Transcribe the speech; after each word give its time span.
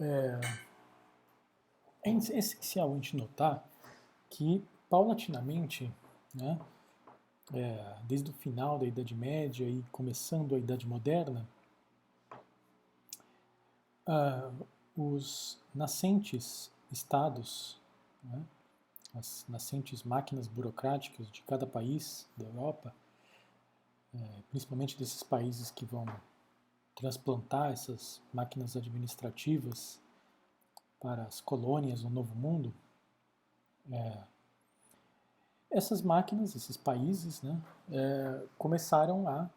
é, 0.00 0.40
é 2.04 2.10
essencial 2.10 2.90
a 2.90 2.94
gente 2.94 3.16
notar 3.16 3.64
que, 4.28 4.64
paulatinamente, 4.88 5.92
né, 6.34 6.58
é, 7.52 7.96
desde 8.04 8.30
o 8.30 8.32
final 8.32 8.78
da 8.78 8.86
Idade 8.86 9.14
Média 9.14 9.68
e 9.68 9.82
começando 9.90 10.54
a 10.54 10.58
Idade 10.58 10.86
Moderna, 10.86 11.46
uh, 14.06 14.66
os 14.96 15.58
nascentes 15.74 16.70
estados, 16.90 17.78
né, 18.22 18.44
as 19.14 19.44
nascentes 19.48 20.02
máquinas 20.02 20.46
burocráticas 20.46 21.30
de 21.30 21.42
cada 21.42 21.66
país 21.66 22.28
da 22.36 22.46
Europa, 22.46 22.94
é, 24.14 24.42
principalmente 24.50 24.96
desses 24.96 25.22
países 25.22 25.70
que 25.70 25.84
vão 25.84 26.04
transplantar 26.94 27.72
essas 27.72 28.20
máquinas 28.32 28.76
administrativas 28.76 30.00
para 31.00 31.22
as 31.24 31.40
colônias 31.40 32.02
no 32.02 32.10
Novo 32.10 32.34
Mundo, 32.34 32.74
é, 33.90 34.18
essas 35.70 36.02
máquinas, 36.02 36.54
esses 36.54 36.76
países, 36.76 37.40
né, 37.42 37.60
é, 37.90 38.46
começaram 38.58 39.26
a 39.28 39.48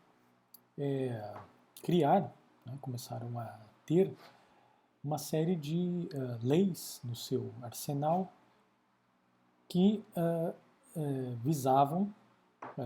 é, 0.78 1.34
criar, 1.82 2.22
né, 2.66 2.78
começaram 2.82 3.38
a 3.40 3.60
ter 3.86 4.16
uma 5.04 5.18
série 5.18 5.56
de 5.56 6.08
uh, 6.14 6.40
leis 6.42 7.02
no 7.04 7.16
seu 7.16 7.54
arsenal 7.62 8.32
que 9.68 10.04
uh, 10.16 10.56
uh, 10.96 11.36
visavam 11.44 12.14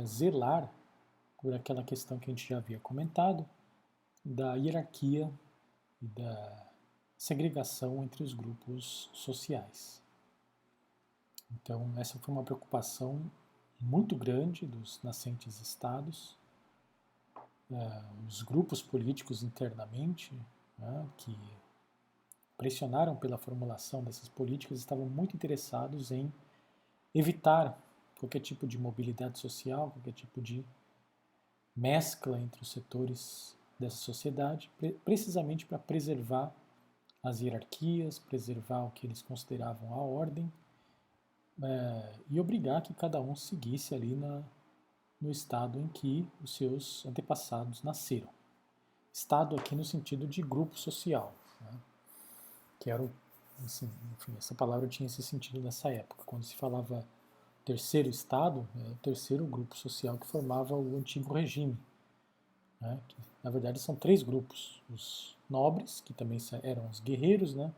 zelar 0.06 0.68
por 1.40 1.54
aquela 1.54 1.84
questão 1.84 2.18
que 2.18 2.32
a 2.32 2.34
gente 2.34 2.50
já 2.50 2.58
havia 2.58 2.80
comentado, 2.80 3.46
da 4.28 4.56
hierarquia 4.56 5.32
e 6.02 6.08
da 6.08 6.68
segregação 7.18 8.04
entre 8.04 8.24
os 8.24 8.34
grupos 8.34 9.10
sociais. 9.14 10.02
Então, 11.52 11.94
essa 11.98 12.20
foi 12.20 12.34
uma 12.34 12.44
preocupação 12.44 13.32
muito 13.80 14.16
grande 14.16 14.66
dos 14.66 15.02
nascentes 15.02 15.62
estados, 15.62 16.38
os 18.28 18.42
grupos 18.44 18.82
políticos 18.82 19.44
internamente, 19.44 20.34
né, 20.78 21.08
que 21.18 21.38
pressionaram 22.58 23.16
pela 23.16 23.38
formulação 23.38 24.04
dessas 24.04 24.30
políticas 24.30 24.80
estavam 24.80 25.08
muito 25.08 25.36
interessados 25.36 26.12
em 26.12 26.32
evitar 27.14 27.78
qualquer 28.20 28.40
tipo 28.40 28.66
de 28.66 28.78
mobilidade 28.78 29.38
social, 29.40 29.92
qualquer 29.92 30.14
tipo 30.14 30.42
de 30.42 30.66
mescla 31.76 32.40
entre 32.40 32.62
os 32.62 32.72
setores 32.72 33.57
dessa 33.80 33.98
sociedade, 33.98 34.72
precisamente 35.04 35.66
para 35.66 35.78
preservar 35.78 36.54
as 37.24 37.42
hierarquias, 37.42 38.20
preservar 38.20 38.86
o 38.86 38.92
que 38.92 39.06
eles 39.06 39.22
consideravam 39.22 39.94
a 39.94 39.98
ordem 39.98 40.52
é, 41.62 42.14
e 42.30 42.40
obrigar 42.40 42.82
que 42.82 42.94
cada 42.94 43.20
um 43.20 43.36
seguisse 43.36 43.94
ali 43.94 44.16
na, 44.16 44.44
no 45.20 45.30
estado 45.30 45.80
em 45.80 45.88
que 45.88 46.28
os 46.42 46.56
seus 46.56 47.06
antepassados 47.06 47.84
nasceram. 47.84 48.30
Estado 49.12 49.56
aqui 49.56 49.76
no 49.76 49.84
sentido 49.84 50.28
de 50.28 50.42
grupo 50.42 50.78
social. 50.78 51.34
Né? 51.62 51.72
que 52.80 52.92
era, 52.92 53.04
assim, 53.66 53.90
enfim, 54.14 54.34
essa 54.38 54.56
palavra 54.56 54.88
tinha 54.88 55.08
esse 55.08 55.22
sentido 55.22 55.60
nessa 55.60 55.90
época, 55.90 56.24
quando 56.26 56.44
se 56.44 56.56
falava 56.56 57.06
terceiro 57.66 58.08
estado, 58.08 58.68
o 58.76 58.96
terceiro 59.02 59.46
grupo 59.46 59.76
social 59.76 60.18
que 60.18 60.26
formava 60.26 60.74
o 60.74 60.96
antigo 60.96 61.34
regime, 61.34 61.78
né, 62.80 63.00
na 63.44 63.50
verdade 63.50 63.80
são 63.80 63.96
três 63.96 64.24
grupos, 64.24 64.82
os 64.90 65.36
nobres, 65.50 66.02
que 66.02 66.14
também 66.14 66.40
eram 66.64 66.90
os 66.90 67.00
guerreiros, 67.00 67.56
né, 67.56 67.74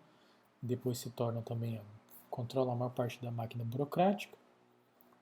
depois 0.61 0.97
se 0.97 1.09
tornam 1.09 1.41
também, 1.41 1.81
controlam 2.29 2.73
a 2.73 2.75
maior 2.75 2.91
parte 2.91 3.21
da 3.21 3.31
máquina 3.31 3.63
burocrática, 3.63 4.37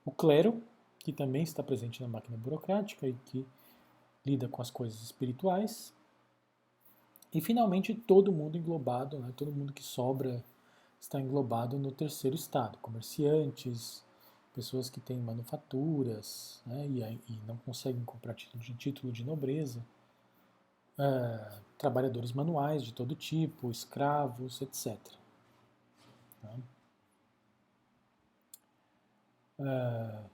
o 0.04 0.10
clero, 0.10 0.62
que 0.98 1.12
também 1.12 1.42
está 1.42 1.62
presente 1.62 2.02
na 2.02 2.08
máquina 2.08 2.36
burocrática 2.36 3.06
e 3.06 3.14
que 3.14 3.46
lida 4.26 4.48
com 4.48 4.60
as 4.60 4.70
coisas 4.70 5.00
espirituais, 5.02 5.94
e 7.32 7.40
finalmente 7.40 7.94
todo 7.94 8.32
mundo 8.32 8.56
englobado, 8.56 9.18
né, 9.18 9.32
todo 9.36 9.52
mundo 9.52 9.72
que 9.72 9.82
sobra 9.82 10.44
está 11.00 11.20
englobado 11.20 11.78
no 11.78 11.92
terceiro 11.92 12.34
estado, 12.34 12.78
comerciantes, 12.78 14.02
pessoas 14.58 14.90
que 14.90 14.98
têm 14.98 15.20
manufaturas 15.20 16.60
né, 16.66 16.84
e, 16.88 17.00
e, 17.32 17.40
não 17.46 17.56
conseguem 17.58 18.04
comprar 18.04 18.34
título 18.34 18.60
de, 18.60 18.74
título 18.74 19.12
de 19.12 19.22
nobreza, 19.22 19.78
uh, 20.98 21.62
trabalhadores 21.78 22.32
manuais 22.32 22.82
de 22.82 22.92
todo 22.92 23.14
tipo, 23.14 23.70
escravos, 23.70 24.60
etc. 24.60 24.98
Né. 26.42 26.60
Uh, 29.60 30.24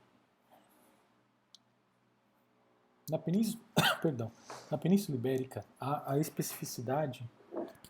na 3.10 3.18
Península, 3.18 3.62
perdão, 4.00 4.32
na 4.70 4.78
Península 4.78 5.18
Ibérica 5.18 5.66
há 5.78 6.12
a 6.12 6.18
especificidade 6.18 7.28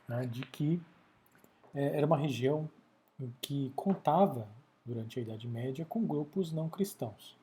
né, 0.09 0.27
de 0.27 0.45
que 0.47 0.83
é, 1.73 1.97
era 1.97 2.05
uma 2.05 2.19
região 2.19 2.69
que 3.41 3.73
contava, 3.77 4.49
durante 4.85 5.19
a 5.19 5.23
Idade 5.23 5.49
Média, 5.49 5.85
com 5.85 6.07
grupos 6.07 6.53
não 6.53 6.69
cristãos. 6.69 7.37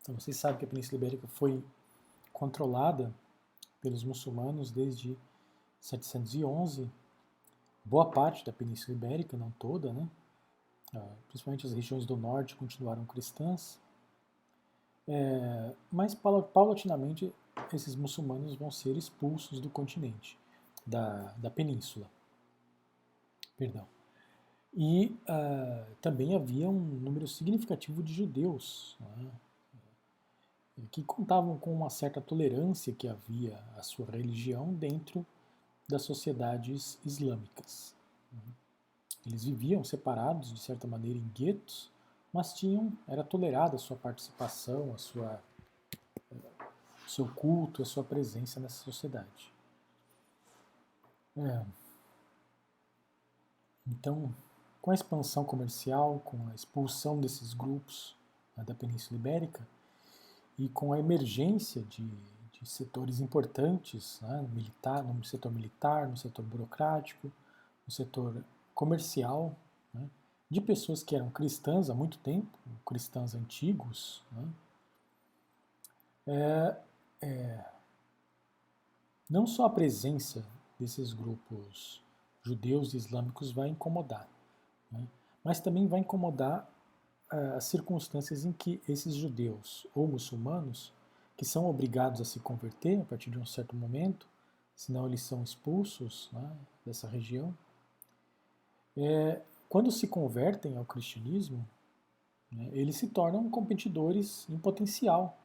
Então 0.00 0.18
vocês 0.18 0.36
sabem 0.36 0.58
que 0.58 0.64
a 0.64 0.68
Península 0.68 0.96
Ibérica 0.96 1.28
foi 1.28 1.62
controlada 2.32 3.14
pelos 3.80 4.02
muçulmanos 4.02 4.70
desde 4.70 5.16
711. 5.80 6.90
Boa 7.84 8.10
parte 8.10 8.44
da 8.44 8.52
Península 8.52 8.96
Ibérica, 8.96 9.36
não 9.36 9.50
toda, 9.52 9.92
né? 9.92 10.08
Ah, 10.94 11.14
principalmente 11.28 11.66
as 11.66 11.72
regiões 11.72 12.04
do 12.04 12.16
norte 12.16 12.54
continuaram 12.54 13.04
cristãs, 13.06 13.80
é, 15.08 15.74
mas 15.90 16.14
paulatinamente 16.14 17.32
esses 17.72 17.94
muçulmanos 17.94 18.54
vão 18.56 18.70
ser 18.70 18.96
expulsos 18.96 19.58
do 19.58 19.70
continente, 19.70 20.38
da, 20.86 21.32
da 21.38 21.50
península. 21.50 22.08
Perdão. 23.56 23.86
E 24.74 25.14
uh, 25.28 25.94
também 26.00 26.34
havia 26.34 26.68
um 26.68 26.80
número 26.80 27.28
significativo 27.28 28.02
de 28.02 28.12
judeus 28.12 28.96
né, 29.00 29.30
que 30.90 31.02
contavam 31.02 31.58
com 31.58 31.72
uma 31.72 31.90
certa 31.90 32.20
tolerância 32.20 32.92
que 32.92 33.06
havia 33.06 33.62
à 33.76 33.82
sua 33.82 34.06
religião 34.06 34.72
dentro 34.72 35.26
das 35.88 36.02
sociedades 36.02 36.98
islâmicas. 37.04 37.94
Eles 39.26 39.44
viviam 39.44 39.84
separados, 39.84 40.52
de 40.52 40.58
certa 40.58 40.86
maneira, 40.86 41.18
em 41.18 41.28
guetos, 41.28 41.90
mas 42.32 42.52
tinham, 42.54 42.92
era 43.06 43.22
tolerada 43.22 43.76
a 43.76 43.78
sua 43.78 43.96
participação, 43.96 44.92
a 44.94 44.98
sua, 44.98 45.40
seu 47.06 47.28
culto, 47.28 47.82
a 47.82 47.84
sua 47.84 48.02
presença 48.02 48.58
nessa 48.58 48.82
sociedade. 48.82 49.52
É. 51.36 51.81
Então, 53.86 54.34
com 54.80 54.90
a 54.90 54.94
expansão 54.94 55.44
comercial, 55.44 56.20
com 56.24 56.48
a 56.48 56.54
expulsão 56.54 57.20
desses 57.20 57.54
grupos 57.54 58.16
né, 58.56 58.64
da 58.64 58.74
Península 58.74 59.18
Ibérica 59.18 59.66
e 60.58 60.68
com 60.68 60.92
a 60.92 60.98
emergência 60.98 61.82
de, 61.82 62.08
de 62.52 62.66
setores 62.66 63.20
importantes, 63.20 64.20
né, 64.20 64.46
militar, 64.52 65.02
no 65.04 65.24
setor 65.24 65.52
militar, 65.52 66.08
no 66.08 66.16
setor 66.16 66.44
burocrático, 66.44 67.30
no 67.86 67.92
setor 67.92 68.44
comercial 68.74 69.56
né, 69.94 70.08
de 70.50 70.60
pessoas 70.60 71.02
que 71.02 71.14
eram 71.14 71.30
cristãs 71.30 71.88
há 71.88 71.94
muito 71.94 72.18
tempo, 72.18 72.58
cristãs 72.84 73.34
antigos. 73.34 74.22
Né, 74.32 74.48
é, 76.26 76.76
é, 77.22 77.64
não 79.28 79.46
só 79.46 79.64
a 79.64 79.70
presença 79.70 80.44
desses 80.78 81.12
grupos 81.12 82.01
judeus 82.42 82.92
e 82.92 82.96
islâmicos 82.96 83.52
vai 83.52 83.68
incomodar, 83.68 84.28
né, 84.90 85.06
mas 85.44 85.60
também 85.60 85.86
vai 85.86 86.00
incomodar 86.00 86.68
uh, 87.32 87.56
as 87.56 87.64
circunstâncias 87.64 88.44
em 88.44 88.52
que 88.52 88.80
esses 88.88 89.14
judeus 89.14 89.86
ou 89.94 90.06
muçulmanos, 90.06 90.92
que 91.36 91.44
são 91.44 91.66
obrigados 91.66 92.20
a 92.20 92.24
se 92.24 92.40
converter 92.40 93.00
a 93.00 93.04
partir 93.04 93.30
de 93.30 93.38
um 93.38 93.46
certo 93.46 93.74
momento, 93.74 94.28
senão 94.74 95.06
eles 95.06 95.22
são 95.22 95.42
expulsos 95.42 96.28
né, 96.32 96.56
dessa 96.84 97.08
região, 97.08 97.56
é, 98.96 99.40
quando 99.68 99.90
se 99.90 100.06
convertem 100.06 100.76
ao 100.76 100.84
cristianismo, 100.84 101.66
né, 102.50 102.68
eles 102.72 102.96
se 102.96 103.08
tornam 103.08 103.48
competidores 103.48 104.46
em 104.50 104.58
potencial 104.58 105.38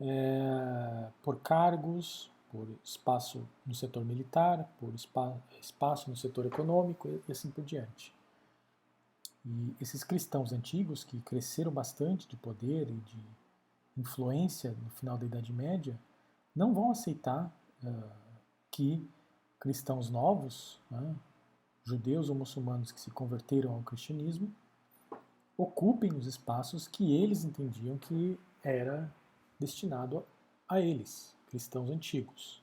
é, 0.00 1.08
por 1.22 1.40
cargos, 1.40 2.29
por 2.50 2.68
espaço 2.84 3.46
no 3.64 3.74
setor 3.74 4.04
militar, 4.04 4.68
por 4.78 4.96
spa, 4.98 5.36
espaço 5.60 6.10
no 6.10 6.16
setor 6.16 6.46
econômico 6.46 7.08
e 7.28 7.32
assim 7.32 7.50
por 7.50 7.64
diante. 7.64 8.12
E 9.44 9.74
esses 9.80 10.04
cristãos 10.04 10.52
antigos, 10.52 11.04
que 11.04 11.20
cresceram 11.20 11.72
bastante 11.72 12.28
de 12.28 12.36
poder 12.36 12.88
e 12.90 12.96
de 12.96 13.24
influência 13.96 14.74
no 14.82 14.90
final 14.90 15.16
da 15.16 15.26
Idade 15.26 15.52
Média, 15.52 15.98
não 16.54 16.74
vão 16.74 16.90
aceitar 16.90 17.50
uh, 17.84 18.10
que 18.70 19.08
cristãos 19.58 20.10
novos, 20.10 20.78
né, 20.90 21.14
judeus 21.84 22.28
ou 22.28 22.34
muçulmanos 22.34 22.92
que 22.92 23.00
se 23.00 23.10
converteram 23.10 23.74
ao 23.74 23.82
cristianismo, 23.82 24.52
ocupem 25.56 26.12
os 26.12 26.26
espaços 26.26 26.88
que 26.88 27.14
eles 27.14 27.44
entendiam 27.44 27.98
que 27.98 28.38
era 28.62 29.12
destinado 29.58 30.24
a 30.68 30.80
eles, 30.80 31.34
cristãos 31.50 31.90
antigos. 31.90 32.62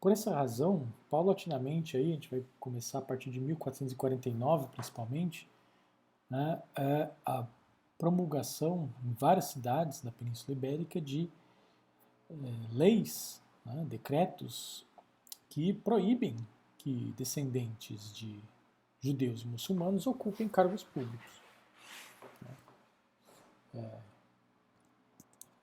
Por 0.00 0.12
essa 0.12 0.34
razão, 0.34 0.92
paulatinamente, 1.10 1.96
aí, 1.96 2.10
a 2.10 2.14
gente 2.14 2.30
vai 2.30 2.44
começar 2.58 2.98
a 2.98 3.02
partir 3.02 3.30
de 3.30 3.40
1449 3.40 4.68
principalmente, 4.68 5.48
né, 6.30 6.62
é 6.76 7.10
a 7.26 7.46
promulgação 7.96 8.88
em 9.04 9.12
várias 9.12 9.46
cidades 9.46 10.00
da 10.00 10.12
Península 10.12 10.56
Ibérica 10.56 11.00
de 11.00 11.28
é, 12.30 12.34
leis, 12.72 13.42
né, 13.64 13.84
decretos 13.88 14.86
que 15.48 15.72
proíbem 15.72 16.36
que 16.78 17.12
descendentes 17.16 18.14
de 18.14 18.40
judeus 19.00 19.42
e 19.42 19.46
muçulmanos 19.46 20.06
ocupem 20.06 20.48
cargos 20.48 20.84
públicos. 20.84 21.40
É, 23.74 23.98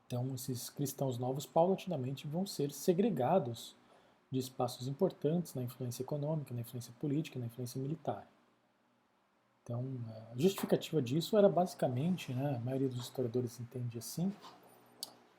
então, 0.07 0.33
esses 0.35 0.69
cristãos 0.69 1.17
novos, 1.17 1.45
paulatinamente, 1.45 2.27
vão 2.27 2.45
ser 2.45 2.71
segregados 2.71 3.75
de 4.31 4.39
espaços 4.39 4.87
importantes 4.87 5.53
na 5.53 5.63
influência 5.63 6.03
econômica, 6.03 6.53
na 6.53 6.61
influência 6.61 6.93
política, 6.99 7.39
na 7.39 7.45
influência 7.45 7.81
militar. 7.81 8.27
Então, 9.63 9.83
a 10.31 10.37
justificativa 10.37 11.01
disso 11.01 11.37
era 11.37 11.49
basicamente, 11.49 12.31
né, 12.31 12.55
a 12.55 12.59
maioria 12.59 12.87
dos 12.87 13.01
historiadores 13.01 13.59
entende 13.59 13.97
assim, 13.97 14.31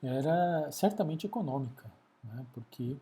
era 0.02 0.68
certamente 0.72 1.26
econômica, 1.26 1.88
né, 2.24 2.44
porque 2.52 2.96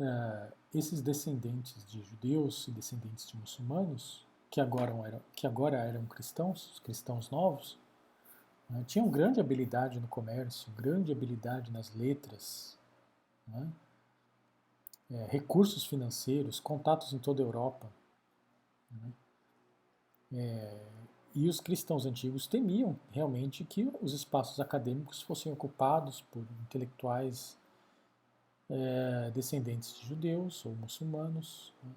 uh, 0.00 0.52
esses 0.74 1.00
descendentes 1.00 1.86
de 1.88 2.02
judeus 2.02 2.66
e 2.66 2.72
descendentes 2.72 3.28
de 3.28 3.36
muçulmanos, 3.36 4.26
que 4.50 4.60
agora 4.60 4.92
eram, 5.06 5.20
que 5.36 5.46
agora 5.46 5.76
eram 5.76 6.04
cristãos, 6.06 6.72
os 6.72 6.78
cristãos 6.80 7.30
novos, 7.30 7.78
né, 8.70 8.84
tinham 8.86 9.10
grande 9.10 9.40
habilidade 9.40 9.98
no 9.98 10.06
comércio, 10.06 10.70
grande 10.72 11.10
habilidade 11.10 11.70
nas 11.72 11.92
letras, 11.94 12.78
né, 13.46 13.68
é, 15.10 15.26
recursos 15.26 15.84
financeiros, 15.84 16.60
contatos 16.60 17.12
em 17.12 17.18
toda 17.18 17.42
a 17.42 17.46
Europa. 17.46 17.86
Né, 18.90 19.12
é, 20.32 20.78
e 21.34 21.48
os 21.48 21.60
cristãos 21.60 22.06
antigos 22.06 22.46
temiam 22.46 22.96
realmente 23.10 23.64
que 23.64 23.90
os 24.00 24.12
espaços 24.12 24.58
acadêmicos 24.60 25.22
fossem 25.22 25.52
ocupados 25.52 26.22
por 26.22 26.44
intelectuais 26.62 27.56
é, 28.68 29.30
descendentes 29.32 29.96
de 29.96 30.06
judeus 30.06 30.64
ou 30.64 30.72
muçulmanos, 30.76 31.72
né, 31.82 31.90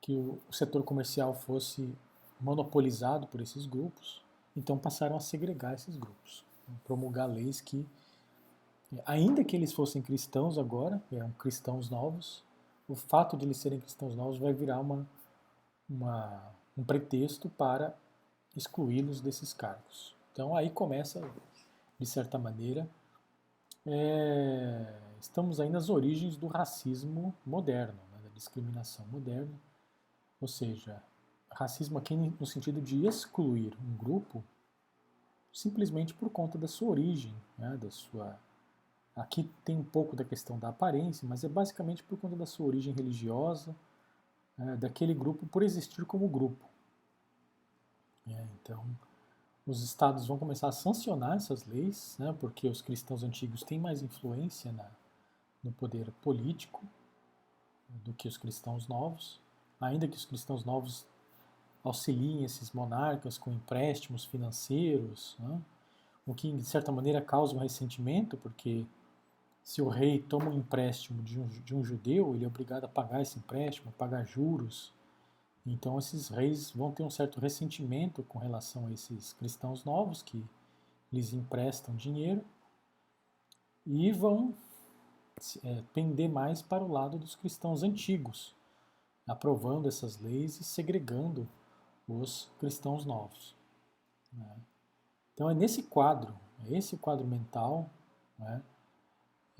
que 0.00 0.14
o, 0.14 0.38
o 0.48 0.52
setor 0.52 0.82
comercial 0.84 1.34
fosse 1.34 1.92
monopolizado 2.40 3.26
por 3.26 3.40
esses 3.40 3.66
grupos, 3.66 4.22
então 4.58 4.76
passaram 4.76 5.16
a 5.16 5.20
segregar 5.20 5.74
esses 5.74 5.96
grupos, 5.96 6.44
né, 6.66 6.74
promulgar 6.84 7.28
leis 7.28 7.60
que, 7.60 7.86
ainda 9.06 9.44
que 9.44 9.54
eles 9.54 9.72
fossem 9.72 10.02
cristãos 10.02 10.58
agora, 10.58 11.00
eram 11.12 11.30
cristãos 11.32 11.88
novos, 11.88 12.42
o 12.88 12.96
fato 12.96 13.36
de 13.36 13.44
eles 13.44 13.58
serem 13.58 13.78
cristãos 13.78 14.16
novos 14.16 14.38
vai 14.38 14.52
virar 14.52 14.80
uma, 14.80 15.06
uma 15.88 16.52
um 16.76 16.84
pretexto 16.84 17.50
para 17.50 17.94
excluí-los 18.56 19.20
desses 19.20 19.52
cargos. 19.52 20.14
Então 20.32 20.56
aí 20.56 20.70
começa, 20.70 21.20
de 21.98 22.06
certa 22.06 22.38
maneira, 22.38 22.88
é, 23.84 24.94
estamos 25.20 25.60
aí 25.60 25.68
nas 25.68 25.88
origens 25.88 26.36
do 26.36 26.46
racismo 26.46 27.34
moderno, 27.44 27.98
né, 28.12 28.18
da 28.22 28.28
discriminação 28.30 29.06
moderna, 29.06 29.54
ou 30.40 30.46
seja, 30.46 31.02
racismo 31.50 31.98
aqui 31.98 32.14
no 32.16 32.46
sentido 32.46 32.80
de 32.80 33.06
excluir 33.06 33.76
um 33.82 33.96
grupo 33.96 34.44
simplesmente 35.52 36.14
por 36.14 36.30
conta 36.30 36.56
da 36.56 36.68
sua 36.68 36.88
origem, 36.88 37.34
né, 37.56 37.76
da 37.76 37.90
sua 37.90 38.38
aqui 39.16 39.50
tem 39.64 39.76
um 39.76 39.84
pouco 39.84 40.14
da 40.14 40.24
questão 40.24 40.58
da 40.58 40.68
aparência, 40.68 41.26
mas 41.26 41.42
é 41.42 41.48
basicamente 41.48 42.04
por 42.04 42.16
conta 42.18 42.36
da 42.36 42.46
sua 42.46 42.66
origem 42.66 42.94
religiosa, 42.94 43.74
é, 44.56 44.76
daquele 44.76 45.12
grupo 45.12 45.44
por 45.46 45.62
existir 45.62 46.04
como 46.04 46.28
grupo. 46.28 46.64
É, 48.28 48.46
então, 48.60 48.84
os 49.66 49.82
estados 49.82 50.26
vão 50.26 50.38
começar 50.38 50.68
a 50.68 50.72
sancionar 50.72 51.36
essas 51.36 51.66
leis, 51.66 52.16
né, 52.18 52.34
porque 52.38 52.68
os 52.68 52.80
cristãos 52.80 53.24
antigos 53.24 53.64
têm 53.64 53.78
mais 53.78 54.02
influência 54.02 54.70
na, 54.70 54.88
no 55.64 55.72
poder 55.72 56.12
político 56.22 56.84
do 58.04 58.12
que 58.12 58.28
os 58.28 58.36
cristãos 58.36 58.86
novos, 58.86 59.40
ainda 59.80 60.06
que 60.06 60.16
os 60.16 60.24
cristãos 60.24 60.64
novos 60.64 61.04
auxiliem 61.84 62.44
esses 62.44 62.72
monarcas 62.72 63.38
com 63.38 63.50
empréstimos 63.50 64.24
financeiros, 64.24 65.36
né, 65.38 65.60
o 66.26 66.34
que 66.34 66.52
de 66.52 66.64
certa 66.64 66.92
maneira 66.92 67.20
causa 67.20 67.54
um 67.54 67.58
ressentimento, 67.58 68.36
porque 68.36 68.86
se 69.62 69.82
o 69.82 69.88
rei 69.88 70.20
toma 70.20 70.50
um 70.50 70.54
empréstimo 70.54 71.22
de 71.22 71.38
um, 71.38 71.46
de 71.46 71.74
um 71.74 71.84
judeu, 71.84 72.34
ele 72.34 72.44
é 72.44 72.48
obrigado 72.48 72.84
a 72.84 72.88
pagar 72.88 73.20
esse 73.20 73.38
empréstimo, 73.38 73.92
pagar 73.92 74.26
juros. 74.26 74.92
Então 75.66 75.98
esses 75.98 76.28
reis 76.28 76.70
vão 76.70 76.90
ter 76.90 77.02
um 77.02 77.10
certo 77.10 77.40
ressentimento 77.40 78.22
com 78.22 78.38
relação 78.38 78.86
a 78.86 78.92
esses 78.92 79.32
cristãos 79.34 79.84
novos 79.84 80.22
que 80.22 80.44
lhes 81.12 81.32
emprestam 81.32 81.94
dinheiro 81.94 82.44
e 83.84 84.10
vão 84.12 84.54
é, 85.62 85.82
pender 85.92 86.28
mais 86.28 86.62
para 86.62 86.84
o 86.84 86.90
lado 86.90 87.18
dos 87.18 87.36
cristãos 87.36 87.82
antigos, 87.82 88.54
aprovando 89.26 89.88
essas 89.88 90.18
leis 90.20 90.60
e 90.60 90.64
segregando 90.64 91.48
os 92.08 92.48
cristãos 92.58 93.04
novos. 93.04 93.54
Né? 94.32 94.56
Então 95.34 95.50
é 95.50 95.54
nesse 95.54 95.82
quadro, 95.82 96.34
é 96.66 96.76
esse 96.76 96.96
quadro 96.96 97.26
mental, 97.26 97.90
né? 98.38 98.62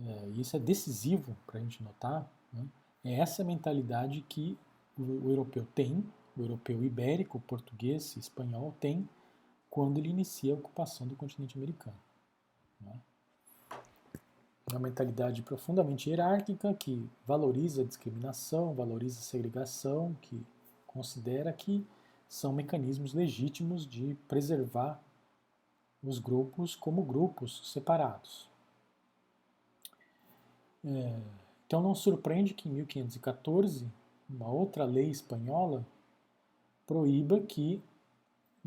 é, 0.00 0.28
isso 0.30 0.56
é 0.56 0.58
decisivo 0.58 1.36
para 1.46 1.58
a 1.58 1.62
gente 1.62 1.82
notar, 1.82 2.28
né? 2.52 2.66
é 3.04 3.14
essa 3.14 3.44
mentalidade 3.44 4.22
que 4.22 4.58
o, 4.98 5.02
o, 5.02 5.30
europeu 5.30 5.66
tem, 5.74 6.04
o 6.36 6.42
europeu 6.42 6.82
ibérico, 6.82 7.38
português, 7.40 8.16
espanhol 8.16 8.74
tem, 8.80 9.08
quando 9.70 9.98
ele 9.98 10.08
inicia 10.08 10.54
a 10.54 10.56
ocupação 10.56 11.06
do 11.06 11.14
continente 11.14 11.56
americano. 11.56 11.96
Né? 12.80 12.98
É 14.70 14.74
uma 14.74 14.80
mentalidade 14.80 15.42
profundamente 15.42 16.10
hierárquica 16.10 16.74
que 16.74 17.08
valoriza 17.26 17.82
a 17.82 17.84
discriminação, 17.84 18.74
valoriza 18.74 19.20
a 19.20 19.22
segregação, 19.22 20.16
que 20.20 20.44
considera 20.86 21.52
que 21.52 21.86
são 22.28 22.52
mecanismos 22.52 23.14
legítimos 23.14 23.86
de 23.86 24.14
preservar 24.28 25.02
os 26.02 26.18
grupos 26.18 26.76
como 26.76 27.02
grupos 27.02 27.72
separados. 27.72 28.48
É, 30.84 31.18
então 31.66 31.82
não 31.82 31.94
surpreende 31.94 32.54
que 32.54 32.68
em 32.68 32.72
1514 32.72 33.90
uma 34.28 34.48
outra 34.48 34.84
lei 34.84 35.10
espanhola 35.10 35.84
proíba 36.86 37.40
que 37.40 37.82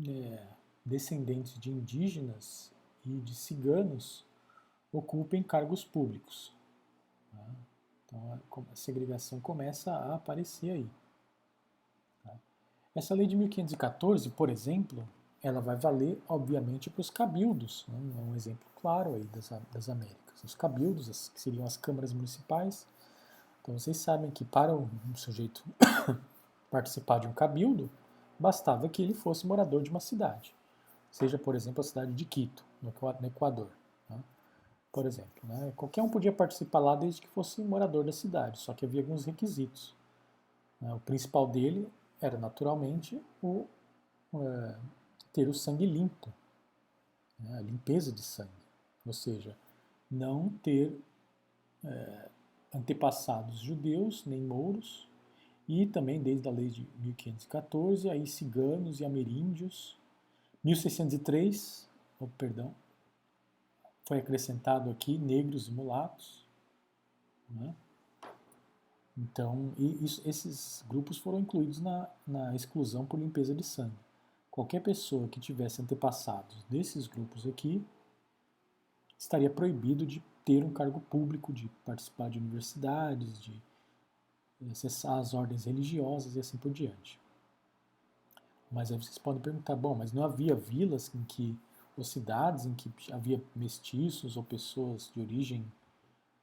é, 0.06 0.46
descendentes 0.84 1.58
de 1.58 1.70
indígenas 1.70 2.70
e 3.04 3.20
de 3.20 3.34
ciganos 3.34 4.24
ocupem 4.92 5.42
cargos 5.42 5.84
públicos. 5.84 6.52
Tá? 7.30 7.46
Então 8.06 8.40
a 8.70 8.76
segregação 8.76 9.40
começa 9.40 9.92
a 9.92 10.14
aparecer 10.16 10.70
aí. 10.70 10.90
Essa 12.94 13.14
lei 13.14 13.26
de 13.26 13.34
1514, 13.36 14.28
por 14.30 14.50
exemplo, 14.50 15.08
ela 15.42 15.60
vai 15.60 15.76
valer, 15.76 16.20
obviamente, 16.28 16.90
para 16.90 17.00
os 17.00 17.08
cabildos. 17.08 17.86
Né? 17.88 17.98
É 18.18 18.20
um 18.20 18.34
exemplo 18.34 18.66
claro 18.80 19.14
aí 19.14 19.24
das, 19.24 19.50
das 19.72 19.88
Américas. 19.88 20.44
Os 20.44 20.54
cabildos, 20.54 21.08
as, 21.08 21.28
que 21.28 21.40
seriam 21.40 21.64
as 21.64 21.76
câmaras 21.76 22.12
municipais. 22.12 22.86
Então 23.60 23.78
vocês 23.78 23.96
sabem 23.96 24.30
que 24.30 24.44
para 24.44 24.74
um 24.76 24.88
sujeito 25.14 25.64
participar 26.70 27.20
de 27.20 27.26
um 27.26 27.32
cabildo, 27.32 27.88
bastava 28.38 28.88
que 28.88 29.02
ele 29.02 29.14
fosse 29.14 29.46
morador 29.46 29.82
de 29.82 29.90
uma 29.90 30.00
cidade. 30.00 30.54
Seja, 31.10 31.38
por 31.38 31.54
exemplo, 31.54 31.80
a 31.80 31.84
cidade 31.84 32.12
de 32.12 32.24
Quito, 32.24 32.64
no 32.82 32.92
Equador. 33.26 33.68
Né? 34.08 34.18
Por 34.90 35.06
exemplo, 35.06 35.30
né? 35.44 35.72
qualquer 35.76 36.02
um 36.02 36.08
podia 36.08 36.32
participar 36.32 36.80
lá 36.80 36.96
desde 36.96 37.20
que 37.20 37.28
fosse 37.28 37.62
morador 37.62 38.04
da 38.04 38.12
cidade, 38.12 38.58
só 38.58 38.74
que 38.74 38.84
havia 38.84 39.00
alguns 39.00 39.24
requisitos. 39.24 39.94
Né? 40.80 40.92
O 40.92 41.00
principal 41.00 41.46
dele 41.46 41.88
era, 42.22 42.38
naturalmente, 42.38 43.20
o 43.42 43.66
é, 44.34 44.76
ter 45.32 45.48
o 45.48 45.54
sangue 45.54 45.86
limpo, 45.86 46.32
né, 47.38 47.58
a 47.58 47.60
limpeza 47.60 48.12
de 48.12 48.22
sangue, 48.22 48.50
ou 49.04 49.12
seja, 49.12 49.56
não 50.10 50.50
ter 50.62 50.98
é, 51.84 52.28
antepassados 52.74 53.58
judeus 53.58 54.24
nem 54.24 54.40
mouros, 54.40 55.08
e 55.68 55.86
também 55.86 56.22
desde 56.22 56.48
a 56.48 56.52
lei 56.52 56.68
de 56.68 56.86
1514, 56.98 58.10
aí 58.10 58.26
ciganos 58.26 59.00
e 59.00 59.04
ameríndios. 59.04 59.96
1603, 60.64 61.88
oh, 62.20 62.26
perdão, 62.26 62.74
foi 64.06 64.18
acrescentado 64.18 64.90
aqui 64.90 65.16
negros 65.18 65.68
e 65.68 65.72
mulatos. 65.72 66.44
Né? 67.48 67.74
Então, 69.16 69.74
isso, 69.78 70.22
esses 70.26 70.82
grupos 70.88 71.18
foram 71.18 71.40
incluídos 71.40 71.80
na, 71.80 72.08
na 72.26 72.54
exclusão 72.54 73.04
por 73.04 73.18
limpeza 73.18 73.54
de 73.54 73.62
sangue. 73.62 73.98
Qualquer 74.50 74.80
pessoa 74.80 75.28
que 75.28 75.40
tivesse 75.40 75.82
antepassados 75.82 76.64
desses 76.68 77.06
grupos 77.06 77.46
aqui 77.46 77.84
estaria 79.18 79.50
proibido 79.50 80.06
de 80.06 80.22
ter 80.44 80.64
um 80.64 80.72
cargo 80.72 81.00
público, 81.00 81.52
de 81.52 81.68
participar 81.84 82.28
de 82.28 82.38
universidades, 82.38 83.40
de 83.40 83.62
acessar 84.70 85.18
as 85.18 85.34
ordens 85.34 85.64
religiosas 85.64 86.36
e 86.36 86.40
assim 86.40 86.56
por 86.56 86.72
diante. 86.72 87.20
Mas 88.70 88.90
aí 88.90 88.96
vocês 88.96 89.18
podem 89.18 89.42
perguntar, 89.42 89.76
bom, 89.76 89.94
mas 89.94 90.12
não 90.12 90.24
havia 90.24 90.54
vilas 90.54 91.10
em 91.14 91.22
que, 91.24 91.56
ou 91.96 92.02
cidades 92.02 92.64
em 92.64 92.74
que 92.74 92.90
havia 93.12 93.42
mestiços 93.54 94.36
ou 94.36 94.42
pessoas 94.42 95.10
de 95.14 95.20
origem 95.20 95.64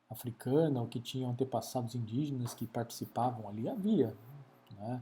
africana 0.10 0.82
ou 0.82 0.88
que 0.88 1.00
tinham 1.00 1.30
antepassados 1.32 1.96
indígenas 1.96 2.54
que 2.54 2.66
participavam 2.66 3.48
ali? 3.48 3.70
Havia. 3.70 4.16
Né? 4.78 5.02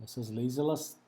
Essas 0.00 0.28
leis, 0.30 0.58
elas 0.58 0.98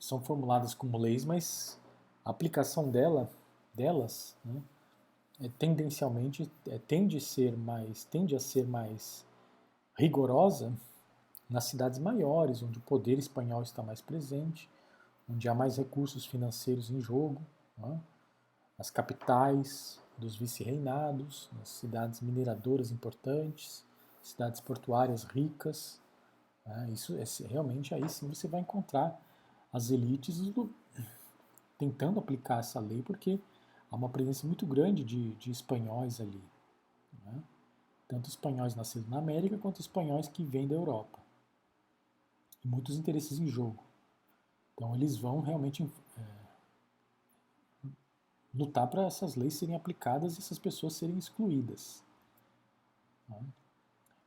são 0.00 0.20
formuladas 0.20 0.74
como 0.74 0.98
leis, 0.98 1.24
mas 1.24 1.78
a 2.24 2.30
aplicação 2.30 2.90
dela, 2.90 3.30
delas, 3.72 4.36
né, 4.44 4.60
é, 5.40 5.48
tendencialmente 5.48 6.50
é, 6.68 6.78
tende, 6.78 7.20
ser 7.20 7.56
mais, 7.56 8.04
tende 8.04 8.36
a 8.36 8.40
ser 8.40 8.66
mais 8.66 9.24
rigorosa 9.98 10.72
nas 11.48 11.64
cidades 11.64 11.98
maiores, 11.98 12.62
onde 12.62 12.78
o 12.78 12.82
poder 12.82 13.18
espanhol 13.18 13.62
está 13.62 13.82
mais 13.82 14.00
presente, 14.00 14.68
onde 15.28 15.48
há 15.48 15.54
mais 15.54 15.76
recursos 15.76 16.24
financeiros 16.26 16.90
em 16.90 17.00
jogo, 17.00 17.40
né? 17.76 18.00
as 18.78 18.90
capitais 18.90 20.00
dos 20.18 20.36
vice-reinados, 20.36 21.48
nas 21.58 21.68
cidades 21.68 22.20
mineradoras 22.20 22.90
importantes, 22.90 23.84
cidades 24.22 24.60
portuárias 24.60 25.24
ricas. 25.24 26.00
Né? 26.64 26.90
Isso 26.92 27.14
é, 27.16 27.24
realmente 27.48 27.94
aí 27.94 28.08
sim 28.08 28.28
você 28.28 28.48
vai 28.48 28.60
encontrar 28.60 29.20
as 29.72 29.90
elites 29.90 30.40
do, 30.40 30.72
tentando 31.78 32.18
aplicar 32.18 32.60
essa 32.60 32.80
lei, 32.80 33.02
porque 33.02 33.40
há 33.90 33.96
uma 33.96 34.08
presença 34.08 34.46
muito 34.46 34.66
grande 34.66 35.04
de, 35.04 35.32
de 35.34 35.50
espanhóis 35.50 36.20
ali. 36.20 36.42
Né? 37.24 37.42
Tanto 38.08 38.28
espanhóis 38.28 38.74
nascidos 38.74 39.08
na 39.08 39.18
América 39.18 39.58
quanto 39.58 39.80
espanhóis 39.80 40.28
que 40.28 40.44
vêm 40.44 40.68
da 40.68 40.74
Europa. 40.74 41.18
E 42.64 42.68
muitos 42.68 42.96
interesses 42.96 43.38
em 43.38 43.46
jogo. 43.46 43.82
Então 44.74 44.94
eles 44.94 45.16
vão 45.16 45.40
realmente 45.40 45.88
lutar 48.54 48.86
para 48.88 49.06
essas 49.06 49.34
leis 49.34 49.54
serem 49.54 49.74
aplicadas 49.74 50.36
e 50.36 50.38
essas 50.38 50.58
pessoas 50.58 50.94
serem 50.94 51.18
excluídas. 51.18 52.02
Né? 53.28 53.38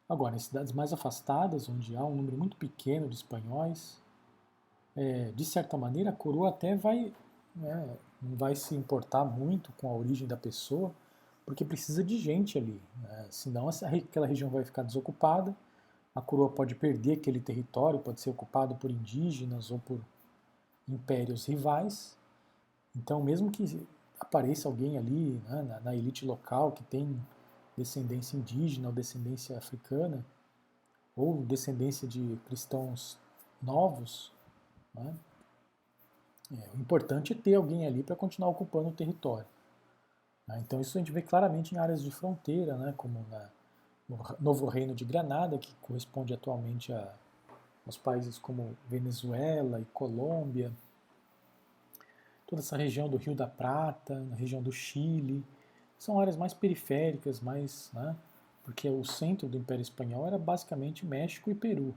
Agora, 0.10 0.36
em 0.36 0.40
cidades 0.40 0.72
mais 0.72 0.94
afastadas, 0.94 1.70
onde 1.70 1.96
há 1.96 2.04
um 2.04 2.16
número 2.16 2.38
muito 2.38 2.58
pequeno 2.58 3.08
de 3.08 3.16
espanhóis, 3.16 4.02
é, 4.96 5.32
de 5.32 5.46
certa 5.46 5.78
maneira 5.78 6.10
a 6.10 6.14
coroa 6.14 6.50
até 6.50 6.76
vai 6.76 7.14
né, 7.56 7.98
não 8.22 8.36
vai 8.36 8.56
se 8.56 8.76
importar 8.76 9.26
muito 9.26 9.72
com 9.74 9.90
a 9.90 9.94
origem 9.94 10.28
da 10.28 10.38
pessoa, 10.38 10.92
porque 11.46 11.64
precisa 11.64 12.04
de 12.04 12.18
gente 12.18 12.58
ali. 12.58 12.82
Né? 13.02 13.28
Senão 13.30 13.70
essa, 13.70 13.88
aquela 13.88 14.28
região 14.28 14.50
vai 14.50 14.64
ficar 14.64 14.84
desocupada, 14.84 15.56
a 16.14 16.22
coroa 16.22 16.50
pode 16.50 16.76
perder 16.76 17.14
aquele 17.14 17.40
território, 17.40 18.00
pode 18.00 18.20
ser 18.22 18.30
ocupado 18.30 18.76
por 18.76 18.90
indígenas 18.90 19.72
ou 19.72 19.80
por 19.80 20.00
impérios 20.88 21.46
rivais. 21.46 22.18
Então, 22.96 23.22
mesmo 23.22 23.52
que 23.52 23.88
apareça 24.20 24.68
alguém 24.68 24.98
ali 24.98 25.42
né, 25.48 25.62
na, 25.64 25.80
na, 25.80 25.96
elite 25.96 26.26
local 26.26 26.72
que 26.72 26.84
tem 26.84 27.20
descendência 27.78 28.38
indígena 28.38 28.88
ou 28.88 28.94
descendência 28.94 29.58
africana, 29.58 30.26
ou 31.16 31.42
descendência 31.44 32.08
de 32.08 32.40
cristãos 32.46 33.18
novos, 33.62 34.32
né, 34.94 35.16
é, 36.52 36.70
o 36.76 36.80
importante 36.80 37.34
é 37.34 37.36
ter 37.36 37.56
alguém 37.56 37.86
ali 37.86 38.04
para 38.04 38.16
continuar 38.16 38.50
ocupando 38.50 38.90
o 38.90 38.94
território. 38.94 39.48
Né? 40.48 40.62
Então 40.66 40.80
isso 40.80 40.98
a 40.98 41.02
gente 41.02 41.12
vê 41.12 41.22
claramente 41.22 41.76
em 41.76 41.78
áreas 41.78 42.02
de 42.02 42.10
fronteira, 42.10 42.78
né? 42.78 42.94
como 42.96 43.26
na, 43.30 43.50
no 44.08 44.20
Novo 44.40 44.66
Reino 44.68 44.96
de 44.96 45.04
Granada, 45.04 45.58
que 45.58 45.74
corresponde 45.82 46.34
atualmente 46.34 46.94
a, 46.94 47.14
aos 47.86 47.98
países 47.98 48.38
como 48.38 48.78
Venezuela 48.88 49.80
e 49.80 49.86
Colômbia, 49.86 50.72
toda 52.48 52.62
essa 52.62 52.78
região 52.78 53.10
do 53.10 53.18
Rio 53.18 53.36
da 53.36 53.46
Prata, 53.46 54.20
na 54.22 54.36
região 54.36 54.62
do 54.62 54.72
Chile, 54.72 55.46
são 55.98 56.20
áreas 56.20 56.38
mais 56.38 56.54
periféricas, 56.54 57.42
mais, 57.42 57.92
né? 57.94 58.16
porque 58.64 58.90
o 58.90 59.04
centro 59.04 59.48
do 59.48 59.58
Império 59.58 59.82
Espanhol 59.82 60.26
era 60.26 60.38
basicamente 60.38 61.06
México 61.06 61.52
e 61.52 61.56
Peru. 61.56 61.94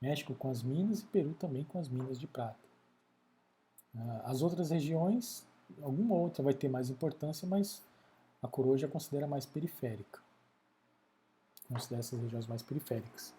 México 0.00 0.34
com 0.34 0.50
as 0.50 0.62
minas 0.62 1.00
e 1.00 1.04
Peru 1.06 1.34
também 1.34 1.64
com 1.64 1.78
as 1.78 1.88
minas 1.88 2.18
de 2.18 2.26
prata. 2.26 2.58
Ah, 3.96 4.22
as 4.26 4.42
outras 4.42 4.70
regiões, 4.70 5.46
alguma 5.82 6.14
outra 6.14 6.42
vai 6.42 6.54
ter 6.54 6.68
mais 6.68 6.90
importância, 6.90 7.46
mas 7.46 7.82
a 8.42 8.48
coroa 8.48 8.76
já 8.76 8.88
considera 8.88 9.26
mais 9.26 9.46
periférica. 9.46 10.20
Considera 11.68 12.00
essas 12.00 12.20
regiões 12.20 12.46
mais 12.46 12.62
periféricas. 12.62 13.34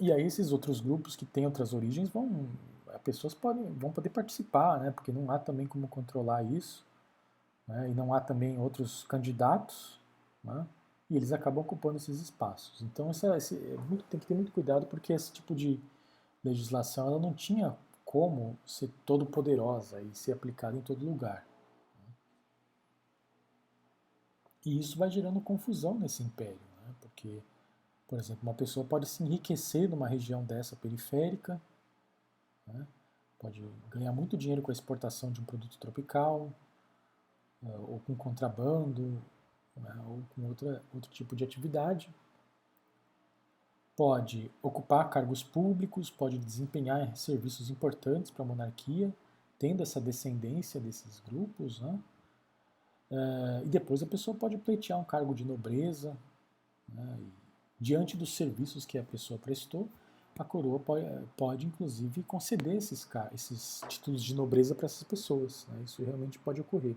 E 0.00 0.10
aí 0.10 0.22
esses 0.22 0.52
outros 0.52 0.80
grupos 0.80 1.14
que 1.14 1.26
têm 1.26 1.44
outras 1.44 1.74
origens 1.74 2.08
vão, 2.08 2.48
as 2.94 3.00
pessoas 3.02 3.34
podem, 3.34 3.64
vão 3.74 3.90
poder 3.90 4.10
participar, 4.10 4.80
né? 4.80 4.90
Porque 4.90 5.12
não 5.12 5.30
há 5.30 5.38
também 5.38 5.66
como 5.66 5.88
controlar 5.88 6.42
isso, 6.42 6.84
né? 7.66 7.90
E 7.90 7.94
não 7.94 8.12
há 8.12 8.20
também 8.20 8.58
outros 8.58 9.04
candidatos, 9.04 9.98
né? 10.42 10.66
E 11.10 11.16
eles 11.16 11.32
acabam 11.32 11.62
ocupando 11.62 11.96
esses 11.96 12.20
espaços. 12.20 12.82
Então 12.82 13.10
essa, 13.10 13.36
esse, 13.36 13.56
é 13.56 13.76
tem 14.08 14.20
que 14.20 14.26
ter 14.26 14.34
muito 14.34 14.52
cuidado 14.52 14.86
porque 14.86 15.12
esse 15.12 15.32
tipo 15.32 15.54
de 15.54 15.78
legislação 16.44 17.06
ela 17.06 17.18
não 17.18 17.34
tinha 17.34 17.76
como 18.04 18.58
ser 18.66 18.90
todo 19.06 19.24
poderosa 19.24 20.00
e 20.00 20.14
ser 20.14 20.32
aplicada 20.32 20.76
em 20.76 20.80
todo 20.80 21.04
lugar. 21.04 21.46
E 24.64 24.78
isso 24.78 24.98
vai 24.98 25.10
gerando 25.10 25.40
confusão 25.40 25.98
nesse 25.98 26.22
império, 26.22 26.60
né? 26.76 26.94
porque, 27.00 27.42
por 28.06 28.18
exemplo, 28.18 28.42
uma 28.42 28.54
pessoa 28.54 28.86
pode 28.86 29.08
se 29.08 29.22
enriquecer 29.22 29.88
numa 29.88 30.06
região 30.06 30.44
dessa 30.44 30.76
periférica, 30.76 31.60
né? 32.66 32.86
pode 33.38 33.62
ganhar 33.90 34.12
muito 34.12 34.36
dinheiro 34.36 34.62
com 34.62 34.70
a 34.70 34.72
exportação 34.72 35.32
de 35.32 35.40
um 35.40 35.44
produto 35.44 35.76
tropical, 35.78 36.52
eh, 37.64 37.76
ou 37.88 38.00
com 38.06 38.14
contrabando, 38.14 39.20
né? 39.76 40.04
ou 40.06 40.22
com 40.34 40.46
outra, 40.46 40.82
outro 40.94 41.10
tipo 41.10 41.34
de 41.34 41.42
atividade, 41.42 42.08
pode 43.96 44.50
ocupar 44.62 45.10
cargos 45.10 45.42
públicos, 45.42 46.08
pode 46.08 46.38
desempenhar 46.38 47.14
serviços 47.16 47.68
importantes 47.68 48.30
para 48.30 48.42
a 48.42 48.46
monarquia, 48.46 49.12
tendo 49.58 49.82
essa 49.82 50.00
descendência 50.00 50.80
desses 50.80 51.20
grupos, 51.20 51.80
né? 51.80 51.98
Uh, 53.10 53.66
e 53.66 53.68
depois 53.68 54.02
a 54.02 54.06
pessoa 54.06 54.34
pode 54.34 54.56
pleitear 54.56 54.98
um 54.98 55.04
cargo 55.04 55.34
de 55.34 55.44
nobreza, 55.44 56.16
né? 56.88 57.18
diante 57.78 58.16
dos 58.16 58.34
serviços 58.34 58.86
que 58.86 58.96
a 58.96 59.02
pessoa 59.02 59.38
prestou, 59.38 59.86
a 60.38 60.44
coroa 60.44 60.78
pode, 60.78 61.06
pode 61.36 61.66
inclusive 61.66 62.22
conceder 62.22 62.76
esses, 62.76 63.08
esses 63.34 63.82
títulos 63.88 64.22
de 64.22 64.34
nobreza 64.34 64.74
para 64.74 64.86
essas 64.86 65.02
pessoas. 65.02 65.66
Né? 65.68 65.82
Isso 65.84 66.02
realmente 66.02 66.38
pode 66.38 66.60
ocorrer. 66.60 66.96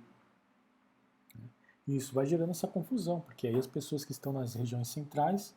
Né? 1.36 1.44
E 1.88 1.98
isso 1.98 2.14
vai 2.14 2.26
gerando 2.26 2.52
essa 2.52 2.68
confusão, 2.68 3.20
porque 3.20 3.48
aí 3.48 3.58
as 3.58 3.68
pessoas 3.68 4.06
que 4.06 4.12
estão 4.12 4.32
nas 4.32 4.54
regiões 4.54 4.88
centrais 4.88 5.54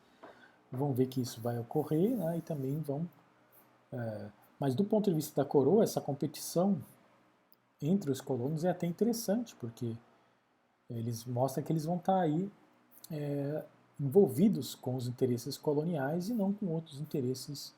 vão 0.70 0.92
ver 0.92 1.06
que 1.06 1.20
isso 1.20 1.40
vai 1.40 1.58
ocorrer 1.58 2.16
né, 2.16 2.38
e 2.38 2.42
também 2.42 2.80
vão. 2.80 3.08
É, 3.92 4.30
mas 4.58 4.74
do 4.74 4.84
ponto 4.84 5.08
de 5.08 5.16
vista 5.16 5.42
da 5.42 5.48
coroa, 5.48 5.84
essa 5.84 6.00
competição 6.00 6.82
entre 7.80 8.10
os 8.10 8.20
colonos 8.20 8.64
é 8.64 8.70
até 8.70 8.86
interessante, 8.86 9.54
porque 9.56 9.96
eles 10.90 11.24
mostram 11.24 11.64
que 11.64 11.72
eles 11.72 11.84
vão 11.84 11.96
estar 11.96 12.20
aí 12.20 12.50
é, 13.10 13.64
envolvidos 13.98 14.74
com 14.74 14.94
os 14.94 15.06
interesses 15.06 15.58
coloniais 15.58 16.28
e 16.28 16.34
não 16.34 16.52
com 16.52 16.66
outros 16.66 17.00
interesses 17.00 17.74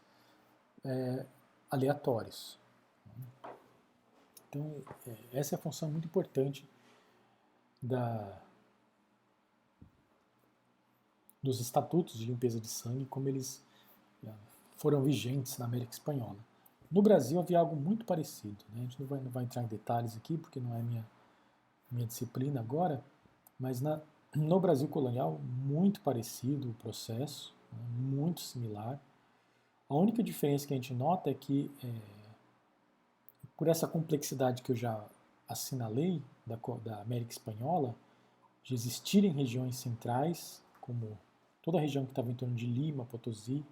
é, 0.85 1.25
aleatórios. 1.71 2.59
Então, 4.49 4.83
é, 5.07 5.17
essa 5.33 5.55
é 5.55 5.57
a 5.57 5.61
função 5.61 5.91
muito 5.91 6.07
importante 6.07 6.69
da, 7.81 8.41
dos 11.43 11.61
estatutos 11.61 12.19
de 12.19 12.27
limpeza 12.27 12.61
de 12.61 12.69
sangue, 12.69 13.07
como 13.07 13.29
eles 13.29 13.63
eh, 14.25 14.33
foram 14.77 15.03
vigentes 15.03 15.57
na 15.57 15.65
América 15.65 15.93
Espanhola. 15.93 16.37
No 16.91 17.01
Brasil 17.01 17.39
havia 17.39 17.59
algo 17.59 17.77
muito 17.77 18.05
parecido. 18.05 18.63
Né? 18.71 18.81
A 18.81 18.83
gente 18.83 19.01
não 19.01 19.07
vai, 19.07 19.21
não 19.21 19.31
vai 19.31 19.45
entrar 19.45 19.63
em 19.63 19.67
detalhes 19.67 20.17
aqui, 20.17 20.37
porque 20.37 20.61
não 20.61 20.75
é 20.75 20.83
minha, 20.83 21.07
minha 21.91 22.07
disciplina 22.07 22.61
agora, 22.61 23.03
mas 23.59 23.81
na, 23.81 24.01
no 24.35 24.61
Brasil 24.61 24.89
colonial, 24.89 25.41
muito 25.43 26.01
parecido 26.01 26.71
o 26.71 26.75
processo, 26.75 27.55
né? 27.73 27.79
muito 27.97 28.41
similar. 28.41 29.01
A 29.89 29.95
única 29.95 30.23
diferença 30.23 30.67
que 30.67 30.73
a 30.73 30.77
gente 30.77 30.95
nota 30.95 31.31
é 31.31 31.35
que, 31.35 31.71
é, 31.83 31.93
por 33.57 33.69
essa 33.69 33.89
complexidade 33.89 34.63
que 34.63 34.71
eu 34.71 34.77
já 34.77 35.05
assinalei 35.49 36.23
da, 36.47 36.59
da 36.85 37.01
América 37.01 37.33
Espanhola, 37.33 37.95
de 38.63 38.75
existirem 38.75 39.33
regiões 39.33 39.77
centrais 39.77 40.63
como 40.81 41.19
toda 41.63 41.79
a 41.79 41.81
região 41.81 42.05
que 42.05 42.13
estava 42.13 42.31
em 42.31 42.35
torno 42.35 42.55
de 42.55 42.67
Lima, 42.67 43.05
Potosí, 43.05 43.65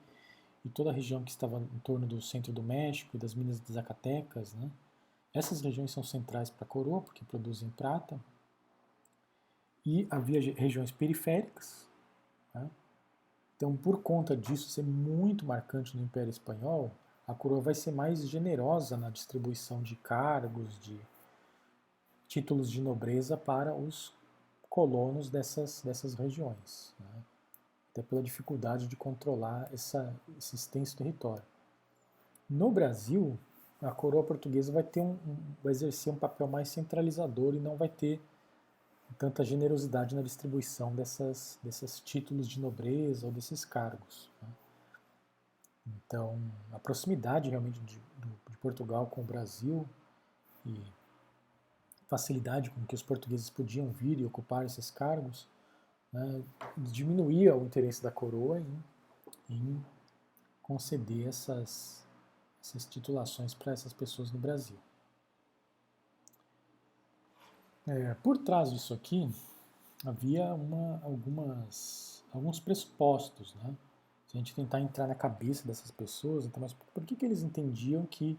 e 0.65 0.69
toda 0.69 0.91
a 0.91 0.93
região 0.93 1.23
que 1.23 1.31
estava 1.31 1.61
em 1.61 1.79
torno 1.81 2.07
do 2.07 2.21
centro 2.21 2.53
do 2.53 2.63
México 2.63 3.17
e 3.17 3.19
das 3.19 3.35
minas 3.35 3.61
de 3.61 3.73
Zacatecas, 3.73 4.55
né? 4.55 4.71
Essas 5.33 5.61
regiões 5.61 5.91
são 5.91 6.03
centrais 6.03 6.51
para 6.51 6.65
a 6.65 6.69
coroa, 6.69 7.01
porque 7.01 7.25
produzem 7.25 7.71
prata. 7.71 8.19
E 9.91 10.07
havia 10.11 10.39
regiões 10.53 10.91
periféricas. 10.91 11.89
Né? 12.53 12.69
Então, 13.57 13.75
por 13.75 14.03
conta 14.03 14.37
disso 14.37 14.69
ser 14.69 14.83
muito 14.83 15.47
marcante 15.47 15.97
no 15.97 16.03
Império 16.03 16.29
Espanhol, 16.29 16.91
a 17.27 17.33
coroa 17.33 17.63
vai 17.63 17.75
ser 17.75 17.91
mais 17.91 18.21
generosa 18.29 18.99
na 18.99 19.09
distribuição 19.09 19.81
de 19.81 19.97
cargos, 19.97 20.79
de 20.81 21.01
títulos 22.27 22.71
de 22.71 22.83
nobreza 22.83 23.35
para 23.35 23.75
os 23.75 24.13
colonos 24.69 25.31
dessas, 25.31 25.81
dessas 25.83 26.13
regiões. 26.13 26.95
Né? 27.01 27.23
Até 27.91 28.03
pela 28.03 28.23
dificuldade 28.23 28.87
de 28.87 28.95
controlar 28.95 29.71
essa, 29.73 30.15
esse 30.37 30.55
extenso 30.55 30.95
território. 30.99 31.45
No 32.47 32.71
Brasil, 32.71 33.39
a 33.81 33.91
coroa 33.91 34.23
portuguesa 34.23 34.71
vai 34.71 34.83
ter 34.83 35.01
um, 35.01 35.13
um, 35.13 35.37
vai 35.65 35.73
exercer 35.73 36.13
um 36.13 36.17
papel 36.17 36.47
mais 36.47 36.69
centralizador 36.69 37.55
e 37.55 37.59
não 37.59 37.75
vai 37.75 37.89
ter 37.89 38.21
tanta 39.15 39.45
generosidade 39.45 40.15
na 40.15 40.23
distribuição 40.23 40.95
dessas, 40.95 41.59
desses 41.63 42.01
títulos 42.01 42.49
de 42.49 42.61
nobreza 42.61 43.27
ou 43.27 43.33
desses 43.33 43.65
cargos. 43.65 44.31
Né? 44.43 44.49
Então, 45.87 46.39
a 46.73 46.79
proximidade 46.79 47.49
realmente 47.49 47.81
de, 47.81 47.97
de, 47.97 48.57
Portugal 48.61 49.07
com 49.07 49.21
o 49.21 49.25
Brasil 49.25 49.89
e 50.67 50.83
facilidade 52.09 52.71
com 52.71 52.85
que 52.87 52.95
os 52.95 53.03
portugueses 53.03 53.49
podiam 53.49 53.89
vir 53.93 54.19
e 54.19 54.25
ocupar 54.25 54.67
esses 54.67 54.91
cargos 54.91 55.47
né, 56.13 56.43
diminuía 56.77 57.55
o 57.55 57.65
interesse 57.65 58.03
da 58.03 58.11
coroa 58.11 58.59
em, 58.59 58.85
em 59.49 59.85
conceder 60.61 61.29
essas, 61.29 62.05
essas 62.61 62.85
titulações 62.85 63.55
para 63.55 63.73
essas 63.73 63.93
pessoas 63.93 64.33
no 64.33 64.39
Brasil. 64.39 64.77
É, 67.89 68.15
por 68.23 68.39
trás 68.39 68.71
disso 68.71 68.93
aqui 68.93 69.29
havia 70.05 70.55
uma, 70.55 71.01
algumas, 71.03 72.23
alguns 72.33 72.61
pressupostos, 72.61 73.55
né? 73.57 73.75
Se 74.27 74.37
a 74.37 74.41
gente 74.41 74.55
tentar 74.55 74.81
entrar 74.81 75.07
na 75.07 75.15
cabeça 75.15 75.67
dessas 75.67 75.91
pessoas, 75.91 76.45
então, 76.45 76.61
mas 76.61 76.75
por 76.75 77.03
que, 77.05 77.17
que 77.17 77.25
eles 77.25 77.43
entendiam 77.43 78.05
que 78.05 78.39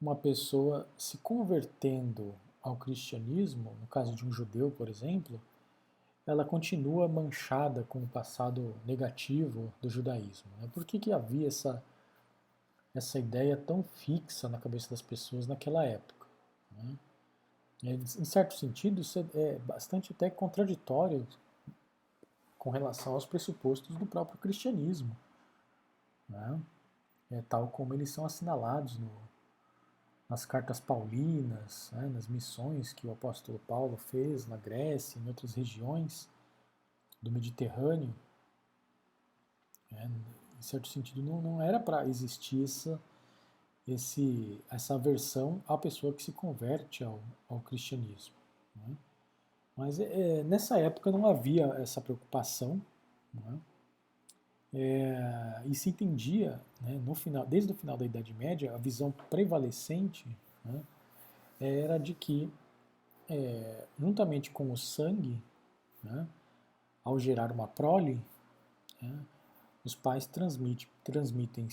uma 0.00 0.14
pessoa 0.14 0.86
se 0.98 1.16
convertendo 1.18 2.34
ao 2.62 2.76
cristianismo, 2.76 3.74
no 3.80 3.86
caso 3.86 4.14
de 4.14 4.24
um 4.24 4.30
judeu, 4.30 4.70
por 4.70 4.86
exemplo, 4.86 5.40
ela 6.26 6.44
continua 6.44 7.08
manchada 7.08 7.84
com 7.84 8.00
o 8.00 8.06
passado 8.06 8.74
negativo 8.84 9.72
do 9.80 9.88
judaísmo? 9.88 10.50
Né? 10.60 10.68
Por 10.74 10.84
que, 10.84 10.98
que 10.98 11.10
havia 11.10 11.48
essa 11.48 11.82
essa 12.94 13.18
ideia 13.18 13.56
tão 13.56 13.82
fixa 13.82 14.48
na 14.48 14.58
cabeça 14.58 14.90
das 14.90 15.02
pessoas 15.02 15.46
naquela 15.46 15.84
época. 15.84 16.26
Né? 16.72 16.96
Em 17.82 18.24
certo 18.24 18.54
sentido, 18.54 19.00
isso 19.00 19.18
é, 19.18 19.40
é 19.40 19.58
bastante 19.60 20.12
até 20.12 20.28
contraditório 20.28 21.26
com 22.58 22.70
relação 22.70 23.14
aos 23.14 23.24
pressupostos 23.24 23.96
do 23.96 24.04
próprio 24.04 24.38
cristianismo, 24.38 25.16
né? 26.28 26.60
é, 27.30 27.42
tal 27.48 27.68
como 27.68 27.94
eles 27.94 28.10
são 28.10 28.24
assinalados 28.24 28.98
no, 28.98 29.10
nas 30.28 30.44
cartas 30.44 30.80
paulinas, 30.80 31.90
né? 31.92 32.08
nas 32.08 32.26
missões 32.26 32.92
que 32.92 33.06
o 33.06 33.12
apóstolo 33.12 33.60
Paulo 33.60 33.96
fez 33.96 34.46
na 34.46 34.56
Grécia, 34.56 35.20
em 35.20 35.28
outras 35.28 35.54
regiões 35.54 36.28
do 37.22 37.30
Mediterrâneo. 37.30 38.12
É, 39.92 40.04
em 40.04 40.62
certo 40.62 40.88
sentido, 40.88 41.22
não, 41.22 41.40
não 41.40 41.62
era 41.62 41.78
para 41.78 42.06
existir 42.06 42.64
essa, 42.64 43.00
esse, 43.88 44.62
essa 44.70 44.94
aversão 44.94 45.62
à 45.66 45.76
pessoa 45.78 46.12
que 46.12 46.22
se 46.22 46.32
converte 46.32 47.02
ao, 47.02 47.20
ao 47.48 47.60
cristianismo. 47.60 48.34
Né? 48.76 48.96
Mas 49.76 49.98
é, 49.98 50.42
nessa 50.44 50.78
época 50.78 51.10
não 51.10 51.26
havia 51.26 51.66
essa 51.78 52.00
preocupação, 52.00 52.80
né? 53.32 53.58
é, 54.72 55.62
e 55.64 55.74
se 55.74 55.88
entendia, 55.88 56.60
né, 56.80 57.00
no 57.04 57.14
final, 57.14 57.46
desde 57.46 57.72
o 57.72 57.74
final 57.74 57.96
da 57.96 58.04
Idade 58.04 58.32
Média, 58.34 58.74
a 58.74 58.78
visão 58.78 59.10
prevalecente 59.10 60.26
né, 60.64 60.82
era 61.60 61.98
de 61.98 62.14
que, 62.14 62.52
é, 63.28 63.86
juntamente 63.98 64.50
com 64.50 64.70
o 64.70 64.76
sangue, 64.76 65.40
né, 66.02 66.26
ao 67.02 67.18
gerar 67.18 67.50
uma 67.50 67.66
prole, 67.66 68.20
né, 69.00 69.18
os 69.84 69.94
pais 69.94 70.26
transmitem, 70.26 70.86
transmitem, 71.02 71.68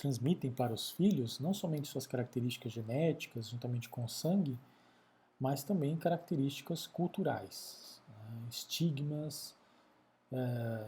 transmitem 0.00 0.50
para 0.50 0.72
os 0.72 0.90
filhos 0.90 1.38
não 1.38 1.52
somente 1.52 1.88
suas 1.88 2.06
características 2.06 2.72
genéticas, 2.72 3.48
juntamente 3.48 3.88
com 3.88 4.02
o 4.02 4.08
sangue, 4.08 4.58
mas 5.38 5.62
também 5.62 5.96
características 5.96 6.86
culturais, 6.86 8.00
né, 8.08 8.48
estigmas, 8.48 9.54
é, 10.32 10.84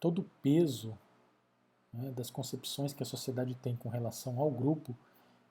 todo 0.00 0.22
o 0.22 0.30
peso 0.42 0.98
né, 1.92 2.10
das 2.10 2.28
concepções 2.28 2.92
que 2.92 3.02
a 3.02 3.06
sociedade 3.06 3.54
tem 3.54 3.76
com 3.76 3.88
relação 3.88 4.40
ao 4.40 4.50
grupo 4.50 4.96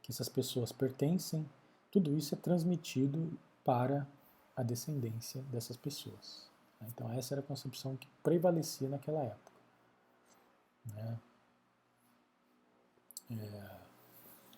que 0.02 0.12
essas 0.12 0.28
pessoas 0.28 0.74
pertencem, 0.74 1.50
tudo 1.90 2.18
isso 2.18 2.36
é 2.36 2.38
transmitido 2.38 3.32
para 3.64 4.06
a 4.56 4.62
descendência 4.62 5.42
dessas 5.44 5.78
pessoas. 5.78 6.50
Né. 6.82 6.88
Então, 6.94 7.12
essa 7.14 7.34
era 7.34 7.40
a 7.40 7.46
concepção 7.46 7.96
que 7.96 8.08
prevalecia 8.22 8.90
naquela 8.90 9.24
época. 9.24 9.52
Né? 10.88 11.18
É, 13.42 13.72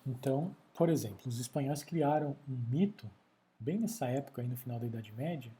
então, 0.06 0.54
por 0.74 0.88
exemplo, 0.88 1.20
os 1.26 1.40
espanhóis 1.40 1.82
criaram 1.82 2.36
um 2.48 2.56
mito, 2.70 3.10
bem 3.58 3.78
nessa 3.78 4.06
época, 4.06 4.42
aí 4.42 4.48
no 4.48 4.56
final 4.56 4.78
da 4.78 4.86
Idade 4.86 5.12
Média, 5.12 5.50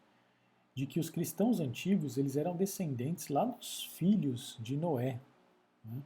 de 0.74 0.86
que 0.86 1.00
os 1.00 1.08
cristãos 1.08 1.58
antigos 1.58 2.18
eles 2.18 2.36
eram 2.36 2.54
descendentes 2.54 3.28
lá 3.28 3.44
dos 3.44 3.84
filhos 3.84 4.56
de 4.60 4.76
Noé. 4.76 5.18
Né? 5.84 6.02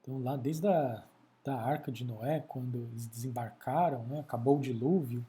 Então, 0.00 0.18
lá 0.18 0.36
desde 0.36 0.66
a 0.66 1.04
da 1.46 1.54
arca 1.54 1.92
de 1.92 2.04
Noé, 2.04 2.40
quando 2.40 2.88
eles 2.90 3.06
desembarcaram, 3.06 4.02
né, 4.06 4.18
acabou 4.18 4.58
o 4.58 4.60
dilúvio, 4.60 5.24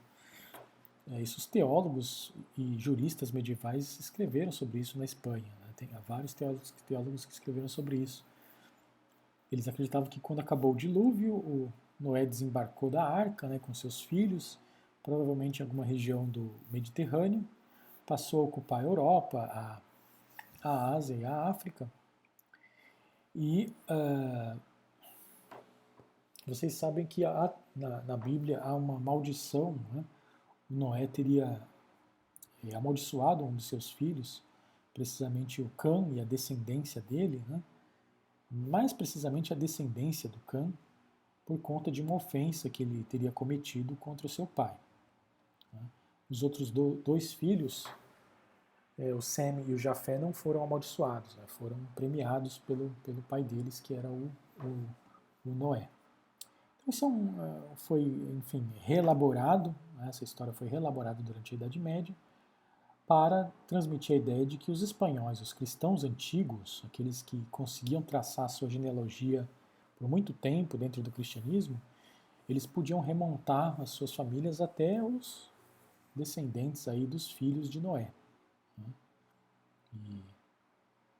é, 1.11 1.21
isso 1.21 1.37
os 1.37 1.45
teólogos 1.45 2.33
e 2.57 2.75
juristas 2.77 3.31
medievais 3.31 3.99
escreveram 3.99 4.51
sobre 4.51 4.79
isso 4.79 4.97
na 4.97 5.05
Espanha. 5.05 5.45
Né? 5.45 5.73
Tem 5.75 5.87
vários 6.07 6.33
teólogos, 6.33 6.73
teólogos 6.87 7.23
que 7.23 7.33
escreveram 7.33 7.69
sobre 7.69 7.97
isso. 7.97 8.25
Eles 9.51 9.67
acreditavam 9.67 10.09
que 10.09 10.19
quando 10.19 10.39
acabou 10.39 10.73
o 10.73 10.75
dilúvio, 10.75 11.35
o 11.35 11.73
Noé 11.99 12.25
desembarcou 12.25 12.89
da 12.89 13.03
arca 13.03 13.47
né, 13.47 13.59
com 13.59 13.73
seus 13.73 14.01
filhos, 14.01 14.59
provavelmente 15.01 15.59
em 15.59 15.63
alguma 15.63 15.85
região 15.85 16.25
do 16.25 16.51
Mediterrâneo, 16.69 17.47
passou 18.05 18.41
a 18.41 18.43
ocupar 18.43 18.81
a 18.81 18.83
Europa, 18.83 19.39
a, 19.51 19.81
a 20.63 20.95
Ásia 20.95 21.15
e 21.15 21.25
a 21.25 21.49
África. 21.49 21.89
E 23.35 23.73
uh, 23.89 24.59
vocês 26.45 26.73
sabem 26.73 27.05
que 27.05 27.23
há, 27.25 27.53
na, 27.75 28.01
na, 28.01 28.17
Bíblia 28.17 28.59
há 28.61 28.73
uma 28.73 28.99
maldição. 28.99 29.77
Né? 29.93 30.03
O 30.69 30.73
Noé 30.73 31.07
teria 31.07 31.61
é, 32.65 32.75
amaldiçoado 32.75 33.45
um 33.45 33.53
dos 33.53 33.67
seus 33.67 33.91
filhos, 33.91 34.41
precisamente 34.93 35.61
o 35.61 35.69
Cã 35.71 36.07
e 36.11 36.19
a 36.19 36.23
descendência 36.23 37.01
dele, 37.01 37.43
né? 37.47 37.61
Mais 38.49 38.93
precisamente 38.93 39.53
a 39.53 39.55
descendência 39.55 40.29
do 40.29 40.39
Cã, 40.39 40.71
por 41.45 41.57
conta 41.59 41.89
de 41.89 42.01
uma 42.01 42.15
ofensa 42.15 42.69
que 42.69 42.83
ele 42.83 43.03
teria 43.03 43.31
cometido 43.31 43.95
contra 43.95 44.27
o 44.27 44.29
seu 44.29 44.45
pai. 44.45 44.75
Né? 45.71 45.81
Os 46.29 46.43
outros 46.43 46.69
dois 46.71 47.33
filhos, 47.33 47.85
é, 48.97 49.13
o 49.13 49.21
Sem 49.21 49.63
e 49.67 49.73
o 49.73 49.77
Jafé, 49.77 50.17
não 50.17 50.33
foram 50.33 50.61
amaldiçoados, 50.63 51.35
né? 51.37 51.43
foram 51.47 51.77
premiados 51.95 52.57
pelo, 52.59 52.89
pelo 53.03 53.21
pai 53.23 53.43
deles, 53.43 53.79
que 53.79 53.93
era 53.93 54.09
o, 54.09 54.29
o, 54.61 55.49
o 55.49 55.55
Noé. 55.55 55.89
Então, 56.81 56.89
isso 56.89 57.05
é 57.05 57.07
um, 57.07 57.43
é, 57.43 57.75
foi, 57.75 58.01
enfim, 58.37 58.69
reelaborado, 58.81 59.73
né? 59.95 60.09
essa 60.09 60.25
história 60.25 60.51
foi 60.51 60.67
reelaborada 60.67 61.23
durante 61.23 61.53
a 61.53 61.55
Idade 61.55 61.79
Média, 61.79 62.13
para 63.07 63.49
transmitir 63.65 64.13
a 64.13 64.19
ideia 64.19 64.45
de 64.45 64.57
que 64.57 64.69
os 64.69 64.81
espanhóis, 64.81 65.39
os 65.39 65.53
cristãos 65.53 66.03
antigos, 66.03 66.83
aqueles 66.85 67.21
que 67.21 67.41
conseguiam 67.49 68.01
traçar 68.01 68.49
sua 68.49 68.69
genealogia 68.69 69.47
por 69.97 70.09
muito 70.09 70.33
tempo 70.33 70.77
dentro 70.77 71.01
do 71.01 71.09
cristianismo, 71.09 71.81
eles 72.49 72.65
podiam 72.65 72.99
remontar 72.99 73.79
as 73.81 73.91
suas 73.91 74.13
famílias 74.13 74.59
até 74.59 75.01
os 75.01 75.49
descendentes 76.13 76.87
aí 76.87 77.07
dos 77.07 77.31
filhos 77.31 77.69
de 77.69 77.79
Noé. 77.79 78.11
Né? 78.77 78.93
E 79.93 80.21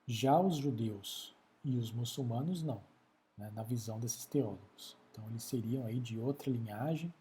já 0.06 0.38
os 0.39 0.58
judeus 0.58 1.34
e 1.63 1.78
os 1.78 1.91
muçulmanos 1.91 2.62
não, 2.62 2.82
né, 3.38 3.50
na 3.56 3.63
visão 3.63 3.97
desses 3.97 4.26
teólogos. 4.26 4.95
Então 5.12 5.23
eles 5.30 5.43
seriam 5.43 5.86
aí 5.86 6.00
de 6.00 6.19
outra 6.19 6.52
linhagem 6.52 7.13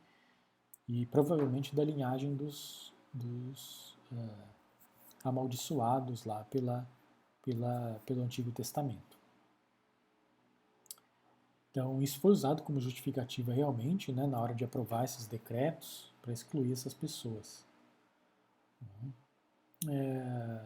e 0.88 1.06
provavelmente 1.06 1.74
da 1.74 1.84
linhagem 1.84 2.34
dos, 2.34 2.92
dos 3.12 3.96
uh, 4.12 4.55
amaldiçoados 5.28 6.24
lá 6.24 6.44
pela, 6.44 6.86
pela, 7.42 8.00
pelo 8.06 8.22
Antigo 8.22 8.50
Testamento. 8.52 9.16
Então, 11.70 12.02
isso 12.02 12.18
foi 12.20 12.32
usado 12.32 12.62
como 12.62 12.80
justificativa 12.80 13.52
realmente 13.52 14.10
né, 14.10 14.26
na 14.26 14.40
hora 14.40 14.54
de 14.54 14.64
aprovar 14.64 15.04
esses 15.04 15.26
decretos 15.26 16.10
para 16.22 16.32
excluir 16.32 16.72
essas 16.72 16.94
pessoas. 16.94 17.66
É... 19.86 20.62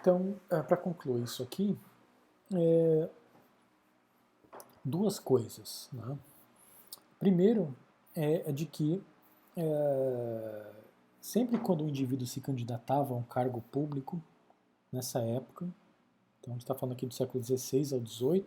Então, 0.00 0.38
é, 0.50 0.62
para 0.62 0.76
concluir 0.76 1.24
isso 1.24 1.42
aqui, 1.42 1.76
é... 2.54 3.10
duas 4.84 5.18
coisas. 5.18 5.88
Né? 5.92 6.16
Primeiro, 7.18 7.74
é, 8.14 8.48
é 8.48 8.52
de 8.52 8.66
que 8.66 9.02
é, 9.56 10.72
sempre 11.24 11.58
quando 11.58 11.82
o 11.82 11.88
indivíduo 11.88 12.26
se 12.26 12.38
candidatava 12.38 13.14
a 13.14 13.16
um 13.16 13.22
cargo 13.22 13.62
público, 13.72 14.22
nessa 14.92 15.20
época, 15.20 15.64
então 16.38 16.52
a 16.52 16.54
gente 16.54 16.64
está 16.64 16.74
falando 16.74 16.92
aqui 16.92 17.06
do 17.06 17.14
século 17.14 17.42
XVI 17.42 17.94
ao 17.94 18.06
XVIII, 18.06 18.46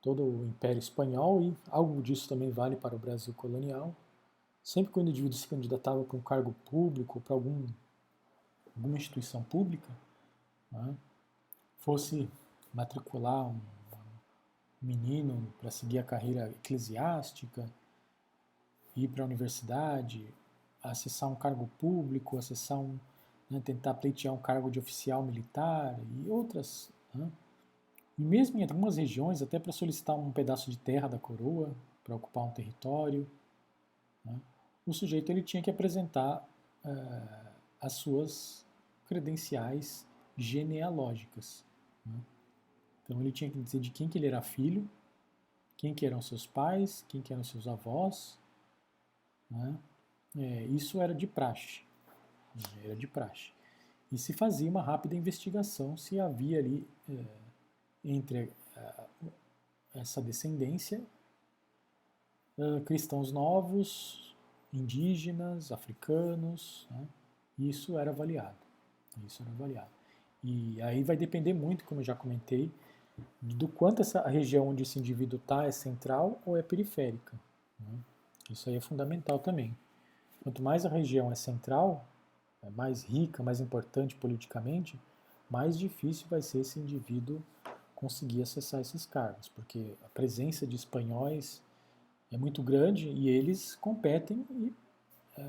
todo 0.00 0.24
o 0.24 0.46
Império 0.46 0.78
Espanhol, 0.78 1.42
e 1.42 1.54
algo 1.70 2.00
disso 2.00 2.26
também 2.26 2.50
vale 2.50 2.74
para 2.74 2.96
o 2.96 2.98
Brasil 2.98 3.34
colonial, 3.34 3.94
sempre 4.62 4.94
que 4.94 4.98
o 4.98 5.02
indivíduo 5.02 5.34
se 5.34 5.46
candidatava 5.46 6.02
para 6.04 6.16
um 6.16 6.22
cargo 6.22 6.54
público, 6.64 7.20
para 7.20 7.34
algum, 7.34 7.66
alguma 8.74 8.96
instituição 8.96 9.42
pública, 9.42 9.90
né, 10.72 10.96
fosse 11.76 12.30
matricular 12.72 13.46
um, 13.46 13.50
um 13.52 14.86
menino 14.86 15.52
para 15.60 15.70
seguir 15.70 15.98
a 15.98 16.02
carreira 16.02 16.48
eclesiástica, 16.48 17.70
ir 18.96 19.08
para 19.08 19.22
a 19.22 19.26
universidade, 19.26 20.32
acessar 20.90 21.28
um 21.30 21.34
cargo 21.34 21.68
público, 21.78 22.38
acessar 22.38 22.78
um, 22.78 22.98
né, 23.50 23.60
tentar 23.60 23.94
pleitear 23.94 24.34
um 24.34 24.38
cargo 24.38 24.70
de 24.70 24.78
oficial 24.78 25.22
militar 25.22 25.98
e 26.16 26.28
outras. 26.28 26.90
Né? 27.14 27.30
E 28.18 28.22
mesmo 28.22 28.58
em 28.58 28.62
algumas 28.62 28.96
regiões, 28.96 29.42
até 29.42 29.58
para 29.58 29.72
solicitar 29.72 30.16
um 30.16 30.32
pedaço 30.32 30.70
de 30.70 30.78
terra 30.78 31.08
da 31.08 31.18
coroa, 31.18 31.74
para 32.02 32.16
ocupar 32.16 32.44
um 32.44 32.50
território, 32.50 33.28
né? 34.24 34.40
o 34.86 34.92
sujeito 34.92 35.30
ele 35.30 35.42
tinha 35.42 35.62
que 35.62 35.70
apresentar 35.70 36.48
uh, 36.84 37.50
as 37.80 37.94
suas 37.94 38.66
credenciais 39.06 40.06
genealógicas. 40.36 41.64
Né? 42.04 42.20
Então 43.04 43.20
ele 43.20 43.32
tinha 43.32 43.50
que 43.50 43.60
dizer 43.60 43.80
de 43.80 43.90
quem 43.90 44.08
que 44.08 44.18
ele 44.18 44.26
era 44.26 44.40
filho, 44.40 44.88
quem 45.76 45.94
que 45.94 46.04
eram 46.04 46.20
seus 46.20 46.46
pais, 46.46 47.04
quem 47.08 47.22
que 47.22 47.32
eram 47.32 47.44
seus 47.44 47.68
avós, 47.68 48.38
né? 49.50 49.78
É, 50.38 50.62
isso 50.66 51.02
era 51.02 51.12
de 51.12 51.26
praxe. 51.26 51.82
Era 52.84 52.94
de 52.94 53.06
praxe. 53.06 53.50
E 54.10 54.16
se 54.16 54.32
fazia 54.32 54.70
uma 54.70 54.80
rápida 54.80 55.14
investigação 55.14 55.96
se 55.96 56.18
havia 56.18 56.58
ali 56.58 56.88
é, 57.08 57.24
entre 58.04 58.52
é, 58.76 59.04
essa 59.94 60.22
descendência 60.22 61.02
é, 62.56 62.80
cristãos 62.80 63.32
novos, 63.32 64.34
indígenas, 64.72 65.72
africanos. 65.72 66.86
Né? 66.90 67.08
Isso 67.58 67.98
era 67.98 68.10
avaliado. 68.12 68.56
Isso 69.26 69.42
era 69.42 69.50
avaliado. 69.50 69.90
E 70.42 70.80
aí 70.82 71.02
vai 71.02 71.16
depender 71.16 71.52
muito, 71.52 71.84
como 71.84 72.00
eu 72.00 72.04
já 72.04 72.14
comentei, 72.14 72.72
do 73.40 73.66
quanto 73.66 74.02
essa 74.02 74.22
região 74.28 74.68
onde 74.68 74.84
esse 74.84 74.98
indivíduo 74.98 75.40
está 75.40 75.64
é 75.64 75.72
central 75.72 76.40
ou 76.46 76.56
é 76.56 76.62
periférica. 76.62 77.36
Né? 77.80 77.98
Isso 78.48 78.68
aí 78.70 78.76
é 78.76 78.80
fundamental 78.80 79.40
também. 79.40 79.76
Quanto 80.42 80.62
mais 80.62 80.86
a 80.86 80.88
região 80.88 81.30
é 81.30 81.34
central, 81.34 82.04
é 82.62 82.70
mais 82.70 83.04
rica, 83.04 83.42
mais 83.42 83.60
importante 83.60 84.14
politicamente, 84.16 84.98
mais 85.50 85.78
difícil 85.78 86.26
vai 86.28 86.42
ser 86.42 86.60
esse 86.60 86.78
indivíduo 86.78 87.42
conseguir 87.94 88.42
acessar 88.42 88.80
esses 88.80 89.04
cargos, 89.04 89.48
porque 89.48 89.94
a 90.04 90.08
presença 90.10 90.66
de 90.66 90.76
espanhóis 90.76 91.62
é 92.30 92.36
muito 92.36 92.62
grande 92.62 93.08
e 93.08 93.28
eles 93.28 93.74
competem 93.76 94.46
e 94.50 94.72
é, 95.36 95.42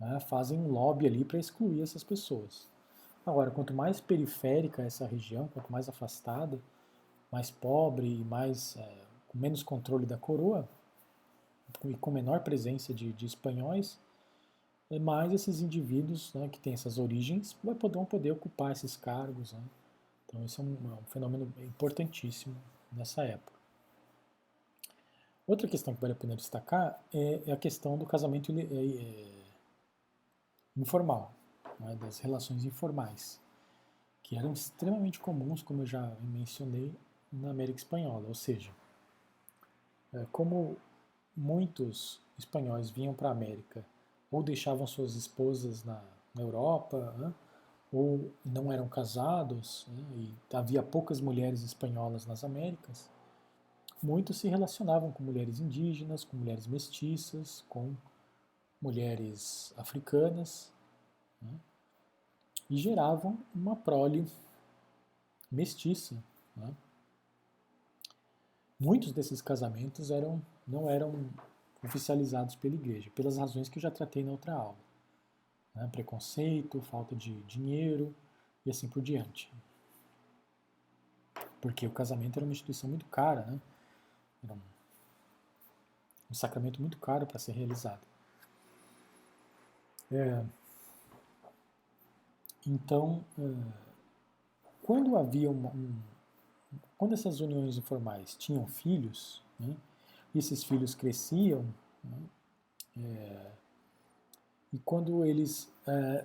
né, 0.00 0.20
fazem 0.20 0.58
um 0.58 0.68
lobby 0.68 1.06
ali 1.06 1.24
para 1.24 1.38
excluir 1.38 1.82
essas 1.82 2.04
pessoas. 2.04 2.68
Agora, 3.26 3.50
quanto 3.50 3.72
mais 3.72 4.00
periférica 4.00 4.82
essa 4.82 5.06
região, 5.06 5.48
quanto 5.48 5.70
mais 5.72 5.88
afastada, 5.88 6.58
mais 7.30 7.50
pobre 7.50 8.06
e 8.06 8.24
mais 8.24 8.76
é, 8.76 8.98
com 9.28 9.38
menos 9.38 9.62
controle 9.62 10.06
da 10.06 10.16
coroa, 10.16 10.68
e 11.84 11.94
com 11.94 12.10
menor 12.10 12.40
presença 12.40 12.94
de, 12.94 13.12
de 13.12 13.26
espanhóis, 13.26 13.98
é 14.90 14.98
mais 14.98 15.32
esses 15.32 15.60
indivíduos 15.60 16.32
né, 16.34 16.48
que 16.48 16.58
têm 16.58 16.74
essas 16.74 16.98
origens 16.98 17.56
vão 17.62 18.04
poder 18.04 18.30
ocupar 18.32 18.72
esses 18.72 18.96
cargos. 18.96 19.52
Né? 19.52 19.62
Então, 20.26 20.44
isso 20.44 20.60
é 20.60 20.64
um, 20.64 20.92
é 20.92 20.94
um, 20.94 21.04
fenômeno 21.06 21.52
importantíssimo 21.58 22.56
nessa 22.92 23.22
época. 23.24 23.52
Outra 25.46 25.68
questão 25.68 25.94
que 25.94 26.00
vale 26.00 26.12
a 26.14 26.16
pena 26.16 26.36
destacar 26.36 27.02
é, 27.12 27.42
é 27.46 27.52
a 27.52 27.56
questão 27.56 27.98
do 27.98 28.06
casamento 28.06 28.50
é, 28.52 28.62
é, 28.62 29.44
informal, 30.76 31.34
né, 31.78 31.96
das 31.96 32.18
relações 32.18 32.64
informais, 32.64 33.40
que 34.22 34.38
eram 34.38 34.52
extremamente 34.52 35.20
comuns, 35.20 35.62
como 35.62 35.82
eu 35.82 35.86
já 35.86 36.16
mencionei, 36.20 36.94
na 37.30 37.50
América 37.50 37.78
Espanhola. 37.78 38.26
Ou 38.26 38.34
seja, 38.34 38.70
é, 40.12 40.24
como 40.32 40.78
muitos 41.36 42.20
espanhóis 42.38 42.90
vinham 42.90 43.14
para 43.14 43.28
a 43.28 43.32
América. 43.32 43.84
Ou 44.30 44.42
deixavam 44.42 44.86
suas 44.86 45.14
esposas 45.14 45.84
na, 45.84 46.02
na 46.34 46.42
Europa, 46.42 47.14
né, 47.18 47.32
ou 47.92 48.32
não 48.44 48.72
eram 48.72 48.88
casados, 48.88 49.86
né, 49.88 50.02
e 50.16 50.56
havia 50.56 50.82
poucas 50.82 51.20
mulheres 51.20 51.62
espanholas 51.62 52.26
nas 52.26 52.42
Américas, 52.42 53.08
muitos 54.02 54.38
se 54.38 54.48
relacionavam 54.48 55.12
com 55.12 55.22
mulheres 55.22 55.60
indígenas, 55.60 56.24
com 56.24 56.36
mulheres 56.36 56.66
mestiças, 56.66 57.64
com 57.68 57.94
mulheres 58.82 59.72
africanas, 59.76 60.72
né, 61.40 61.54
e 62.68 62.76
geravam 62.76 63.38
uma 63.54 63.76
prole 63.76 64.26
mestiça. 65.50 66.16
Muitos 68.78 69.12
desses 69.12 69.40
casamentos 69.40 70.10
eram 70.10 70.42
não 70.66 70.88
eram 70.90 71.28
oficializados 71.82 72.56
pela 72.56 72.74
igreja, 72.74 73.10
pelas 73.10 73.36
razões 73.36 73.68
que 73.68 73.78
eu 73.78 73.82
já 73.82 73.90
tratei 73.90 74.24
na 74.24 74.32
outra 74.32 74.54
aula. 74.54 74.76
Né? 75.74 75.86
Preconceito, 75.92 76.80
falta 76.80 77.14
de 77.14 77.34
dinheiro 77.42 78.14
e 78.64 78.70
assim 78.70 78.88
por 78.88 79.02
diante. 79.02 79.52
Porque 81.60 81.86
o 81.86 81.90
casamento 81.90 82.38
era 82.38 82.46
uma 82.46 82.52
instituição 82.52 82.88
muito 82.88 83.06
cara, 83.06 83.42
né? 83.42 83.60
Era 84.42 84.52
um, 84.52 84.60
um 86.30 86.34
sacramento 86.34 86.80
muito 86.80 86.98
caro 86.98 87.26
para 87.26 87.38
ser 87.38 87.52
realizado. 87.52 88.02
É, 90.12 90.44
então, 92.66 93.24
é, 93.38 93.42
quando 94.82 95.16
havia 95.16 95.50
uma, 95.50 95.70
um, 95.70 95.98
quando 96.96 97.12
essas 97.12 97.40
uniões 97.40 97.76
informais 97.76 98.34
tinham 98.36 98.66
filhos, 98.66 99.42
né, 99.58 99.76
esses 100.38 100.64
filhos 100.64 100.94
cresciam, 100.94 101.64
né, 102.02 102.18
é, 102.96 103.52
e 104.72 104.78
quando 104.78 105.24
eles 105.24 105.70
é, 105.86 106.24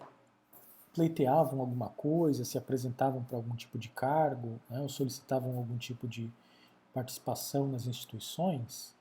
pleiteavam 0.93 1.61
alguma 1.61 1.89
coisa, 1.89 2.43
se 2.43 2.57
apresentavam 2.57 3.23
para 3.23 3.37
algum 3.37 3.55
tipo 3.55 3.77
de 3.77 3.89
cargo, 3.89 4.59
né, 4.69 4.81
ou 4.81 4.89
solicitavam 4.89 5.55
algum 5.57 5.77
tipo 5.77 6.07
de 6.07 6.31
participação 6.93 7.67
nas 7.67 7.85
instituições, 7.85 8.95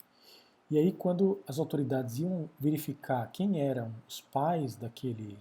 e 0.71 0.79
aí 0.79 0.93
quando 0.93 1.43
as 1.47 1.59
autoridades 1.59 2.19
iam 2.19 2.49
verificar 2.59 3.31
quem 3.33 3.61
eram 3.61 3.93
os 4.07 4.21
pais 4.21 4.77
daquele, 4.77 5.39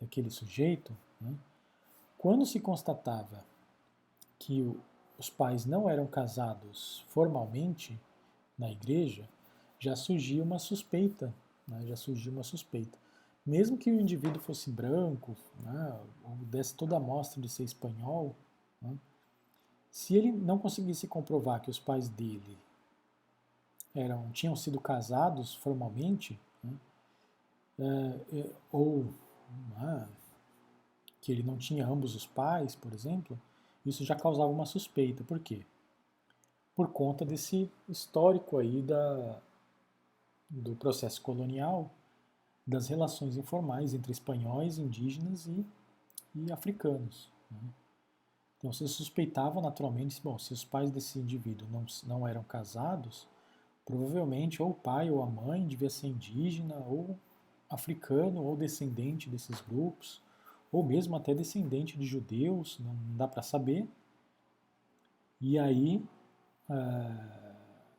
daquele 0.00 0.30
sujeito, 0.30 0.96
né, 1.20 1.32
quando 2.16 2.44
se 2.44 2.58
constatava 2.58 3.44
que 4.38 4.62
o, 4.62 4.80
os 5.16 5.30
pais 5.30 5.64
não 5.64 5.88
eram 5.88 6.06
casados 6.06 7.04
formalmente, 7.08 7.98
na 8.58 8.70
igreja, 8.70 9.28
já 9.78 9.94
surgia 9.94 10.42
uma 10.42 10.58
suspeita, 10.58 11.32
né, 11.66 11.84
já 11.86 11.96
surgia 11.96 12.32
uma 12.32 12.42
suspeita. 12.42 12.98
Mesmo 13.46 13.78
que 13.78 13.90
o 13.90 14.00
indivíduo 14.00 14.40
fosse 14.40 14.70
branco, 14.70 15.36
né, 15.62 16.00
ou 16.24 16.36
desse 16.46 16.74
toda 16.74 16.96
a 16.96 17.00
mostra 17.00 17.40
de 17.40 17.48
ser 17.48 17.62
espanhol, 17.62 18.34
né, 18.82 18.96
se 19.90 20.16
ele 20.16 20.32
não 20.32 20.58
conseguisse 20.58 21.06
comprovar 21.06 21.60
que 21.60 21.70
os 21.70 21.78
pais 21.78 22.08
dele 22.08 22.58
eram, 23.94 24.30
tinham 24.32 24.54
sido 24.56 24.80
casados 24.80 25.54
formalmente, 25.54 26.38
né, 26.62 26.74
é, 27.78 28.38
é, 28.38 28.50
ou 28.72 29.06
né, 29.76 30.08
que 31.20 31.32
ele 31.32 31.42
não 31.42 31.56
tinha 31.56 31.86
ambos 31.86 32.14
os 32.14 32.26
pais, 32.26 32.74
por 32.74 32.92
exemplo, 32.92 33.40
isso 33.84 34.04
já 34.04 34.14
causava 34.14 34.50
uma 34.50 34.66
suspeita. 34.66 35.24
Por 35.24 35.38
quê? 35.38 35.64
Por 36.78 36.92
conta 36.92 37.24
desse 37.24 37.68
histórico 37.88 38.56
aí 38.56 38.80
da, 38.80 39.40
do 40.48 40.76
processo 40.76 41.20
colonial, 41.20 41.90
das 42.64 42.86
relações 42.86 43.36
informais 43.36 43.94
entre 43.94 44.12
espanhóis, 44.12 44.78
indígenas 44.78 45.48
e 45.48 45.66
e 46.32 46.52
africanos. 46.52 47.28
Né? 47.50 47.58
Então 48.56 48.72
você 48.72 48.86
suspeitava 48.86 49.60
naturalmente, 49.60 50.20
bom, 50.22 50.38
se 50.38 50.52
os 50.52 50.64
pais 50.64 50.92
desse 50.92 51.18
indivíduo 51.18 51.66
não, 51.68 51.84
não 52.06 52.28
eram 52.28 52.44
casados, 52.44 53.26
provavelmente 53.84 54.62
ou 54.62 54.70
o 54.70 54.74
pai 54.74 55.10
ou 55.10 55.20
a 55.20 55.26
mãe 55.26 55.66
devia 55.66 55.90
ser 55.90 56.06
indígena, 56.06 56.76
ou 56.76 57.18
africano, 57.68 58.40
ou 58.40 58.56
descendente 58.56 59.28
desses 59.28 59.60
grupos, 59.62 60.22
ou 60.70 60.84
mesmo 60.84 61.16
até 61.16 61.34
descendente 61.34 61.98
de 61.98 62.06
judeus, 62.06 62.78
não 62.78 62.94
dá 63.16 63.26
para 63.26 63.42
saber. 63.42 63.84
E 65.40 65.58
aí, 65.58 66.00
uh, 66.68 67.54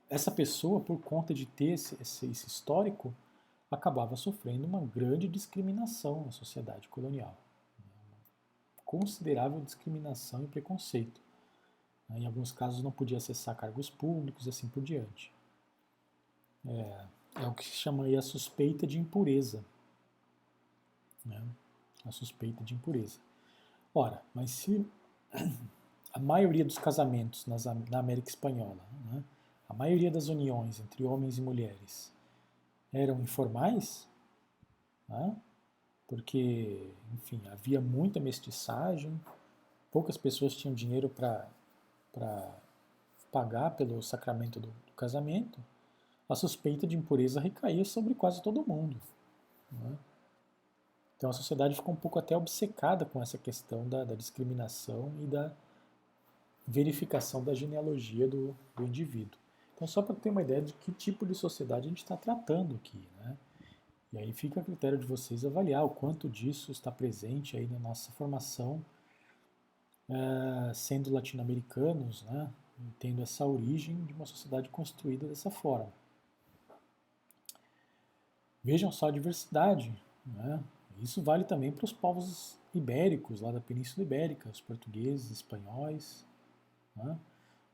essa 0.09 0.31
pessoa, 0.31 0.79
por 0.79 0.99
conta 0.99 1.33
de 1.33 1.45
ter 1.45 1.73
esse, 1.73 1.95
esse, 2.01 2.25
esse 2.25 2.47
histórico, 2.47 3.13
acabava 3.69 4.15
sofrendo 4.15 4.65
uma 4.65 4.81
grande 4.81 5.27
discriminação 5.27 6.25
na 6.25 6.31
sociedade 6.31 6.87
colonial 6.87 7.37
considerável 8.89 9.61
discriminação 9.61 10.43
e 10.43 10.47
preconceito. 10.47 11.21
Em 12.09 12.25
alguns 12.25 12.51
casos 12.51 12.81
não 12.81 12.89
podia 12.89 13.17
acessar 13.17 13.55
cargos 13.55 13.87
públicos 13.87 14.47
e 14.47 14.49
assim 14.49 14.67
por 14.67 14.81
diante. 14.81 15.31
É, 16.65 17.05
é 17.35 17.45
o 17.45 17.53
que 17.53 17.63
se 17.63 17.75
chama 17.75 18.05
aí 18.05 18.17
a 18.17 18.21
suspeita 18.23 18.87
de 18.87 18.97
impureza. 18.97 19.63
Né? 21.23 21.39
A 22.03 22.11
suspeita 22.11 22.63
de 22.63 22.73
impureza. 22.73 23.19
Ora, 23.93 24.23
mas 24.33 24.49
se 24.49 24.83
a 26.13 26.19
maioria 26.19 26.65
dos 26.65 26.77
casamentos 26.77 27.45
nas, 27.45 27.65
na 27.65 27.99
América 27.99 28.29
Espanhola, 28.29 28.83
né, 29.11 29.23
a 29.67 29.73
maioria 29.73 30.09
das 30.09 30.27
uniões 30.27 30.79
entre 30.79 31.03
homens 31.03 31.37
e 31.37 31.41
mulheres 31.41 32.11
eram 32.91 33.19
informais, 33.21 34.07
né, 35.07 35.35
porque, 36.07 36.91
enfim, 37.13 37.39
havia 37.51 37.79
muita 37.79 38.19
mestiçagem, 38.19 39.19
poucas 39.91 40.17
pessoas 40.17 40.55
tinham 40.55 40.73
dinheiro 40.73 41.07
para 41.07 41.47
pagar 43.31 43.71
pelo 43.71 44.01
sacramento 44.01 44.59
do, 44.59 44.69
do, 44.69 44.93
casamento, 44.95 45.59
a 46.27 46.35
suspeita 46.35 46.87
de 46.87 46.97
impureza 46.97 47.39
recaía 47.39 47.85
sobre 47.85 48.15
quase 48.15 48.41
todo 48.41 48.65
mundo. 48.67 48.95
Né? 49.71 49.97
Então 51.15 51.29
a 51.29 51.33
sociedade 51.33 51.75
ficou 51.75 51.93
um 51.93 51.97
pouco 51.97 52.17
até 52.17 52.35
obcecada 52.35 53.05
com 53.05 53.21
essa 53.21 53.37
questão 53.37 53.87
da, 53.87 54.03
da 54.03 54.15
discriminação 54.15 55.11
e 55.21 55.27
da 55.27 55.51
verificação 56.69 57.43
da 57.43 57.53
genealogia 57.53 58.27
do, 58.27 58.55
do 58.75 58.83
indivíduo. 58.83 59.39
Então, 59.75 59.87
só 59.87 60.03
para 60.03 60.15
ter 60.15 60.29
uma 60.29 60.43
ideia 60.43 60.61
de 60.61 60.71
que 60.73 60.91
tipo 60.91 61.25
de 61.25 61.33
sociedade 61.33 61.87
a 61.87 61.89
gente 61.89 62.03
está 62.03 62.15
tratando 62.15 62.75
aqui. 62.75 63.07
Né? 63.17 63.37
E 64.13 64.17
aí 64.19 64.31
fica 64.31 64.59
a 64.59 64.63
critério 64.63 64.97
de 64.97 65.05
vocês 65.05 65.43
avaliar 65.43 65.83
o 65.83 65.89
quanto 65.89 66.29
disso 66.29 66.71
está 66.71 66.91
presente 66.91 67.57
aí 67.57 67.65
na 67.65 67.79
nossa 67.79 68.11
formação, 68.11 68.85
é, 70.07 70.73
sendo 70.73 71.11
latino-americanos, 71.11 72.23
né, 72.23 72.51
tendo 72.99 73.21
essa 73.21 73.45
origem 73.45 74.05
de 74.05 74.13
uma 74.13 74.25
sociedade 74.25 74.69
construída 74.69 75.27
dessa 75.27 75.49
forma. 75.49 75.91
Vejam 78.63 78.91
só 78.91 79.07
a 79.07 79.11
diversidade. 79.11 79.91
Né? 80.25 80.63
Isso 80.99 81.21
vale 81.21 81.45
também 81.45 81.71
para 81.71 81.85
os 81.85 81.93
povos 81.93 82.59
ibéricos, 82.73 83.41
lá 83.41 83.51
da 83.51 83.59
Península 83.59 84.05
Ibérica, 84.05 84.49
os 84.49 84.61
portugueses, 84.61 85.31
espanhóis. 85.31 86.25
Né? 87.03 87.17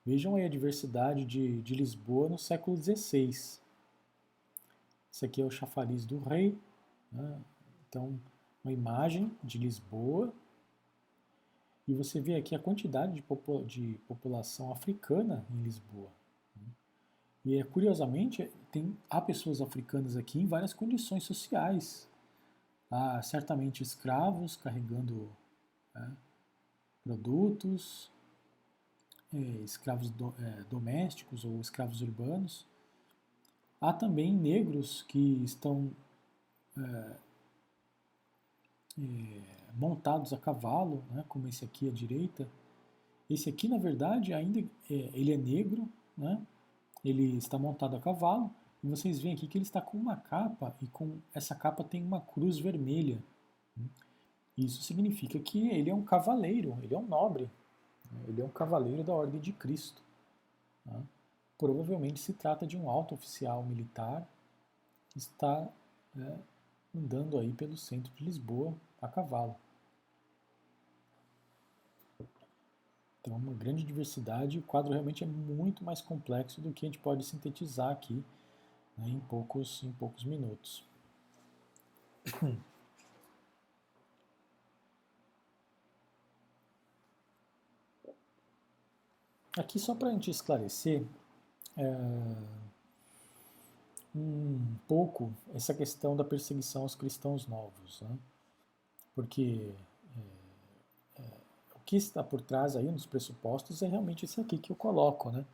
Vejam 0.06 0.36
aí 0.36 0.46
a 0.46 0.50
diversidade 0.50 1.26
de, 1.26 1.62
de 1.62 1.76
Lisboa 1.76 2.30
no 2.30 2.38
século 2.38 2.78
XVI. 2.78 3.30
Esse 5.12 5.26
aqui 5.26 5.42
é 5.42 5.46
o 5.46 5.50
chafariz 5.50 6.06
do 6.06 6.20
rei. 6.20 6.58
Né? 7.12 7.42
Então, 7.90 8.20
uma 8.64 8.72
imagem 8.72 9.32
de 9.44 9.58
Lisboa. 9.58 10.32
E 11.88 11.94
você 11.94 12.20
vê 12.20 12.36
aqui 12.36 12.56
a 12.56 12.60
quantidade 12.60 13.14
de, 13.14 13.24
de 13.66 13.98
população 14.08 14.72
africana 14.72 15.46
em 15.52 15.64
Lisboa. 15.64 16.10
Né? 16.56 16.68
E 17.44 17.56
é, 17.56 17.64
curiosamente, 17.64 18.52
tem, 18.72 18.96
há 19.10 19.20
pessoas 19.20 19.62
africanas 19.62 20.16
aqui 20.16 20.40
em 20.40 20.46
várias 20.48 20.74
condições 20.74 21.24
sociais. 21.24 22.08
Há 22.92 23.22
certamente 23.24 23.82
escravos 23.82 24.56
carregando 24.56 25.32
né, 25.94 26.16
produtos, 27.04 28.12
é, 29.36 29.63
escravos 29.63 30.10
do, 30.12 30.34
é, 30.39 30.63
domésticos 30.69 31.43
ou 31.43 31.60
escravos 31.60 32.02
urbanos. 32.02 32.65
Há 33.82 33.91
também 33.91 34.34
negros 34.34 35.02
que 35.04 35.43
estão 35.43 35.91
é, 36.78 37.17
é, 38.98 39.41
montados 39.74 40.32
a 40.32 40.38
cavalo, 40.38 41.04
né, 41.12 41.26
como 41.28 41.48
esse 41.48 41.65
aqui 41.65 41.89
à 41.89 41.91
direita. 41.91 42.48
Esse 43.30 43.50
aqui, 43.50 43.67
na 43.67 43.78
verdade, 43.78 44.34
ainda 44.34 44.60
é, 44.89 44.93
ele 45.13 45.34
é 45.34 45.38
negro, 45.38 45.89
né, 46.17 46.41
ele 47.04 47.38
está 47.38 47.60
montado 47.60 47.95
a 47.95 48.00
cavalo, 48.00 48.50
e 48.82 48.88
vocês 48.88 49.19
veem 49.19 49.36
aqui 49.36 49.48
que 49.48 49.58
ele 49.58 49.65
está 49.65 49.82
com 49.82 49.98
uma 49.98 50.15
capa, 50.15 50.76
e 50.82 50.88
com 50.88 51.19
essa 51.34 51.56
capa 51.56 51.84
tem 51.84 52.02
uma 52.02 52.21
cruz 52.21 52.58
vermelha. 52.58 53.21
Isso 54.58 54.82
significa 54.84 55.38
que 55.39 55.67
ele 55.69 55.89
é 55.89 55.93
um 55.93 56.04
cavaleiro, 56.04 56.78
ele 56.82 56.93
é 56.93 56.98
um 56.98 57.06
nobre, 57.06 57.50
ele 58.28 58.41
é 58.41 58.46
um 58.46 58.50
cavaleiro 58.50 59.04
da 59.04 59.13
Ordem 59.13 59.39
de 59.39 59.52
Cristo. 59.52 60.02
Né. 60.86 61.04
Provavelmente 61.58 62.20
se 62.20 62.34
trata 62.34 62.65
de 62.65 62.78
um 62.78 62.89
alto 62.89 63.13
oficial 63.13 63.63
militar 63.63 64.28
que 65.10 65.18
está 65.18 65.68
né, 66.13 66.39
andando 66.96 67.38
aí 67.38 67.54
pelo 67.54 67.78
centro 67.78 68.12
de 68.13 68.24
Lisboa 68.24 68.74
a 69.02 69.08
cavalo. 69.08 69.56
Então, 73.22 73.38
uma 73.38 73.54
grande 73.54 73.84
diversidade. 73.84 74.60
O 74.60 74.62
quadro 74.62 74.91
realmente 74.91 75.24
é 75.24 75.28
muito 75.28 75.84
mais 75.84 76.02
complexo 76.02 76.62
do 76.62 76.72
que 76.72 76.86
a 76.86 76.89
gente 76.89 77.00
pode 77.00 77.24
sintetizar 77.24 77.91
aqui 77.91 78.24
né, 78.98 79.08
em, 79.08 79.20
poucos, 79.20 79.82
em 79.84 79.91
poucos 79.94 80.24
minutos. 80.24 80.84
Aqui, 89.58 89.80
só 89.80 89.96
para 89.96 90.10
a 90.10 90.12
gente 90.12 90.30
esclarecer, 90.30 91.06
é, 91.78 91.96
um 94.15 94.76
pouco 94.88 95.34
essa 95.54 95.74
questão 95.74 96.15
da 96.15 96.24
perseguição 96.24 96.84
aos 96.84 96.96
cristãos 96.96 97.48
novos, 97.48 98.02
né? 98.02 98.18
porque 99.15 99.72
é, 101.18 101.22
é, 101.22 101.34
o 101.76 101.80
que 101.86 101.96
está 101.96 102.22
por 102.22 102.41
trás 102.41 102.76
aí 102.76 102.91
nos 102.91 103.06
pressupostos 103.06 103.82
é 103.82 103.88
realmente 103.88 104.26
esse 104.26 104.39
aqui 104.41 104.58
que 104.58 104.72
eu 104.72 104.76
coloco, 104.76 105.32
né? 105.32 105.46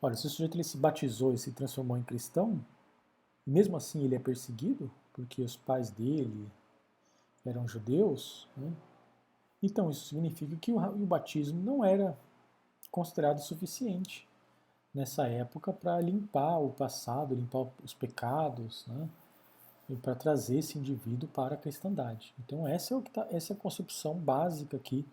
Olha, 0.00 0.14
se 0.14 0.26
o 0.26 0.30
sujeito 0.30 0.54
ele 0.54 0.64
se 0.64 0.76
batizou 0.76 1.32
e 1.32 1.38
se 1.38 1.52
transformou 1.52 1.96
em 1.96 2.02
cristão, 2.02 2.62
mesmo 3.46 3.76
assim 3.78 4.04
ele 4.04 4.14
é 4.14 4.18
perseguido, 4.18 4.90
porque 5.14 5.40
os 5.40 5.56
pais 5.56 5.88
dele 5.88 6.46
eram 7.46 7.66
judeus, 7.66 8.46
né? 8.56 8.70
então 9.62 9.88
isso 9.88 10.06
significa 10.06 10.54
que 10.56 10.70
o, 10.70 10.76
o 10.76 11.06
batismo 11.06 11.62
não 11.62 11.82
era 11.82 12.16
considerado 12.96 13.40
suficiente 13.40 14.26
nessa 14.94 15.28
época 15.28 15.70
para 15.70 16.00
limpar 16.00 16.56
o 16.56 16.70
passado, 16.70 17.34
limpar 17.34 17.66
os 17.84 17.92
pecados, 17.92 18.86
né? 18.86 19.06
e 19.90 19.94
para 19.94 20.14
trazer 20.14 20.60
esse 20.60 20.78
indivíduo 20.78 21.28
para 21.28 21.54
a 21.54 21.58
cristandade. 21.58 22.32
Então 22.38 22.66
essa 22.66 22.94
é, 22.94 23.00
tá, 23.02 23.26
essa 23.30 23.52
é 23.52 23.54
a 23.54 23.58
concepção 23.58 24.14
básica 24.14 24.78
aqui 24.78 25.04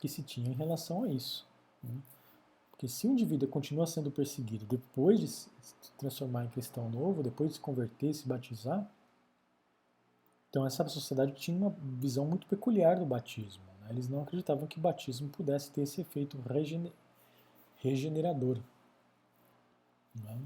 que 0.00 0.08
se 0.08 0.20
tinha 0.20 0.50
em 0.50 0.54
relação 0.54 1.04
a 1.04 1.08
isso. 1.08 1.46
Né? 1.80 1.94
Porque 2.72 2.88
se 2.88 3.06
o 3.06 3.12
indivíduo 3.12 3.48
continua 3.48 3.86
sendo 3.86 4.10
perseguido 4.10 4.66
depois 4.66 5.20
de 5.20 5.28
se 5.28 5.48
transformar 5.96 6.44
em 6.44 6.48
cristão 6.48 6.90
novo, 6.90 7.22
depois 7.22 7.50
de 7.50 7.54
se 7.54 7.60
converter, 7.60 8.12
se 8.12 8.26
batizar, 8.26 8.84
então 10.50 10.66
essa 10.66 10.86
sociedade 10.88 11.32
tinha 11.34 11.56
uma 11.56 11.70
visão 12.00 12.26
muito 12.26 12.48
peculiar 12.48 12.98
do 12.98 13.06
batismo. 13.06 13.62
Né? 13.82 13.90
Eles 13.90 14.08
não 14.08 14.22
acreditavam 14.22 14.66
que 14.66 14.78
o 14.78 14.82
batismo 14.82 15.28
pudesse 15.28 15.70
ter 15.70 15.82
esse 15.82 16.00
efeito 16.00 16.36
regenerador. 17.82 18.58
Né? 20.14 20.38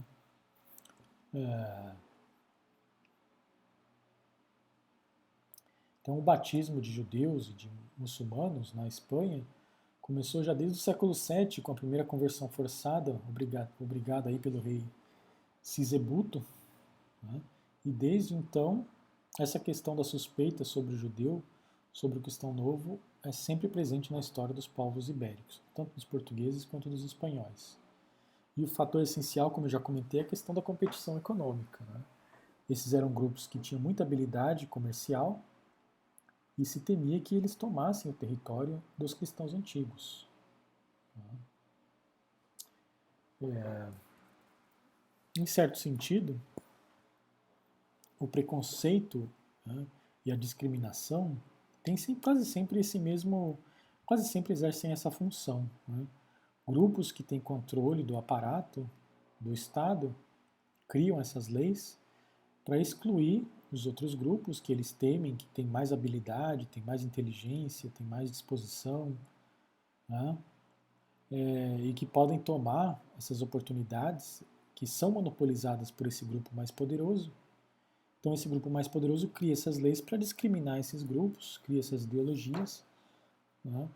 É... 1.35 1.93
Então, 6.01 6.19
o 6.19 6.23
batismo 6.23 6.81
de 6.81 6.91
judeus 6.91 7.49
e 7.49 7.53
de 7.53 7.71
muçulmanos 7.99 8.73
na 8.73 8.87
Espanha 8.87 9.45
começou 10.01 10.43
já 10.43 10.55
desde 10.55 10.79
o 10.79 10.81
século 10.81 11.13
VII, 11.13 11.61
com 11.61 11.73
a 11.73 11.75
primeira 11.75 12.05
conversão 12.05 12.49
forçada, 12.49 13.21
obrigada, 13.29 13.71
obrigada 13.81 14.29
aí 14.29 14.39
pelo 14.39 14.61
rei 14.61 14.85
Sisebuto. 15.61 16.45
Né? 17.21 17.41
E 17.85 17.91
desde 17.91 18.35
então, 18.35 18.87
essa 19.39 19.59
questão 19.59 19.97
da 19.97 20.05
suspeita 20.05 20.65
sobre 20.65 20.95
o 20.95 20.97
judeu, 20.97 21.43
sobre 21.93 22.19
o 22.19 22.23
cristão 22.23 22.55
novo, 22.55 23.01
é 23.27 23.33
sempre 23.33 23.67
presente 23.69 24.13
na 24.13 24.21
história 24.21 24.55
dos 24.55 24.69
povos 24.69 25.09
ibéricos, 25.09 25.61
tanto 25.75 25.93
dos 25.95 26.05
portugueses 26.05 26.65
quanto 26.65 26.89
dos 26.89 27.03
espanhóis. 27.03 27.77
E 28.57 28.63
o 28.63 28.69
fator 28.69 29.03
essencial, 29.03 29.51
como 29.51 29.67
eu 29.67 29.71
já 29.71 29.81
comentei, 29.81 30.21
é 30.21 30.23
a 30.23 30.27
questão 30.27 30.55
da 30.55 30.63
competição 30.63 31.19
econômica. 31.19 31.85
Né? 31.93 32.01
Esses 32.71 32.95
eram 32.95 33.13
grupos 33.13 33.49
que 33.49 33.59
tinham 33.59 33.83
muita 33.83 34.05
habilidade 34.05 34.67
comercial 34.67 35.43
e 36.57 36.65
se 36.65 36.79
temia 36.81 37.21
que 37.21 37.35
eles 37.35 37.57
tomassem 37.57 38.11
o 38.11 38.15
território 38.15 38.81
dos 38.97 39.13
cristãos 39.13 39.53
antigos. 39.53 40.25
É, 43.43 43.89
em 45.37 45.47
certo 45.47 45.79
sentido, 45.79 46.41
o 48.21 48.27
preconceito 48.29 49.29
né, 49.67 49.85
e 50.25 50.31
a 50.31 50.37
discriminação 50.37 51.37
tem 51.87 51.95
quase 52.17 52.45
sempre 52.45 52.81
esse 52.81 52.99
mesmo, 52.99 53.57
quase 54.05 54.29
sempre 54.29 54.53
exercem 54.53 54.91
essa 54.91 55.09
função. 55.09 55.71
Né? 55.87 56.05
Grupos 56.67 57.13
que 57.13 57.23
têm 57.23 57.39
controle 57.39 58.03
do 58.03 58.17
aparato 58.17 58.91
do 59.39 59.53
Estado 59.53 60.13
criam 60.89 61.21
essas 61.21 61.47
leis 61.47 61.97
para 62.65 62.77
excluir 62.77 63.47
os 63.71 63.87
outros 63.87 64.17
grupos 64.17 64.59
que 64.59 64.73
eles 64.73 64.91
temem 64.91 65.37
que 65.37 65.47
têm 65.47 65.65
mais 65.65 65.93
habilidade, 65.93 66.67
têm 66.67 66.83
mais 66.83 67.05
inteligência, 67.05 67.91
têm 67.91 68.07
mais 68.07 68.33
disposição, 68.33 69.17
né? 70.09 70.37
é, 71.31 71.77
e 71.79 71.93
que 71.93 72.05
podem 72.05 72.41
tomar 72.41 73.01
essas 73.17 73.43
oportunidades 73.43 74.43
que 74.75 74.89
são 74.89 75.13
monopolizadas 75.13 75.93
por 75.93 76.09
esse 76.09 76.25
grupo 76.25 76.51
mais 76.53 76.73
poderoso. 76.73 77.31
Então, 78.21 78.35
esse 78.35 78.49
grupo 78.49 78.69
mais 78.69 78.89
poderoso 78.89 79.29
cria 79.29 79.53
essas 79.53 79.79
leis 79.79 80.01
para 80.01 80.19
discriminar 80.19 80.79
esses 80.79 81.03
grupos, 81.03 81.59
cria 81.59 81.81
essas 81.81 82.05
ideologias. 82.05 82.85
Né? 83.65 83.89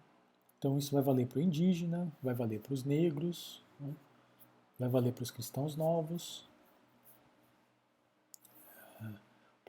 Então, 0.58 0.78
isso 0.78 0.92
vai 0.92 1.02
valer 1.02 1.26
para 1.26 1.38
o 1.38 1.42
indígena, 1.42 2.12
vai 2.22 2.34
valer 2.34 2.60
para 2.60 2.74
os 2.74 2.84
negros, 2.84 3.62
né? 3.78 3.92
vai 4.78 4.88
valer 4.88 5.12
para 5.12 5.22
os 5.22 5.30
cristãos 5.30 5.76
novos, 5.76 6.48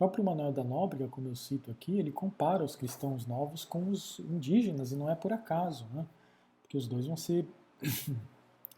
próprio 0.01 0.23
Manuel 0.23 0.51
da 0.51 0.63
Nóbrega, 0.63 1.07
como 1.07 1.27
eu 1.27 1.35
cito 1.35 1.69
aqui, 1.69 1.99
ele 1.99 2.11
compara 2.11 2.63
os 2.63 2.75
cristãos 2.75 3.27
novos 3.27 3.63
com 3.63 3.87
os 3.87 4.17
indígenas, 4.17 4.91
e 4.91 4.95
não 4.95 5.07
é 5.07 5.13
por 5.13 5.31
acaso, 5.31 5.85
né? 5.93 6.07
porque 6.59 6.75
os 6.75 6.87
dois 6.87 7.05
vão 7.05 7.15
ser 7.15 7.47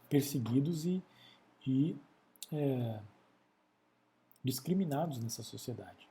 perseguidos 0.10 0.84
e, 0.84 1.02
e 1.66 1.96
é, 2.52 3.00
discriminados 4.44 5.18
nessa 5.20 5.42
sociedade. 5.42 6.10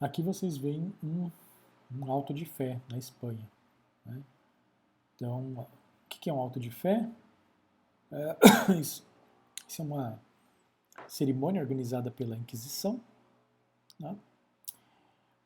Aqui 0.00 0.22
vocês 0.22 0.56
veem 0.56 0.92
um, 1.02 1.30
um 1.92 2.10
alto 2.10 2.34
de 2.34 2.44
fé 2.44 2.80
na 2.90 2.98
Espanha. 2.98 3.48
Né? 4.04 4.22
Então, 5.14 5.52
o 5.52 5.66
que 6.08 6.28
é 6.28 6.32
um 6.32 6.40
alto 6.40 6.58
de 6.58 6.70
fé? 6.70 7.08
É, 8.10 8.36
isso, 8.78 9.06
isso 9.66 9.82
é 9.82 9.84
uma 9.84 10.20
cerimônia 11.06 11.62
organizada 11.62 12.10
pela 12.10 12.36
Inquisição. 12.36 13.00
Né? 13.98 14.16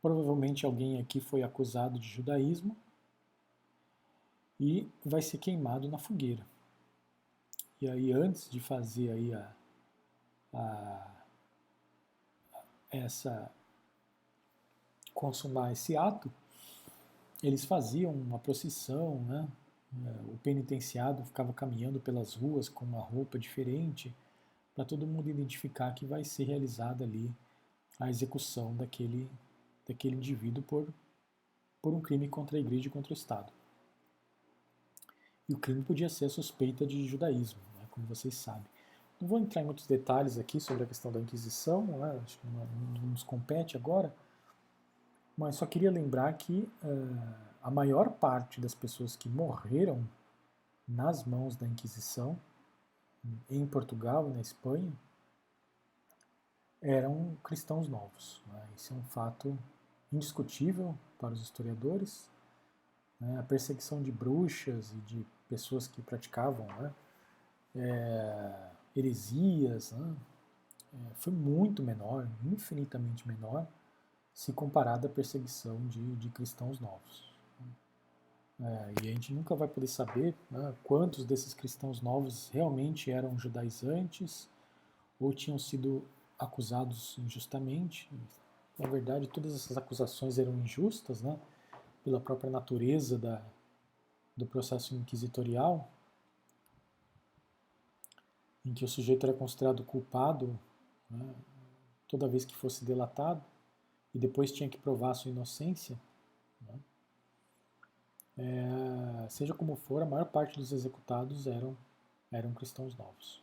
Provavelmente 0.00 0.64
alguém 0.64 1.00
aqui 1.00 1.20
foi 1.20 1.42
acusado 1.42 1.98
de 1.98 2.08
judaísmo 2.08 2.76
e 4.58 4.90
vai 5.04 5.22
ser 5.22 5.38
queimado 5.38 5.88
na 5.88 5.98
fogueira. 5.98 6.44
E 7.80 7.88
aí, 7.88 8.12
antes 8.12 8.50
de 8.50 8.58
fazer 8.58 9.12
aí 9.12 9.32
a, 9.32 9.54
a 10.52 11.14
essa 12.90 13.50
consumar 15.12 15.72
esse 15.72 15.96
ato, 15.96 16.32
eles 17.42 17.64
faziam 17.64 18.12
uma 18.12 18.38
procissão, 18.38 19.20
né? 19.24 19.48
O 20.28 20.36
penitenciado 20.38 21.24
ficava 21.24 21.52
caminhando 21.52 21.98
pelas 21.98 22.34
ruas 22.34 22.68
com 22.68 22.84
uma 22.84 23.00
roupa 23.00 23.38
diferente 23.38 24.14
para 24.74 24.84
todo 24.84 25.06
mundo 25.06 25.28
identificar 25.28 25.92
que 25.92 26.06
vai 26.06 26.24
ser 26.24 26.44
realizada 26.44 27.04
ali 27.04 27.34
a 27.98 28.08
execução 28.08 28.76
daquele, 28.76 29.28
daquele 29.86 30.14
indivíduo 30.14 30.62
por, 30.62 30.94
por 31.82 31.92
um 31.94 32.00
crime 32.00 32.28
contra 32.28 32.56
a 32.56 32.60
igreja 32.60 32.86
e 32.86 32.90
contra 32.90 33.12
o 33.12 33.16
Estado. 33.16 33.52
E 35.48 35.54
o 35.54 35.58
crime 35.58 35.82
podia 35.82 36.08
ser 36.08 36.28
suspeita 36.28 36.86
de 36.86 37.08
judaísmo, 37.08 37.60
né, 37.76 37.86
como 37.90 38.06
vocês 38.06 38.34
sabem. 38.34 38.66
Não 39.20 39.28
vou 39.28 39.38
entrar 39.38 39.62
em 39.62 39.64
muitos 39.64 39.86
detalhes 39.86 40.38
aqui 40.38 40.60
sobre 40.60 40.84
a 40.84 40.86
questão 40.86 41.10
da 41.10 41.20
Inquisição, 41.20 41.84
né, 41.86 42.20
acho 42.24 42.38
que 42.38 42.46
não, 42.46 42.66
nos 43.08 43.22
compete 43.22 43.76
agora, 43.76 44.14
mas 45.36 45.56
só 45.56 45.66
queria 45.66 45.90
lembrar 45.90 46.32
que 46.34 46.70
uh, 46.82 47.34
a 47.62 47.70
maior 47.70 48.10
parte 48.10 48.60
das 48.60 48.74
pessoas 48.74 49.16
que 49.16 49.28
morreram 49.28 50.08
nas 50.86 51.24
mãos 51.24 51.56
da 51.56 51.66
Inquisição 51.66 52.38
em 53.50 53.66
Portugal 53.66 54.28
e 54.28 54.32
na 54.32 54.40
Espanha 54.40 54.92
eram 56.80 57.36
cristãos 57.42 57.88
novos. 57.88 58.40
Né? 58.46 58.68
Isso 58.76 58.94
é 58.94 58.96
um 58.96 59.02
fato 59.02 59.58
indiscutível 60.12 60.96
para 61.18 61.32
os 61.32 61.40
historiadores. 61.40 62.28
Né? 63.20 63.38
A 63.38 63.42
perseguição 63.42 64.02
de 64.02 64.10
bruxas 64.10 64.92
e 64.92 64.96
de 65.00 65.26
pessoas 65.48 65.86
que 65.86 66.00
praticavam 66.00 66.66
né? 66.78 66.94
é, 67.74 68.70
heresias 68.94 69.92
né? 69.92 70.16
é, 70.94 71.14
foi 71.14 71.32
muito 71.32 71.82
menor, 71.82 72.28
infinitamente 72.44 73.26
menor, 73.26 73.66
se 74.32 74.52
comparada 74.52 75.08
à 75.08 75.10
perseguição 75.10 75.86
de, 75.88 76.16
de 76.16 76.28
cristãos 76.28 76.78
novos. 76.80 77.28
É, 78.60 78.94
e 79.02 79.08
a 79.08 79.12
gente 79.12 79.32
nunca 79.32 79.54
vai 79.54 79.68
poder 79.68 79.86
saber 79.86 80.34
né, 80.50 80.74
quantos 80.82 81.24
desses 81.24 81.54
cristãos 81.54 82.00
novos 82.00 82.48
realmente 82.52 83.10
eram 83.10 83.38
judaizantes 83.38 84.48
ou 85.20 85.32
tinham 85.32 85.58
sido 85.58 86.04
acusados 86.38 87.16
injustamente. 87.18 88.10
Na 88.76 88.88
verdade, 88.88 89.28
todas 89.28 89.54
essas 89.54 89.76
acusações 89.76 90.38
eram 90.38 90.54
injustas, 90.54 91.22
né, 91.22 91.38
pela 92.04 92.20
própria 92.20 92.50
natureza 92.50 93.16
da, 93.16 93.42
do 94.36 94.46
processo 94.46 94.94
inquisitorial, 94.94 95.88
em 98.64 98.74
que 98.74 98.84
o 98.84 98.88
sujeito 98.88 99.24
era 99.24 99.32
considerado 99.32 99.84
culpado 99.84 100.58
né, 101.10 101.34
toda 102.06 102.28
vez 102.28 102.44
que 102.44 102.54
fosse 102.54 102.84
delatado 102.84 103.44
e 104.14 104.18
depois 104.18 104.52
tinha 104.52 104.68
que 104.68 104.78
provar 104.78 105.14
sua 105.14 105.30
inocência. 105.30 105.98
Né. 106.60 106.78
É, 108.38 109.28
seja 109.28 109.54
como 109.54 109.76
for, 109.76 110.02
a 110.02 110.06
maior 110.06 110.26
parte 110.26 110.58
dos 110.58 110.72
executados 110.72 111.46
eram, 111.46 111.76
eram 112.30 112.52
cristãos 112.52 112.96
novos. 112.96 113.42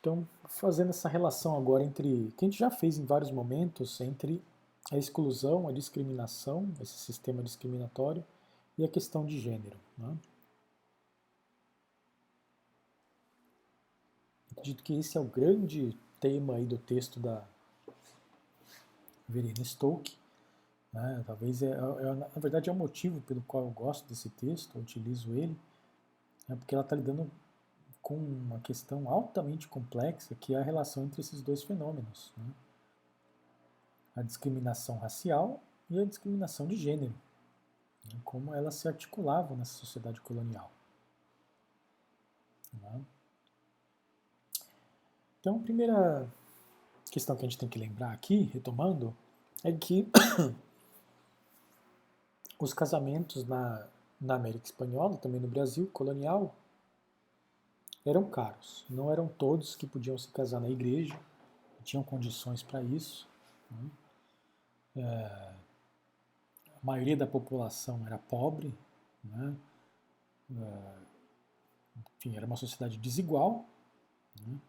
Então, 0.00 0.26
fazendo 0.46 0.90
essa 0.90 1.08
relação 1.08 1.56
agora 1.56 1.82
entre, 1.82 2.32
que 2.36 2.44
a 2.44 2.48
gente 2.48 2.58
já 2.58 2.70
fez 2.70 2.98
em 2.98 3.04
vários 3.04 3.30
momentos, 3.30 4.00
entre 4.00 4.42
a 4.90 4.96
exclusão, 4.96 5.68
a 5.68 5.72
discriminação, 5.72 6.72
esse 6.80 6.96
sistema 6.98 7.42
discriminatório, 7.42 8.24
e 8.76 8.84
a 8.84 8.88
questão 8.88 9.26
de 9.26 9.38
gênero. 9.38 9.76
Né? 9.96 10.16
Acredito 14.58 14.82
que 14.82 14.98
esse 14.98 15.16
é 15.16 15.20
o 15.20 15.24
grande 15.24 15.96
tema 16.18 16.56
aí 16.56 16.66
do 16.66 16.76
texto 16.76 17.20
da 17.20 17.44
Verena 19.28 19.64
Stoke, 19.64 20.16
né? 20.92 21.22
Talvez, 21.24 21.62
é, 21.62 21.70
é, 21.70 22.14
na 22.14 22.26
verdade, 22.36 22.68
é 22.68 22.72
o 22.72 22.74
motivo 22.74 23.20
pelo 23.20 23.40
qual 23.42 23.62
eu 23.64 23.70
gosto 23.70 24.08
desse 24.08 24.28
texto, 24.30 24.74
eu 24.74 24.82
utilizo 24.82 25.30
ele, 25.32 25.56
né? 26.48 26.56
porque 26.56 26.74
ela 26.74 26.82
está 26.82 26.96
lidando 26.96 27.30
com 28.02 28.16
uma 28.16 28.58
questão 28.58 29.08
altamente 29.08 29.68
complexa, 29.68 30.34
que 30.34 30.54
é 30.54 30.58
a 30.58 30.62
relação 30.62 31.04
entre 31.04 31.20
esses 31.20 31.40
dois 31.40 31.62
fenômenos. 31.62 32.32
Né? 32.36 32.52
A 34.16 34.22
discriminação 34.22 34.98
racial 34.98 35.62
e 35.88 36.00
a 36.00 36.04
discriminação 36.04 36.66
de 36.66 36.74
gênero, 36.74 37.14
né? 38.12 38.18
como 38.24 38.52
elas 38.52 38.74
se 38.74 38.88
articulavam 38.88 39.56
nessa 39.56 39.74
sociedade 39.74 40.20
colonial. 40.20 40.72
Né? 42.72 43.04
Então, 45.48 45.60
a 45.60 45.62
primeira 45.62 46.28
questão 47.10 47.34
que 47.34 47.40
a 47.40 47.48
gente 47.48 47.56
tem 47.56 47.70
que 47.70 47.78
lembrar 47.78 48.12
aqui, 48.12 48.50
retomando, 48.52 49.16
é 49.64 49.72
que 49.72 50.06
os 52.60 52.74
casamentos 52.74 53.46
na, 53.46 53.88
na 54.20 54.34
América 54.34 54.66
Espanhola, 54.66 55.16
também 55.16 55.40
no 55.40 55.48
Brasil, 55.48 55.88
colonial, 55.90 56.54
eram 58.04 58.28
caros. 58.28 58.84
Não 58.90 59.10
eram 59.10 59.26
todos 59.26 59.74
que 59.74 59.86
podiam 59.86 60.18
se 60.18 60.28
casar 60.28 60.60
na 60.60 60.68
igreja, 60.68 61.18
tinham 61.82 62.02
condições 62.02 62.62
para 62.62 62.82
isso. 62.82 63.26
Né? 63.70 63.90
É, 64.96 65.52
a 66.76 66.80
maioria 66.82 67.16
da 67.16 67.26
população 67.26 68.06
era 68.06 68.18
pobre, 68.18 68.76
né? 69.24 69.56
é, 70.58 70.92
enfim, 72.18 72.36
era 72.36 72.44
uma 72.44 72.56
sociedade 72.56 72.98
desigual. 72.98 73.64
Né? 74.42 74.60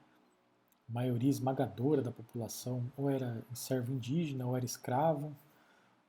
Maioria 0.90 1.30
esmagadora 1.30 2.02
da 2.02 2.12
população 2.12 2.92
ou 2.98 3.10
era 3.10 3.46
servo 3.54 3.94
indígena, 3.94 4.46
ou 4.46 4.56
era 4.56 4.66
escravo, 4.66 5.36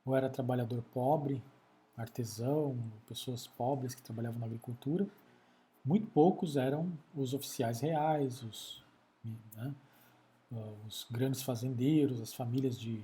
ou 0.03 0.15
era 0.15 0.29
trabalhador 0.29 0.81
pobre, 0.91 1.43
artesão, 1.95 2.77
pessoas 3.07 3.45
pobres 3.45 3.93
que 3.93 4.01
trabalhavam 4.01 4.39
na 4.39 4.47
agricultura. 4.47 5.07
Muito 5.85 6.07
poucos 6.07 6.57
eram 6.57 6.91
os 7.15 7.33
oficiais 7.33 7.79
reais, 7.79 8.41
os, 8.43 8.83
né, 9.55 9.73
os 10.87 11.05
grandes 11.09 11.43
fazendeiros, 11.43 12.19
as 12.19 12.33
famílias 12.33 12.77
de, 12.79 13.03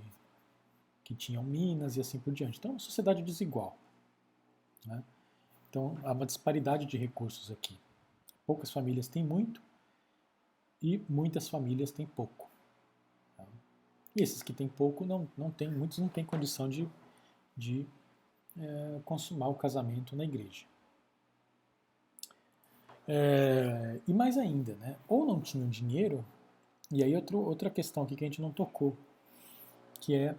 que 1.03 1.15
tinham 1.15 1.43
minas 1.43 1.95
e 1.95 2.01
assim 2.01 2.19
por 2.19 2.33
diante. 2.33 2.57
Então, 2.57 2.71
uma 2.71 2.79
sociedade 2.79 3.21
desigual. 3.21 3.77
Né? 4.85 5.03
Então, 5.69 5.97
há 6.03 6.11
uma 6.11 6.25
disparidade 6.25 6.85
de 6.85 6.97
recursos 6.97 7.51
aqui. 7.51 7.77
Poucas 8.45 8.71
famílias 8.71 9.07
têm 9.07 9.23
muito 9.23 9.61
e 10.81 11.01
muitas 11.09 11.49
famílias 11.49 11.91
têm 11.91 12.05
pouco. 12.05 12.49
Tá? 13.35 13.45
E 14.15 14.21
esses 14.21 14.41
que 14.41 14.53
têm 14.53 14.67
pouco, 14.67 15.05
não, 15.05 15.27
não 15.37 15.51
tem, 15.51 15.69
muitos 15.69 15.97
não 15.97 16.07
têm 16.07 16.25
condição 16.25 16.69
de, 16.69 16.87
de 17.55 17.85
é, 18.57 19.01
consumar 19.05 19.47
o 19.47 19.55
casamento 19.55 20.15
na 20.15 20.23
igreja. 20.23 20.65
É, 23.07 23.99
e 24.07 24.13
mais 24.13 24.37
ainda, 24.37 24.75
né? 24.75 24.97
ou 25.07 25.25
não 25.25 25.39
tinham 25.39 25.69
dinheiro, 25.69 26.25
e 26.91 27.03
aí 27.03 27.15
outro, 27.15 27.39
outra 27.39 27.69
questão 27.69 28.03
aqui 28.03 28.15
que 28.15 28.23
a 28.23 28.27
gente 28.27 28.41
não 28.41 28.51
tocou, 28.51 28.97
que 29.99 30.15
é 30.15 30.35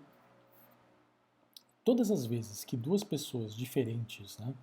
todas 1.84 2.10
as 2.10 2.26
vezes 2.26 2.64
que 2.64 2.76
duas 2.76 3.02
pessoas 3.02 3.54
diferentes, 3.54 4.36
né, 4.38 4.54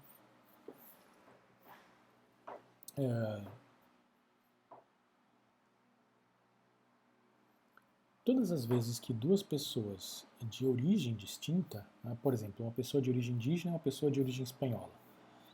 é, 2.98 3.42
todas 8.26 8.52
as 8.52 8.66
vezes 8.66 9.00
que 9.00 9.14
duas 9.14 9.44
pessoas 9.44 10.26
de 10.42 10.66
origem 10.66 11.14
distinta, 11.14 11.86
né, 12.04 12.18
por 12.24 12.34
exemplo, 12.34 12.66
uma 12.66 12.72
pessoa 12.72 13.00
de 13.00 13.12
origem 13.12 13.36
indígena 13.36 13.72
e 13.72 13.74
uma 13.76 13.80
pessoa 13.80 14.12
de 14.12 14.20
origem 14.20 14.44
espanhola, 14.44 14.92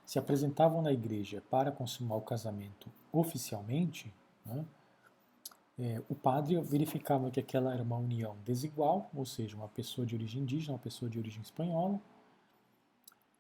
se 0.06 0.18
apresentavam 0.18 0.82
na 0.82 0.92
igreja 0.92 1.44
para 1.50 1.72
consumar 1.72 2.16
o 2.16 2.22
casamento 2.22 2.90
oficialmente, 3.12 4.12
né, 4.46 4.66
é, 5.78 6.02
o 6.10 6.16
padre 6.16 6.60
verificava 6.62 7.30
que 7.30 7.40
aquela 7.40 7.74
era 7.74 7.84
uma 7.84 7.98
união 7.98 8.38
desigual, 8.46 9.10
ou 9.14 9.26
seja, 9.26 9.56
uma 9.56 9.68
pessoa 9.68 10.08
de 10.08 10.16
origem 10.16 10.42
indígena, 10.42 10.74
uma 10.74 10.80
pessoa 10.80 11.10
de 11.10 11.20
origem 11.20 11.42
espanhola, 11.42 12.00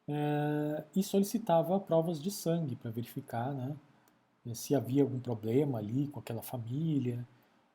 é, 0.07 0.84
e 0.93 1.01
solicitava 1.01 1.79
provas 1.79 2.21
de 2.21 2.29
sangue 2.29 2.75
para 2.75 2.91
verificar 2.91 3.53
né, 3.53 3.77
se 4.53 4.75
havia 4.75 5.03
algum 5.03 5.19
problema 5.19 5.77
ali 5.77 6.07
com 6.07 6.19
aquela 6.19 6.41
família, 6.41 7.25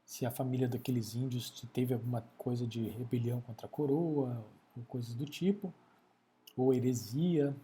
se 0.06 0.24
a 0.24 0.30
família 0.30 0.68
daqueles 0.68 1.14
índios 1.14 1.50
teve 1.72 1.92
alguma 1.92 2.22
coisa 2.38 2.64
de 2.64 2.88
rebelião 2.88 3.40
contra 3.40 3.66
a 3.66 3.68
coroa, 3.68 4.42
ou 4.76 4.84
coisas 4.84 5.14
do 5.14 5.26
tipo, 5.26 5.74
ou 6.56 6.72
heresia, 6.72 7.54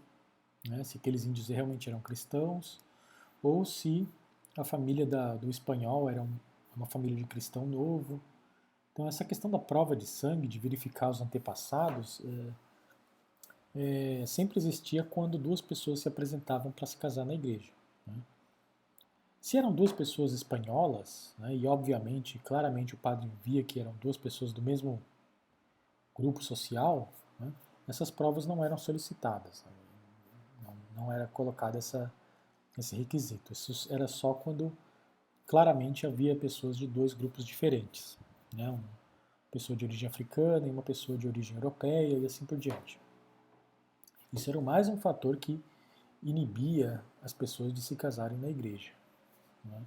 né, 0.69 0.83
se 0.83 0.99
aqueles 0.99 1.25
índios 1.25 1.49
realmente 1.49 1.89
eram 1.89 2.01
cristãos, 2.01 2.81
ou 3.43 3.65
se 3.65 4.09
a 4.57 4.65
família 4.65 5.07
da, 5.07 5.37
do 5.37 5.49
espanhol 5.49 6.11
era 6.11 6.21
um, 6.21 6.37
uma 6.77 6.87
família 6.87 7.17
de 7.17 7.25
cristão 7.25 7.65
novo. 7.65 8.21
Então, 8.93 9.09
essa 9.09 9.25
questão 9.25 9.51
da 9.51 9.59
prova 9.59 9.97
de 9.97 10.07
sangue, 10.07 10.47
de 10.47 10.59
verificar 10.59 11.11
os 11.11 11.21
antepassados, 11.21 12.21
é, 13.75 14.21
é, 14.23 14.27
sempre 14.27 14.59
existia 14.59 15.03
quando 15.03 15.39
duas 15.39 15.61
pessoas 15.61 16.01
se 16.01 16.09
apresentavam 16.09 16.71
para 16.73 16.87
se 16.87 16.97
casar 16.97 17.25
na 17.25 17.35
igreja. 17.35 17.71
Né. 18.07 18.15
Se 19.43 19.59
eram 19.59 19.71
duas 19.71 19.93
pessoas 19.93 20.33
espanholas, 20.33 21.35
né, 21.37 21.55
e 21.55 21.67
obviamente, 21.67 22.39
claramente 22.39 22.95
o 22.95 22.97
padre 22.97 23.31
via 23.45 23.63
que 23.63 23.79
eram 23.79 23.93
duas 24.01 24.17
pessoas 24.17 24.55
do 24.55 24.63
mesmo 24.63 25.03
grupo 26.17 26.43
social, 26.43 27.13
né, 27.39 27.53
essas 27.87 28.11
provas 28.11 28.47
não 28.47 28.65
eram 28.65 28.79
solicitadas. 28.79 29.63
Né 29.65 29.83
não 31.03 31.13
era 31.13 31.27
colocado 31.27 31.77
essa, 31.77 32.13
esse 32.79 32.97
requisito. 32.97 33.53
Isso 33.53 33.93
era 33.93 34.07
só 34.07 34.33
quando 34.33 34.73
claramente 35.47 36.07
havia 36.07 36.37
pessoas 36.37 36.77
de 36.77 36.87
dois 36.87 37.13
grupos 37.13 37.45
diferentes, 37.45 38.17
né? 38.55 38.71
uma 38.71 39.03
pessoa 39.51 39.77
de 39.77 39.85
origem 39.85 40.09
africana 40.09 40.67
e 40.67 40.71
uma 40.71 40.83
pessoa 40.83 41.19
de 41.19 41.27
origem 41.27 41.57
europeia 41.57 42.17
e 42.17 42.25
assim 42.25 42.47
por 42.47 42.57
diante. 42.57 42.99
Isso 44.33 44.49
era 44.49 44.61
mais 44.61 44.89
um 44.89 44.97
fator 44.97 45.37
que 45.37 45.63
inibia 46.23 47.03
as 47.23 47.33
pessoas 47.33 47.75
de 47.75 47.83
se 47.83 47.97
casarem 47.97 48.39
na 48.39 48.49
igreja. 48.49 48.91
Né? 49.65 49.83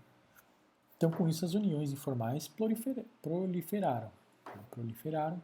Então, 0.98 1.12
com 1.12 1.28
isso, 1.28 1.44
as 1.46 1.54
uniões 1.54 1.92
informais 1.92 2.48
proliferaram. 2.48 4.12
Né? 4.46 4.64
Proliferaram. 4.72 5.42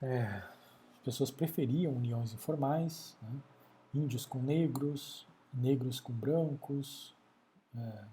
É, 0.00 0.24
as 0.24 1.04
pessoas 1.04 1.30
preferiam 1.30 1.92
uniões 1.92 2.32
informais. 2.32 3.16
Né? 3.22 3.40
índios 3.92 4.26
com 4.26 4.38
negros, 4.40 5.26
negros 5.52 6.00
com 6.00 6.12
brancos, 6.12 7.14
é, 7.76 8.04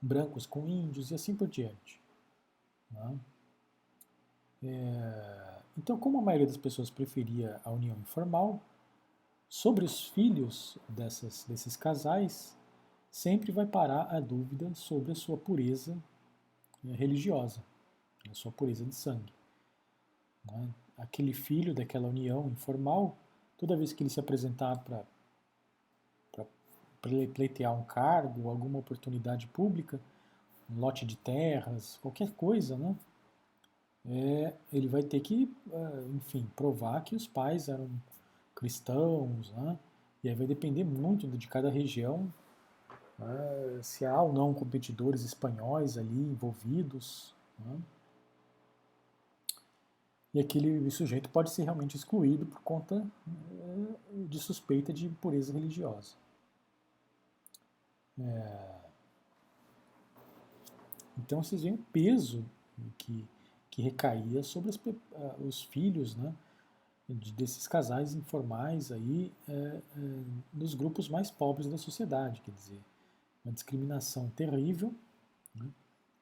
brancos 0.00 0.46
com 0.46 0.66
índios 0.68 1.10
e 1.10 1.14
assim 1.14 1.34
por 1.34 1.48
diante. 1.48 2.00
Né? 2.90 3.18
É, 4.62 5.60
então, 5.76 5.98
como 5.98 6.18
a 6.18 6.22
maioria 6.22 6.46
das 6.46 6.56
pessoas 6.56 6.90
preferia 6.90 7.60
a 7.64 7.70
união 7.70 7.96
informal, 7.98 8.60
sobre 9.48 9.84
os 9.84 10.08
filhos 10.08 10.76
dessas, 10.88 11.44
desses 11.48 11.76
casais, 11.76 12.56
sempre 13.10 13.52
vai 13.52 13.66
parar 13.66 14.02
a 14.14 14.20
dúvida 14.20 14.74
sobre 14.74 15.12
a 15.12 15.14
sua 15.14 15.36
pureza 15.36 15.96
é, 16.84 16.92
religiosa, 16.92 17.62
a 18.30 18.34
sua 18.34 18.52
pureza 18.52 18.84
de 18.84 18.94
sangue. 18.94 19.32
Né? 20.44 20.68
Aquele 20.98 21.32
filho 21.32 21.74
daquela 21.74 22.08
união 22.08 22.48
informal 22.48 23.16
toda 23.56 23.76
vez 23.76 23.92
que 23.92 24.02
ele 24.02 24.10
se 24.10 24.20
apresentar 24.20 24.76
para 24.78 25.04
pleitear 27.32 27.74
um 27.74 27.84
cargo, 27.84 28.48
alguma 28.48 28.78
oportunidade 28.78 29.46
pública, 29.48 30.00
um 30.70 30.78
lote 30.80 31.06
de 31.06 31.16
terras, 31.16 31.98
qualquer 32.02 32.30
coisa, 32.32 32.76
né? 32.76 32.94
É, 34.08 34.54
ele 34.72 34.86
vai 34.86 35.02
ter 35.02 35.20
que, 35.20 35.52
é, 35.72 36.04
enfim, 36.14 36.48
provar 36.54 37.02
que 37.02 37.16
os 37.16 37.26
pais 37.26 37.68
eram 37.68 37.90
cristãos, 38.56 39.52
né? 39.52 39.78
E 40.24 40.28
aí 40.28 40.34
vai 40.34 40.46
depender 40.46 40.82
muito 40.82 41.28
de 41.28 41.46
cada 41.46 41.70
região, 41.70 42.32
né? 43.16 43.80
se 43.82 44.04
há 44.04 44.20
ou 44.20 44.32
não 44.32 44.52
competidores 44.52 45.22
espanhóis 45.22 45.96
ali 45.96 46.18
envolvidos, 46.18 47.32
né? 47.58 47.78
e 50.34 50.40
aquele 50.40 50.90
sujeito 50.90 51.28
pode 51.30 51.50
ser 51.50 51.62
realmente 51.62 51.96
excluído 51.96 52.44
por 52.44 52.60
conta 52.62 53.06
eh, 53.26 54.24
de 54.28 54.38
suspeita 54.38 54.92
de 54.92 55.06
impureza 55.06 55.52
religiosa. 55.52 56.14
É... 58.18 58.80
Então 61.18 61.42
vocês 61.42 61.62
veem 61.62 61.74
o 61.74 61.78
peso 61.92 62.44
que, 62.98 63.26
que 63.70 63.80
recaía 63.80 64.42
sobre 64.42 64.70
as, 64.70 64.78
os 65.40 65.62
filhos 65.62 66.14
né, 66.16 66.34
desses 67.08 67.68
casais 67.68 68.14
informais 68.14 68.90
aí, 68.90 69.32
é, 69.48 69.52
é, 69.52 69.82
nos 70.52 70.74
grupos 70.74 71.08
mais 71.08 71.30
pobres 71.30 71.68
da 71.68 71.78
sociedade, 71.78 72.40
quer 72.40 72.50
dizer, 72.50 72.80
uma 73.44 73.52
discriminação 73.52 74.28
terrível, 74.30 74.92
né, 75.54 75.70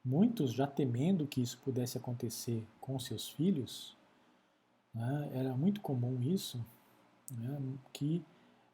muitos 0.05 0.53
já 0.53 0.67
temendo 0.67 1.27
que 1.27 1.41
isso 1.41 1.59
pudesse 1.59 1.97
acontecer 1.97 2.63
com 2.81 2.99
seus 2.99 3.29
filhos, 3.31 3.97
né, 4.95 5.31
era 5.33 5.57
muito 5.57 5.81
comum 5.81 6.21
isso, 6.21 6.65
né, 7.31 7.63
que 7.93 8.23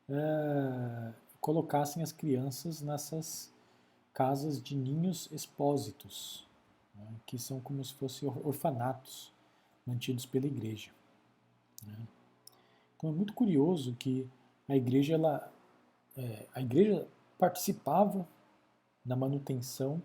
é, 0.09 1.13
colocassem 1.41 2.03
as 2.03 2.11
crianças 2.11 2.83
nessas 2.83 3.53
casas 4.13 4.61
de 4.61 4.75
ninhos 4.75 5.29
expósitos, 5.31 6.45
né, 6.93 7.07
que 7.25 7.39
são 7.39 7.61
como 7.61 7.85
se 7.85 7.95
fossem 7.95 8.29
orfanatos 8.29 9.33
mantidos 9.87 10.27
pela 10.27 10.47
igreja. 10.47 10.91
Então 12.97 13.11
é 13.11 13.13
muito 13.13 13.33
curioso 13.33 13.95
que 13.95 14.29
a 14.69 14.77
igreja, 14.77 15.15
ela, 15.15 15.51
é, 16.17 16.47
a 16.55 16.61
igreja 16.61 17.09
participava 17.39 18.29
da 19.05 19.17
manutenção 19.17 20.03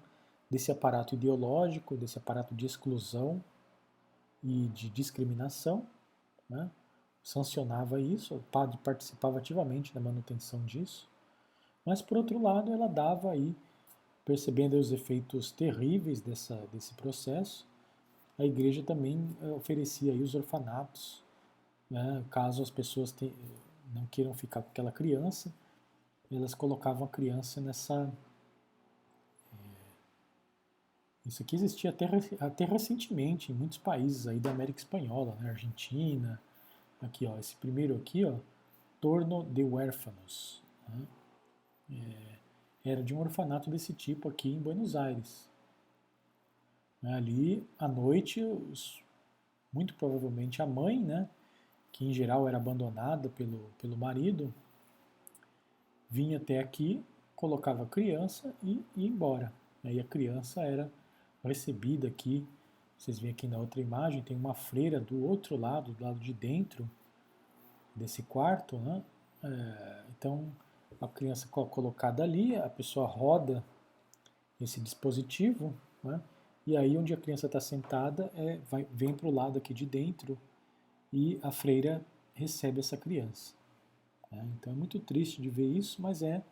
desse 0.49 0.71
aparato 0.71 1.13
ideológico, 1.13 1.97
desse 1.97 2.17
aparato 2.17 2.55
de 2.55 2.65
exclusão 2.65 3.43
e 4.41 4.67
de 4.67 4.89
discriminação, 4.89 5.85
né? 6.49 6.71
sancionava 7.21 7.99
isso, 7.99 8.35
o 8.35 8.43
padre 8.43 8.77
participava 8.77 9.39
ativamente 9.39 9.93
da 9.93 9.99
manutenção 9.99 10.63
disso, 10.63 11.09
mas 11.83 12.01
por 12.01 12.17
outro 12.17 12.41
lado 12.41 12.71
ela 12.71 12.87
dava 12.87 13.31
aí, 13.31 13.55
percebendo 14.23 14.77
os 14.77 14.91
efeitos 14.91 15.51
terríveis 15.51 16.21
dessa, 16.21 16.55
desse 16.71 16.93
processo, 16.93 17.67
a 18.37 18.45
igreja 18.45 18.83
também 18.83 19.35
eh, 19.41 19.51
oferecia 19.51 20.11
aí 20.13 20.21
os 20.21 20.35
orfanatos, 20.35 21.24
né? 21.89 22.23
caso 22.29 22.61
as 22.61 22.69
pessoas 22.69 23.11
te, 23.11 23.33
não 23.93 24.05
queiram 24.07 24.33
ficar 24.33 24.61
com 24.61 24.69
aquela 24.69 24.91
criança, 24.91 25.53
elas 26.31 26.55
colocavam 26.55 27.05
a 27.05 27.09
criança 27.09 27.61
nessa 27.61 28.11
isso 31.25 31.41
aqui 31.41 31.55
existia 31.55 31.89
até, 31.89 32.07
até 32.39 32.65
recentemente 32.65 33.51
em 33.51 33.55
muitos 33.55 33.79
países 33.79 34.27
aí 34.27 34.39
da 34.39 34.51
América 34.51 34.77
Espanhola, 34.77 35.35
né? 35.39 35.49
Argentina, 35.49 36.39
aqui 37.01 37.25
ó, 37.25 37.37
esse 37.39 37.55
primeiro 37.55 37.95
aqui 37.95 38.23
ó, 38.23 38.35
Torno 39.01 39.43
de 39.43 39.63
Huérfanos. 39.63 40.61
Né? 40.87 41.07
É, 42.83 42.91
era 42.91 43.03
de 43.03 43.13
um 43.13 43.19
orfanato 43.19 43.69
desse 43.69 43.93
tipo 43.93 44.29
aqui 44.29 44.49
em 44.49 44.59
Buenos 44.59 44.95
Aires. 44.95 45.49
Ali, 47.03 47.67
à 47.77 47.87
noite, 47.87 48.41
os, 48.43 49.03
muito 49.71 49.93
provavelmente 49.95 50.61
a 50.61 50.65
mãe, 50.65 51.01
né, 51.01 51.29
que 51.95 52.05
em 52.05 52.13
geral 52.13 52.45
era 52.45 52.57
abandonada 52.57 53.29
pelo, 53.29 53.69
pelo 53.79 53.95
marido, 53.95 54.53
vinha 56.09 56.35
até 56.35 56.59
aqui, 56.59 57.01
colocava 57.33 57.83
a 57.83 57.85
criança 57.85 58.53
e 58.61 58.83
ia 58.97 59.07
embora. 59.07 59.53
Aí 59.81 59.97
a 59.97 60.03
criança 60.03 60.61
era 60.61 60.91
recebida 61.41 62.09
aqui, 62.09 62.45
vocês 62.97 63.17
veem 63.17 63.31
aqui 63.31 63.47
na 63.47 63.57
outra 63.57 63.79
imagem, 63.79 64.21
tem 64.21 64.35
uma 64.35 64.53
freira 64.53 64.99
do 64.99 65.23
outro 65.23 65.55
lado, 65.55 65.93
do 65.93 66.03
lado 66.03 66.19
de 66.19 66.33
dentro 66.33 66.89
desse 67.95 68.23
quarto, 68.23 68.75
né? 68.77 69.01
É, 69.41 70.03
então 70.17 70.51
a 70.99 71.07
criança 71.07 71.47
colocada 71.47 72.23
ali, 72.23 72.57
a 72.57 72.69
pessoa 72.69 73.07
roda 73.07 73.63
esse 74.59 74.81
dispositivo, 74.81 75.73
né? 76.03 76.19
e 76.67 76.75
aí 76.75 76.97
onde 76.97 77.13
a 77.13 77.17
criança 77.17 77.45
está 77.45 77.61
sentada 77.61 78.29
é, 78.35 78.59
vai, 78.69 78.85
vem 78.91 79.13
para 79.13 79.27
o 79.27 79.31
lado 79.33 79.57
aqui 79.59 79.73
de 79.73 79.85
dentro 79.85 80.37
e 81.15 81.39
a 81.41 81.49
freira 81.49 82.05
recebe 82.33 82.81
essa 82.81 82.97
criança. 82.97 83.55
Né? 84.29 84.45
Então 84.57 84.73
é 84.73 84.75
muito 84.75 84.99
triste 84.99 85.41
de 85.41 85.49
ver 85.49 85.65
isso, 85.65 86.01
mas 86.01 86.21
é 86.21 86.43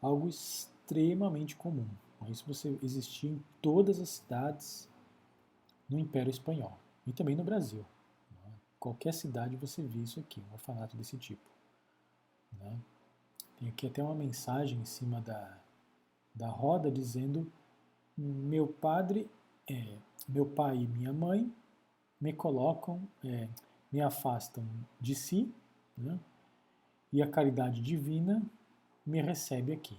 algo 0.00 0.28
extremamente 0.28 1.56
comum. 1.56 1.88
Isso 2.28 2.44
você 2.46 2.78
existia 2.84 3.30
em 3.30 3.42
todas 3.60 3.98
as 3.98 4.08
cidades 4.08 4.88
no 5.88 5.98
Império 5.98 6.30
Espanhol 6.30 6.78
e 7.04 7.12
também 7.12 7.34
no 7.34 7.42
Brasil. 7.42 7.84
Né? 8.30 8.52
Qualquer 8.78 9.12
cidade 9.12 9.56
você 9.56 9.82
vê 9.82 9.98
isso 9.98 10.20
aqui, 10.20 10.40
um 10.40 10.52
orfanato 10.52 10.96
desse 10.96 11.18
tipo. 11.18 11.50
Né? 12.52 12.78
Tem 13.58 13.68
aqui 13.68 13.88
até 13.88 14.04
uma 14.04 14.14
mensagem 14.14 14.78
em 14.78 14.84
cima 14.84 15.20
da, 15.20 15.60
da 16.32 16.48
roda 16.48 16.92
dizendo: 16.92 17.50
Meu 18.16 18.68
padre, 18.68 19.28
é, 19.68 19.98
meu 20.28 20.46
pai 20.46 20.76
e 20.76 20.86
minha 20.86 21.12
mãe 21.12 21.52
me 22.20 22.32
colocam, 22.32 23.02
é, 23.24 23.48
me 23.92 24.00
afastam 24.00 24.66
de 25.00 25.14
si, 25.14 25.52
né? 25.96 26.18
e 27.12 27.22
a 27.22 27.26
caridade 27.26 27.80
divina 27.80 28.42
me 29.04 29.20
recebe 29.20 29.72
aqui. 29.72 29.98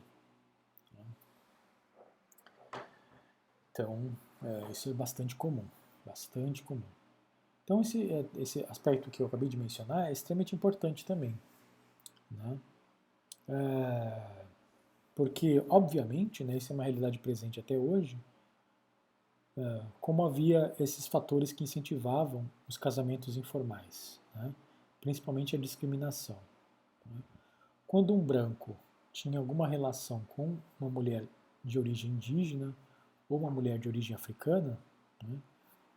Então, 3.72 4.12
é, 4.44 4.72
isso 4.72 4.90
é 4.90 4.94
bastante 4.94 5.36
comum, 5.36 5.66
bastante 6.04 6.64
comum. 6.64 6.82
Então, 7.64 7.82
esse, 7.82 8.12
é, 8.12 8.26
esse 8.36 8.66
aspecto 8.70 9.12
que 9.12 9.22
eu 9.22 9.28
acabei 9.28 9.48
de 9.48 9.56
mencionar 9.56 10.08
é 10.08 10.12
extremamente 10.12 10.56
importante 10.56 11.06
também. 11.06 11.38
Né? 12.32 12.60
É, 13.50 14.46
porque, 15.14 15.64
obviamente, 15.70 16.44
né, 16.44 16.58
isso 16.58 16.72
é 16.72 16.76
uma 16.76 16.84
realidade 16.84 17.20
presente 17.20 17.60
até 17.60 17.78
hoje, 17.78 18.18
como 20.00 20.26
havia 20.26 20.74
esses 20.80 21.08
fatores 21.08 21.52
que 21.52 21.64
incentivavam 21.64 22.50
os 22.68 22.78
casamentos 22.78 23.38
informais, 23.38 24.20
né? 24.36 24.54
principalmente 25.02 25.56
a 25.56 25.60
discriminação. 25.60 26.38
Né? 27.06 27.22
Quando 27.88 28.14
um 28.14 28.20
branco 28.20 28.76
tinha 29.12 29.40
alguma 29.40 29.68
relação 29.68 30.22
com 30.36 30.58
uma 30.80 30.90
mulher 30.90 31.26
de 31.64 31.80
origem 31.80 32.12
indígena, 32.12 32.76
ou 33.30 33.40
uma 33.40 33.50
mulher 33.50 33.78
de 33.78 33.88
origem 33.88 34.16
africana, 34.16 34.78
né, 35.24 35.38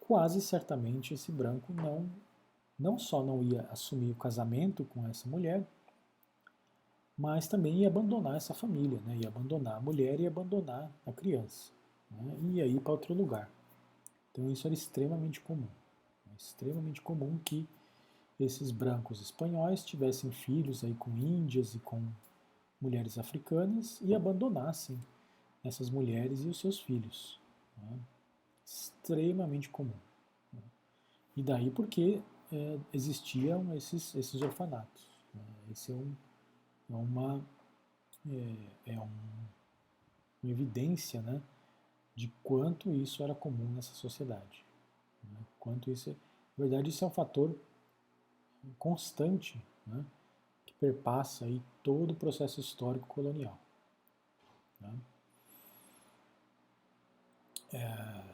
quase 0.01 0.41
certamente 0.41 1.15
esse 1.15 1.31
branco 1.31 1.73
não, 1.73 2.09
não 2.79 2.99
só 2.99 3.23
não 3.23 3.43
ia 3.43 3.63
assumir 3.71 4.11
o 4.11 4.17
casamento 4.17 4.85
com 4.85 5.07
essa 5.07 5.29
mulher, 5.29 5.65
mas 7.17 7.47
também 7.47 7.79
ia 7.79 7.89
abandonar 7.89 8.37
essa 8.37 8.55
família, 8.55 8.99
né, 9.01 9.19
ia 9.23 9.29
abandonar 9.29 9.77
a 9.77 9.81
mulher 9.81 10.19
e 10.19 10.27
abandonar 10.27 10.91
a 11.07 11.13
criança, 11.13 11.73
né, 12.11 12.37
e 12.43 12.47
ia 12.57 12.67
ir 12.67 12.81
para 12.81 12.93
outro 12.93 13.15
lugar. 13.15 13.51
Então 14.31 14.51
isso 14.51 14.67
era 14.67 14.75
extremamente 14.75 15.41
comum, 15.41 15.69
né, 16.27 16.33
extremamente 16.39 17.01
comum 17.01 17.39
que 17.45 17.69
esses 18.39 18.71
brancos 18.71 19.21
espanhóis 19.21 19.85
tivessem 19.85 20.31
filhos 20.31 20.83
aí 20.83 20.95
com 20.95 21.11
índias 21.11 21.75
e 21.75 21.79
com 21.79 22.03
mulheres 22.81 23.19
africanas 23.19 23.99
e 24.01 24.15
abandonassem 24.15 24.99
essas 25.63 25.91
mulheres 25.91 26.41
e 26.41 26.49
os 26.49 26.59
seus 26.59 26.81
filhos. 26.81 27.39
Né? 27.77 27.99
Extremamente 28.65 29.69
comum. 29.69 29.97
Né? 30.53 30.63
E 31.37 31.43
daí 31.43 31.71
porque 31.71 32.23
é, 32.51 32.79
existiam 32.93 33.75
esses, 33.75 34.15
esses 34.15 34.41
orfanatos. 34.41 35.05
Né? 35.35 35.43
Esse 35.71 35.93
é, 35.93 35.95
um, 35.95 36.15
é 36.91 36.95
uma, 36.95 37.45
é, 38.29 38.93
é 38.95 39.01
um, 39.01 39.11
uma 40.43 40.53
evidência 40.53 41.21
né, 41.21 41.43
de 42.15 42.29
quanto 42.43 42.93
isso 42.93 43.23
era 43.23 43.35
comum 43.35 43.71
nessa 43.73 43.95
sociedade. 43.95 44.65
Né? 45.23 45.39
Quanto 45.59 45.91
isso, 45.91 46.11
é, 46.11 46.13
na 46.57 46.67
verdade, 46.67 46.91
isso 46.91 47.05
é 47.05 47.09
um 47.09 47.11
fator 47.11 47.57
constante 48.79 49.63
né, 49.87 50.05
que 50.67 50.75
perpassa 50.75 51.45
aí 51.45 51.63
todo 51.83 52.13
o 52.13 52.17
processo 52.17 52.61
histórico 52.61 53.07
colonial. 53.07 53.59
Né? 54.81 54.99
É... 57.73 58.31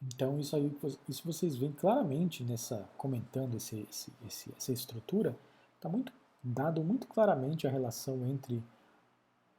Então 0.00 0.38
isso 0.38 0.54
aí, 0.54 0.76
isso 1.08 1.24
vocês 1.24 1.56
veem 1.56 1.72
claramente 1.72 2.44
nessa 2.44 2.88
comentando 2.96 3.56
esse, 3.56 3.86
esse, 3.90 4.12
esse, 4.26 4.54
essa 4.56 4.72
estrutura, 4.72 5.36
está 5.74 5.88
muito 5.88 6.12
dado 6.42 6.84
muito 6.84 7.06
claramente 7.08 7.66
a 7.66 7.70
relação 7.70 8.26
entre 8.26 8.62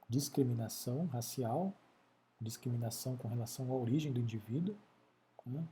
discriminação 0.07 1.05
racial, 1.07 1.74
discriminação 2.41 3.17
com 3.17 3.27
relação 3.27 3.71
à 3.71 3.75
origem 3.75 4.11
do 4.11 4.19
indivíduo, 4.19 4.75
né, 5.45 5.63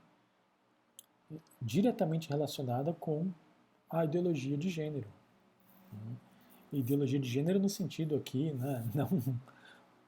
diretamente 1.61 2.30
relacionada 2.30 2.93
com 2.93 3.32
a 3.89 4.05
ideologia 4.05 4.57
de 4.57 4.70
gênero. 4.70 5.07
Né, 5.91 6.15
ideologia 6.74 7.20
de 7.20 7.30
gênero 7.30 7.59
no 7.59 7.70
sentido 7.70 8.15
aqui, 8.15 8.51
né, 8.53 8.84
não 8.93 9.07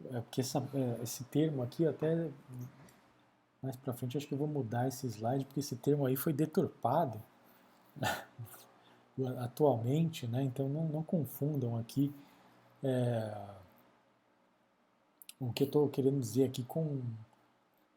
é 0.05 0.21
porque 0.21 0.41
essa, 0.41 0.59
é, 0.73 1.03
esse 1.03 1.23
termo 1.25 1.61
aqui, 1.61 1.85
até 1.85 2.29
mais 3.61 3.75
para 3.75 3.93
frente, 3.93 4.17
acho 4.17 4.27
que 4.27 4.33
eu 4.33 4.37
vou 4.37 4.47
mudar 4.47 4.87
esse 4.87 5.05
slide, 5.07 5.43
porque 5.43 5.59
esse 5.59 5.75
termo 5.75 6.05
aí 6.05 6.15
foi 6.15 6.31
deturpado 6.31 7.21
atualmente, 9.39 10.25
né? 10.27 10.43
então 10.43 10.69
não, 10.69 10.87
não 10.87 11.03
confundam 11.03 11.75
aqui 11.77 12.13
é, 12.81 13.37
o 15.39 15.53
que 15.53 15.63
eu 15.63 15.67
estou 15.67 15.87
querendo 15.87 16.19
dizer 16.19 16.45
aqui 16.45 16.63
com, 16.63 17.01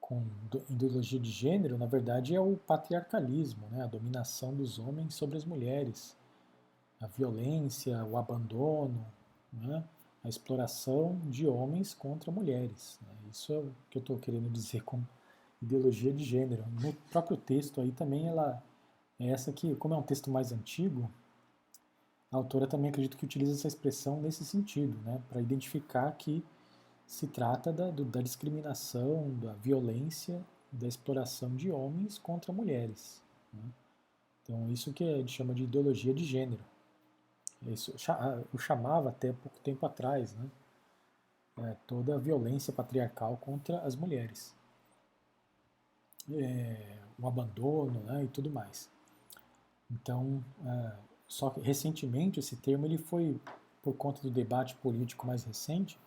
com 0.01 0.25
ideologia 0.71 1.19
de 1.19 1.31
gênero, 1.31 1.77
na 1.77 1.87
verdade 1.87 2.35
é 2.35 2.41
o 2.41 2.57
patriarcalismo, 2.57 3.67
né? 3.71 3.83
a 3.83 3.87
dominação 3.87 4.55
dos 4.55 4.79
homens 4.79 5.15
sobre 5.15 5.37
as 5.37 5.45
mulheres, 5.45 6.17
a 7.01 7.07
violência, 7.07 8.05
o 8.05 8.17
abandono, 8.17 9.05
né? 9.53 9.83
a 10.23 10.29
exploração 10.29 11.19
de 11.25 11.49
homens 11.49 11.93
contra 11.93 12.31
mulheres. 12.31 12.99
Né? 13.03 13.09
Isso 13.33 13.53
é 13.53 13.59
o 13.59 13.73
que 13.91 13.99
eu 13.99 14.01
estou 14.01 14.19
querendo 14.19 14.49
dizer 14.49 14.83
com 14.85 15.03
ideologia 15.61 16.13
de 16.13 16.25
gênero. 16.25 16.65
No 16.81 16.93
próprio 17.11 17.37
texto 17.37 17.81
aí 17.81 17.91
também 17.91 18.29
ela 18.29 18.63
é 19.19 19.29
essa 19.29 19.53
que, 19.53 19.75
como 19.77 19.95
é 19.95 19.97
um 19.97 20.03
texto 20.03 20.31
mais 20.31 20.53
antigo, 20.53 21.11
a 22.31 22.37
autora 22.37 22.67
também 22.67 22.89
acredito 22.89 23.17
que 23.17 23.25
utiliza 23.25 23.53
essa 23.53 23.69
expressão 23.69 24.21
nesse 24.21 24.45
sentido, 24.45 24.97
né? 25.03 25.21
para 25.29 25.41
identificar 25.41 26.11
que 26.13 26.45
se 27.07 27.27
trata 27.27 27.73
da, 27.73 27.91
do, 27.91 28.05
da 28.05 28.21
discriminação, 28.21 29.31
da 29.39 29.53
violência, 29.55 30.45
da 30.71 30.87
exploração 30.87 31.55
de 31.55 31.71
homens 31.71 32.19
contra 32.19 32.53
mulheres. 32.53 33.23
Né? 33.53 33.63
Então 34.43 34.71
isso 34.71 34.93
que 34.93 35.05
a 35.05 35.19
gente 35.19 35.33
chama 35.33 35.55
de 35.55 35.65
ideologia 35.65 36.15
de 36.15 36.25
gênero. 36.25 36.65
Isso, 37.67 37.95
o 38.53 38.59
chamava 38.59 39.11
até 39.11 39.33
pouco 39.33 39.61
tempo 39.61 39.87
atrás, 39.87 40.35
né? 40.35 40.51
É, 41.59 41.77
toda 41.87 42.15
a 42.15 42.19
violência 42.19 42.73
patriarcal 42.73 43.37
contra 43.37 43.79
as 43.81 43.95
mulheres. 43.95 44.55
É, 46.31 46.99
o 47.19 47.27
abandono 47.27 48.01
né, 48.01 48.25
e 48.25 48.29
tudo 48.29 48.51
mais. 48.51 48.91
Então, 49.91 50.43
é, 50.65 50.97
só 51.29 51.51
que 51.51 51.61
recentemente 51.61 52.41
esse 52.41 52.57
termo 52.57 52.87
ele 52.87 52.99
foi, 52.99 53.39
por 53.83 53.95
conta 53.95 54.23
do 54.23 54.31
debate 54.31 54.75
político 54.77 55.27
mais 55.27 55.45
recente, 55.45 55.99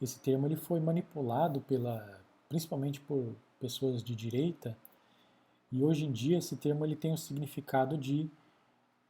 esse 0.00 0.20
termo 0.20 0.46
ele 0.46 0.56
foi 0.56 0.80
manipulado 0.80 1.60
pela, 1.60 2.20
principalmente 2.48 3.00
por 3.00 3.34
pessoas 3.58 4.02
de 4.02 4.14
direita, 4.14 4.76
e 5.72 5.82
hoje 5.82 6.04
em 6.04 6.12
dia 6.12 6.38
esse 6.38 6.56
termo 6.56 6.84
ele 6.84 6.94
tem 6.96 7.12
o 7.12 7.18
significado 7.18 7.96
de 7.96 8.30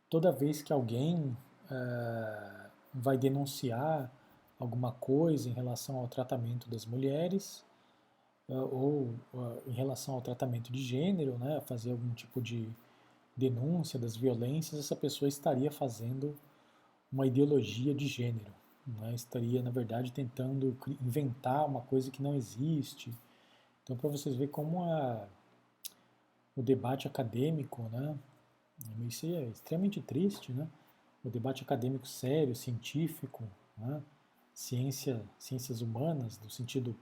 toda 0.09 0.33
vez 0.33 0.63
que 0.63 0.73
alguém 0.73 1.37
uh, 1.71 2.71
vai 2.95 3.19
denunciar 3.19 4.11
alguma 4.59 4.93
coisa 4.93 5.49
em 5.49 5.53
relação 5.53 5.97
ao 5.97 6.09
tratamento 6.09 6.71
das 6.71 6.87
mulheres 6.87 7.65
uh, 8.49 8.55
ou 8.55 9.15
uh, 9.35 9.63
em 9.67 9.73
relação 9.73 10.15
ao 10.15 10.23
tratamento 10.23 10.73
de 10.73 10.83
gênero, 10.83 11.39
né, 11.39 11.61
fazer 11.61 11.91
algum 11.91 12.15
tipo 12.15 12.41
de 12.41 12.69
denúncia 13.37 13.99
das 13.99 14.17
violências, 14.17 14.81
essa 14.81 14.97
pessoa 14.97 15.29
estaria 15.29 15.71
fazendo 15.71 16.35
uma 17.13 17.27
ideologia 17.27 17.95
de 17.95 18.07
gênero. 18.07 18.53
Né, 18.87 19.15
estaria, 19.15 19.63
na 19.63 19.71
verdade, 19.71 20.13
tentando 20.13 20.77
inventar 21.01 21.67
uma 21.67 21.81
coisa 21.81 22.11
que 22.11 22.23
não 22.23 22.35
existe. 22.35 23.13
Então, 23.83 23.97
para 23.97 24.09
vocês 24.09 24.37
verem 24.37 24.53
como 24.53 24.85
a, 24.85 25.27
o 26.55 26.63
debate 26.63 27.09
acadêmico, 27.09 27.83
né, 27.91 28.17
isso 29.07 29.27
é 29.27 29.45
extremamente 29.45 30.01
triste, 30.01 30.53
né, 30.53 30.69
o 31.25 31.31
debate 31.31 31.63
acadêmico 31.63 32.07
sério, 32.07 32.55
científico, 32.55 33.45
né, 33.77 34.03
ciência, 34.55 35.23
ciências 35.39 35.81
humanas, 35.81 36.39
no 36.39 36.49
sentido 36.49 36.97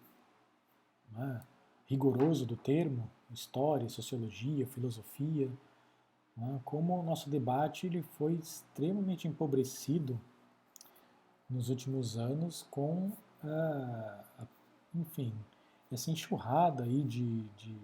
né, 1.13 1.43
rigoroso 1.87 2.47
do 2.47 2.57
termo, 2.57 3.11
história, 3.31 3.89
sociologia, 3.89 4.67
filosofia, 4.67 5.51
né, 6.37 6.61
como 6.65 6.99
o 6.99 7.03
nosso 7.03 7.29
debate 7.29 7.87
ele 7.87 8.03
foi 8.03 8.35
extremamente 8.35 9.29
empobrecido 9.29 10.19
nos 11.49 11.69
últimos 11.69 12.17
anos 12.17 12.67
com, 12.71 13.13
a, 13.43 14.25
a, 14.39 14.47
enfim, 14.95 15.33
essa 15.91 16.11
enxurrada 16.11 16.85
aí 16.85 17.03
de, 17.03 17.43
de, 17.57 17.77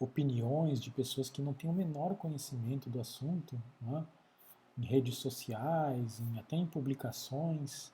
opiniões 0.00 0.80
de 0.80 0.90
pessoas 0.90 1.28
que 1.28 1.42
não 1.42 1.52
têm 1.52 1.68
o 1.68 1.72
menor 1.72 2.14
conhecimento 2.14 2.88
do 2.88 3.00
assunto, 3.00 3.60
né, 3.80 4.06
em 4.78 4.84
redes 4.84 5.16
sociais, 5.16 6.20
em, 6.20 6.38
até 6.38 6.56
em 6.56 6.66
publicações, 6.66 7.92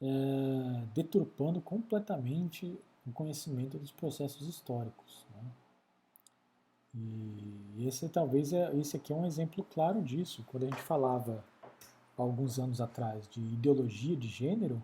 é, 0.00 0.84
deturpando 0.94 1.60
completamente 1.60 2.78
o 3.06 3.12
conhecimento 3.12 3.78
dos 3.78 3.90
processos 3.90 4.46
históricos. 4.46 5.26
Né? 5.34 5.50
E 6.94 7.86
esse 7.86 8.08
talvez 8.08 8.52
é, 8.52 8.74
esse 8.76 8.96
aqui 8.96 9.12
é 9.12 9.16
um 9.16 9.26
exemplo 9.26 9.64
claro 9.64 10.02
disso. 10.02 10.44
Quando 10.48 10.64
a 10.64 10.66
gente 10.66 10.82
falava 10.82 11.44
alguns 12.24 12.58
anos 12.58 12.80
atrás 12.80 13.28
de 13.28 13.40
ideologia 13.40 14.16
de 14.16 14.28
gênero, 14.28 14.82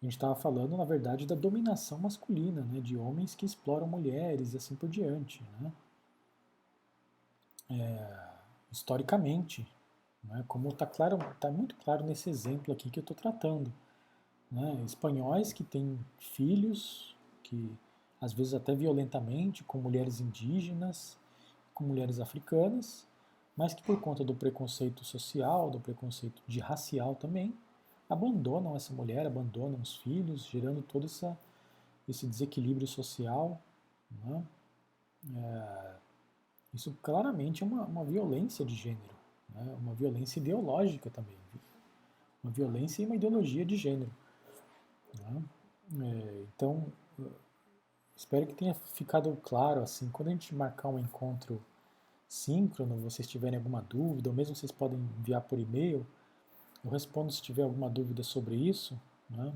a 0.00 0.04
gente 0.04 0.14
estava 0.14 0.34
falando, 0.36 0.76
na 0.76 0.84
verdade, 0.84 1.26
da 1.26 1.34
dominação 1.34 1.98
masculina, 1.98 2.62
né, 2.62 2.80
de 2.80 2.96
homens 2.96 3.34
que 3.34 3.44
exploram 3.44 3.86
mulheres 3.86 4.54
e 4.54 4.56
assim 4.56 4.76
por 4.76 4.88
diante. 4.88 5.42
Né? 5.60 5.72
É, 7.70 8.28
historicamente, 8.70 9.66
né, 10.22 10.44
como 10.46 10.68
está 10.68 10.86
claro, 10.86 11.18
tá 11.40 11.50
muito 11.50 11.74
claro 11.76 12.04
nesse 12.06 12.30
exemplo 12.30 12.72
aqui 12.72 12.90
que 12.90 13.00
eu 13.00 13.02
estou 13.02 13.16
tratando. 13.16 13.72
Né, 14.50 14.82
espanhóis 14.86 15.52
que 15.52 15.64
têm 15.64 15.98
filhos, 16.18 17.16
que 17.42 17.76
às 18.20 18.32
vezes 18.32 18.54
até 18.54 18.74
violentamente, 18.74 19.64
com 19.64 19.78
mulheres 19.78 20.20
indígenas, 20.20 21.18
com 21.74 21.82
mulheres 21.84 22.20
africanas, 22.20 23.07
mas 23.58 23.74
que 23.74 23.82
por 23.82 24.00
conta 24.00 24.22
do 24.22 24.36
preconceito 24.36 25.04
social, 25.04 25.68
do 25.68 25.80
preconceito 25.80 26.40
de 26.46 26.60
racial 26.60 27.16
também, 27.16 27.52
abandonam 28.08 28.76
essa 28.76 28.92
mulher, 28.92 29.26
abandonam 29.26 29.80
os 29.82 29.96
filhos, 29.96 30.44
gerando 30.44 30.80
todo 30.80 31.06
essa, 31.06 31.36
esse 32.08 32.24
desequilíbrio 32.24 32.86
social. 32.86 33.60
Né? 34.22 34.44
É, 35.34 35.96
isso 36.72 36.96
claramente 37.02 37.64
é 37.64 37.66
uma, 37.66 37.84
uma 37.84 38.04
violência 38.04 38.64
de 38.64 38.76
gênero, 38.76 39.10
né? 39.48 39.76
uma 39.80 39.92
violência 39.92 40.38
ideológica 40.38 41.10
também, 41.10 41.36
uma 42.44 42.52
violência 42.52 43.02
e 43.02 43.06
uma 43.06 43.16
ideologia 43.16 43.64
de 43.64 43.76
gênero. 43.76 44.12
Né? 45.18 45.42
É, 46.00 46.44
então, 46.54 46.86
espero 48.14 48.46
que 48.46 48.54
tenha 48.54 48.74
ficado 48.74 49.36
claro 49.42 49.80
assim, 49.80 50.08
quando 50.10 50.28
a 50.28 50.30
gente 50.30 50.54
marcar 50.54 50.90
um 50.90 50.98
encontro 51.00 51.60
síncrono, 52.28 52.96
vocês 52.98 53.26
tiverem 53.26 53.56
alguma 53.56 53.80
dúvida, 53.80 54.28
ou 54.28 54.36
mesmo 54.36 54.54
vocês 54.54 54.70
podem 54.70 54.98
enviar 55.18 55.40
por 55.40 55.58
e-mail, 55.58 56.06
eu 56.84 56.90
respondo 56.90 57.32
se 57.32 57.42
tiver 57.42 57.62
alguma 57.62 57.88
dúvida 57.88 58.22
sobre 58.22 58.54
isso, 58.54 59.00
né? 59.28 59.52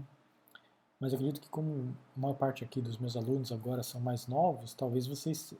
mas 0.99 1.13
acredito 1.13 1.41
que 1.41 1.49
como 1.49 1.95
a 2.17 2.21
maior 2.21 2.35
parte 2.35 2.65
aqui 2.65 2.81
dos 2.81 2.97
meus 2.97 3.17
alunos 3.17 3.53
agora 3.53 3.83
são 3.83 4.01
mais 4.01 4.27
novos, 4.27 4.73
talvez 4.73 5.07
vocês 5.07 5.55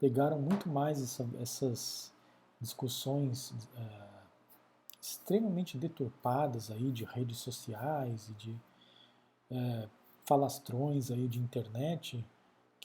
pegaram 0.00 0.40
muito 0.40 0.68
mais 0.68 1.02
essa, 1.02 1.28
essas 1.40 2.12
discussões 2.60 3.52
é, 3.76 4.08
extremamente 5.00 5.76
deturpadas 5.76 6.70
aí 6.70 6.90
de 6.90 7.04
redes 7.04 7.38
sociais 7.38 8.28
e 8.28 8.32
de 8.34 8.56
é, 9.50 9.88
falastrões 10.24 11.10
aí 11.10 11.28
de 11.28 11.38
internet 11.38 12.24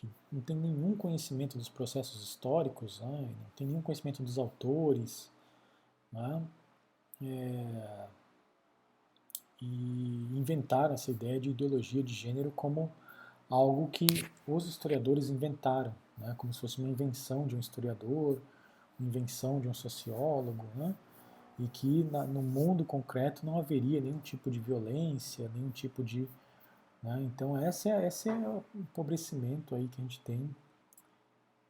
que 0.04 0.36
não 0.36 0.42
tem 0.42 0.56
nenhum 0.56 0.96
conhecimento 0.96 1.58
dos 1.58 1.70
processos 1.70 2.24
históricos, 2.24 3.00
né? 3.00 3.30
não 3.40 3.50
tem 3.56 3.68
nenhum 3.68 3.82
conhecimento 3.82 4.22
dos 4.24 4.38
autores, 4.38 5.32
né? 6.12 6.42
é, 7.22 8.08
e 9.62 10.28
inventaram 10.34 10.94
essa 10.94 11.12
ideia 11.12 11.40
de 11.40 11.52
ideologia 11.52 12.04
de 12.04 12.14
gênero 12.14 12.52
como 12.52 12.92
algo 13.50 13.88
que 13.88 14.08
os 14.48 14.68
historiadores 14.68 15.30
inventaram, 15.30 15.94
né? 16.18 16.34
como 16.38 16.54
se 16.54 16.60
fosse 16.60 16.80
uma 16.80 16.90
invenção 16.90 17.48
de 17.48 17.56
um 17.56 17.60
historiador, 17.60 18.42
uma 19.00 19.08
invenção 19.08 19.60
de 19.60 19.68
um 19.68 19.74
sociólogo, 19.74 20.66
né? 20.76 20.94
e 21.60 21.68
que 21.68 22.04
na, 22.12 22.26
no 22.26 22.42
mundo 22.42 22.84
concreto 22.84 23.46
não 23.46 23.60
haveria 23.60 24.02
nenhum 24.02 24.20
tipo 24.20 24.50
de 24.50 24.60
violência, 24.60 25.50
nenhum 25.54 25.70
tipo 25.70 26.04
de 26.04 26.28
né? 27.04 27.22
Então 27.24 27.62
esse 27.68 27.90
é, 27.90 28.08
esse 28.08 28.30
é 28.30 28.34
o 28.34 28.64
empobrecimento 28.74 29.76
aí 29.76 29.88
que 29.88 30.00
a 30.00 30.04
gente 30.04 30.22
tem 30.22 30.56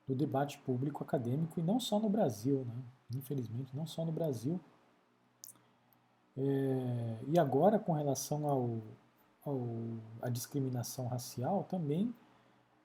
do 0.08 0.14
debate 0.14 0.60
público 0.60 1.04
acadêmico 1.04 1.60
e 1.60 1.64
não 1.64 1.80
só 1.80 2.00
no 2.00 2.10
Brasil, 2.10 2.66
né? 2.66 2.84
infelizmente 3.16 3.76
não 3.76 3.88
só 3.88 4.06
no 4.06 4.12
Brasil. 4.12 4.60
É, 6.38 7.18
e 7.28 7.40
agora 7.40 7.80
com 7.80 7.94
relação 7.94 8.48
ao, 8.48 8.82
ao 9.46 9.60
à 10.22 10.30
discriminação 10.30 11.08
racial 11.08 11.64
também, 11.64 12.14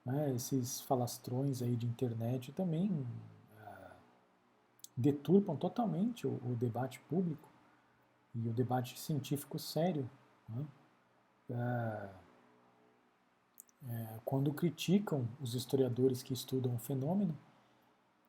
né, 0.05 0.33
esses 0.33 0.81
falastrões 0.81 1.61
aí 1.61 1.75
de 1.75 1.85
internet 1.85 2.51
também 2.51 3.05
é, 3.57 3.91
deturpam 4.95 5.55
totalmente 5.55 6.27
o, 6.27 6.39
o, 6.43 6.55
debate 6.55 6.99
público 7.01 7.49
e 8.35 8.47
o 8.47 8.53
debate 8.53 8.99
científico 8.99 9.57
sério. 9.57 10.09
Né? 10.47 10.65
É, 11.49 12.09
é, 13.87 14.19
quando 14.25 14.53
criticam 14.53 15.27
os 15.39 15.53
historiadores 15.53 16.21
que 16.21 16.33
estudam 16.33 16.75
o 16.75 16.79
fenômeno, 16.79 17.37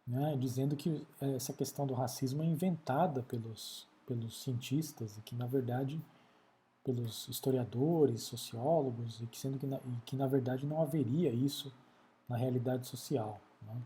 né, 0.06 0.36
dizendo 0.36 0.76
que 0.76 1.06
essa 1.20 1.52
questão 1.52 1.86
do 1.86 1.94
racismo 1.94 2.42
é 2.42 2.46
inventada 2.46 3.22
pelos, 3.22 3.86
pelos 4.06 4.42
cientistas 4.42 5.16
e 5.16 5.20
que, 5.22 5.34
na 5.34 5.46
verdade, 5.46 6.00
pelos 6.84 7.28
historiadores, 7.28 8.22
sociólogos, 8.22 9.20
e 9.20 9.26
que, 9.26 9.38
sendo 9.38 9.58
que, 9.58 9.66
na, 9.66 9.76
e 9.76 10.00
que, 10.06 10.16
na 10.16 10.26
verdade, 10.26 10.66
não 10.66 10.80
haveria 10.80 11.30
isso 11.30 11.72
na 12.28 12.36
realidade 12.36 12.86
social. 12.86 13.40
Né? 13.62 13.76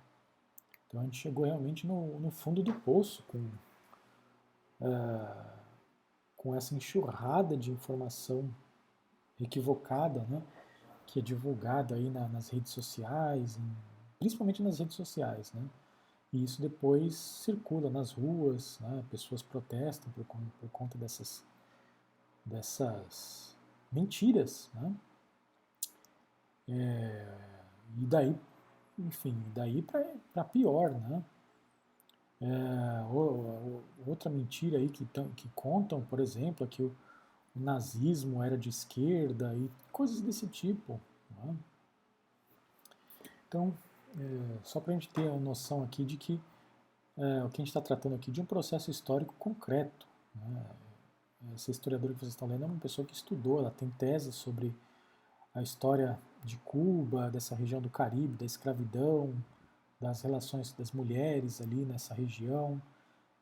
Então 0.87 1.01
a 1.01 1.05
gente 1.05 1.17
chegou 1.17 1.45
realmente 1.45 1.87
no, 1.87 2.21
no 2.21 2.31
fundo 2.31 2.63
do 2.63 2.73
poço 2.73 3.25
com, 3.25 3.51
é, 4.81 5.45
com 6.37 6.55
essa 6.55 6.75
enxurrada 6.75 7.57
de 7.57 7.73
informação 7.73 8.49
equivocada, 9.41 10.25
né? 10.29 10.41
Que 11.07 11.19
é 11.21 11.23
divulgada 11.23 11.95
aí 11.95 12.11
na, 12.11 12.29
nas 12.29 12.49
redes 12.51 12.73
sociais, 12.73 13.57
em, 13.59 13.77
principalmente 14.19 14.63
nas 14.63 14.79
redes 14.79 14.97
sociais, 14.97 15.53
né? 15.53 15.63
E 16.33 16.43
isso 16.43 16.61
depois 16.61 17.15
circula 17.15 17.89
nas 17.89 18.11
ruas, 18.11 18.81
né? 18.81 19.05
pessoas 19.09 19.41
protestam 19.41 20.11
por, 20.13 20.25
por 20.25 20.69
conta 20.71 20.99
dessas, 20.99 21.45
dessas 22.45 23.57
mentiras, 23.93 24.69
né? 24.75 24.93
É, 26.67 27.35
e 27.99 28.07
daí, 28.07 28.37
enfim, 28.99 29.41
daí 29.55 29.83
para 30.33 30.45
pior, 30.45 30.91
né? 30.91 31.23
É, 32.41 33.05
outra 34.07 34.29
mentira 34.29 34.79
aí 34.79 34.89
que, 34.89 35.07
que 35.37 35.49
contam, 35.55 36.03
por 36.03 36.19
exemplo, 36.19 36.67
é 36.67 36.69
que 36.69 36.83
o 36.83 36.95
nazismo 37.61 38.43
era 38.43 38.59
de 38.59 38.69
esquerda 38.69 39.55
e 39.55 39.71
coisas 39.93 40.21
desse 40.21 40.47
tipo. 40.47 41.01
Né? 41.31 41.57
Então, 43.47 43.77
é, 44.19 44.59
só 44.63 44.81
para 44.81 44.93
a 44.93 44.95
gente 44.95 45.09
ter 45.11 45.29
a 45.29 45.37
noção 45.37 45.83
aqui 45.83 46.05
de 46.05 46.17
que 46.17 46.41
é, 47.17 47.45
o 47.45 47.49
que 47.49 47.61
a 47.61 47.65
gente 47.65 47.69
está 47.69 47.81
tratando 47.81 48.17
aqui 48.17 48.31
de 48.31 48.41
um 48.41 48.45
processo 48.45 48.91
histórico 48.91 49.35
concreto. 49.39 50.07
Né? 50.35 50.67
Essa 51.55 51.71
historiadora 51.71 52.13
que 52.13 52.21
vocês 52.21 52.33
estão 52.33 52.49
lendo 52.49 52.65
é 52.65 52.67
uma 52.67 52.81
pessoa 52.81 53.07
que 53.07 53.15
estudou, 53.15 53.61
ela 53.61 53.71
tem 53.71 53.91
tese 53.91 54.33
sobre 54.33 54.75
a 55.55 55.63
história 55.63 56.19
de 56.43 56.57
Cuba, 56.59 57.31
dessa 57.31 57.55
região 57.55 57.81
do 57.81 57.89
Caribe, 57.89 58.37
da 58.37 58.45
escravidão, 58.45 59.33
das 60.01 60.23
relações 60.23 60.73
das 60.73 60.91
mulheres 60.91 61.61
ali 61.61 61.85
nessa 61.85 62.13
região 62.13 62.83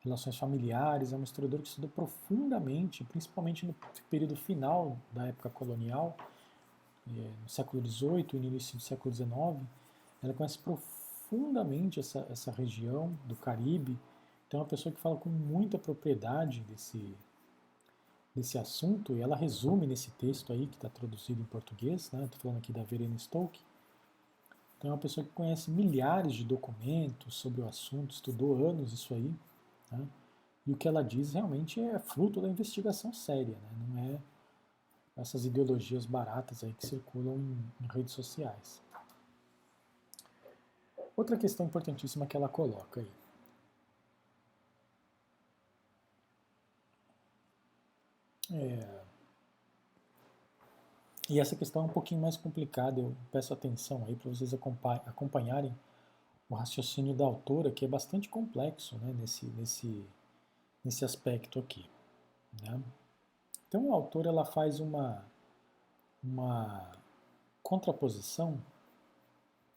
relações 0.03 0.35
familiares, 0.35 1.13
é 1.13 1.15
uma 1.15 1.23
historiadora 1.23 1.61
que 1.61 1.69
estudou 1.69 1.89
profundamente, 1.89 3.03
principalmente 3.05 3.65
no 3.65 3.73
período 4.09 4.35
final 4.35 4.97
da 5.11 5.27
época 5.27 5.49
colonial, 5.49 6.15
eh, 7.07 7.31
no 7.41 7.49
século 7.49 7.85
XVIII 7.85 8.27
e 8.33 8.47
início 8.47 8.77
do 8.77 8.83
século 8.83 9.13
XIX. 9.13 9.31
Ela 10.21 10.33
conhece 10.33 10.59
profundamente 10.59 11.99
essa, 11.99 12.27
essa 12.29 12.51
região 12.51 13.17
do 13.25 13.35
Caribe, 13.35 13.97
então 14.47 14.59
é 14.59 14.63
uma 14.63 14.69
pessoa 14.69 14.93
que 14.93 14.99
fala 14.99 15.15
com 15.15 15.29
muita 15.29 15.79
propriedade 15.79 16.61
desse, 16.61 17.15
desse 18.35 18.57
assunto, 18.57 19.15
e 19.15 19.21
ela 19.21 19.35
resume 19.35 19.87
nesse 19.87 20.11
texto 20.11 20.51
aí, 20.51 20.67
que 20.67 20.75
está 20.75 20.89
traduzido 20.89 21.41
em 21.41 21.45
português, 21.45 22.11
né? 22.11 22.25
Estou 22.25 22.39
falando 22.39 22.57
aqui 22.57 22.73
da 22.73 22.83
Verena 22.83 23.17
Stoke. 23.17 23.61
Então 24.77 24.91
é 24.91 24.93
uma 24.93 24.99
pessoa 24.99 25.25
que 25.25 25.31
conhece 25.31 25.71
milhares 25.71 26.33
de 26.33 26.43
documentos 26.43 27.35
sobre 27.35 27.61
o 27.61 27.67
assunto, 27.67 28.11
estudou 28.11 28.67
anos 28.67 28.91
isso 28.91 29.13
aí, 29.13 29.33
né? 29.97 30.07
E 30.65 30.71
o 30.71 30.77
que 30.77 30.87
ela 30.87 31.03
diz 31.03 31.33
realmente 31.33 31.79
é 31.81 31.99
fruto 31.99 32.41
da 32.41 32.47
investigação 32.47 33.11
séria, 33.13 33.57
né? 33.57 33.69
não 33.87 34.03
é 34.03 34.19
essas 35.15 35.45
ideologias 35.45 36.05
baratas 36.05 36.63
aí 36.63 36.73
que 36.73 36.87
circulam 36.87 37.35
em, 37.35 37.71
em 37.81 37.87
redes 37.87 38.13
sociais. 38.13 38.81
Outra 41.15 41.37
questão 41.37 41.65
importantíssima 41.65 42.25
que 42.25 42.35
ela 42.35 42.49
coloca 42.49 43.01
aí. 43.01 43.11
É, 48.51 49.03
e 51.29 51.39
essa 51.39 51.55
questão 51.55 51.83
é 51.83 51.85
um 51.85 51.89
pouquinho 51.89 52.21
mais 52.21 52.35
complicada, 52.35 52.99
eu 52.99 53.15
peço 53.31 53.53
atenção 53.53 54.03
aí 54.05 54.15
para 54.15 54.29
vocês 54.29 54.53
acompanharem 55.05 55.73
o 56.53 56.55
raciocínio 56.55 57.13
da 57.13 57.25
autora, 57.25 57.71
que 57.71 57.83
é 57.83 57.87
bastante 57.87 58.29
complexo 58.29 58.95
né, 58.97 59.13
nesse, 59.19 59.45
nesse, 59.47 60.05
nesse 60.83 61.03
aspecto 61.03 61.59
aqui. 61.59 61.85
Né? 62.61 62.81
Então 63.67 63.91
a 63.91 63.95
autora 63.95 64.29
ela 64.29 64.45
faz 64.45 64.79
uma, 64.79 65.25
uma 66.23 66.91
contraposição, 67.63 68.61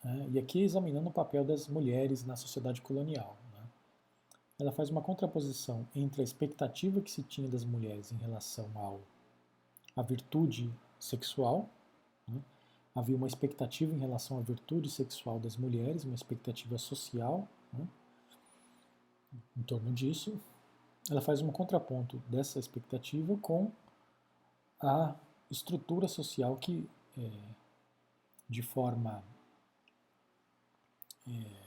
né, 0.04 0.28
e 0.30 0.38
aqui 0.38 0.62
examinando 0.62 1.08
o 1.08 1.12
papel 1.12 1.44
das 1.44 1.66
mulheres 1.66 2.24
na 2.24 2.36
sociedade 2.36 2.82
colonial. 2.82 3.36
Né? 3.54 3.64
Ela 4.60 4.72
faz 4.72 4.90
uma 4.90 5.00
contraposição 5.00 5.88
entre 5.94 6.20
a 6.20 6.24
expectativa 6.24 7.00
que 7.00 7.10
se 7.10 7.22
tinha 7.22 7.48
das 7.48 7.64
mulheres 7.64 8.12
em 8.12 8.16
relação 8.16 8.70
ao, 8.74 9.00
à 9.96 10.02
virtude 10.02 10.70
sexual. 11.00 11.70
Havia 12.96 13.14
uma 13.14 13.26
expectativa 13.26 13.94
em 13.94 13.98
relação 13.98 14.38
à 14.38 14.40
virtude 14.40 14.88
sexual 14.88 15.38
das 15.38 15.58
mulheres, 15.58 16.04
uma 16.04 16.14
expectativa 16.14 16.78
social 16.78 17.46
né? 17.70 17.86
em 19.54 19.62
torno 19.62 19.92
disso. 19.92 20.40
Ela 21.10 21.20
faz 21.20 21.42
um 21.42 21.52
contraponto 21.52 22.16
dessa 22.26 22.58
expectativa 22.58 23.36
com 23.36 23.70
a 24.80 25.14
estrutura 25.50 26.08
social 26.08 26.56
que, 26.56 26.88
é, 27.18 27.30
de 28.48 28.62
forma 28.62 29.22
é, 31.28 31.66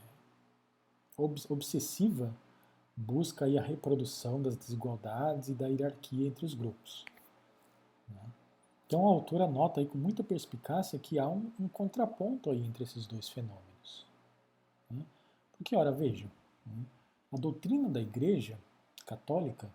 obsessiva, 1.16 2.34
busca 2.96 3.46
a 3.46 3.62
reprodução 3.62 4.42
das 4.42 4.58
desigualdades 4.58 5.50
e 5.50 5.54
da 5.54 5.68
hierarquia 5.68 6.28
entre 6.28 6.46
os 6.46 6.56
grupos. 6.56 7.06
Né? 8.08 8.34
Então 8.90 9.08
a 9.08 9.12
autora 9.12 9.46
nota 9.46 9.80
aí 9.80 9.86
com 9.86 10.00
muita 10.00 10.24
perspicácia 10.24 10.98
que 10.98 11.20
há 11.20 11.30
um, 11.30 11.52
um 11.60 11.68
contraponto 11.68 12.50
aí 12.50 12.66
entre 12.66 12.84
esses 12.84 13.06
dois 13.06 13.30
fenômenos. 13.30 14.08
Né? 14.90 15.06
Porque, 15.56 15.76
ora, 15.76 15.92
vejam, 15.92 16.28
né? 16.66 16.84
a 17.32 17.38
doutrina 17.38 17.88
da 17.88 18.02
Igreja 18.02 18.58
Católica, 19.06 19.70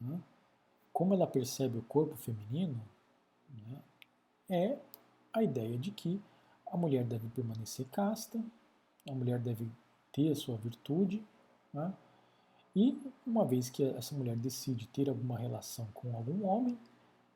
né? 0.00 0.20
como 0.92 1.14
ela 1.14 1.26
percebe 1.26 1.78
o 1.78 1.82
corpo 1.82 2.14
feminino, 2.14 2.80
é 4.48 4.78
a 5.32 5.42
ideia 5.42 5.76
de 5.76 5.90
que 5.90 6.22
a 6.66 6.76
mulher 6.76 7.04
deve 7.04 7.28
permanecer 7.30 7.86
casta, 7.90 8.40
a 9.08 9.12
mulher 9.12 9.40
deve 9.40 9.66
ter 10.12 10.30
a 10.30 10.36
sua 10.36 10.56
virtude, 10.56 11.20
e 12.76 13.12
uma 13.26 13.44
vez 13.44 13.68
que 13.68 13.82
essa 13.82 14.14
mulher 14.14 14.36
decide 14.36 14.86
ter 14.86 15.08
alguma 15.08 15.36
relação 15.36 15.88
com 15.92 16.14
algum 16.14 16.46
homem, 16.46 16.78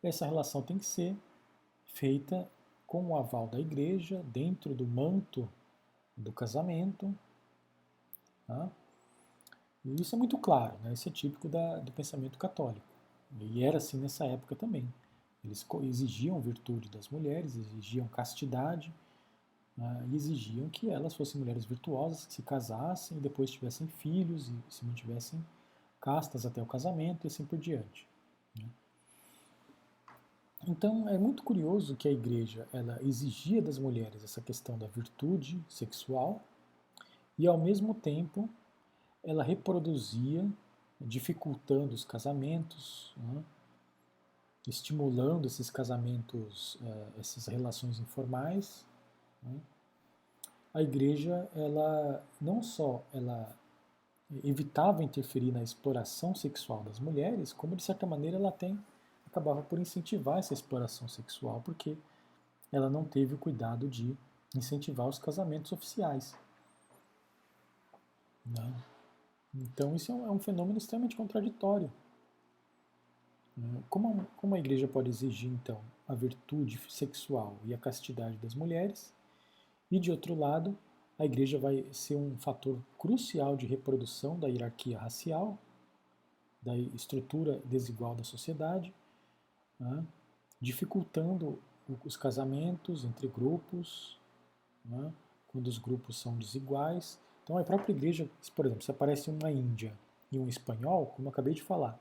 essa 0.08 0.26
relação 0.26 0.62
tem 0.62 0.78
que 0.78 0.84
ser 0.84 1.16
feita 1.86 2.48
com 2.86 3.06
o 3.06 3.16
aval 3.16 3.48
da 3.48 3.58
igreja, 3.58 4.22
dentro 4.28 4.74
do 4.74 4.86
manto 4.86 5.48
do 6.16 6.32
casamento. 6.32 7.14
Tá? 8.46 8.70
E 9.84 10.00
isso 10.00 10.14
é 10.14 10.18
muito 10.18 10.38
claro, 10.38 10.76
né? 10.82 10.92
isso 10.92 11.08
é 11.08 11.12
típico 11.12 11.48
da, 11.48 11.78
do 11.78 11.92
pensamento 11.92 12.38
católico. 12.38 12.86
E 13.40 13.64
era 13.64 13.78
assim 13.78 13.98
nessa 13.98 14.24
época 14.24 14.54
também. 14.54 14.92
Eles 15.44 15.66
exigiam 15.82 16.40
virtude 16.40 16.88
das 16.88 17.08
mulheres, 17.08 17.56
exigiam 17.56 18.08
castidade, 18.08 18.92
né? 19.76 20.04
e 20.08 20.14
exigiam 20.16 20.68
que 20.68 20.90
elas 20.90 21.14
fossem 21.14 21.40
mulheres 21.40 21.64
virtuosas, 21.64 22.26
que 22.26 22.32
se 22.32 22.42
casassem 22.42 23.18
e 23.18 23.20
depois 23.20 23.50
tivessem 23.50 23.86
filhos 23.86 24.48
e 24.48 24.72
se 24.72 24.84
mantivessem 24.84 25.44
castas 26.00 26.46
até 26.46 26.62
o 26.62 26.66
casamento 26.66 27.24
e 27.24 27.28
assim 27.28 27.44
por 27.44 27.58
diante. 27.58 28.06
Então 30.66 31.08
é 31.08 31.16
muito 31.16 31.44
curioso 31.44 31.94
que 31.94 32.08
a 32.08 32.12
igreja 32.12 32.66
ela 32.72 33.00
exigia 33.02 33.62
das 33.62 33.78
mulheres 33.78 34.24
essa 34.24 34.40
questão 34.40 34.76
da 34.76 34.88
virtude 34.88 35.62
sexual 35.68 36.42
e 37.38 37.46
ao 37.46 37.56
mesmo 37.56 37.94
tempo 37.94 38.48
ela 39.22 39.44
reproduzia, 39.44 40.48
dificultando 41.00 41.94
os 41.94 42.04
casamentos, 42.04 43.12
né, 43.16 43.44
estimulando 44.66 45.46
esses 45.46 45.70
casamentos, 45.70 46.78
eh, 46.82 47.06
essas 47.20 47.46
relações 47.46 48.00
informais. 48.00 48.84
Né. 49.42 49.60
A 50.74 50.82
igreja 50.82 51.48
ela 51.54 52.24
não 52.40 52.62
só 52.62 53.04
ela 53.12 53.56
evitava 54.42 55.04
interferir 55.04 55.52
na 55.52 55.62
exploração 55.62 56.34
sexual 56.34 56.82
das 56.82 56.98
mulheres, 56.98 57.52
como 57.52 57.76
de 57.76 57.82
certa 57.84 58.06
maneira 58.06 58.36
ela 58.36 58.50
tem 58.50 58.76
acabava 59.36 59.62
por 59.62 59.78
incentivar 59.78 60.38
essa 60.38 60.54
exploração 60.54 61.06
sexual, 61.06 61.60
porque 61.62 61.94
ela 62.72 62.88
não 62.88 63.04
teve 63.04 63.34
o 63.34 63.38
cuidado 63.38 63.86
de 63.86 64.16
incentivar 64.54 65.06
os 65.06 65.18
casamentos 65.18 65.72
oficiais. 65.72 66.34
Né? 68.46 68.72
Então, 69.54 69.94
isso 69.94 70.10
é 70.10 70.14
um, 70.14 70.36
é 70.36 70.38
fenômeno 70.38 70.78
extremamente 70.78 71.16
contraditório. 71.16 71.92
Como, 73.90 74.26
como 74.36 74.54
a 74.54 74.58
igreja 74.58 74.88
pode 74.88 75.10
exigir, 75.10 75.50
então, 75.50 75.80
a 76.08 76.14
virtude 76.14 76.80
sexual 76.88 77.56
e 77.64 77.74
a 77.74 77.78
castidade 77.78 78.36
das 78.38 78.54
mulheres, 78.54 79.12
e, 79.90 79.98
de 79.98 80.10
outro 80.10 80.34
lado, 80.34 80.76
a 81.18 81.24
igreja 81.24 81.58
vai 81.58 81.84
ser 81.92 82.16
um 82.16 82.36
fator 82.38 82.78
crucial 82.98 83.56
de 83.56 83.66
reprodução 83.66 84.38
da 84.38 84.48
hierarquia 84.48 84.98
racial, 84.98 85.58
da 86.60 86.76
estrutura 86.76 87.60
desigual 87.64 88.14
da 88.14 88.24
sociedade, 88.24 88.92
né, 89.78 90.04
dificultando 90.60 91.58
os 92.04 92.16
casamentos 92.16 93.04
entre 93.04 93.28
grupos, 93.28 94.18
né, 94.84 95.12
quando 95.48 95.68
os 95.68 95.78
grupos 95.78 96.20
são 96.20 96.36
desiguais. 96.36 97.18
Então 97.42 97.58
a 97.58 97.64
própria 97.64 97.92
igreja, 97.92 98.28
por 98.54 98.66
exemplo, 98.66 98.82
se 98.82 98.90
aparece 98.90 99.30
uma 99.30 99.50
índia 99.50 99.96
e 100.30 100.38
um 100.38 100.48
espanhol, 100.48 101.06
como 101.06 101.28
eu 101.28 101.32
acabei 101.32 101.54
de 101.54 101.62
falar, 101.62 101.98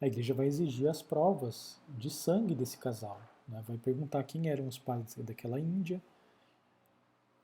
a 0.00 0.06
igreja 0.06 0.34
vai 0.34 0.46
exigir 0.46 0.88
as 0.88 1.02
provas 1.02 1.80
de 1.88 2.10
sangue 2.10 2.54
desse 2.54 2.78
casal. 2.78 3.20
Né, 3.46 3.62
vai 3.66 3.76
perguntar 3.76 4.22
quem 4.24 4.48
eram 4.48 4.66
os 4.66 4.78
pais 4.78 5.14
daquela 5.16 5.60
índia, 5.60 6.02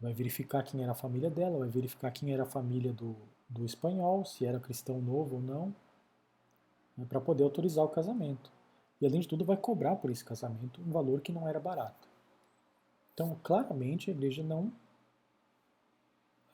vai 0.00 0.14
verificar 0.14 0.62
quem 0.62 0.82
era 0.82 0.92
a 0.92 0.94
família 0.94 1.30
dela, 1.30 1.58
vai 1.58 1.68
verificar 1.68 2.10
quem 2.10 2.32
era 2.32 2.44
a 2.44 2.46
família 2.46 2.92
do, 2.92 3.14
do 3.48 3.66
espanhol, 3.66 4.24
se 4.24 4.46
era 4.46 4.58
cristão 4.58 5.00
novo 5.00 5.36
ou 5.36 5.42
não, 5.42 5.74
né, 6.96 7.04
para 7.06 7.20
poder 7.20 7.44
autorizar 7.44 7.84
o 7.84 7.88
casamento. 7.88 8.50
E 9.00 9.06
além 9.06 9.20
de 9.20 9.28
tudo, 9.28 9.44
vai 9.44 9.56
cobrar 9.56 9.96
por 9.96 10.10
esse 10.10 10.24
casamento 10.24 10.80
um 10.80 10.90
valor 10.90 11.20
que 11.20 11.32
não 11.32 11.48
era 11.48 11.58
barato. 11.58 12.08
Então, 13.14 13.38
claramente, 13.42 14.10
a 14.10 14.12
igreja 14.12 14.42
não 14.42 14.72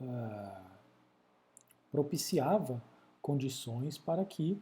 ah, 0.00 0.62
propiciava 1.90 2.82
condições 3.20 3.98
para 3.98 4.24
que 4.24 4.60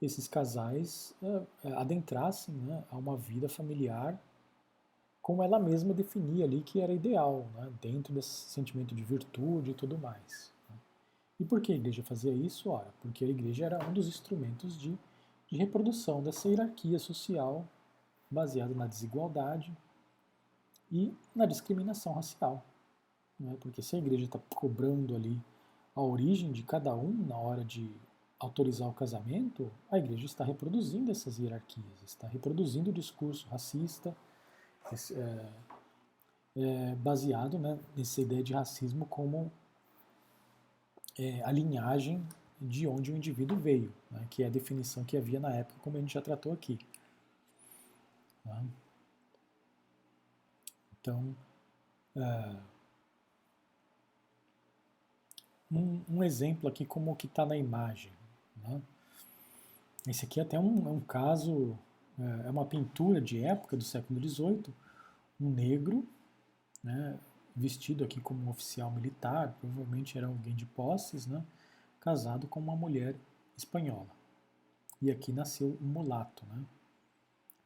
esses 0.00 0.26
casais 0.28 1.14
ah, 1.22 1.80
adentrassem 1.80 2.54
né, 2.54 2.84
a 2.90 2.96
uma 2.96 3.16
vida 3.16 3.48
familiar 3.48 4.18
como 5.20 5.42
ela 5.42 5.58
mesma 5.58 5.92
definia 5.92 6.46
ali 6.46 6.62
que 6.62 6.80
era 6.80 6.90
ideal, 6.90 7.46
né, 7.54 7.70
dentro 7.82 8.14
desse 8.14 8.48
sentimento 8.48 8.94
de 8.94 9.02
virtude 9.02 9.72
e 9.72 9.74
tudo 9.74 9.98
mais. 9.98 10.54
Né. 10.70 10.76
E 11.40 11.44
por 11.44 11.60
que 11.60 11.72
a 11.72 11.76
igreja 11.76 12.02
fazia 12.02 12.32
isso? 12.32 12.70
Ora, 12.70 12.88
porque 13.02 13.26
a 13.26 13.28
igreja 13.28 13.66
era 13.66 13.86
um 13.86 13.92
dos 13.92 14.08
instrumentos 14.08 14.80
de 14.80 14.98
de 15.50 15.56
reprodução 15.56 16.22
dessa 16.22 16.48
hierarquia 16.48 16.98
social 16.98 17.66
baseada 18.30 18.74
na 18.74 18.86
desigualdade 18.86 19.76
e 20.92 21.14
na 21.34 21.46
discriminação 21.46 22.12
racial. 22.12 22.64
Né? 23.38 23.56
Porque 23.60 23.82
se 23.82 23.96
a 23.96 23.98
igreja 23.98 24.24
está 24.24 24.38
cobrando 24.50 25.14
ali 25.14 25.40
a 25.94 26.02
origem 26.02 26.52
de 26.52 26.62
cada 26.62 26.94
um 26.94 27.12
na 27.26 27.36
hora 27.36 27.64
de 27.64 27.90
autorizar 28.38 28.88
o 28.88 28.92
casamento, 28.92 29.70
a 29.90 29.98
igreja 29.98 30.26
está 30.26 30.44
reproduzindo 30.44 31.10
essas 31.10 31.38
hierarquias, 31.38 32.02
está 32.04 32.28
reproduzindo 32.28 32.90
o 32.90 32.92
discurso 32.92 33.48
racista, 33.48 34.16
é, 34.92 35.46
é, 36.56 36.94
baseado 36.96 37.58
né, 37.58 37.78
nessa 37.96 38.20
ideia 38.20 38.42
de 38.42 38.52
racismo 38.52 39.06
como 39.06 39.50
é, 41.18 41.42
a 41.42 41.50
linhagem 41.50 42.26
de 42.60 42.86
onde 42.86 43.12
o 43.12 43.16
indivíduo 43.16 43.56
veio, 43.56 43.92
né, 44.10 44.26
que 44.30 44.42
é 44.42 44.46
a 44.46 44.50
definição 44.50 45.04
que 45.04 45.16
havia 45.16 45.38
na 45.38 45.54
época, 45.54 45.78
como 45.80 45.96
a 45.96 46.00
gente 46.00 46.14
já 46.14 46.22
tratou 46.22 46.52
aqui. 46.52 46.78
Tá? 48.44 48.62
Então, 51.00 51.36
é, 52.16 52.56
um, 55.70 56.02
um, 56.08 56.24
exemplo 56.24 56.68
aqui 56.68 56.84
como 56.84 57.14
que 57.14 57.26
está 57.26 57.46
na 57.46 57.56
imagem. 57.56 58.10
Né? 58.62 58.82
Esse 60.06 60.24
aqui 60.24 60.40
é 60.40 60.42
até 60.42 60.58
um, 60.58 60.92
um 60.92 61.00
caso, 61.00 61.78
é, 62.18 62.48
é 62.48 62.50
uma 62.50 62.66
pintura 62.66 63.20
de 63.20 63.44
época 63.44 63.76
do 63.76 63.84
século 63.84 64.20
XVIII, 64.20 64.74
um 65.40 65.50
negro, 65.50 66.04
né, 66.82 67.18
vestido 67.54 68.04
aqui 68.04 68.20
como 68.20 68.44
um 68.44 68.50
oficial 68.50 68.90
militar, 68.90 69.56
provavelmente 69.60 70.16
era 70.18 70.26
alguém 70.26 70.54
de 70.54 70.66
posses, 70.66 71.26
né, 71.26 71.44
casado 72.00 72.46
com 72.46 72.60
uma 72.60 72.76
mulher 72.76 73.16
espanhola. 73.56 74.08
E 75.00 75.10
aqui 75.10 75.32
nasceu 75.32 75.78
um 75.80 75.86
mulato. 75.86 76.44
Né? 76.46 76.64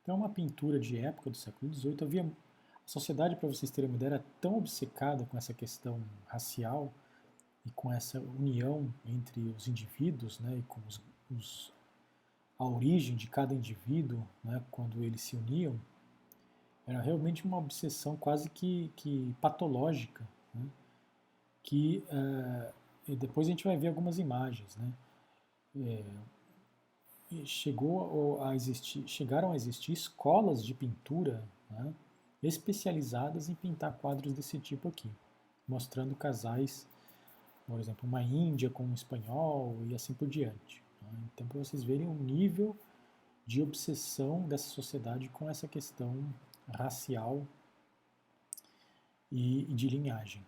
Então 0.03 0.15
é 0.15 0.19
uma 0.19 0.29
pintura 0.29 0.79
de 0.79 0.99
época 0.99 1.31
do 1.31 1.37
século 1.37 1.73
XVIII. 1.73 1.99
Havia, 2.03 2.25
a 2.25 2.89
sociedade, 2.89 3.37
para 3.37 3.49
vocês 3.49 3.71
terem 3.71 3.89
uma 3.89 3.97
ideia, 3.97 4.15
era 4.15 4.25
tão 4.41 4.59
obcecada 4.59 5.25
com 5.25 5.37
essa 5.37 5.55
questão 5.55 6.03
racial 6.27 6.93
e 7.65 7.71
com 7.71 7.93
essa 7.93 8.21
união 8.21 8.93
entre 9.05 9.41
os 9.57 9.69
indivíduos 9.69 10.41
né, 10.41 10.57
e 10.57 10.63
com 10.63 10.81
os, 10.87 11.01
os, 11.31 11.73
a 12.59 12.67
origem 12.67 13.15
de 13.15 13.29
cada 13.29 13.55
indivíduo, 13.55 14.27
né, 14.43 14.63
quando 14.71 15.03
eles 15.03 15.21
se 15.23 15.37
uniam, 15.37 15.81
era 16.87 17.01
realmente 17.01 17.45
uma 17.45 17.59
obsessão 17.59 18.17
quase 18.17 18.51
que, 18.51 18.91
que 18.97 19.35
patológica, 19.41 20.27
né? 20.53 20.67
que 21.63 22.03
uh, 22.09 22.75
depois 23.09 23.47
a 23.47 23.51
gente 23.51 23.65
vai 23.65 23.77
ver 23.77 23.89
algumas 23.89 24.19
imagens, 24.19 24.77
né? 24.77 24.93
É, 25.77 26.05
chegou 27.45 28.43
a 28.43 28.55
existir, 28.55 29.07
chegaram 29.07 29.53
a 29.53 29.57
existir 29.57 29.93
escolas 29.93 30.65
de 30.65 30.75
pintura 30.75 31.43
né? 31.71 31.95
especializadas 32.43 33.49
em 33.49 33.55
pintar 33.55 33.95
quadros 33.95 34.35
desse 34.35 34.59
tipo 34.59 34.89
aqui, 34.89 35.11
mostrando 35.67 36.15
casais, 36.15 36.87
por 37.67 37.81
exemplo, 37.81 38.07
uma 38.07 38.23
índia 38.23 38.69
com 38.69 38.85
um 38.85 38.95
espanhol 38.95 39.79
e 39.87 39.95
assim 39.95 40.13
por 40.13 40.29
diante. 40.29 40.83
Né? 41.01 41.09
Então, 41.33 41.47
para 41.47 41.59
vocês 41.59 41.83
verem 41.83 42.07
o 42.07 42.15
nível 42.15 42.77
de 43.47 43.63
obsessão 43.63 44.43
dessa 44.43 44.69
sociedade 44.69 45.29
com 45.29 45.49
essa 45.49 45.67
questão 45.67 46.23
racial 46.69 47.47
e, 49.31 49.65
de 49.65 49.89
linhagem. 49.89 50.45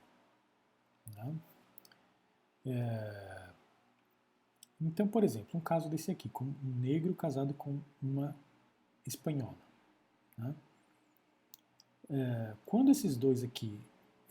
Né? 1.16 1.34
É, 2.66 3.48
então, 4.80 5.06
por 5.06 5.24
exemplo, 5.24 5.58
um 5.58 5.60
caso 5.60 5.88
desse 5.88 6.10
aqui, 6.10 6.28
com 6.28 6.44
um 6.44 6.74
negro 6.80 7.14
casado 7.14 7.54
com 7.54 7.80
uma 8.02 8.36
espanhola. 9.06 9.56
Né? 10.36 10.54
É, 12.10 12.54
quando 12.66 12.90
esses 12.90 13.16
dois 13.16 13.42
aqui, 13.42 13.78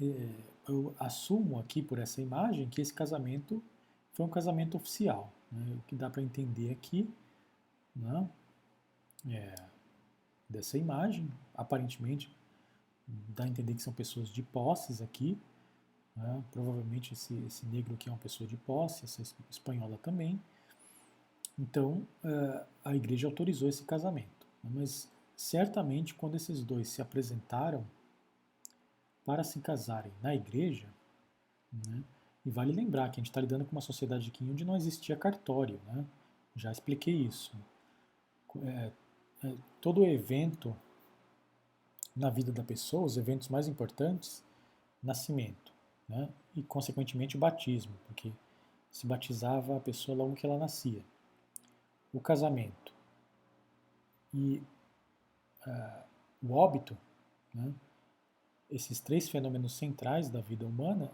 é, 0.01 0.29
eu 0.67 0.95
assumo 0.99 1.59
aqui 1.59 1.81
por 1.81 1.99
essa 1.99 2.21
imagem 2.21 2.69
que 2.69 2.81
esse 2.81 2.93
casamento 2.93 3.63
foi 4.11 4.25
um 4.25 4.29
casamento 4.29 4.77
oficial. 4.77 5.31
Né? 5.51 5.77
O 5.77 5.81
que 5.87 5.95
dá 5.95 6.09
para 6.09 6.21
entender 6.21 6.71
aqui, 6.71 7.09
né? 7.95 8.29
é, 9.29 9.55
dessa 10.47 10.77
imagem, 10.77 11.31
aparentemente 11.55 12.31
dá 13.07 13.43
a 13.43 13.47
entender 13.47 13.73
que 13.73 13.81
são 13.81 13.93
pessoas 13.93 14.29
de 14.29 14.41
posses 14.41 15.01
aqui, 15.01 15.37
né? 16.15 16.43
provavelmente 16.51 17.13
esse, 17.13 17.33
esse 17.45 17.65
negro 17.65 17.93
aqui 17.93 18.09
é 18.09 18.11
uma 18.11 18.17
pessoa 18.17 18.47
de 18.47 18.57
posse, 18.57 19.05
essa 19.05 19.21
espanhola 19.49 19.97
também. 19.97 20.41
Então 21.57 22.07
uh, 22.23 22.65
a 22.83 22.95
igreja 22.95 23.27
autorizou 23.27 23.69
esse 23.69 23.83
casamento. 23.83 24.47
Mas 24.63 25.09
certamente 25.35 26.13
quando 26.13 26.35
esses 26.35 26.63
dois 26.63 26.89
se 26.89 27.01
apresentaram 27.01 27.85
para 29.25 29.43
se 29.43 29.59
casarem 29.59 30.11
na 30.21 30.35
igreja, 30.35 30.87
né? 31.87 32.03
e 32.45 32.49
vale 32.49 32.73
lembrar 32.73 33.09
que 33.09 33.19
a 33.19 33.21
gente 33.21 33.29
está 33.29 33.39
lidando 33.39 33.65
com 33.65 33.71
uma 33.71 33.81
sociedade 33.81 34.29
aqui 34.29 34.43
onde 34.43 34.65
não 34.65 34.75
existia 34.75 35.15
cartório, 35.15 35.79
né? 35.85 36.05
já 36.55 36.71
expliquei 36.71 37.15
isso. 37.15 37.55
É, 38.63 38.91
é, 39.43 39.55
todo 39.81 40.05
evento 40.05 40.75
na 42.15 42.29
vida 42.29 42.51
da 42.51 42.63
pessoa, 42.63 43.05
os 43.05 43.17
eventos 43.17 43.47
mais 43.47 43.67
importantes, 43.67 44.43
nascimento, 45.01 45.72
né? 46.13 46.29
e 46.55 46.61
consequentemente 46.61 47.35
o 47.35 47.39
batismo, 47.39 47.93
porque 48.05 48.31
se 48.91 49.07
batizava 49.07 49.75
a 49.75 49.79
pessoa 49.79 50.15
logo 50.15 50.35
que 50.35 50.45
ela 50.45 50.57
nascia. 50.57 51.03
O 52.13 52.19
casamento 52.19 52.93
e 54.31 54.61
uh, 55.65 56.03
o 56.43 56.53
óbito, 56.53 56.95
né? 57.53 57.73
esses 58.69 58.99
três 58.99 59.29
fenômenos 59.29 59.73
centrais 59.73 60.29
da 60.29 60.41
vida 60.41 60.65
humana 60.65 61.11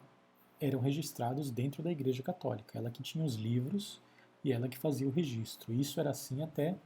eram 0.59 0.79
registrados 0.79 1.49
dentro 1.49 1.81
da 1.81 1.91
Igreja 1.91 2.21
Católica. 2.21 2.77
Ela 2.77 2.91
que 2.91 3.01
tinha 3.01 3.23
os 3.23 3.35
livros 3.35 4.01
e 4.43 4.51
ela 4.51 4.67
que 4.67 4.77
fazia 4.77 5.07
o 5.07 5.11
registro. 5.11 5.73
Isso 5.73 5.99
era 5.99 6.11
assim 6.11 6.43
até 6.43 6.77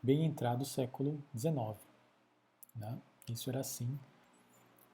bem 0.00 0.24
entrado 0.24 0.62
o 0.62 0.66
século 0.66 1.20
XIX. 1.36 1.76
Né? 2.76 2.98
Isso 3.28 3.50
era 3.50 3.60
assim. 3.60 3.98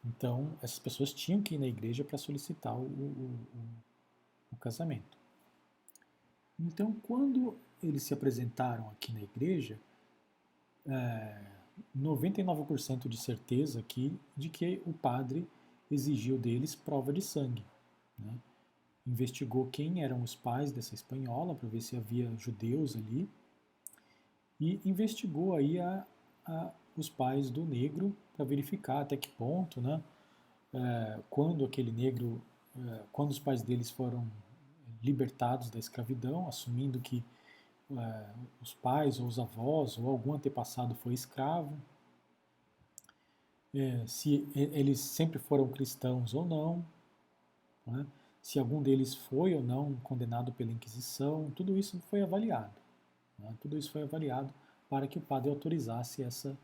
Então, 0.05 0.57
essas 0.63 0.79
pessoas 0.79 1.13
tinham 1.13 1.43
que 1.43 1.55
ir 1.55 1.59
na 1.59 1.67
igreja 1.67 2.05
para 2.05 2.19
solicitar 2.19 2.77
o, 2.77 2.85
o, 2.85 3.39
o, 4.53 4.57
casamento. 4.57 5.19
Então, 6.59 6.93
quando 7.03 7.57
eles 7.83 8.03
se 8.03 8.13
apresentaram 8.13 8.89
aqui 8.91 9.13
na 9.13 9.23
igreja, 9.23 9.79
é, 10.87 11.41
99% 11.97 13.09
de 13.09 13.17
certeza 13.17 13.81
aqui 13.81 14.19
de 14.37 14.49
que 14.49 14.83
o 14.87 14.93
padre 14.93 15.49
exigiu 15.91 16.39
deles 16.39 16.75
prova 16.75 17.13
de 17.13 17.23
sangue. 17.23 17.65
Né? 18.19 18.35
Investigou 19.07 19.67
quem 19.67 20.03
eram 20.03 20.23
os 20.23 20.35
pais 20.35 20.73
dessa 20.73 20.95
espanhola 20.95 21.55
para 21.55 21.69
ver 21.69 21.81
se 21.81 21.97
havia 21.97 22.31
judeus 22.37 22.97
ali 22.97 23.29
e 24.61 24.81
investigou 24.85 25.55
aí 25.55 25.79
a, 25.79 26.07
a, 26.47 26.73
os 26.97 27.09
pais 27.09 27.51
do 27.51 27.65
negro 27.65 28.17
para 28.35 28.45
verificar 28.45 29.01
até 29.01 29.17
que 29.17 29.29
ponto, 29.29 29.81
né, 29.81 30.03
é, 30.73 31.21
quando 31.31 31.65
aquele 31.65 31.93
negro, 31.93 32.43
é, 32.77 33.01
quando 33.13 33.31
os 33.31 33.39
pais 33.39 33.63
deles 33.63 33.91
foram 33.91 34.27
libertados 35.03 35.71
da 35.71 35.79
escravidão, 35.79 36.49
assumindo 36.49 37.01
que 37.01 37.23
é, 37.91 38.27
os 38.61 38.75
pais 38.75 39.21
ou 39.21 39.27
os 39.27 39.39
avós 39.39 39.99
ou 39.99 40.09
algum 40.09 40.35
antepassado 40.35 40.95
foi 40.95 41.15
escravo, 41.15 41.77
se 44.07 44.49
eles 44.55 45.01
sempre 45.01 45.37
foram 45.41 45.67
cristãos 45.67 46.33
ou 46.33 46.47
não, 46.47 46.87
né, 47.85 48.07
se 48.41 48.59
algum 48.59 48.83
deles 48.83 49.15
foi 49.15 49.55
ou 49.55 49.63
não 49.63 49.97
condenado 49.97 50.53
pela 50.53 50.71
Inquisição, 50.71 51.51
tudo 51.57 51.77
isso 51.77 51.99
foi 52.09 52.23
avaliado. 52.23 52.75
Né? 53.39 53.55
Tudo 53.59 53.79
isso 53.79 53.91
foi 53.91 54.03
avaliado 54.03 54.53
para 54.89 55.09
que 55.09 55.19
o 55.19 55.21
padre 55.21 55.51
autorizasse 55.51 56.23
essa, 56.23 56.57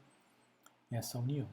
essa 0.91 1.19
união. 1.19 1.49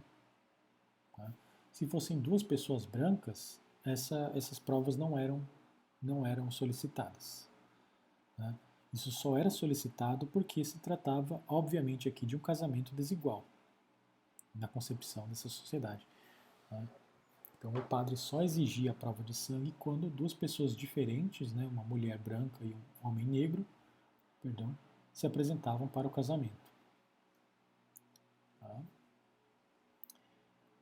Se 1.77 1.85
fossem 1.85 2.19
duas 2.19 2.41
pessoas 2.41 2.85
brancas, 2.85 3.61
essa, 3.85 4.31
essas 4.33 4.57
provas 4.57 4.97
não 4.97 5.15
eram, 5.15 5.47
não 6.01 6.25
eram 6.25 6.49
solicitadas. 6.49 7.47
Né? 8.35 8.57
Isso 8.91 9.11
só 9.11 9.37
era 9.37 9.51
solicitado 9.51 10.25
porque 10.25 10.65
se 10.65 10.79
tratava, 10.79 11.39
obviamente, 11.47 12.09
aqui 12.09 12.25
de 12.25 12.35
um 12.35 12.39
casamento 12.39 12.95
desigual 12.95 13.45
na 14.55 14.67
concepção 14.67 15.27
dessa 15.27 15.49
sociedade. 15.49 16.03
Né? 16.71 16.89
Então, 17.59 17.71
o 17.71 17.85
padre 17.85 18.17
só 18.17 18.41
exigia 18.41 18.89
a 18.89 18.95
prova 18.95 19.21
de 19.21 19.35
sangue 19.35 19.71
quando 19.77 20.09
duas 20.09 20.33
pessoas 20.33 20.75
diferentes, 20.75 21.53
né, 21.53 21.67
uma 21.67 21.83
mulher 21.83 22.17
branca 22.17 22.57
e 22.65 22.73
um 22.73 23.07
homem 23.07 23.27
negro, 23.27 23.63
perdão, 24.41 24.75
se 25.13 25.27
apresentavam 25.27 25.87
para 25.87 26.07
o 26.07 26.09
casamento. 26.09 26.71
Tá? 28.59 28.81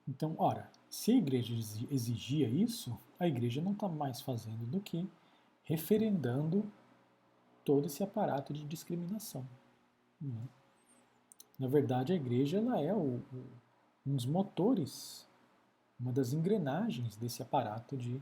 Então, 0.07 0.35
ora, 0.37 0.71
se 0.95 1.11
a 1.11 1.17
igreja 1.17 1.53
exigia 1.91 2.47
isso, 2.47 2.97
a 3.19 3.27
igreja 3.27 3.61
não 3.61 3.73
está 3.73 3.89
mais 3.89 4.21
fazendo 4.21 4.65
do 4.65 4.79
que 4.79 5.05
referendando 5.65 6.71
todo 7.65 7.85
esse 7.85 8.01
aparato 8.01 8.53
de 8.53 8.63
discriminação. 8.63 9.45
Né? 10.21 10.47
Na 11.59 11.67
verdade, 11.67 12.13
a 12.13 12.15
igreja 12.15 12.59
ela 12.59 12.79
é 12.79 12.93
o, 12.93 13.17
o, 13.17 13.45
um 14.07 14.15
dos 14.15 14.25
motores, 14.25 15.27
uma 15.99 16.13
das 16.13 16.31
engrenagens 16.31 17.17
desse 17.17 17.41
aparato 17.43 17.97
de, 17.97 18.21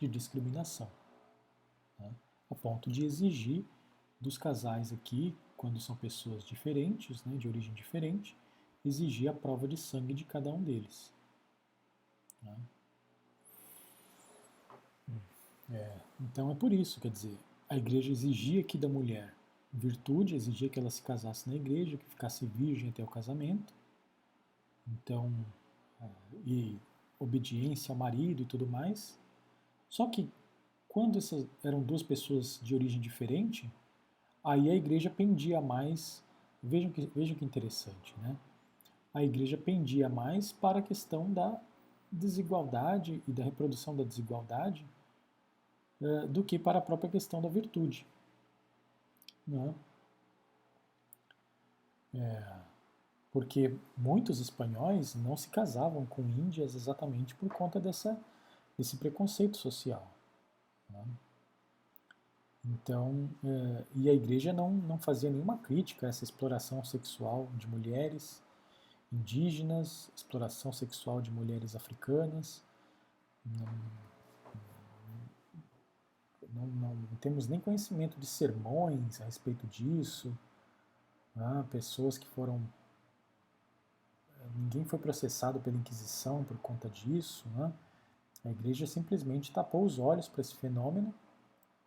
de 0.00 0.08
discriminação, 0.08 0.88
né? 1.98 2.10
a 2.50 2.54
ponto 2.54 2.90
de 2.90 3.04
exigir 3.04 3.66
dos 4.18 4.38
casais 4.38 4.94
aqui 4.94 5.36
quando 5.58 5.78
são 5.78 5.94
pessoas 5.94 6.42
diferentes, 6.42 7.22
né, 7.24 7.36
de 7.36 7.46
origem 7.46 7.74
diferente, 7.74 8.34
exigir 8.82 9.28
a 9.28 9.34
prova 9.34 9.68
de 9.68 9.76
sangue 9.76 10.14
de 10.14 10.24
cada 10.24 10.50
um 10.50 10.62
deles. 10.62 11.13
Né? 12.44 12.56
É, 15.70 15.96
então 16.20 16.50
é 16.50 16.54
por 16.54 16.72
isso, 16.72 17.00
quer 17.00 17.10
dizer, 17.10 17.36
a 17.68 17.76
igreja 17.76 18.10
exigia 18.10 18.60
aqui 18.60 18.76
da 18.76 18.88
mulher 18.88 19.34
virtude, 19.72 20.36
exigia 20.36 20.68
que 20.68 20.78
ela 20.78 20.90
se 20.90 21.02
casasse 21.02 21.48
na 21.48 21.56
igreja, 21.56 21.96
que 21.96 22.04
ficasse 22.04 22.46
virgem 22.46 22.90
até 22.90 23.02
o 23.02 23.08
casamento. 23.08 23.74
Então, 24.86 25.32
é, 26.00 26.08
e 26.46 26.78
obediência 27.18 27.92
ao 27.92 27.96
marido 27.96 28.42
e 28.42 28.44
tudo 28.44 28.66
mais. 28.66 29.18
Só 29.88 30.06
que 30.08 30.28
quando 30.88 31.18
essas 31.18 31.46
eram 31.64 31.82
duas 31.82 32.02
pessoas 32.02 32.60
de 32.62 32.74
origem 32.74 33.00
diferente, 33.00 33.68
aí 34.44 34.70
a 34.70 34.74
igreja 34.74 35.10
pendia 35.10 35.60
mais. 35.60 36.22
Vejam 36.62 36.90
que, 36.90 37.10
vejam 37.14 37.36
que 37.36 37.44
interessante, 37.44 38.14
né? 38.22 38.36
A 39.12 39.22
igreja 39.22 39.56
pendia 39.56 40.08
mais 40.08 40.52
para 40.52 40.78
a 40.78 40.82
questão 40.82 41.32
da 41.32 41.60
desigualdade 42.14 43.22
e 43.26 43.32
da 43.32 43.42
reprodução 43.42 43.96
da 43.96 44.04
desigualdade 44.04 44.86
é, 46.00 46.26
do 46.26 46.42
que 46.44 46.58
para 46.58 46.78
a 46.78 46.82
própria 46.82 47.10
questão 47.10 47.40
da 47.40 47.48
virtude. 47.48 48.06
Né? 49.46 49.74
É, 52.14 52.56
porque 53.32 53.76
muitos 53.96 54.38
espanhóis 54.40 55.14
não 55.14 55.36
se 55.36 55.48
casavam 55.48 56.06
com 56.06 56.22
índias 56.22 56.74
exatamente 56.74 57.34
por 57.34 57.52
conta 57.52 57.80
dessa, 57.80 58.18
desse 58.78 58.96
preconceito 58.96 59.56
social. 59.56 60.06
Né? 60.88 61.04
Então, 62.64 63.28
é, 63.44 63.84
e 63.94 64.08
a 64.08 64.14
igreja 64.14 64.52
não, 64.52 64.70
não 64.70 64.98
fazia 64.98 65.30
nenhuma 65.30 65.58
crítica 65.58 66.06
a 66.06 66.10
essa 66.10 66.24
exploração 66.24 66.82
sexual 66.84 67.48
de 67.56 67.66
mulheres 67.66 68.43
indígenas, 69.14 70.10
exploração 70.14 70.72
sexual 70.72 71.22
de 71.22 71.30
mulheres 71.30 71.76
africanas. 71.76 72.62
Não, 73.44 73.66
não, 76.52 76.66
não, 76.66 76.94
não 76.94 77.16
temos 77.20 77.46
nem 77.46 77.60
conhecimento 77.60 78.18
de 78.18 78.26
sermões 78.26 79.20
a 79.20 79.24
respeito 79.24 79.66
disso. 79.66 80.36
Né? 81.34 81.64
Pessoas 81.70 82.18
que 82.18 82.26
foram. 82.26 82.62
Ninguém 84.56 84.84
foi 84.84 84.98
processado 84.98 85.58
pela 85.60 85.76
Inquisição 85.76 86.44
por 86.44 86.58
conta 86.58 86.88
disso. 86.88 87.48
Né? 87.56 87.72
A 88.44 88.50
igreja 88.50 88.86
simplesmente 88.86 89.52
tapou 89.52 89.84
os 89.84 89.98
olhos 89.98 90.28
para 90.28 90.42
esse 90.42 90.54
fenômeno 90.56 91.14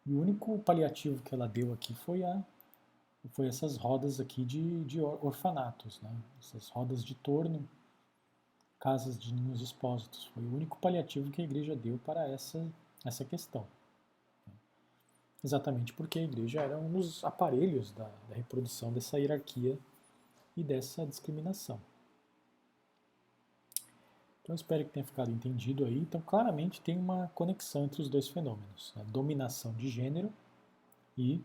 e 0.06 0.14
o 0.14 0.20
único 0.20 0.58
paliativo 0.60 1.22
que 1.22 1.36
ela 1.36 1.48
deu 1.48 1.72
aqui 1.74 1.94
foi 1.94 2.24
a 2.24 2.44
foi 3.30 3.48
essas 3.48 3.78
rodas 3.78 4.20
aqui 4.20 4.44
de, 4.46 4.84
de 4.84 5.02
orfanatos, 5.02 6.00
né? 6.02 6.12
essas 6.40 6.70
rodas 6.70 7.04
de 7.04 7.16
torno, 7.16 7.68
casas 8.80 9.18
de 9.18 9.34
ninhos 9.34 9.62
expósitos. 9.62 10.26
Foi 10.34 10.44
o 10.44 10.56
único 10.56 10.78
paliativo 10.80 11.32
que 11.32 11.42
a 11.42 11.46
igreja 11.46 11.76
deu 11.76 12.00
para 12.00 12.28
essa, 12.28 12.66
essa 13.06 13.26
questão 13.26 13.66
exatamente 15.44 15.94
porque 15.94 16.20
a 16.20 16.24
igreja 16.24 16.62
era 16.62 16.78
um 16.78 16.92
dos 16.92 17.24
aparelhos 17.24 17.92
da, 17.92 18.10
da 18.30 18.36
reprodução 18.36 18.92
dessa 18.92 19.20
hierarquia 19.20 19.78
e 20.56 20.64
dessa 20.64 21.06
discriminação. 21.06 21.80
Então 24.42 24.56
espero 24.56 24.86
que 24.86 24.92
tenha 24.92 25.06
ficado 25.06 25.32
entendido 25.32 25.86
aí. 25.86 25.98
Então 25.98 26.22
claramente 26.22 26.82
tem 26.82 26.98
uma 26.98 27.28
conexão 27.36 27.86
entre 27.86 28.02
os 28.02 28.10
dois 28.10 28.28
fenômenos, 28.28 28.94
né? 28.96 29.06
dominação 29.08 29.74
de 29.74 29.90
gênero 29.90 30.32
e 31.18 31.42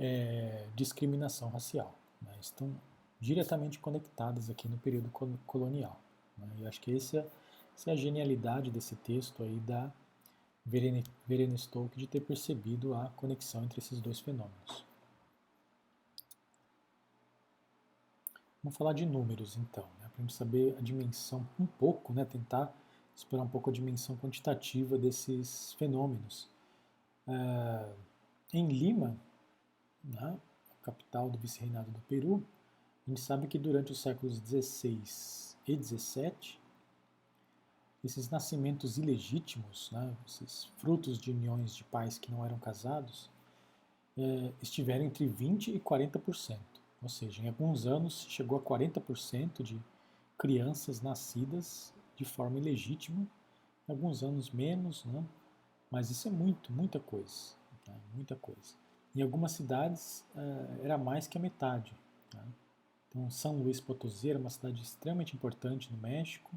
é, 0.00 0.66
discriminação 0.74 1.50
racial. 1.50 1.94
Né? 2.22 2.32
Estão 2.40 2.74
diretamente 3.20 3.78
conectadas 3.78 4.48
aqui 4.48 4.66
no 4.66 4.78
período 4.78 5.10
colonial. 5.46 6.00
Né? 6.38 6.48
E 6.58 6.66
acho 6.66 6.80
que 6.80 6.96
essa, 6.96 7.26
essa 7.76 7.90
é 7.90 7.92
a 7.92 7.96
genialidade 7.96 8.70
desse 8.70 8.96
texto 8.96 9.42
aí 9.42 9.60
da 9.60 9.92
Verena 10.64 11.56
Stoke 11.56 11.98
de 11.98 12.06
ter 12.06 12.20
percebido 12.20 12.94
a 12.94 13.10
conexão 13.10 13.62
entre 13.62 13.78
esses 13.78 14.00
dois 14.00 14.18
fenômenos. 14.20 14.84
Vamos 18.62 18.76
falar 18.76 18.92
de 18.92 19.06
números 19.06 19.56
então, 19.56 19.86
né, 20.00 20.10
para 20.14 20.28
saber 20.28 20.76
a 20.78 20.82
dimensão 20.82 21.46
um 21.58 21.64
pouco, 21.64 22.12
né, 22.12 22.26
tentar 22.26 22.70
explorar 23.16 23.44
um 23.44 23.48
pouco 23.48 23.70
a 23.70 23.72
dimensão 23.72 24.16
quantitativa 24.18 24.98
desses 24.98 25.72
fenômenos. 25.74 26.46
É, 27.26 27.92
em 28.52 28.68
Lima, 28.68 29.16
né, 30.04 30.38
capital 30.82 31.30
do 31.30 31.38
vice-reinado 31.38 31.90
do 31.90 32.00
Peru, 32.00 32.44
a 33.06 33.10
gente 33.10 33.20
sabe 33.20 33.46
que 33.46 33.58
durante 33.58 33.92
os 33.92 34.00
séculos 34.00 34.38
XVI 34.38 35.02
e 35.66 35.82
XVII, 35.82 36.58
esses 38.02 38.30
nascimentos 38.30 38.98
ilegítimos, 38.98 39.90
né, 39.92 40.16
esses 40.26 40.64
frutos 40.78 41.18
de 41.18 41.30
uniões 41.30 41.74
de 41.74 41.84
pais 41.84 42.18
que 42.18 42.30
não 42.30 42.44
eram 42.44 42.58
casados, 42.58 43.30
é, 44.16 44.52
estiveram 44.62 45.04
entre 45.04 45.26
20% 45.26 45.74
e 45.74 45.80
40%. 45.80 46.58
Ou 47.02 47.08
seja, 47.08 47.42
em 47.42 47.48
alguns 47.48 47.86
anos 47.86 48.26
chegou 48.28 48.58
a 48.58 48.62
40% 48.62 49.62
de 49.62 49.80
crianças 50.36 51.00
nascidas 51.00 51.92
de 52.14 52.24
forma 52.24 52.58
ilegítima, 52.58 53.26
em 53.88 53.92
alguns 53.92 54.22
anos 54.22 54.50
menos, 54.50 55.04
né? 55.04 55.24
mas 55.90 56.10
isso 56.10 56.28
é 56.28 56.30
muito, 56.30 56.72
muita 56.72 57.00
coisa. 57.00 57.54
Tá? 57.84 57.94
Muita 58.14 58.36
coisa. 58.36 58.74
Em 59.14 59.22
algumas 59.22 59.52
cidades 59.52 60.24
é, 60.36 60.84
era 60.84 60.98
mais 60.98 61.26
que 61.26 61.36
a 61.36 61.40
metade. 61.40 61.94
Tá? 62.30 62.42
Então, 63.08 63.28
São 63.28 63.56
Luís 63.58 63.80
Potosí 63.80 64.30
era 64.30 64.38
uma 64.38 64.50
cidade 64.50 64.80
extremamente 64.82 65.34
importante 65.34 65.90
no 65.92 65.98
México, 65.98 66.50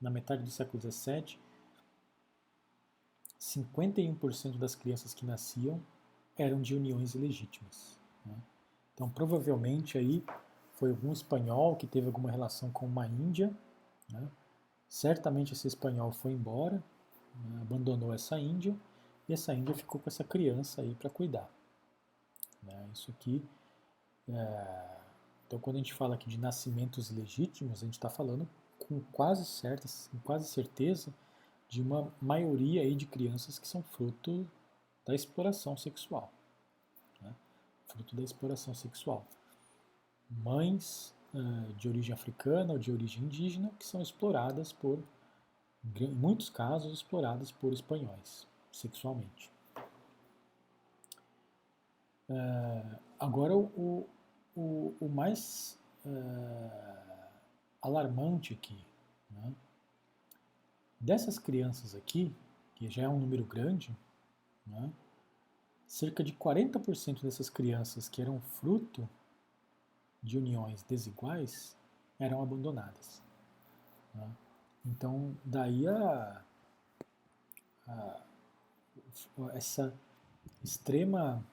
na 0.00 0.10
metade 0.10 0.42
do 0.42 0.50
século 0.50 0.80
XVII, 0.82 1.38
51% 3.40 4.58
das 4.58 4.74
crianças 4.74 5.14
que 5.14 5.24
nasciam 5.24 5.80
eram 6.36 6.60
de 6.60 6.74
uniões 6.74 7.14
ilegítimas. 7.14 7.98
Né? 8.24 8.36
Então, 8.94 9.08
provavelmente 9.08 9.96
aí 9.96 10.24
foi 10.72 10.90
algum 10.90 11.12
espanhol 11.12 11.76
que 11.76 11.86
teve 11.86 12.06
alguma 12.06 12.30
relação 12.30 12.70
com 12.70 12.86
uma 12.86 13.06
índia. 13.06 13.54
Né? 14.10 14.28
Certamente 14.88 15.52
esse 15.52 15.66
espanhol 15.66 16.12
foi 16.12 16.32
embora, 16.32 16.82
né? 17.34 17.60
abandonou 17.62 18.12
essa 18.12 18.38
índia 18.38 18.76
e 19.28 19.32
essa 19.32 19.54
índia 19.54 19.74
ficou 19.74 20.00
com 20.00 20.08
essa 20.08 20.22
criança 20.22 20.82
aí 20.82 20.94
para 20.94 21.08
cuidar. 21.08 21.50
Né? 22.62 22.88
Isso 22.92 23.10
aqui. 23.10 23.44
É... 24.28 24.96
Então, 25.46 25.58
quando 25.58 25.76
a 25.76 25.78
gente 25.78 25.94
fala 25.94 26.14
aqui 26.14 26.28
de 26.28 26.38
nascimentos 26.38 27.10
ilegítimos, 27.10 27.82
a 27.82 27.86
gente 27.86 27.94
está 27.94 28.10
falando 28.10 28.48
com 28.78 29.00
quase 29.12 29.44
com 30.10 30.18
quase 30.18 30.48
certeza 30.48 31.12
de 31.68 31.80
uma 31.80 32.12
maioria 32.20 32.82
aí 32.82 32.94
de 32.94 33.06
crianças 33.06 33.58
que 33.58 33.66
são 33.66 33.82
fruto 33.82 34.48
da 35.06 35.14
exploração 35.14 35.76
sexual. 35.76 36.32
Né? 37.20 37.34
Fruto 37.86 38.16
da 38.16 38.22
exploração 38.22 38.74
sexual. 38.74 39.26
Mães 40.28 41.14
uh, 41.34 41.72
de 41.74 41.88
origem 41.88 42.12
africana 42.12 42.72
ou 42.72 42.78
de 42.78 42.90
origem 42.90 43.24
indígena 43.24 43.70
que 43.78 43.86
são 43.86 44.00
exploradas 44.00 44.72
por, 44.72 44.98
em 46.00 46.10
muitos 46.10 46.48
casos, 46.48 46.92
exploradas 46.92 47.52
por 47.52 47.72
espanhóis 47.72 48.46
sexualmente. 48.74 49.50
Uh, 52.28 52.98
agora, 53.18 53.56
o, 53.56 54.08
o, 54.56 54.94
o 55.00 55.08
mais 55.08 55.78
uh, 56.04 57.28
alarmante 57.80 58.54
aqui. 58.54 58.84
Né? 59.30 59.52
Dessas 60.98 61.38
crianças 61.38 61.94
aqui, 61.94 62.34
que 62.74 62.88
já 62.88 63.02
é 63.02 63.08
um 63.08 63.18
número 63.18 63.44
grande, 63.44 63.96
né? 64.66 64.90
cerca 65.86 66.24
de 66.24 66.32
40% 66.32 67.22
dessas 67.22 67.48
crianças 67.48 68.08
que 68.08 68.20
eram 68.20 68.40
fruto 68.40 69.08
de 70.22 70.38
uniões 70.38 70.82
desiguais 70.82 71.76
eram 72.18 72.42
abandonadas. 72.42 73.22
Né? 74.14 74.28
Então, 74.86 75.36
daí 75.44 75.86
a, 75.86 76.42
a, 77.86 78.22
essa 79.54 79.92
extrema 80.62 81.44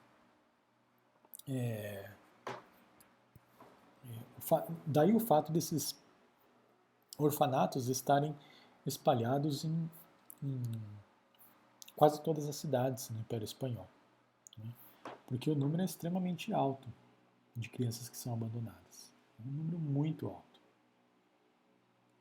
é 1.48 2.10
daí 4.86 5.14
o 5.14 5.20
fato 5.20 5.52
desses 5.52 5.94
orfanatos 7.18 7.88
estarem 7.88 8.34
espalhados 8.84 9.64
em, 9.64 9.90
em 10.42 10.62
quase 11.96 12.20
todas 12.22 12.48
as 12.48 12.56
cidades 12.56 13.08
no 13.10 13.20
Império 13.20 13.44
Espanhol. 13.44 13.88
Né? 14.58 14.72
Porque 15.26 15.50
o 15.50 15.54
número 15.54 15.82
é 15.82 15.84
extremamente 15.84 16.52
alto 16.52 16.88
de 17.54 17.68
crianças 17.68 18.08
que 18.08 18.16
são 18.16 18.32
abandonadas. 18.32 19.12
É 19.38 19.48
um 19.48 19.52
número 19.52 19.78
muito 19.78 20.26
alto. 20.26 20.60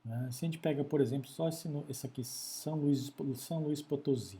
Né? 0.06 0.30
Se 0.32 0.46
a 0.46 0.48
gente 0.48 0.60
pega, 0.60 0.84
por 0.84 1.02
exemplo, 1.02 1.30
só 1.30 1.48
esse, 1.48 1.68
esse 1.90 2.06
aqui, 2.06 2.24
São 2.24 2.76
Luís, 2.76 3.12
São 3.38 3.64
Luís 3.64 3.82
Potosí. 3.82 4.40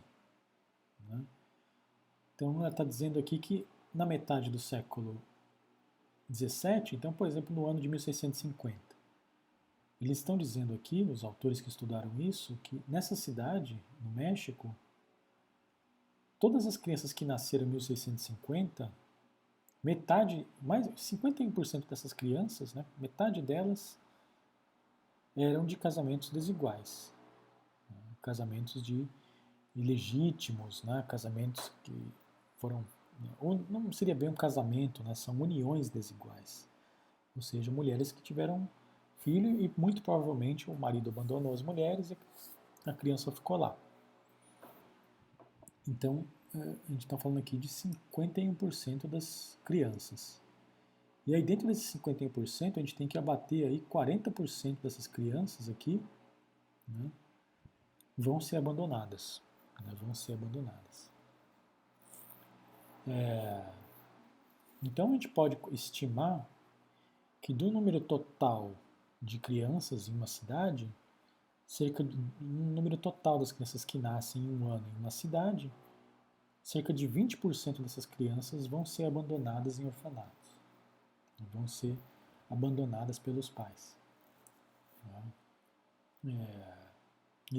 Né? 1.12 1.24
Então 2.36 2.58
ela 2.60 2.70
está 2.70 2.84
dizendo 2.84 3.20
aqui 3.20 3.38
que 3.38 3.68
na 3.94 4.06
metade 4.06 4.50
do 4.50 4.58
século 4.58 5.22
17, 6.30 6.96
então, 6.96 7.12
por 7.12 7.28
exemplo, 7.28 7.54
no 7.54 7.68
ano 7.68 7.82
de 7.82 7.90
1650, 7.90 8.80
eles 10.00 10.18
estão 10.18 10.38
dizendo 10.38 10.74
aqui, 10.74 11.04
os 11.04 11.24
autores 11.24 11.62
que 11.62 11.70
estudaram 11.70 12.20
isso, 12.20 12.58
que 12.64 12.82
nessa 12.88 13.16
cidade, 13.16 13.80
no 14.02 14.10
México, 14.12 14.76
todas 16.40 16.66
as 16.66 16.78
crianças 16.78 17.14
que 17.14 17.26
nasceram 17.26 17.66
em 17.66 17.70
1650, 17.70 18.92
metade, 19.84 20.48
mais 20.62 20.88
51% 20.88 21.88
dessas 21.88 22.14
crianças, 22.14 22.74
né, 22.74 22.86
metade 22.98 23.42
delas 23.42 24.00
eram 25.36 25.66
de 25.66 25.76
casamentos 25.76 26.30
desiguais, 26.30 27.14
né, 27.90 27.98
casamentos 28.22 28.82
de 28.82 29.08
ilegítimos, 29.76 30.84
né, 30.84 31.04
casamentos 31.08 31.72
que 31.84 31.94
foram 32.58 32.86
não 33.70 33.92
seria 33.94 34.16
bem 34.16 34.30
um 34.30 34.34
casamento, 34.34 35.04
né, 35.04 35.14
são 35.14 35.36
uniões 35.40 35.90
desiguais, 35.90 36.68
ou 37.36 37.42
seja, 37.42 37.72
mulheres 37.72 38.12
que 38.12 38.22
tiveram 38.22 38.68
filho 39.18 39.62
e 39.62 39.72
muito 39.78 40.02
provavelmente 40.02 40.70
o 40.70 40.76
marido 40.76 41.10
abandonou 41.10 41.54
as 41.54 41.62
mulheres 41.62 42.12
e 42.12 42.18
a 42.90 42.94
criança 42.94 43.32
ficou 43.32 43.58
lá. 43.58 43.78
Então, 45.88 46.26
eh, 46.56 46.76
a 46.90 46.92
gente 46.92 47.06
está 47.06 47.18
falando 47.18 47.38
aqui 47.38 47.58
de 47.58 47.68
51% 47.68 49.08
das 49.08 49.60
crianças. 49.64 50.42
E 51.26 51.36
aí 51.36 51.44
dentro 51.44 51.68
desses 51.68 51.96
51%, 51.96 52.78
a 52.78 52.80
gente 52.80 52.96
tem 52.96 53.08
que 53.08 53.18
abater 53.18 53.68
aí 53.68 53.82
40% 53.82 54.82
dessas 54.82 55.06
crianças 55.06 55.70
aqui 55.70 56.02
né, 56.88 57.12
vão 58.18 58.40
ser 58.42 58.56
abandonadas. 58.58 59.42
Né, 59.86 59.94
vão 60.00 60.14
ser 60.14 60.34
abandonadas. 60.34 61.10
É, 63.08 63.66
então 64.84 65.10
a 65.10 65.14
gente 65.14 65.28
pode 65.28 65.58
estimar 65.72 66.48
que 67.42 67.54
do 67.54 67.72
número 67.72 68.00
total 68.00 68.76
de 69.22 69.40
crianças 69.40 70.08
em 70.08 70.14
uma 70.14 70.28
cidade, 70.28 70.92
cerca 71.66 72.04
um 72.04 72.74
número 72.74 72.98
total 72.98 73.40
das 73.40 73.52
crianças 73.52 73.86
que 73.86 73.98
nascem 73.98 74.42
em 74.42 74.62
um 74.62 74.68
ano 74.68 74.86
em 74.96 75.00
uma 75.00 75.12
cidade, 75.12 75.72
cerca 76.64 76.94
de 76.94 77.08
20% 77.08 77.82
dessas 77.82 78.06
crianças 78.06 78.68
vão 78.68 78.86
ser 78.86 79.06
abandonadas 79.06 79.80
em 79.80 79.86
orfanatos. 79.86 80.32
Vão 81.54 81.68
ser 81.68 81.98
abandonadas 82.50 83.18
pelos 83.18 83.50
pais. 83.50 83.96
Né? 86.24 86.44
É, 86.44 86.81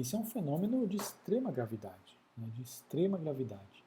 esse 0.01 0.15
é 0.15 0.17
um 0.17 0.25
fenômeno 0.25 0.87
de 0.87 0.97
extrema 0.97 1.51
gravidade, 1.51 2.17
né? 2.37 2.47
de 2.53 2.61
extrema 2.61 3.17
gravidade. 3.17 3.83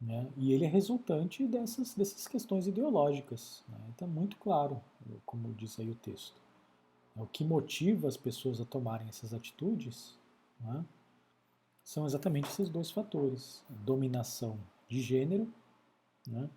Né? 0.00 0.30
E 0.36 0.52
ele 0.52 0.64
é 0.64 0.68
resultante 0.68 1.46
dessas, 1.46 1.94
dessas 1.94 2.26
questões 2.28 2.66
ideológicas. 2.66 3.62
Né? 3.68 3.78
Está 3.90 4.06
muito 4.06 4.36
claro, 4.36 4.80
como 5.24 5.52
diz 5.54 5.78
aí 5.80 5.90
o 5.90 5.94
texto. 5.94 6.40
O 7.14 7.26
que 7.26 7.44
motiva 7.44 8.08
as 8.08 8.16
pessoas 8.16 8.60
a 8.60 8.64
tomarem 8.64 9.08
essas 9.08 9.32
atitudes 9.32 10.18
né? 10.60 10.84
são 11.82 12.04
exatamente 12.04 12.48
esses 12.48 12.68
dois 12.68 12.90
fatores: 12.90 13.62
dominação 13.68 14.58
de 14.88 15.00
gênero, 15.00 15.50
né? 16.26 16.48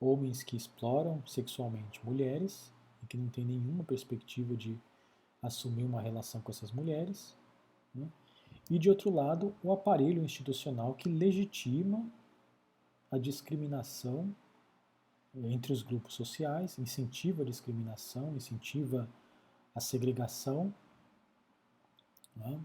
homens 0.00 0.42
que 0.42 0.56
exploram 0.56 1.24
sexualmente 1.26 2.04
mulheres 2.04 2.72
e 3.02 3.06
que 3.06 3.16
não 3.16 3.28
têm 3.28 3.44
nenhuma 3.44 3.84
perspectiva 3.84 4.56
de 4.56 4.76
assumir 5.40 5.84
uma 5.84 6.00
relação 6.00 6.40
com 6.40 6.50
essas 6.50 6.72
mulheres, 6.72 7.36
né? 7.94 8.08
e 8.70 8.78
de 8.78 8.88
outro 8.88 9.10
lado, 9.10 9.54
o 9.62 9.72
aparelho 9.72 10.22
institucional 10.22 10.94
que 10.94 11.08
legitima 11.08 12.04
a 13.10 13.18
discriminação 13.18 14.34
entre 15.34 15.72
os 15.72 15.82
grupos 15.82 16.14
sociais, 16.14 16.78
incentiva 16.78 17.42
a 17.42 17.46
discriminação, 17.46 18.34
incentiva 18.36 19.08
a 19.74 19.80
segregação, 19.80 20.72
né? 22.36 22.60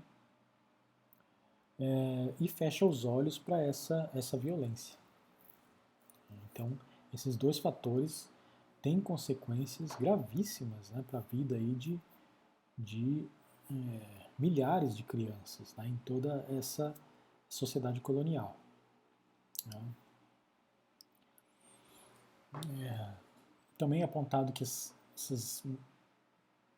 é, 1.80 2.34
e 2.40 2.48
fecha 2.48 2.86
os 2.86 3.06
olhos 3.06 3.38
para 3.38 3.62
essa, 3.62 4.10
essa 4.14 4.38
violência. 4.38 4.98
Então, 6.52 6.78
esses 7.14 7.38
dois 7.38 7.60
fatores 7.60 8.30
têm 8.82 9.00
consequências 9.00 9.92
gravíssimas 9.96 10.90
né, 10.92 11.04
para 11.08 11.20
a 11.20 11.22
vida 11.22 11.56
aí 11.56 11.76
de, 11.76 12.00
de 12.78 13.28
é, 13.72 14.28
milhares 14.38 14.96
de 14.96 15.04
crianças 15.04 15.74
né, 15.76 15.88
em 15.88 15.98
toda 15.98 16.46
essa 16.50 16.96
sociedade 17.50 18.00
colonial. 18.02 18.56
Né. 19.66 19.82
É, 22.82 23.14
também 23.78 24.02
é 24.02 24.06
apontado 24.06 24.52
que 24.52 24.64
as, 24.64 24.94
essas 25.16 25.64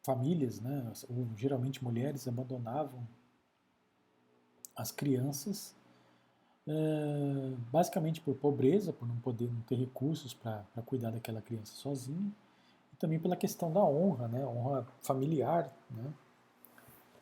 famílias, 0.03 0.59
né, 0.59 0.91
ou 1.09 1.27
geralmente 1.35 1.83
mulheres, 1.83 2.27
abandonavam 2.27 3.07
as 4.75 4.91
crianças 4.91 5.75
é, 6.67 7.53
basicamente 7.71 8.21
por 8.21 8.35
pobreza, 8.35 8.93
por 8.93 9.07
não 9.07 9.17
poder 9.17 9.51
não 9.51 9.61
ter 9.61 9.75
recursos 9.75 10.33
para 10.33 10.63
cuidar 10.85 11.11
daquela 11.11 11.41
criança 11.41 11.73
sozinha, 11.73 12.31
e 12.93 12.95
também 12.97 13.19
pela 13.19 13.35
questão 13.35 13.71
da 13.71 13.83
honra, 13.83 14.27
né, 14.27 14.45
honra 14.45 14.87
familiar, 15.01 15.73
né, 15.89 16.13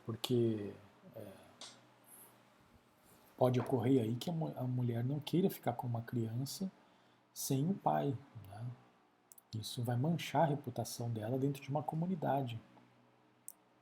porque 0.07 0.73
é, 1.17 1.33
pode 3.35 3.59
ocorrer 3.59 4.01
aí 4.01 4.15
que 4.15 4.29
a, 4.29 4.63
mulher 4.63 5.03
não 5.03 5.19
queira 5.19 5.49
ficar 5.49 5.73
com 5.73 5.85
uma 5.85 6.01
criança 6.01 6.71
sem 7.33 7.69
o 7.69 7.73
pai. 7.73 8.17
Né? 8.49 8.65
Isso 9.55 9.83
vai 9.83 9.97
manchar 9.97 10.43
a 10.43 10.45
reputação 10.45 11.09
dela 11.09 11.37
dentro 11.37 11.61
de 11.61 11.69
uma 11.69 11.83
comunidade. 11.83 12.57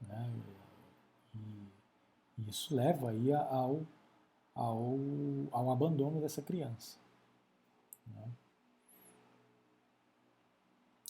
Né? 0.02 0.34
E, 1.36 1.40
e 2.40 2.50
isso 2.50 2.76
leva 2.76 3.12
aí 3.12 3.32
ao, 3.32 3.86
ao, 4.56 4.98
ao 5.52 5.70
abandono 5.70 6.20
dessa 6.20 6.42
criança. 6.42 6.98
Né? 8.08 8.32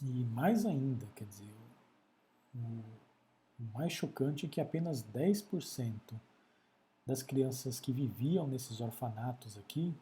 E 0.04 0.26
mais 0.26 0.66
ainda, 0.66 1.08
quer 1.16 1.24
dizer, 1.24 1.48
o 2.54 3.05
mais 3.60 3.92
chocante 3.92 4.46
é 4.46 4.50
que 4.50 4.60
apenas 4.62 5.04
10% 5.04 5.94
das 7.06 7.22
crianças 7.22 7.80
que 7.80 7.92
viviam 7.92 8.48
nesses 8.48 8.82
orfanatos 8.82 9.58
aqui 9.58 9.94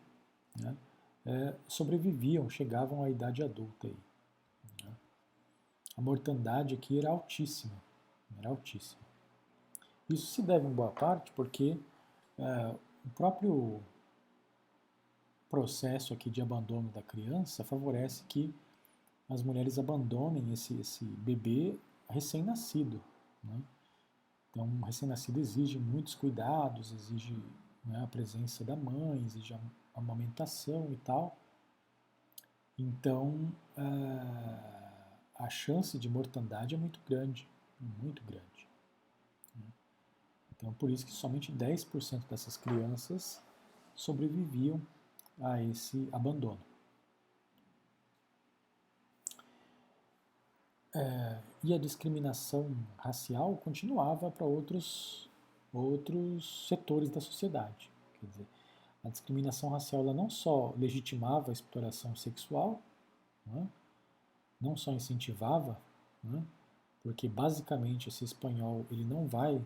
né, 0.60 0.76
é, 1.26 1.56
sobreviviam, 1.68 2.50
chegavam 2.50 3.04
à 3.04 3.10
idade 3.10 3.44
adulta. 3.44 3.88
Aí, 3.88 3.98
né? 4.84 4.92
A 5.98 6.02
mortandade 6.02 6.74
aqui 6.74 6.98
era 6.98 7.10
altíssima, 7.10 7.76
era 8.38 8.50
altíssima. 8.50 9.04
Isso 10.10 10.28
se 10.28 10.42
deve 10.42 10.68
em 10.68 10.74
boa 10.74 10.92
parte 10.92 11.32
porque 11.34 11.78
é, 12.38 12.76
o 13.06 13.10
próprio 13.16 13.82
processo 15.50 16.14
aqui 16.14 16.30
de 16.30 16.42
abandono 16.42 16.90
da 16.90 17.02
criança 17.02 17.64
favorece 17.64 18.24
que 18.24 18.54
as 19.30 19.42
mulheres 19.44 19.78
abandonem 19.78 20.52
esse, 20.52 20.74
esse 20.80 21.06
bebê 21.06 21.76
recém-nascido. 22.10 23.02
Né? 23.44 23.62
Então, 24.50 24.66
um 24.66 24.82
recém-nascido 24.82 25.40
exige 25.40 25.80
muitos 25.80 26.16
cuidados, 26.16 26.92
exige 26.92 27.36
né, 27.84 28.04
a 28.04 28.08
presença 28.08 28.64
da 28.64 28.76
mãe, 28.76 29.24
exige 29.26 29.54
a 29.54 29.60
amamentação 29.96 30.92
e 30.94 30.98
tal. 30.98 31.38
Então, 32.78 33.52
a 35.36 35.50
chance 35.50 35.98
de 36.00 36.08
mortandade 36.10 36.76
é 36.76 36.78
muito 36.78 37.00
grande, 37.06 37.48
muito 37.80 38.24
grande. 38.24 38.68
Né? 39.56 39.66
Então, 40.56 40.74
por 40.74 40.90
isso 40.90 41.06
que 41.06 41.12
somente 41.12 41.52
10% 41.52 42.28
dessas 42.30 42.56
crianças 42.58 43.42
sobreviviam 43.96 44.82
a 45.42 45.62
esse 45.62 46.08
abandono. 46.12 46.62
É, 50.96 51.40
e 51.64 51.74
a 51.74 51.78
discriminação 51.78 52.76
racial 52.98 53.56
continuava 53.58 54.30
para 54.30 54.46
outros, 54.46 55.30
outros 55.74 56.68
setores 56.68 57.10
da 57.10 57.20
sociedade. 57.20 57.90
Quer 58.20 58.28
dizer, 58.28 58.48
a 59.04 59.10
discriminação 59.10 59.70
racial 59.70 60.04
não 60.14 60.30
só 60.30 60.74
legitimava 60.78 61.50
a 61.50 61.54
exploração 61.54 62.16
sexual, 62.16 62.82
né, 63.46 63.68
não 64.62 64.78
só 64.78 64.92
incentivava, 64.92 65.80
né, 66.24 66.44
porque 67.02 67.28
basicamente 67.28 68.08
esse 68.08 68.24
espanhol 68.24 68.86
ele 68.90 69.04
não 69.04 69.28
vai 69.28 69.62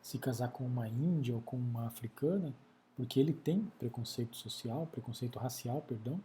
se 0.00 0.18
casar 0.18 0.48
com 0.52 0.64
uma 0.64 0.88
índia 0.88 1.34
ou 1.34 1.42
com 1.42 1.56
uma 1.56 1.86
africana, 1.86 2.54
porque 2.96 3.20
ele 3.20 3.32
tem 3.32 3.64
preconceito 3.78 4.36
social, 4.36 4.86
preconceito 4.86 5.38
racial, 5.38 5.82
perdão, 5.82 6.18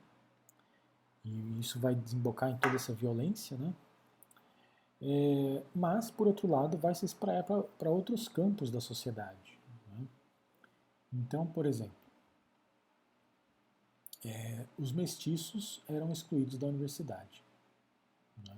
e 1.25 1.59
isso 1.59 1.79
vai 1.79 1.93
desembocar 1.95 2.49
em 2.49 2.57
toda 2.57 2.75
essa 2.75 2.93
violência, 2.93 3.57
né? 3.57 3.73
É, 5.01 5.63
mas, 5.73 6.11
por 6.11 6.27
outro 6.27 6.47
lado, 6.47 6.77
vai 6.77 6.93
se 6.93 7.05
espraiar 7.05 7.43
para 7.43 7.89
outros 7.89 8.27
campos 8.27 8.69
da 8.69 8.79
sociedade. 8.79 9.59
Né? 9.89 10.07
Então, 11.11 11.45
por 11.47 11.65
exemplo, 11.65 11.95
é, 14.23 14.65
os 14.77 14.91
mestiços 14.91 15.81
eram 15.89 16.11
excluídos 16.11 16.57
da 16.57 16.67
universidade. 16.67 17.43
Né? 18.47 18.55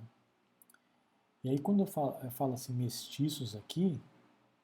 E 1.42 1.48
aí 1.48 1.58
quando 1.58 1.80
eu 1.80 1.86
falo, 1.86 2.16
eu 2.22 2.30
falo 2.30 2.54
assim 2.54 2.72
mestiços 2.72 3.54
aqui, 3.54 4.00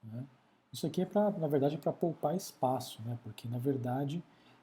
né, 0.03 0.27
isso 0.73 0.87
aqui 0.87 1.03
é 1.03 1.07
para, 1.07 1.31
na 1.33 1.49
verdade, 1.49 1.75
é 1.75 1.79
para 1.79 1.93
poupar 1.93 2.37
espaço, 2.37 3.03
né? 3.03 3.19
Porque 3.25 3.49
na 3.49 3.59
verdade 3.59 4.23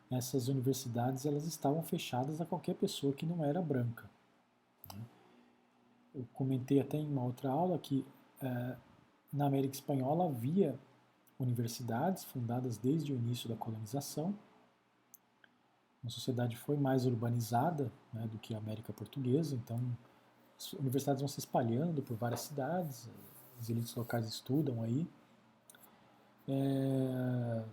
essas 0.10 0.48
universidades 0.48 1.26
elas 1.26 1.46
estavam 1.46 1.84
fechadas 1.84 2.40
a 2.40 2.46
qualquer 2.46 2.76
pessoa 2.76 3.12
que 3.12 3.26
não 3.26 3.44
era 3.44 3.62
branca. 3.62 4.10
Eu 6.18 6.26
comentei 6.34 6.80
até 6.80 6.98
em 6.98 7.08
uma 7.08 7.24
outra 7.24 7.52
aula 7.52 7.78
que 7.78 8.04
é, 8.42 8.76
na 9.32 9.46
América 9.46 9.76
Espanhola 9.76 10.26
havia 10.26 10.78
universidades 11.40 12.24
fundadas 12.24 12.76
desde 12.76 13.14
o 13.14 13.16
início 13.16 13.48
da 13.48 13.56
colonização. 13.56 14.34
A 16.04 16.10
sociedade 16.10 16.58
foi 16.58 16.76
mais 16.76 17.06
urbanizada 17.06 17.92
né, 18.12 18.28
do 18.32 18.40
que 18.40 18.56
a 18.56 18.58
América 18.58 18.92
Portuguesa, 18.92 19.56
então 19.56 19.80
as 20.58 20.74
universidades 20.74 21.22
vão 21.22 21.28
se 21.28 21.38
espalhando 21.38 22.02
por 22.02 22.18
várias 22.18 22.42
cidades, 22.42 23.08
as 23.60 23.70
elites 23.70 23.94
locais 23.94 24.26
estudam 24.28 24.82
aí. 24.82 25.08
É, 26.48 27.64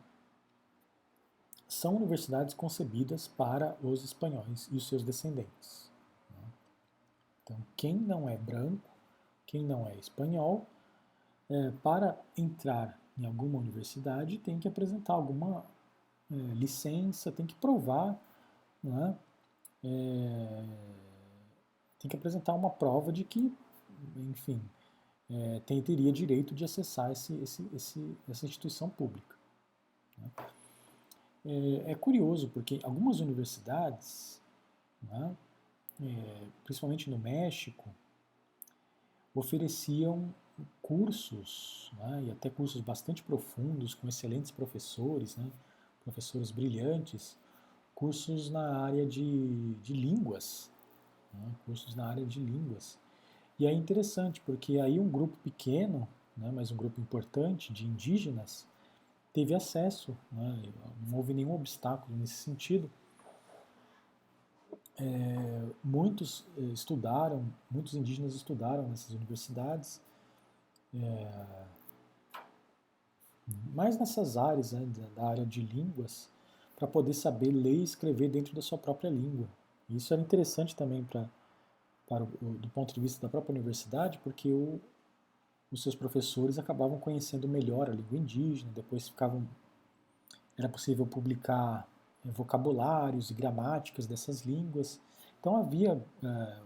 são 1.67 1.97
universidades 1.97 2.53
concebidas 2.53 3.27
para 3.27 3.75
os 3.83 4.05
espanhóis 4.05 4.69
e 4.71 4.77
os 4.77 4.87
seus 4.87 5.03
descendentes. 5.03 5.94
Então, 7.45 7.59
quem 7.77 7.95
não 7.95 8.29
é 8.29 8.37
branco, 8.37 8.91
quem 9.47 9.63
não 9.63 9.87
é 9.87 9.95
espanhol, 9.97 10.67
é, 11.49 11.71
para 11.83 12.19
entrar 12.37 12.99
em 13.17 13.27
alguma 13.27 13.59
universidade 13.59 14.39
tem 14.39 14.59
que 14.59 14.67
apresentar 14.67 15.13
alguma 15.13 15.65
é, 16.31 16.35
licença, 16.35 17.31
tem 17.31 17.47
que 17.47 17.55
provar, 17.55 18.19
né? 18.83 19.17
é, 19.85 20.65
tem 21.99 22.09
que 22.09 22.17
apresentar 22.17 22.55
uma 22.55 22.71
prova 22.71 23.13
de 23.13 23.25
que, 23.25 23.53
enfim, 24.17 24.61
é, 25.31 25.61
tem, 25.61 25.83
teria 25.83 26.13
direito 26.13 26.55
de 26.55 26.65
acessar 26.65 27.13
esse, 27.13 27.35
esse, 27.35 27.69
esse, 27.73 28.17
essa 28.29 28.47
instituição 28.47 28.89
pública. 28.89 29.37
Né? 30.19 30.31
É, 31.47 31.93
é, 31.93 31.95
curioso 31.95 32.49
porque 32.49 32.81
algumas 32.83 33.21
universidades, 33.21 34.41
né, 35.03 35.37
é, 36.01 36.47
principalmente 36.65 37.11
no 37.11 37.19
México, 37.19 37.95
ofereciam 39.35 40.33
cursos, 40.81 41.91
né, 41.99 42.25
e 42.27 42.31
até 42.31 42.49
cursos 42.49 42.81
bastante 42.81 43.23
profundos, 43.23 43.95
com 43.95 44.07
excelentes 44.07 44.51
professores, 44.51 45.37
né, 45.37 45.51
professores 46.03 46.51
brilhantes, 46.51 47.37
cursos 47.95 48.51
na 48.51 48.79
área 48.85 49.07
de, 49.07 49.75
de 49.83 49.93
línguas, 49.93 50.71
né, 51.33 51.55
cursos 51.65 51.95
na 51.95 52.07
área 52.07 52.25
de 52.25 52.39
línguas. 52.39 52.99
E 53.59 53.67
é 53.67 53.73
interessante, 53.73 54.41
porque 54.41 54.79
aí 54.79 54.99
um 54.99 55.09
grupo 55.09 55.37
pequeno, 55.39 56.09
né, 56.37 56.51
mas 56.53 56.71
um 56.71 56.77
grupo 56.77 57.01
importante 57.01 57.73
de 57.73 57.85
indígenas, 57.85 58.67
teve 59.33 59.55
acesso, 59.55 60.17
né, 60.31 60.63
não 61.07 61.19
houve 61.19 61.35
nenhum 61.35 61.55
obstáculo 61.55 62.17
nesse 62.17 62.35
sentido. 62.35 62.91
É, 64.97 65.67
muitos 65.83 66.45
eh, 66.57 66.63
estudaram, 66.73 67.45
muitos 67.71 67.95
indígenas 67.95 68.35
estudaram 68.35 68.89
nessas 68.89 69.11
universidades, 69.15 70.01
é, 70.95 71.65
mais 73.75 73.99
nessas 73.99 74.37
áreas, 74.37 74.73
né, 74.73 74.87
da 75.17 75.29
área 75.29 75.45
de 75.45 75.61
línguas, 75.61 76.29
para 76.77 76.87
poder 76.87 77.15
saber 77.15 77.51
ler 77.51 77.75
e 77.75 77.83
escrever 77.83 78.29
dentro 78.31 78.55
da 78.55 78.63
sua 78.63 78.79
própria 78.79 79.11
língua. 79.11 79.49
Isso 79.89 80.13
era 80.13 80.23
interessante 80.23 80.75
também 80.75 81.05
para, 81.05 81.29
para 82.07 82.25
o, 82.25 82.29
do 82.59 82.69
ponto 82.69 82.95
de 82.95 83.01
vista 83.01 83.21
da 83.23 83.29
própria 83.29 83.53
universidade, 83.53 84.19
porque 84.23 84.49
o, 84.49 84.81
os 85.73 85.83
seus 85.83 85.95
professores 85.95 86.59
acabavam 86.59 86.99
conhecendo 86.99 87.49
melhor 87.49 87.91
a 87.91 87.93
língua 87.93 88.19
indígena, 88.19 88.71
depois 88.75 89.09
ficavam 89.09 89.47
era 90.57 90.69
possível 90.69 91.05
publicar 91.05 91.85
é, 91.85 91.94
vocabulários 92.25 93.31
e 93.31 93.35
gramáticas 93.35 94.07
dessas 94.07 94.43
línguas. 94.43 95.01
Então 95.41 95.57
havia 95.57 96.03
é, 96.23 96.59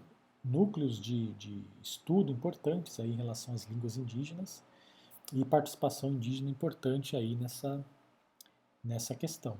núcleos 0.44 0.98
de, 0.98 1.32
de 1.34 1.64
estudo 1.82 2.32
importantes 2.32 2.98
aí 3.00 3.12
em 3.12 3.16
relação 3.16 3.54
às 3.54 3.64
línguas 3.64 3.96
indígenas 3.96 4.62
e 5.32 5.44
participação 5.44 6.10
indígena 6.10 6.48
importante 6.48 7.16
aí 7.16 7.34
nessa, 7.34 7.84
nessa 8.82 9.14
questão. 9.14 9.58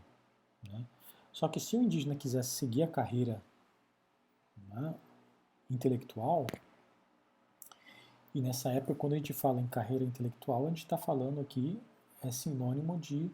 Né? 0.63 0.85
Só 1.33 1.49
que 1.49 1.61
se 1.61 1.77
o 1.77 1.83
indígena 1.83 2.15
quisesse 2.15 2.51
seguir 2.51 2.83
a 2.83 2.89
carreira 2.89 3.43
né, 4.69 4.95
intelectual, 5.71 6.47
e 8.35 8.41
nessa 8.41 8.71
época, 8.71 8.95
quando 8.95 9.15
a 9.15 9.17
gente 9.17 9.33
fala 9.33 9.61
em 9.61 9.67
carreira 9.67 10.05
intelectual, 10.05 10.67
a 10.67 10.69
gente 10.69 10.85
está 10.85 10.97
falando 10.97 11.41
aqui, 11.41 11.81
é 12.23 12.31
sinônimo 12.31 12.99
de 12.99 13.31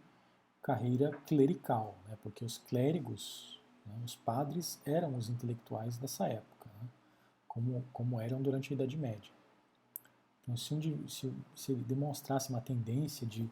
carreira 0.64 1.12
clerical, 1.26 1.94
né, 2.08 2.16
porque 2.22 2.44
os 2.44 2.58
clérigos, 2.58 3.62
né, 3.86 3.94
os 4.04 4.16
padres, 4.16 4.80
eram 4.84 5.14
os 5.16 5.28
intelectuais 5.28 5.96
dessa 5.98 6.26
época 6.26 6.54
como, 7.54 7.84
como 7.92 8.20
eram 8.20 8.42
durante 8.42 8.72
a 8.72 8.74
Idade 8.74 8.96
Média. 8.96 9.30
Então, 10.42 10.56
se, 10.56 10.74
um, 10.74 11.08
se, 11.08 11.32
se 11.54 11.72
ele 11.72 11.84
demonstrasse 11.84 12.50
uma 12.50 12.60
tendência 12.60 13.24
de 13.26 13.48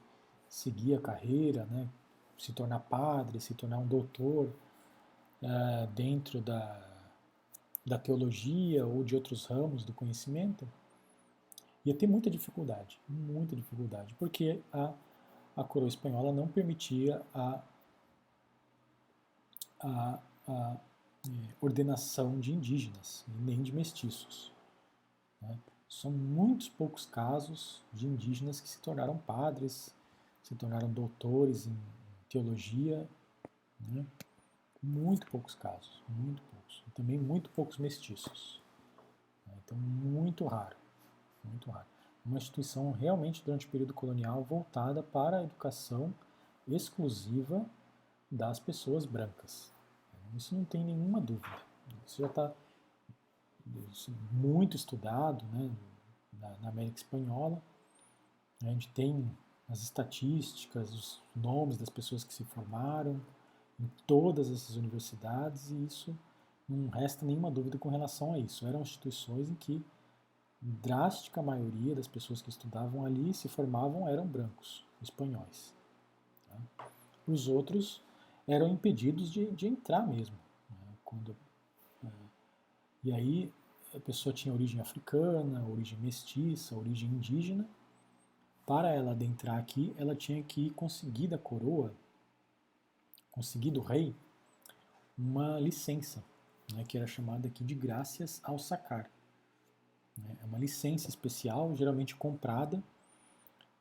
seguir 0.48 0.96
a 0.96 1.00
carreira, 1.00 1.64
né, 1.66 1.88
se 2.36 2.52
tornar 2.52 2.80
padre, 2.80 3.40
se 3.40 3.54
tornar 3.54 3.78
um 3.78 3.86
doutor 3.86 4.52
uh, 5.40 5.86
dentro 5.94 6.40
da, 6.40 6.84
da 7.86 7.96
teologia 7.96 8.84
ou 8.84 9.04
de 9.04 9.14
outros 9.14 9.46
ramos 9.46 9.84
do 9.84 9.92
conhecimento, 9.92 10.68
ia 11.84 11.94
ter 11.94 12.08
muita 12.08 12.28
dificuldade, 12.28 13.00
muita 13.08 13.54
dificuldade, 13.54 14.14
porque 14.18 14.60
a, 14.72 14.92
a 15.56 15.64
coroa 15.64 15.88
espanhola 15.88 16.32
não 16.32 16.48
permitia 16.48 17.22
a, 17.34 17.60
a, 19.80 20.18
a 20.48 20.76
é, 21.26 21.54
ordenação 21.60 22.40
de 22.40 22.52
indígenas, 22.52 23.24
nem 23.40 23.62
de 23.62 23.72
mestiços. 23.72 24.52
Né? 25.40 25.58
São 25.88 26.10
muitos 26.10 26.68
poucos 26.68 27.06
casos 27.06 27.82
de 27.92 28.06
indígenas 28.06 28.60
que 28.60 28.68
se 28.68 28.78
tornaram 28.78 29.18
padres, 29.18 29.94
se 30.42 30.54
tornaram 30.54 30.90
doutores 30.90 31.66
em 31.66 31.76
teologia, 32.28 33.06
né? 33.80 34.06
muito 34.82 35.30
poucos 35.30 35.54
casos, 35.54 36.02
muito 36.08 36.42
poucos. 36.42 36.82
E 36.88 36.90
também 36.92 37.18
muito 37.18 37.50
poucos 37.50 37.76
mestiços. 37.76 38.60
Né? 39.46 39.54
Então, 39.64 39.76
muito 39.76 40.46
raro, 40.46 40.76
muito 41.44 41.70
raro. 41.70 41.86
Uma 42.24 42.38
instituição 42.38 42.92
realmente 42.92 43.42
durante 43.44 43.66
o 43.66 43.70
período 43.70 43.92
colonial 43.92 44.44
voltada 44.44 45.02
para 45.02 45.38
a 45.38 45.42
educação 45.42 46.14
exclusiva 46.68 47.66
das 48.30 48.60
pessoas 48.60 49.04
brancas. 49.04 49.72
Isso 50.34 50.54
não 50.54 50.64
tem 50.64 50.84
nenhuma 50.84 51.20
dúvida. 51.20 51.62
Isso 52.06 52.22
já 52.22 52.26
está 52.26 52.52
muito 54.30 54.76
estudado 54.76 55.44
né, 55.46 55.70
na, 56.40 56.56
na, 56.58 56.68
América 56.68 56.96
Espanhola. 56.96 57.62
A 58.62 58.66
gente 58.66 58.88
tem 58.88 59.30
as 59.68 59.82
estatísticas, 59.82 60.92
os 60.92 61.22
nomes 61.34 61.76
das 61.76 61.88
pessoas 61.88 62.24
que 62.24 62.32
se 62.32 62.44
formaram 62.44 63.20
em 63.78 63.90
todas 64.06 64.50
essas 64.50 64.76
universidades 64.76 65.70
e 65.70 65.84
isso 65.84 66.16
não 66.68 66.88
resta 66.88 67.26
nenhuma 67.26 67.50
dúvida 67.50 67.78
com 67.78 67.88
relação 67.88 68.32
a 68.32 68.38
isso. 68.38 68.66
Eram 68.66 68.82
instituições 68.82 69.50
em 69.50 69.54
que 69.54 69.84
drástica 70.62 71.42
maioria 71.42 71.94
das 71.94 72.06
pessoas 72.06 72.40
que 72.40 72.48
estudavam 72.48 73.04
ali 73.04 73.34
se 73.34 73.48
formavam 73.48 74.08
eram 74.08 74.24
brancos, 74.24 74.86
espanhóis. 75.02 75.74
Tá? 76.48 76.86
Os 77.26 77.48
outros 77.48 78.00
eram 78.46 78.68
impedidos 78.68 79.28
de, 79.30 79.50
de 79.50 79.66
entrar 79.66 80.06
mesmo. 80.06 80.36
Né? 80.70 80.96
Quando, 81.04 81.36
é, 82.04 82.08
e 83.02 83.12
aí 83.12 83.52
a 83.92 83.98
pessoa 83.98 84.32
tinha 84.32 84.54
origem 84.54 84.80
africana, 84.80 85.66
origem 85.66 85.98
mestiça, 85.98 86.76
origem 86.76 87.10
indígena. 87.10 87.68
Para 88.64 88.94
ela 88.94 89.10
adentrar 89.10 89.58
aqui, 89.58 89.92
ela 89.98 90.14
tinha 90.14 90.40
que 90.44 90.70
conseguir 90.70 91.26
da 91.26 91.36
coroa, 91.36 91.92
conseguir 93.32 93.72
do 93.72 93.80
rei, 93.80 94.14
uma 95.18 95.58
licença, 95.58 96.24
né, 96.72 96.84
que 96.84 96.96
era 96.96 97.06
chamada 97.06 97.48
aqui 97.48 97.64
de 97.64 97.74
graças 97.74 98.40
ao 98.44 98.58
sacar. 98.58 99.10
Né? 100.16 100.36
É 100.42 100.46
uma 100.46 100.58
licença 100.58 101.08
especial, 101.08 101.74
geralmente 101.76 102.14
comprada. 102.14 102.82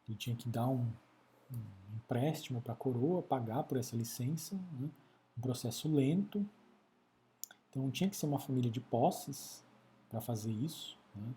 Ele 0.07 0.17
tinha 0.17 0.35
que 0.35 0.47
dar 0.49 0.67
um, 0.67 0.87
um 1.51 1.95
empréstimo 1.95 2.61
para 2.61 2.73
a 2.73 2.75
coroa 2.75 3.21
pagar 3.21 3.63
por 3.63 3.77
essa 3.77 3.95
licença, 3.95 4.55
né? 4.79 4.89
um 5.37 5.41
processo 5.41 5.87
lento. 5.87 6.45
Então 7.69 7.89
tinha 7.89 8.09
que 8.09 8.15
ser 8.15 8.25
uma 8.25 8.39
família 8.39 8.69
de 8.69 8.81
posses 8.81 9.63
para 10.09 10.19
fazer 10.19 10.51
isso. 10.51 10.97
Né? 11.15 11.33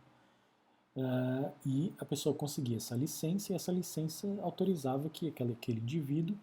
Uh, 0.97 1.53
e 1.67 1.93
a 1.99 2.05
pessoa 2.05 2.35
conseguia 2.35 2.77
essa 2.77 2.95
licença 2.95 3.53
e 3.53 3.57
essa 3.57 3.73
licença 3.73 4.29
autorizava 4.43 5.11
que 5.11 5.29
aquele, 5.29 5.53
aquele 5.53 5.81
indivíduo, 5.81 6.37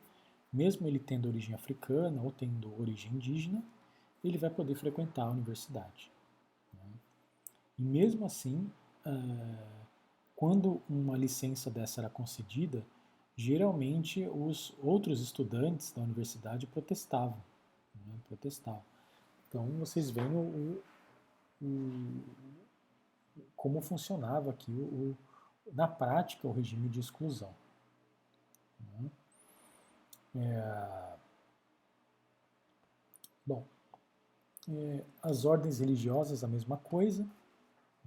mesmo 0.51 0.87
ele 0.87 0.99
tendo 0.99 1.29
origem 1.29 1.55
africana 1.55 2.21
ou 2.21 2.31
tendo 2.31 2.73
origem 2.79 3.13
indígena, 3.13 3.63
ele 4.23 4.37
vai 4.37 4.49
poder 4.49 4.75
frequentar 4.75 5.23
a 5.23 5.31
universidade. 5.31 6.10
E 7.77 7.83
mesmo 7.83 8.25
assim, 8.25 8.71
uh, 9.05 9.71
quando 10.35 10.81
uma 10.89 11.17
licença 11.17 11.69
dessa 11.69 12.01
era 12.01 12.09
concedida, 12.09 12.85
geralmente 13.35 14.27
os 14.27 14.73
outros 14.81 15.21
estudantes 15.21 15.91
da 15.91 16.01
universidade 16.01 16.67
protestavam. 16.67 17.41
né, 18.05 18.13
protestavam. 18.27 18.83
Então 19.47 19.65
vocês 19.79 20.09
veem 20.09 20.31
o, 20.35 20.81
o, 21.61 22.23
como 23.55 23.81
funcionava 23.81 24.49
aqui 24.51 24.71
o, 24.71 25.15
na 25.73 25.87
prática 25.87 26.47
o 26.47 26.51
regime 26.51 26.89
de 26.89 26.99
exclusão. 26.99 27.53
Né. 28.79 29.11
É, 30.35 31.13
bom, 33.45 33.65
é, 34.69 35.03
as 35.21 35.45
ordens 35.45 35.79
religiosas 35.79 36.43
a 36.43 36.47
mesma 36.47 36.77
coisa, 36.77 37.27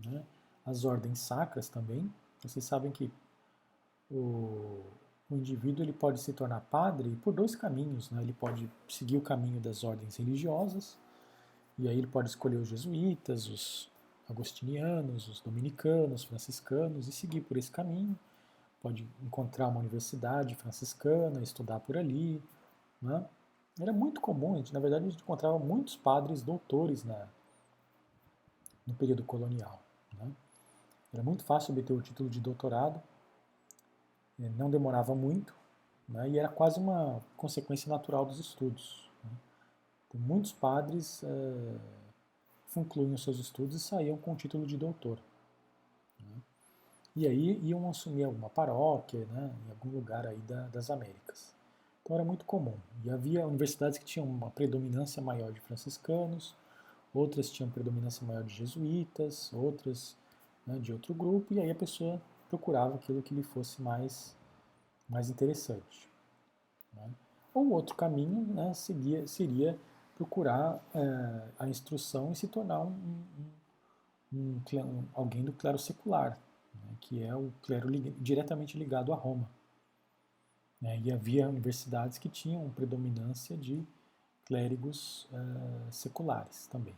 né, 0.07 0.23
as 0.65 0.85
ordens 0.85 1.19
sacras 1.19 1.69
também. 1.69 2.13
Vocês 2.41 2.65
sabem 2.65 2.91
que 2.91 3.11
o, 4.11 4.83
o 5.31 5.35
indivíduo 5.35 5.85
ele 5.85 5.93
pode 5.93 6.21
se 6.21 6.33
tornar 6.33 6.61
padre 6.61 7.17
por 7.23 7.33
dois 7.33 7.55
caminhos. 7.55 8.11
Né? 8.11 8.23
Ele 8.23 8.33
pode 8.33 8.71
seguir 8.89 9.17
o 9.17 9.21
caminho 9.21 9.61
das 9.61 9.85
ordens 9.85 10.17
religiosas, 10.17 10.97
e 11.79 11.89
aí 11.89 11.99
ele 11.99 12.07
pode 12.07 12.29
escolher 12.29 12.57
os 12.57 12.69
jesuítas, 12.69 13.49
os 13.49 13.91
agostinianos, 14.29 15.29
os 15.29 15.41
dominicanos, 15.41 16.25
franciscanos, 16.25 17.09
e 17.09 17.13
seguir 17.13 17.41
por 17.41 17.57
esse 17.57 17.71
caminho. 17.71 18.19
Pode 18.81 19.09
encontrar 19.23 19.69
uma 19.69 19.81
universidade 19.81 20.55
franciscana, 20.55 21.43
estudar 21.43 21.81
por 21.81 21.97
ali. 21.97 22.43
Né? 23.03 23.27
Era 23.81 23.93
muito 23.93 24.21
comum, 24.21 24.63
na 24.73 24.81
verdade 24.81 25.07
a 25.07 25.11
gente 25.11 25.23
encontrava 25.23 25.59
muitos 25.59 25.97
padres 25.97 26.43
doutores 26.43 27.03
na, 27.03 27.27
no 28.87 28.95
período 28.95 29.25
colonial. 29.25 29.84
Né? 30.19 30.31
Era 31.13 31.23
muito 31.23 31.45
fácil 31.45 31.73
obter 31.73 31.93
o 31.93 32.03
título 32.03 32.29
de 32.29 32.41
doutorado 32.41 33.01
é, 34.41 34.49
não 34.59 34.69
demorava 34.69 35.15
muito 35.15 35.55
né, 36.09 36.29
e 36.29 36.39
era 36.39 36.49
quase 36.49 36.79
uma 36.79 37.23
consequência 37.37 37.89
natural 37.89 38.27
dos 38.27 38.39
estudos. 38.39 39.09
Né. 39.23 39.31
Então, 40.09 40.21
muitos 40.21 40.53
padres 40.53 41.23
concluíam 42.75 43.17
seus 43.17 43.39
estudos 43.39 43.77
e 43.77 43.81
saíam 43.81 44.17
com 44.17 44.33
o 44.33 44.37
título 44.37 44.67
de 44.67 44.77
doutor. 44.77 45.19
Né. 46.19 46.37
E 47.15 47.27
aí 47.27 47.61
iam 47.63 47.89
assumir 47.89 48.25
alguma 48.25 48.51
paróquia 48.51 49.25
né, 49.27 49.55
em 49.67 49.71
algum 49.71 49.91
lugar 49.91 50.27
aí 50.27 50.39
da, 50.39 50.67
das 50.69 50.91
Américas. 50.91 51.55
Então 52.03 52.17
era 52.17 52.25
muito 52.25 52.45
comum. 52.45 52.77
E 53.05 53.11
havia 53.11 53.47
universidades 53.47 53.97
que 53.99 54.05
tinham 54.05 54.27
uma 54.27 54.51
predominância 54.51 55.23
maior 55.23 55.53
de 55.53 55.61
franciscanos, 55.61 56.55
outras 57.15 57.51
tinham 57.51 57.71
predominância 57.71 58.27
maior 58.27 58.43
de 58.43 58.53
jesuítas, 58.53 59.53
outras 59.53 60.17
né, 60.67 60.79
de 60.79 60.93
outro 60.93 61.15
grupo, 61.15 61.55
e 61.55 61.61
aí 61.61 61.71
a 61.71 61.75
pessoa 61.75 62.21
procurava 62.49 62.97
aquilo 62.97 63.23
que 63.23 63.35
lhe 63.35 63.43
fosse 63.43 63.81
mais, 63.81 64.37
mais 65.09 65.31
interessante. 65.31 66.09
Né? 66.93 67.09
Ou 67.55 67.71
outro 67.71 67.95
caminho 67.95 68.45
né, 68.53 68.75
seria, 68.75 69.27
seria 69.27 69.79
procurar 70.17 70.85
é, 70.95 71.49
a 71.59 71.69
instrução 71.69 72.33
e 72.33 72.37
se 72.37 72.49
tornar 72.49 72.81
um, 72.81 73.25
um, 74.33 74.61
um, 74.73 75.05
alguém 75.15 75.45
do 75.45 75.53
clero 75.53 75.79
secular, 75.79 76.39
né, 76.75 76.97
que 77.01 77.23
é 77.23 77.35
o 77.35 77.53
clero 77.63 77.89
li 77.89 78.11
diretamente 78.19 78.77
ligado 78.77 79.13
a 79.13 79.17
Roma. 79.17 79.49
Né, 80.81 81.01
e 81.01 81.13
havia 81.13 81.49
universidades 81.49 82.19
que 82.19 82.29
tinham 82.29 82.69
predominância 82.71 83.57
de 83.57 83.87
clérigos 84.45 85.29
é, 85.33 85.91
seculares 85.91 86.67
também. 86.67 86.95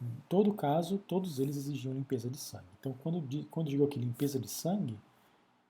Em 0.00 0.20
todo 0.28 0.52
caso, 0.52 0.98
todos 0.98 1.38
eles 1.38 1.56
exigiam 1.56 1.94
limpeza 1.94 2.28
de 2.28 2.36
sangue. 2.36 2.68
Então, 2.78 2.92
quando, 2.92 3.46
quando 3.46 3.68
digo 3.68 3.84
aqui 3.84 3.98
limpeza 3.98 4.38
de 4.38 4.48
sangue, 4.48 4.98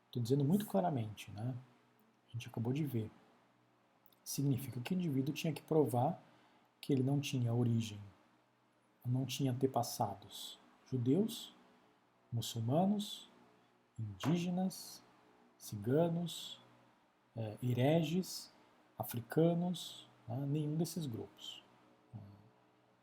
estou 0.06 0.22
dizendo 0.22 0.44
muito 0.44 0.66
claramente, 0.66 1.30
né? 1.30 1.54
A 2.28 2.32
gente 2.32 2.48
acabou 2.48 2.72
de 2.72 2.84
ver. 2.84 3.10
Significa 4.24 4.80
que 4.80 4.92
o 4.92 4.96
indivíduo 4.96 5.34
tinha 5.34 5.52
que 5.52 5.62
provar 5.62 6.20
que 6.80 6.92
ele 6.92 7.02
não 7.02 7.20
tinha 7.20 7.54
origem, 7.54 8.00
não 9.04 9.24
tinha 9.24 9.52
antepassados 9.52 10.58
judeus, 10.90 11.52
muçulmanos, 12.32 13.28
indígenas, 13.98 15.02
ciganos, 15.56 16.60
é, 17.34 17.56
hereges, 17.62 18.52
africanos, 18.98 20.08
né? 20.28 20.46
nenhum 20.46 20.76
desses 20.76 21.06
grupos. 21.06 21.62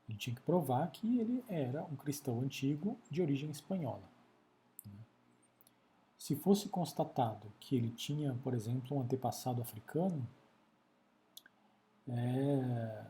Ele 0.08 0.18
tinha 0.18 0.36
que 0.36 0.42
provar 0.42 0.92
que 0.92 1.20
ele 1.20 1.44
era 1.48 1.84
um 1.86 1.96
cristão 1.96 2.42
antigo 2.42 2.98
de 3.10 3.22
origem 3.22 3.50
espanhola. 3.50 4.04
Né? 4.86 5.00
Se 6.18 6.36
fosse 6.36 6.68
constatado 6.68 7.52
que 7.60 7.76
ele 7.76 7.90
tinha, 7.90 8.34
por 8.44 8.54
exemplo, 8.54 8.98
um 8.98 9.02
antepassado 9.02 9.62
africano, 9.62 10.28
é, 12.08 13.06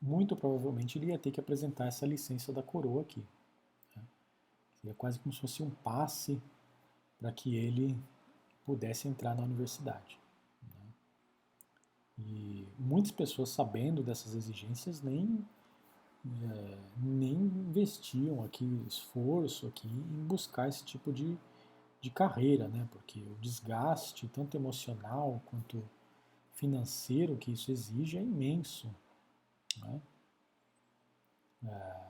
muito 0.00 0.36
provavelmente 0.36 0.98
ele 0.98 1.06
ia 1.06 1.18
ter 1.18 1.32
que 1.32 1.40
apresentar 1.40 1.86
essa 1.86 2.06
licença 2.06 2.52
da 2.52 2.62
coroa 2.62 3.02
aqui. 3.02 3.24
Né? 3.96 4.02
Seria 4.80 4.94
quase 4.94 5.18
como 5.18 5.32
se 5.32 5.40
fosse 5.40 5.62
um 5.62 5.70
passe 5.70 6.40
para 7.18 7.32
que 7.32 7.56
ele 7.56 7.98
pudesse 8.64 9.08
entrar 9.08 9.34
na 9.34 9.42
universidade. 9.42 10.18
E 12.18 12.66
muitas 12.78 13.10
pessoas, 13.10 13.50
sabendo 13.50 14.02
dessas 14.02 14.34
exigências, 14.34 15.02
nem, 15.02 15.44
é, 16.24 16.78
nem 16.96 17.34
investiam 17.34 18.42
aqui 18.42 18.64
esforço 18.86 19.66
aqui 19.66 19.88
em 19.88 20.26
buscar 20.26 20.68
esse 20.68 20.84
tipo 20.84 21.12
de, 21.12 21.36
de 22.00 22.10
carreira, 22.10 22.68
né? 22.68 22.88
porque 22.90 23.20
o 23.20 23.34
desgaste, 23.40 24.28
tanto 24.28 24.56
emocional 24.56 25.42
quanto 25.46 25.82
financeiro 26.54 27.36
que 27.36 27.52
isso 27.52 27.70
exige, 27.70 28.16
é 28.16 28.22
imenso. 28.22 28.88
Né? 29.78 30.00
É, 31.64 32.06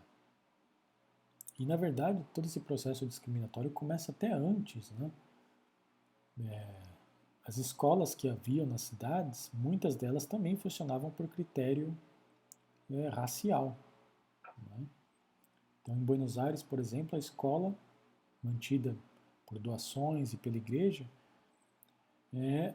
e, 1.59 1.65
na 1.65 1.77
verdade, 1.77 2.25
todo 2.35 2.45
esse 2.45 2.61
processo 2.61 3.07
discriminatório 3.07 3.71
começa 3.71 4.13
até 4.13 4.33
antes. 4.33 4.91
Né? 4.93 5.11
É, 6.45 6.96
as 7.47 7.59
escolas 7.59 8.15
que 8.15 8.29
haviam 8.29 8.67
nas 8.67 8.83
cidades, 8.83 9.51
muitas 9.55 9.95
delas 9.95 10.27
também 10.27 10.57
funcionavam 10.57 11.11
por 11.11 11.29
critério 11.29 11.97
é, 12.91 13.09
racial. 13.09 13.77
Né? 14.69 14.85
Então, 15.81 15.95
em 15.95 16.05
Buenos 16.05 16.39
Aires, 16.39 16.63
por 16.63 16.81
exemplo, 16.81 17.15
a 17.15 17.19
escola, 17.19 17.73
mantida 18.43 18.97
por 19.47 19.59
doações 19.61 20.33
e 20.33 20.37
pela 20.37 20.57
igreja, 20.57 21.07
é, 22.35 22.75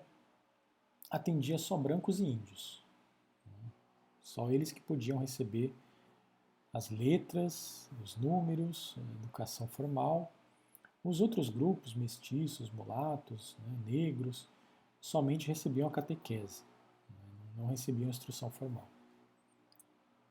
atendia 1.10 1.57
só 1.57 1.76
brancos 1.76 2.22
e 2.22 2.26
índios. 2.26 2.81
Né? 3.45 3.72
Só 4.23 4.49
eles 4.49 4.72
que 4.72 4.80
podiam 4.80 5.18
receber 5.18 5.73
as 6.73 6.89
letras, 6.89 7.89
os 8.02 8.15
números, 8.15 8.95
a 8.98 9.02
educação 9.19 9.68
formal. 9.68 10.31
Os 11.03 11.19
outros 11.19 11.49
grupos, 11.49 11.93
mestiços, 11.93 12.69
mulatos, 12.69 13.57
né, 13.60 13.91
negros, 13.91 14.48
somente 15.02 15.48
recebiam 15.48 15.88
a 15.88 15.91
catequese, 15.91 16.61
né, 17.10 17.15
não 17.57 17.65
recebiam 17.65 18.10
instrução 18.10 18.52
formal. 18.52 18.88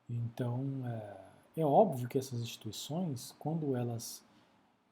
Então, 0.09 0.65
é, 0.87 1.61
é 1.61 1.67
óbvio 1.67 2.09
que 2.09 2.17
essas 2.17 2.41
instituições, 2.41 3.35
quando 3.39 3.75
elas 3.77 4.23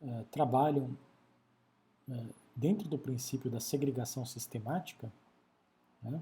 é, 0.02 0.24
trabalham 0.32 0.96
é, 2.08 2.26
dentro 2.56 2.88
do 2.88 2.98
princípio 2.98 3.48
da 3.48 3.60
segregação 3.60 4.26
sistemática, 4.26 5.12
né, 6.02 6.20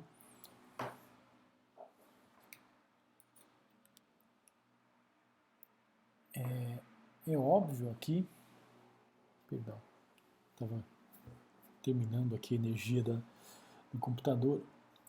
é, 6.34 6.78
é 7.26 7.38
óbvio 7.38 7.90
aqui, 7.90 8.28
perdão, 9.48 9.80
estava 10.52 10.84
terminando 11.82 12.34
aqui 12.34 12.54
a 12.54 12.58
energia 12.58 13.02
da, 13.02 13.22
no 13.92 14.00
computador, 14.00 14.60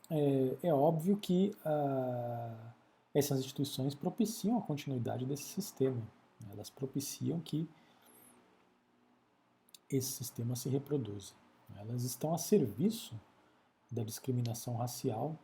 é, 0.09 0.57
é 0.63 0.73
óbvio 0.73 1.17
que 1.17 1.55
ah, 1.65 2.73
essas 3.13 3.39
instituições 3.39 3.95
propiciam 3.95 4.57
a 4.57 4.61
continuidade 4.61 5.25
desse 5.25 5.43
sistema. 5.43 6.01
Né? 6.41 6.49
Elas 6.53 6.69
propiciam 6.69 7.39
que 7.39 7.67
esse 9.89 10.11
sistema 10.11 10.55
se 10.55 10.69
reproduza. 10.69 11.33
Elas 11.77 12.03
estão 12.03 12.33
a 12.33 12.37
serviço 12.37 13.15
da 13.91 14.03
discriminação 14.03 14.75
racial, 14.75 15.37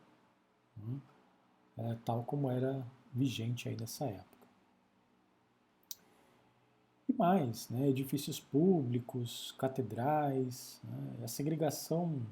né? 0.76 1.00
é, 1.78 1.96
tal 2.04 2.24
como 2.24 2.50
era 2.50 2.86
vigente 3.12 3.68
aí 3.68 3.76
nessa 3.78 4.04
época. 4.06 4.34
E 7.08 7.12
mais, 7.12 7.68
né, 7.68 7.88
edifícios 7.88 8.40
públicos, 8.40 9.52
catedrais, 9.58 10.80
né, 10.84 11.24
a 11.24 11.28
segregação 11.28 12.22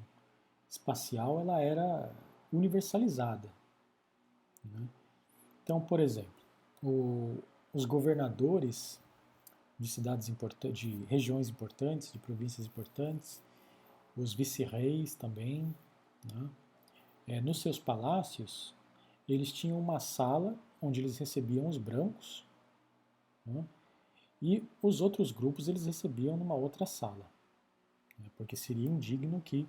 espacial 0.73 1.39
ela 1.39 1.61
era 1.61 2.11
universalizada. 2.51 3.47
Né? 4.65 4.87
Então, 5.61 5.79
por 5.79 5.99
exemplo, 5.99 6.33
o, 6.81 7.37
os 7.71 7.85
governadores 7.85 8.99
de 9.77 9.87
cidades 9.87 10.29
importantes, 10.29 10.79
de 10.79 11.03
regiões 11.05 11.47
importantes, 11.47 12.11
de 12.11 12.17
províncias 12.17 12.65
importantes, 12.65 13.41
os 14.17 14.33
vice-reis 14.33 15.13
também, 15.13 15.73
né? 16.33 16.49
é, 17.27 17.41
nos 17.41 17.61
seus 17.61 17.77
palácios, 17.77 18.73
eles 19.29 19.51
tinham 19.51 19.79
uma 19.79 19.99
sala 19.99 20.57
onde 20.81 21.01
eles 21.01 21.17
recebiam 21.19 21.67
os 21.67 21.77
brancos, 21.77 22.43
né? 23.45 23.63
e 24.41 24.63
os 24.81 25.01
outros 25.01 25.31
grupos 25.31 25.67
eles 25.67 25.85
recebiam 25.85 26.35
numa 26.35 26.55
outra 26.55 26.87
sala, 26.87 27.29
né? 28.17 28.25
porque 28.35 28.55
seria 28.55 28.89
indigno 28.89 29.39
que 29.39 29.67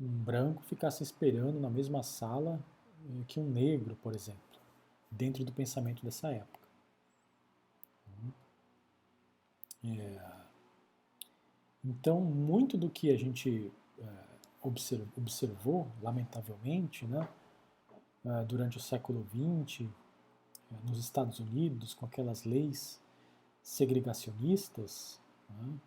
um 0.00 0.08
branco 0.08 0.62
ficasse 0.62 1.02
esperando 1.02 1.58
na 1.58 1.70
mesma 1.70 2.02
sala 2.02 2.60
eh, 3.08 3.24
que 3.26 3.40
um 3.40 3.48
negro, 3.48 3.96
por 4.02 4.14
exemplo, 4.14 4.40
dentro 5.10 5.44
do 5.44 5.52
pensamento 5.52 6.04
dessa 6.04 6.30
época. 6.30 6.66
É, 9.84 10.36
então, 11.84 12.20
muito 12.20 12.76
do 12.76 12.90
que 12.90 13.10
a 13.10 13.16
gente 13.16 13.70
é, 13.98 14.04
observou, 15.16 15.86
lamentavelmente, 16.02 17.06
né, 17.06 17.28
é, 18.24 18.44
durante 18.44 18.76
o 18.76 18.80
século 18.80 19.24
XX, 19.30 19.88
nos 20.84 20.98
Estados 20.98 21.38
Unidos, 21.38 21.94
com 21.94 22.04
aquelas 22.04 22.42
leis 22.42 23.00
segregacionistas, 23.62 25.20
né, 25.48 25.78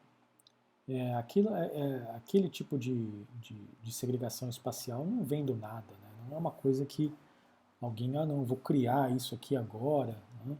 é, 0.90 1.14
aquilo, 1.14 1.53
é, 1.56 1.68
é, 1.68 2.16
aquele 2.16 2.49
tipo 2.49 2.78
de, 2.78 3.24
de, 3.40 3.56
de, 3.84 3.91
segregação 3.91 4.49
espacial 4.49 5.06
não 5.06 5.24
vem 5.24 5.45
do 5.45 5.56
nada, 5.56 5.94
né? 6.02 6.10
não 6.28 6.36
é 6.36 6.40
uma 6.40 6.49
coisa 6.49 6.84
que 6.84 7.14
alguém, 7.80 8.18
ah 8.18 8.26
não, 8.26 8.44
vou 8.44 8.57
criar 8.57 9.11
isso 9.16 9.36
aqui 9.36 9.56
agora. 9.56 10.18
Né? 10.44 10.57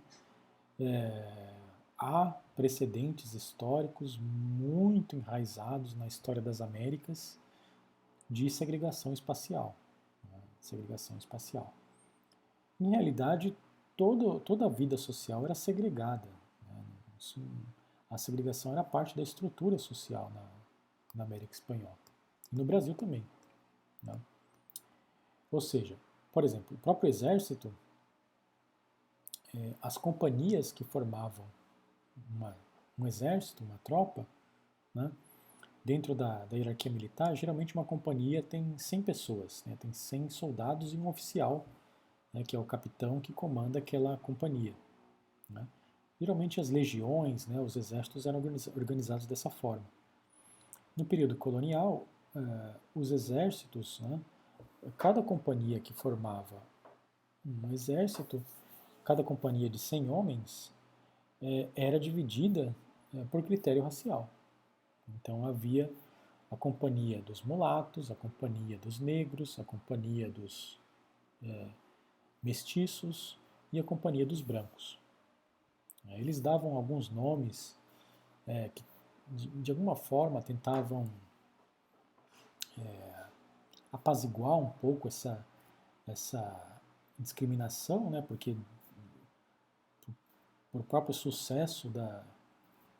É, 0.80 1.53
há 1.97 2.38
precedentes 2.56 3.34
históricos 3.34 4.19
muito 4.19 5.15
enraizados 5.15 5.95
na 5.95 6.06
história 6.06 6.41
das 6.41 6.61
Américas 6.61 7.39
de 8.30 8.49
segregação 8.51 9.11
espacial. 9.11 9.76
Né? 10.31 10.38
Segregação 10.60 11.18
espacial. 11.18 11.73
Em 12.80 12.91
realidade, 12.91 13.57
todo, 13.97 14.39
toda 14.41 14.68
a 14.68 14.69
vida 14.69 14.95
social 14.95 15.43
era 15.43 15.56
segregada. 15.56 16.27
Né? 16.68 16.84
Isso, 17.18 17.41
a 18.10 18.18
segregação 18.18 18.72
era 18.72 18.84
parte 18.84 19.15
da 19.15 19.22
estrutura 19.22 19.77
social 19.77 20.31
na, 20.34 20.44
na 21.15 21.23
América 21.23 21.53
Espanhola. 21.53 21.98
E 22.52 22.56
no 22.56 22.65
Brasil 22.65 22.95
também. 22.95 23.26
Né? 24.02 24.19
Ou 25.52 25.61
seja, 25.61 25.95
por 26.31 26.44
exemplo, 26.44 26.76
o 26.76 26.80
próprio 26.80 27.10
exército, 27.10 27.73
é, 29.56 29.73
as 29.81 29.98
companhias 29.98 30.72
que 30.72 30.84
formavam 30.84 31.45
uma, 32.30 32.56
um 32.98 33.07
exército, 33.07 33.64
uma 33.64 33.80
tropa, 33.84 34.26
né, 34.94 35.11
dentro 35.84 36.14
da, 36.14 36.45
da, 36.45 36.56
hierarquia 36.56 36.91
militar, 36.91 37.36
geralmente 37.36 37.73
uma 37.73 37.84
companhia 37.84 38.44
tem 38.44 38.77
100 38.77 39.02
pessoas, 39.03 39.64
né, 39.65 39.76
tem 39.80 39.91
100 39.91 40.30
soldados 40.30 40.94
e 40.94 40.98
um 40.98 41.07
oficial, 41.07 41.65
né, 42.31 42.44
que 42.44 42.56
é 42.56 42.60
o 42.60 42.65
capitão 42.65 43.19
que 43.19 43.34
comanda 43.34 43.80
aquela 43.80 44.18
companhia. 44.18 44.73
Né. 45.49 45.68
Geralmente 46.20 46.60
as 46.60 46.70
legiões, 46.70 47.48
né, 47.48 47.62
os 47.62 47.76
exércitos 47.76 48.26
eram 48.26 48.44
organizados 48.76 49.26
dessa 49.26 49.50
forma. 49.50 49.86
No 50.96 51.06
período 51.06 51.36
colonial, 51.36 52.08
uh, 52.36 52.76
os 52.94 53.12
exércitos, 53.12 54.00
né, 54.02 54.20
cada 54.98 55.22
companhia 55.22 55.80
que 55.80 55.94
formava 55.94 56.62
um 57.46 57.72
exército, 57.72 58.44
cada 59.04 59.24
companhia 59.24 59.70
de 59.70 59.80
100 59.80 60.10
homens, 60.10 60.72
é, 61.41 61.68
era 61.76 62.00
dividida 62.00 62.76
é, 63.14 63.24
por 63.26 63.44
critério 63.44 63.84
racial. 63.84 64.30
Então 65.08 65.46
havia 65.46 65.91
a 66.52 66.58
companhia 66.58 67.22
dos 67.22 67.41
mulatos, 67.41 68.12
a 68.12 68.16
companhia 68.16 68.78
dos 68.78 69.00
negros, 69.00 69.60
a 69.60 69.64
companhia 69.64 70.30
dos 70.30 70.80
é, 71.41 71.68
mestiços 72.41 73.38
e 73.72 73.80
a 73.80 73.84
companhia 73.84 74.26
dos 74.26 74.41
brancos. 74.41 75.00
Eles 76.07 76.39
davam 76.39 76.76
alguns 76.76 77.09
nomes 77.09 77.77
é, 78.47 78.69
que, 78.69 78.84
de, 79.27 79.47
de, 79.47 79.71
alguma 79.71 79.95
forma, 79.95 80.41
tentavam 80.41 81.09
é, 82.77 83.26
apaziguar 83.91 84.57
um 84.57 84.69
pouco 84.69 85.07
essa, 85.07 85.45
essa 86.07 86.81
discriminação, 87.17 88.09
né, 88.09 88.21
porque 88.21 88.55
por 90.71 90.84
próprio 90.84 91.13
sucesso 91.13 91.89
da, 91.89 92.23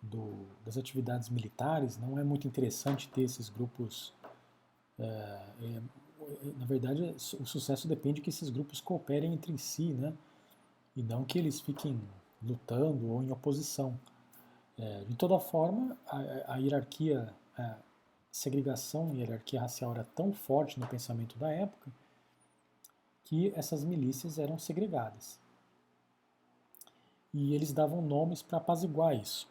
do, 0.02 0.48
das 0.66 0.78
atividades 0.78 1.30
militares, 1.30 1.98
não 1.98 2.18
é 2.18 2.24
muito 2.24 2.48
interessante 2.48 3.10
ter 3.10 3.22
esses 3.22 3.50
grupos. 3.50 4.14
É, 4.98 5.04
é, 5.04 5.82
na 6.58 6.66
verdade, 6.66 7.16
o 7.40 7.46
sucesso 7.46 7.88
depende 7.88 8.22
que 8.22 8.30
esses 8.30 8.50
grupos 8.50 8.82
cooperem 8.82 9.34
entre 9.34 9.58
si, 9.58 9.94
né? 9.94 10.14
E 10.96 11.04
não 11.04 11.24
que 11.24 11.38
eles 11.38 11.60
fiquem 11.62 12.00
lutando 12.42 13.12
ou 13.12 13.24
em 13.24 13.32
oposição. 13.32 14.00
É, 14.78 15.04
de 15.04 15.16
toda 15.16 15.40
forma, 15.40 15.98
a, 16.08 16.54
a 16.54 16.58
hierarquia, 16.58 17.34
a 17.58 17.78
segregação 18.32 19.14
e 19.14 19.18
a 19.18 19.26
hierarquia 19.26 19.62
racial 19.62 19.92
era 19.92 20.04
tão 20.16 20.34
forte 20.34 20.80
no 20.80 20.88
pensamento 20.88 21.38
da 21.38 21.52
época 21.52 21.92
que 23.26 23.54
essas 23.56 23.84
milícias 23.84 24.40
eram 24.40 24.58
segregadas 24.58 25.40
e 27.34 27.54
eles 27.54 27.72
davam 27.72 28.02
nomes 28.02 28.42
para 28.42 28.58
apaziguar 28.58 29.16
isso. 29.16 29.48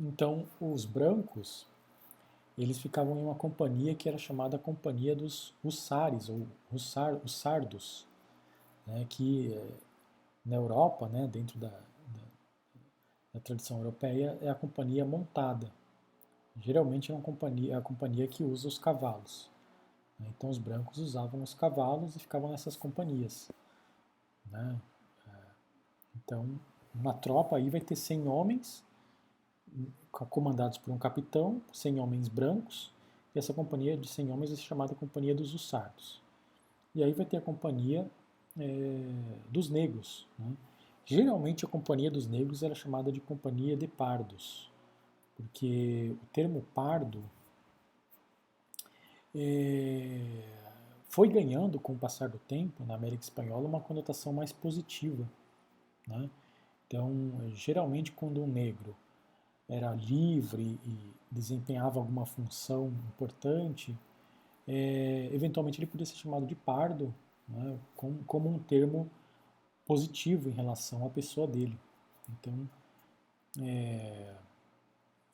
Então, 0.00 0.46
os 0.60 0.84
brancos, 0.84 1.66
eles 2.58 2.78
ficavam 2.78 3.16
em 3.16 3.22
uma 3.22 3.34
companhia 3.34 3.94
que 3.94 4.08
era 4.08 4.18
chamada 4.18 4.58
Companhia 4.58 5.14
dos 5.14 5.54
Hussares, 5.62 6.28
ou 6.28 6.46
Hussar, 6.72 7.14
Hussardos, 7.24 8.04
né, 8.86 9.06
que 9.08 9.56
na 10.44 10.56
Europa, 10.56 11.08
né, 11.08 11.26
dentro 11.26 11.58
da, 11.58 11.68
da, 11.68 12.24
da, 13.34 13.40
tradição 13.40 13.78
europeia, 13.78 14.38
é 14.40 14.48
a 14.48 14.54
companhia 14.54 15.04
montada. 15.04 15.70
Geralmente 16.60 17.10
é, 17.10 17.14
uma 17.14 17.22
companhia, 17.22 17.74
é 17.74 17.76
a 17.76 17.80
companhia 17.80 18.28
que 18.28 18.42
usa 18.42 18.68
os 18.68 18.78
cavalos. 18.78 19.50
Né. 20.18 20.26
Então, 20.36 20.50
os 20.50 20.58
brancos 20.58 20.98
usavam 20.98 21.42
os 21.42 21.54
cavalos 21.54 22.14
e 22.14 22.18
ficavam 22.18 22.50
nessas 22.50 22.76
companhias. 22.76 23.50
Né? 24.50 24.80
Então, 26.16 26.58
uma 26.94 27.12
tropa 27.12 27.56
aí 27.56 27.68
vai 27.68 27.80
ter 27.80 27.96
100 27.96 28.28
homens, 28.28 28.84
comandados 30.10 30.78
por 30.78 30.92
um 30.92 30.98
capitão, 30.98 31.60
100 31.72 31.98
homens 31.98 32.28
brancos, 32.28 32.92
e 33.34 33.38
essa 33.38 33.52
companhia 33.52 33.96
de 33.96 34.08
100 34.08 34.30
homens 34.30 34.52
é 34.52 34.56
chamada 34.56 34.94
Companhia 34.94 35.34
dos 35.34 35.52
Hussardos. 35.54 36.22
E 36.94 37.02
aí 37.02 37.12
vai 37.12 37.26
ter 37.26 37.36
a 37.36 37.40
Companhia 37.40 38.08
é, 38.58 39.12
dos 39.50 39.68
Negros. 39.70 40.26
Né? 40.38 40.56
Geralmente 41.04 41.64
a 41.64 41.68
Companhia 41.68 42.10
dos 42.10 42.26
Negros 42.26 42.62
era 42.62 42.74
chamada 42.74 43.12
de 43.12 43.20
Companhia 43.20 43.76
de 43.76 43.86
Pardos, 43.86 44.70
porque 45.36 46.16
o 46.22 46.26
termo 46.26 46.62
pardo 46.74 47.22
é, 49.34 50.20
foi 51.08 51.28
ganhando, 51.28 51.78
com 51.78 51.92
o 51.92 51.98
passar 51.98 52.28
do 52.28 52.38
tempo, 52.38 52.84
na 52.84 52.94
América 52.94 53.22
Espanhola, 53.22 53.68
uma 53.68 53.80
conotação 53.80 54.32
mais 54.32 54.52
positiva 54.52 55.28
né? 56.06 56.28
Então, 56.86 57.32
geralmente, 57.54 58.12
quando 58.12 58.42
um 58.42 58.46
negro 58.46 58.94
era 59.68 59.92
livre 59.94 60.78
e 60.84 61.12
desempenhava 61.30 61.98
alguma 61.98 62.26
função 62.26 62.88
importante, 63.08 63.96
é, 64.68 65.30
eventualmente 65.32 65.78
ele 65.78 65.86
podia 65.86 66.06
ser 66.06 66.16
chamado 66.16 66.46
de 66.46 66.54
pardo, 66.54 67.14
né, 67.48 67.78
como, 67.96 68.24
como, 68.24 68.48
um 68.48 68.58
termo 68.58 69.10
positivo 69.84 70.48
em 70.48 70.52
relação 70.52 71.06
à 71.06 71.10
pessoa 71.10 71.46
dele. 71.46 71.78
Então, 72.28 72.68
é, 73.60 74.34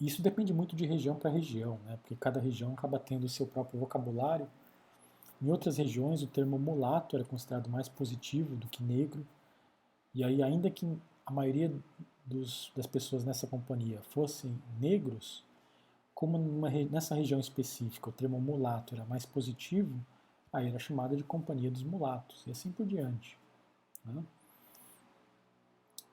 isso 0.00 0.22
depende 0.22 0.52
muito 0.52 0.74
de 0.74 0.86
região 0.86 1.16
para 1.16 1.30
região, 1.30 1.78
né, 1.84 1.96
porque 1.98 2.16
cada 2.16 2.40
região 2.40 2.72
acaba 2.72 2.98
tendo 2.98 3.24
o 3.24 3.28
seu 3.28 3.46
próprio 3.46 3.78
vocabulário. 3.78 4.48
Em 5.40 5.48
outras 5.48 5.78
regiões, 5.78 6.22
o 6.22 6.26
termo 6.26 6.58
mulato 6.58 7.16
era 7.16 7.24
considerado 7.24 7.70
mais 7.70 7.88
positivo 7.88 8.56
do 8.56 8.68
que 8.68 8.82
negro. 8.82 9.26
E 10.14 10.22
aí, 10.22 10.42
ainda 10.42 10.70
que 10.70 10.86
a 11.24 11.32
maioria 11.32 11.72
dos, 12.26 12.70
das 12.76 12.86
pessoas 12.86 13.24
nessa 13.24 13.46
companhia 13.46 14.00
fossem 14.02 14.60
negros, 14.78 15.44
como 16.14 16.36
numa, 16.36 16.68
nessa 16.68 17.14
região 17.14 17.40
específica 17.40 18.10
o 18.10 18.12
termo 18.12 18.40
mulato 18.40 18.94
era 18.94 19.04
mais 19.04 19.24
positivo, 19.24 19.98
aí 20.52 20.68
era 20.68 20.78
chamada 20.78 21.16
de 21.16 21.22
companhia 21.22 21.70
dos 21.70 21.82
mulatos, 21.82 22.44
e 22.46 22.50
assim 22.50 22.70
por 22.72 22.86
diante. 22.86 23.38
Né? 24.04 24.24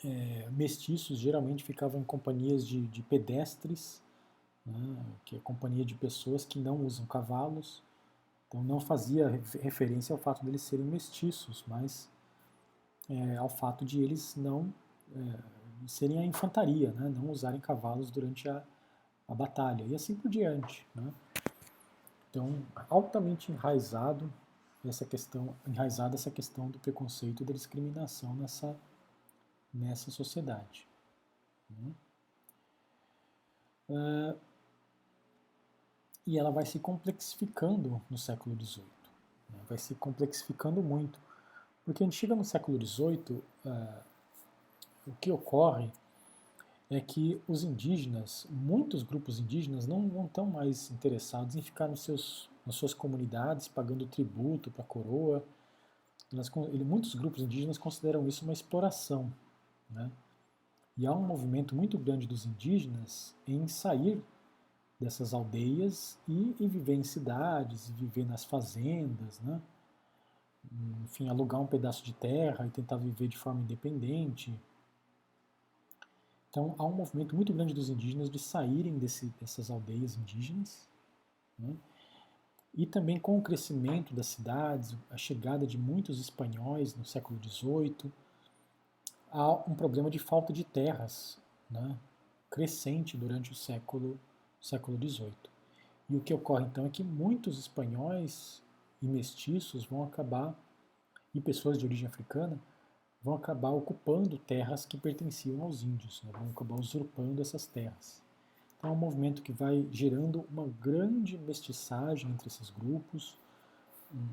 É, 0.04 0.50
mestiços 0.52 1.18
geralmente 1.18 1.64
ficavam 1.64 2.02
em 2.02 2.04
companhias 2.04 2.68
de, 2.68 2.86
de 2.88 3.02
pedestres, 3.02 4.02
né, 4.66 5.06
que 5.26 5.38
é 5.38 5.40
companhia 5.40 5.84
de 5.84 5.96
pessoas 5.96 6.46
que 6.46 6.60
não 6.60 6.86
usam 6.86 7.06
cavalos, 7.06 7.82
então 8.48 8.64
não 8.64 8.80
fazia 8.80 9.28
referência 9.62 10.14
ao 10.14 10.20
fato 10.20 10.46
deles 10.46 10.62
serem 10.62 10.86
mestiços, 10.86 11.64
mas 11.68 12.10
é, 13.10 13.38
ao 13.38 13.50
fato 13.50 13.84
de 13.84 14.02
eles 14.02 14.36
não 14.36 14.72
é, 15.16 15.40
serem 15.88 16.20
a 16.20 16.26
infantaria, 16.26 16.92
né, 16.92 17.10
não 17.10 17.32
usarem 17.32 17.60
cavalos 17.60 18.12
durante 18.12 18.48
a, 18.48 18.64
a 19.28 19.34
batalha, 19.34 19.84
e 19.84 19.96
assim 19.96 20.16
por 20.16 20.30
diante. 20.30 20.86
Né. 20.94 21.12
Então, 22.30 22.66
altamente 22.90 23.52
enraizado 23.52 24.32
essa 24.86 25.06
questão, 25.06 25.56
enraizada 25.66 26.16
essa 26.16 26.32
questão 26.32 26.70
do 26.70 26.80
preconceito 26.80 27.42
e 27.42 27.46
da 27.46 27.54
discriminação 27.54 28.36
nessa, 28.36 28.76
nessa 29.74 30.12
sociedade. 30.12 30.88
Uh, 33.90 34.38
e 36.26 36.38
ela 36.38 36.52
vai 36.52 36.66
se 36.66 36.80
complexificando 36.80 38.02
no 38.10 38.18
século 38.18 38.56
XVIII. 38.56 38.84
Né? 39.50 39.60
Vai 39.68 39.78
se 39.78 39.96
complexificando 39.96 40.82
muito. 40.82 41.20
Porque 41.86 42.04
a 42.04 42.06
gente 42.06 42.18
chega 42.18 42.36
no 42.36 42.44
século 42.44 42.78
XVIII, 42.86 43.42
uh, 43.66 44.04
o 45.08 45.14
que 45.22 45.32
ocorre 45.32 45.92
é 46.90 47.02
que 47.02 47.42
os 47.48 47.64
indígenas, 47.64 48.48
muitos 48.50 49.04
grupos 49.04 49.40
indígenas, 49.40 49.86
não, 49.86 50.26
estão 50.26 50.46
mais 50.46 50.90
interessados 50.92 51.56
em 51.56 51.62
ficar 51.62 51.88
nos 51.88 52.02
seus, 52.02 52.50
nas 52.66 52.76
suas 52.76 52.94
comunidades 52.94 53.68
pagando 53.68 54.06
tributo 54.06 54.72
para 54.72 54.84
a 54.84 54.88
coroa. 54.88 55.44
Elas, 56.32 56.50
muitos 56.50 57.14
grupos 57.16 57.42
indígenas 57.42 57.78
consideram 57.78 58.28
isso 58.28 58.46
uma 58.46 58.54
exploração. 58.54 59.32
Né? 59.90 60.10
E 60.98 61.06
há 61.06 61.14
um 61.14 61.22
movimento 61.22 61.76
muito 61.76 61.98
grande 61.98 62.26
dos 62.26 62.46
indígenas 62.46 63.36
em 63.46 63.68
sair 63.68 64.24
dessas 65.00 65.34
aldeias 65.34 66.18
e, 66.28 66.56
e 66.60 66.68
viver 66.68 66.96
em 66.96 67.04
cidades, 67.04 67.90
viver 67.92 68.26
nas 68.26 68.46
fazendas, 68.46 69.40
né? 69.42 69.62
enfim, 71.04 71.30
alugar 71.30 71.62
um 71.62 71.68
pedaço 71.68 72.04
de 72.04 72.14
terra 72.14 72.66
e 72.66 72.70
tentar 72.70 72.98
viver 72.98 73.28
de 73.28 73.38
forma 73.38 73.62
independente. 73.62 74.54
Então 76.58 76.74
há 76.80 76.86
um 76.88 76.92
movimento 76.92 77.36
muito 77.36 77.54
grande 77.54 77.72
dos 77.72 77.88
indígenas 77.88 78.32
de 78.32 78.40
saírem 78.40 78.98
desse, 78.98 79.28
dessas 79.40 79.70
aldeias 79.70 80.18
indígenas. 80.18 80.90
Né? 81.56 81.76
E 82.74 82.84
também 82.84 83.20
com 83.20 83.38
o 83.38 83.42
crescimento 83.44 84.12
das 84.12 84.26
cidades, 84.26 84.96
a 85.12 85.18
chegada 85.18 85.68
de 85.68 85.78
muitos 85.78 86.20
espanhóis 86.20 86.96
no 86.96 87.06
século 87.06 87.40
XVIII, 87.44 88.12
há 89.32 89.52
um 89.70 89.76
problema 89.76 90.10
de 90.10 90.18
falta 90.18 90.52
de 90.52 90.64
terras 90.64 91.38
né? 91.70 91.96
crescente 92.50 93.16
durante 93.16 93.52
o 93.52 93.56
século, 93.56 94.20
século 94.60 94.98
XVIII. 94.98 95.32
E 96.10 96.16
o 96.16 96.22
que 96.22 96.34
ocorre 96.34 96.66
então 96.66 96.88
é 96.88 96.90
que 96.90 97.04
muitos 97.04 97.60
espanhóis 97.60 98.64
e 99.00 99.06
mestiços 99.06 99.86
vão 99.86 100.04
acabar, 100.04 100.60
e 101.36 101.40
pessoas 101.40 101.78
de 101.78 101.86
origem 101.86 102.08
africana, 102.08 102.60
vão 103.24 103.36
acabar 103.36 103.72
ocupando 103.72 104.38
terras 104.38 104.86
que 104.86 104.98
pertenciam 104.98 105.62
aos 105.62 105.84
índios, 105.84 106.22
né? 106.24 106.32
vão 106.34 106.50
acabar 106.50 106.76
usurpando 106.76 107.42
essas 107.42 107.66
terras. 107.66 108.22
Então 108.78 108.92
é 108.92 108.94
um 108.94 108.98
movimento 108.98 109.42
que 109.42 109.52
vai 109.52 109.88
gerando 109.92 110.46
uma 110.52 110.68
grande 110.68 111.38
mestiçagem 111.38 112.30
entre 112.30 112.48
esses 112.48 112.70
grupos, 112.70 113.36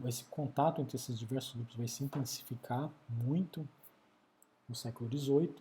esse 0.04 0.24
contato 0.24 0.80
entre 0.80 0.96
esses 0.96 1.18
diversos 1.18 1.54
grupos 1.54 1.76
vai 1.76 1.88
se 1.88 2.04
intensificar 2.04 2.90
muito 3.08 3.66
no 4.68 4.74
século 4.74 5.10
XVIII 5.10 5.54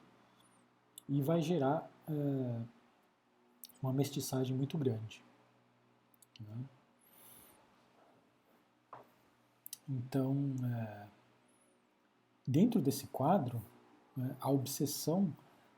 e 1.09 1.21
vai 1.21 1.41
gerar 1.41 1.89
é, 2.07 2.61
uma 3.81 3.91
mestiçagem 3.91 4.55
muito 4.55 4.77
grande. 4.77 5.21
Né? 6.39 6.57
Então, 9.89 10.55
é, 10.63 11.07
Dentro 12.45 12.81
desse 12.81 13.07
quadro, 13.07 13.61
né, 14.15 14.35
a 14.39 14.49
obsessão 14.49 15.33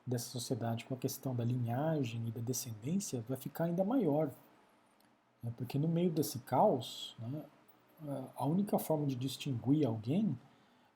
dessa 0.06 0.30
sociedade 0.30 0.86
com 0.86 0.94
a 0.94 0.98
questão 0.98 1.36
da 1.36 1.44
linhagem 1.44 2.28
e 2.28 2.32
da 2.32 2.42
descendência 2.42 3.24
vai 3.28 3.38
ficar 3.38 3.66
ainda 3.66 3.84
maior. 3.84 4.32
Né, 5.44 5.54
porque 5.56 5.78
no 5.78 5.88
meio 5.88 6.12
desse 6.12 6.40
caos, 6.40 7.16
né, 7.20 7.44
a 8.36 8.46
única 8.46 8.78
forma 8.78 9.06
de 9.06 9.16
distinguir 9.16 9.86
alguém, 9.86 10.38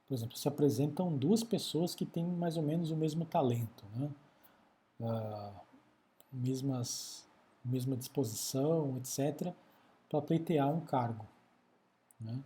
por 0.08 0.14
exemplo, 0.14 0.36
se 0.36 0.48
apresentam 0.48 1.16
duas 1.16 1.44
pessoas 1.44 1.96
que 1.96 2.06
têm 2.06 2.26
mais 2.26 2.58
ou 2.58 2.64
menos 2.64 2.92
o 2.92 2.96
mesmo 2.96 3.26
talento, 3.26 3.86
né, 3.96 4.12
uh, 5.00 5.54
mesmas, 6.32 7.28
mesma 7.64 7.96
disposição, 7.96 8.98
etc., 8.98 9.54
para 10.10 10.22
pleitear 10.22 10.68
um 10.68 10.82
cargo. 10.82 11.26
Né 12.20 12.44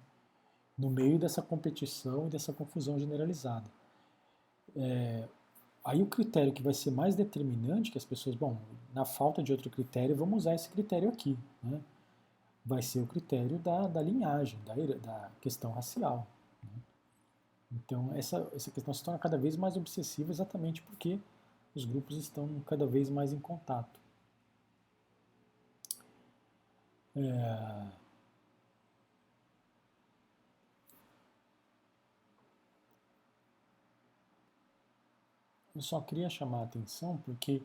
no 0.77 0.89
meio 0.89 1.19
dessa 1.19 1.41
competição 1.41 2.27
e 2.27 2.29
dessa 2.29 2.51
confusão 2.51 2.99
generalizada. 2.99 3.69
É, 4.75 5.27
aí 5.83 6.01
o 6.01 6.07
critério 6.07 6.53
que 6.53 6.63
vai 6.63 6.73
ser 6.73 6.91
mais 6.91 7.15
determinante, 7.15 7.91
que 7.91 7.97
as 7.97 8.05
pessoas, 8.05 8.35
bom, 8.35 8.57
na 8.93 9.05
falta 9.05 9.43
de 9.43 9.51
outro 9.51 9.69
critério, 9.69 10.15
vamos 10.15 10.39
usar 10.39 10.55
esse 10.55 10.69
critério 10.69 11.09
aqui, 11.09 11.37
né? 11.61 11.79
vai 12.65 12.81
ser 12.81 13.01
o 13.01 13.07
critério 13.07 13.59
da, 13.59 13.87
da 13.87 14.01
linhagem, 14.01 14.57
da, 14.65 14.73
da 14.95 15.31
questão 15.41 15.71
racial. 15.71 16.25
Né? 16.63 16.81
Então 17.71 18.11
essa, 18.15 18.49
essa 18.55 18.71
questão 18.71 18.93
se 18.93 19.03
torna 19.03 19.19
cada 19.19 19.37
vez 19.37 19.55
mais 19.55 19.75
obsessiva 19.75 20.31
exatamente 20.31 20.81
porque 20.83 21.19
os 21.75 21.85
grupos 21.85 22.17
estão 22.17 22.47
cada 22.65 22.85
vez 22.85 23.09
mais 23.09 23.33
em 23.33 23.39
contato. 23.39 23.99
É, 27.15 27.87
Eu 35.75 35.81
só 35.81 35.99
queria 36.01 36.29
chamar 36.29 36.59
a 36.59 36.63
atenção 36.63 37.17
porque 37.25 37.61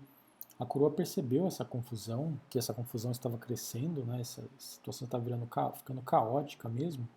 a 0.58 0.64
coroa 0.64 0.90
percebeu 0.90 1.46
essa 1.46 1.64
confusão, 1.64 2.38
que 2.50 2.58
essa 2.58 2.74
confusão 2.74 3.10
estava 3.10 3.38
crescendo, 3.38 4.04
né, 4.04 4.20
essa 4.20 4.42
situação 4.58 5.04
estava 5.04 5.22
virando, 5.22 5.48
ficando 5.76 6.02
caótica 6.02 6.68
mesmo, 6.68 7.08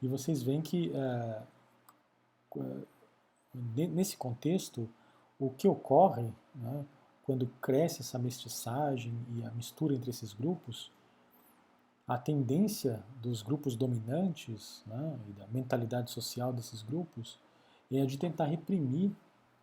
e 0.00 0.06
vocês 0.06 0.42
veem 0.42 0.62
que 0.62 0.92
é, 0.94 1.42
nesse 3.54 4.16
contexto, 4.16 4.88
o 5.38 5.50
que 5.50 5.66
ocorre 5.66 6.32
né, 6.54 6.84
quando 7.24 7.46
cresce 7.60 8.00
essa 8.00 8.18
mestiçagem 8.18 9.14
e 9.36 9.44
a 9.44 9.50
mistura 9.50 9.94
entre 9.94 10.10
esses 10.10 10.32
grupos, 10.32 10.90
a 12.06 12.18
tendência 12.18 13.02
dos 13.16 13.42
grupos 13.42 13.76
dominantes 13.76 14.82
né, 14.86 15.18
e 15.28 15.32
da 15.32 15.46
mentalidade 15.48 16.10
social 16.10 16.52
desses 16.52 16.82
grupos 16.82 17.38
é 17.90 18.02
a 18.02 18.06
de 18.06 18.16
tentar 18.18 18.46
reprimir 18.46 19.12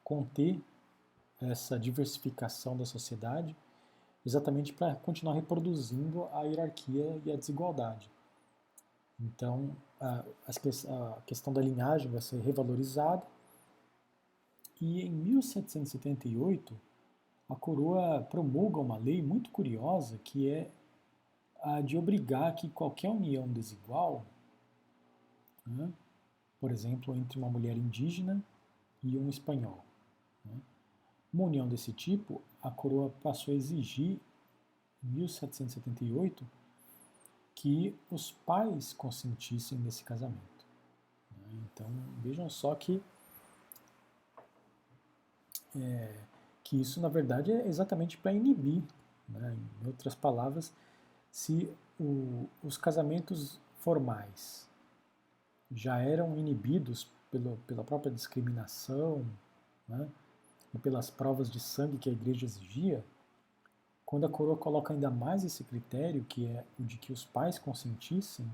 conter 0.07 0.57
essa 1.41 1.77
diversificação 1.77 2.77
da 2.77 2.85
sociedade, 2.85 3.53
exatamente 4.25 4.71
para 4.71 4.95
continuar 4.95 5.33
reproduzindo 5.33 6.29
a 6.31 6.43
hierarquia 6.43 7.21
e 7.25 7.31
a 7.31 7.35
desigualdade. 7.35 8.09
Então, 9.19 9.75
a, 9.99 10.23
a 10.47 11.21
questão 11.25 11.51
da 11.51 11.61
linhagem 11.61 12.09
vai 12.09 12.21
ser 12.21 12.39
revalorizada, 12.39 13.21
e 14.79 15.01
em 15.01 15.11
1778, 15.11 16.73
a 17.49 17.55
coroa 17.55 18.21
promulga 18.21 18.79
uma 18.79 18.97
lei 18.97 19.21
muito 19.21 19.49
curiosa 19.49 20.17
que 20.19 20.49
é 20.49 20.71
a 21.61 21.81
de 21.81 21.97
obrigar 21.97 22.55
que 22.55 22.69
qualquer 22.69 23.09
união 23.09 23.45
desigual, 23.45 24.25
né, 25.65 25.91
por 26.61 26.71
exemplo, 26.71 27.13
entre 27.13 27.37
uma 27.37 27.49
mulher 27.49 27.75
indígena 27.75 28.41
e 29.03 29.17
um 29.17 29.27
espanhol? 29.27 29.86
Uma 31.33 31.45
união 31.45 31.67
desse 31.67 31.91
tipo, 31.93 32.41
a 32.61 32.71
coroa 32.71 33.09
passou 33.21 33.53
a 33.53 33.57
exigir, 33.57 34.19
em 35.03 35.07
1778, 35.07 36.45
que 37.53 37.95
os 38.09 38.31
pais 38.31 38.93
consentissem 38.93 39.77
nesse 39.79 40.03
casamento. 40.03 40.65
Né? 41.31 41.59
Então, 41.65 41.87
vejam 42.21 42.49
só 42.49 42.73
que, 42.75 43.01
é, 45.75 46.15
que 46.63 46.79
isso, 46.79 46.99
na 47.01 47.09
verdade, 47.09 47.51
é 47.51 47.67
exatamente 47.67 48.17
para 48.17 48.33
inibir, 48.33 48.83
né? 49.27 49.55
em 49.81 49.87
outras 49.87 50.15
palavras, 50.15 50.73
se 51.31 51.71
o, 51.99 52.47
os 52.63 52.77
casamentos 52.77 53.59
formais 53.79 54.67
já 55.71 55.99
eram 55.99 56.37
inibidos 56.37 57.09
pelo, 57.29 57.57
pela 57.67 57.83
própria 57.83 58.11
discriminação, 58.11 59.25
né? 59.87 60.07
E 60.73 60.79
pelas 60.79 61.09
provas 61.09 61.49
de 61.49 61.59
sangue 61.59 61.97
que 61.97 62.09
a 62.09 62.13
igreja 62.13 62.45
exigia, 62.45 63.03
quando 64.05 64.25
a 64.25 64.29
coroa 64.29 64.57
coloca 64.57 64.93
ainda 64.93 65.09
mais 65.09 65.43
esse 65.43 65.63
critério, 65.63 66.23
que 66.23 66.47
é 66.47 66.63
o 66.79 66.83
de 66.83 66.97
que 66.97 67.11
os 67.11 67.25
pais 67.25 67.59
consentissem 67.59 68.49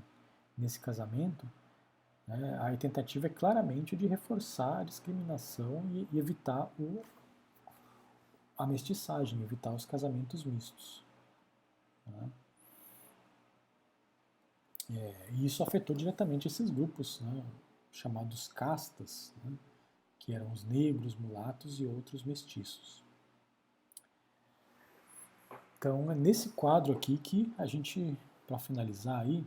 nesse 0.56 0.80
casamento, 0.80 1.46
né, 2.26 2.58
a 2.60 2.76
tentativa 2.76 3.26
é 3.26 3.30
claramente 3.30 3.94
de 3.94 4.06
reforçar 4.06 4.80
a 4.80 4.84
discriminação 4.84 5.84
e, 5.92 6.08
e 6.10 6.18
evitar 6.18 6.70
o, 6.78 7.02
a 8.56 8.66
mestiçagem, 8.66 9.42
evitar 9.42 9.72
os 9.72 9.84
casamentos 9.84 10.42
mistos. 10.42 11.04
Né. 12.06 12.30
É, 14.90 15.30
e 15.32 15.46
isso 15.46 15.62
afetou 15.62 15.94
diretamente 15.94 16.48
esses 16.48 16.70
grupos, 16.70 17.20
né, 17.20 17.44
chamados 17.92 18.48
castas, 18.48 19.32
né, 19.44 19.52
que 20.24 20.32
eram 20.32 20.50
os 20.50 20.64
negros, 20.64 21.14
mulatos 21.16 21.78
e 21.80 21.86
outros 21.86 22.22
mestiços. 22.22 23.02
Então 25.76 26.10
é 26.10 26.14
nesse 26.14 26.50
quadro 26.50 26.92
aqui 26.92 27.18
que 27.18 27.52
a 27.58 27.66
gente 27.66 28.16
para 28.46 28.58
finalizar 28.58 29.20
aí, 29.20 29.44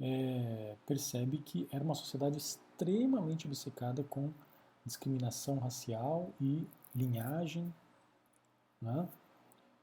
é, 0.00 0.76
percebe 0.86 1.38
que 1.38 1.68
era 1.70 1.82
uma 1.82 1.94
sociedade 1.94 2.38
extremamente 2.38 3.46
obcecada 3.46 4.02
com 4.04 4.32
discriminação 4.84 5.58
racial 5.58 6.32
e 6.40 6.66
linhagem, 6.94 7.72
né? 8.80 9.08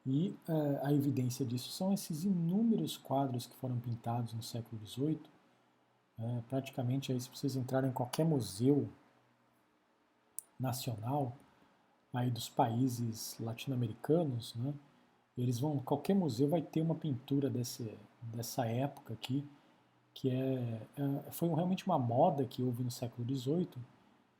E 0.03 0.35
uh, 0.49 0.83
a 0.83 0.91
evidência 0.91 1.45
disso 1.45 1.69
são 1.69 1.93
esses 1.93 2.23
inúmeros 2.23 2.97
quadros 2.97 3.45
que 3.45 3.55
foram 3.57 3.79
pintados 3.79 4.33
no 4.33 4.41
século 4.41 4.83
XVIII. 4.83 5.21
É, 6.17 6.41
praticamente, 6.49 7.11
aí, 7.11 7.21
se 7.21 7.29
vocês 7.29 7.55
entrarem 7.55 7.91
em 7.91 7.93
qualquer 7.93 8.25
museu 8.25 8.89
nacional 10.61 11.35
aí 12.13 12.29
dos 12.29 12.49
países 12.49 13.35
latino-americanos, 13.39 14.53
né, 14.55 14.73
eles 15.37 15.59
vão, 15.59 15.79
qualquer 15.79 16.13
museu 16.13 16.47
vai 16.47 16.61
ter 16.61 16.81
uma 16.81 16.95
pintura 16.95 17.49
dessa 17.49 18.65
época 18.65 19.13
aqui, 19.13 19.47
que 20.13 20.29
é, 20.29 20.87
é 20.97 21.31
foi 21.31 21.49
realmente 21.49 21.85
uma 21.85 21.97
moda 21.97 22.45
que 22.45 22.61
houve 22.61 22.83
no 22.83 22.91
século 22.91 23.27
XVIII, 23.27 23.69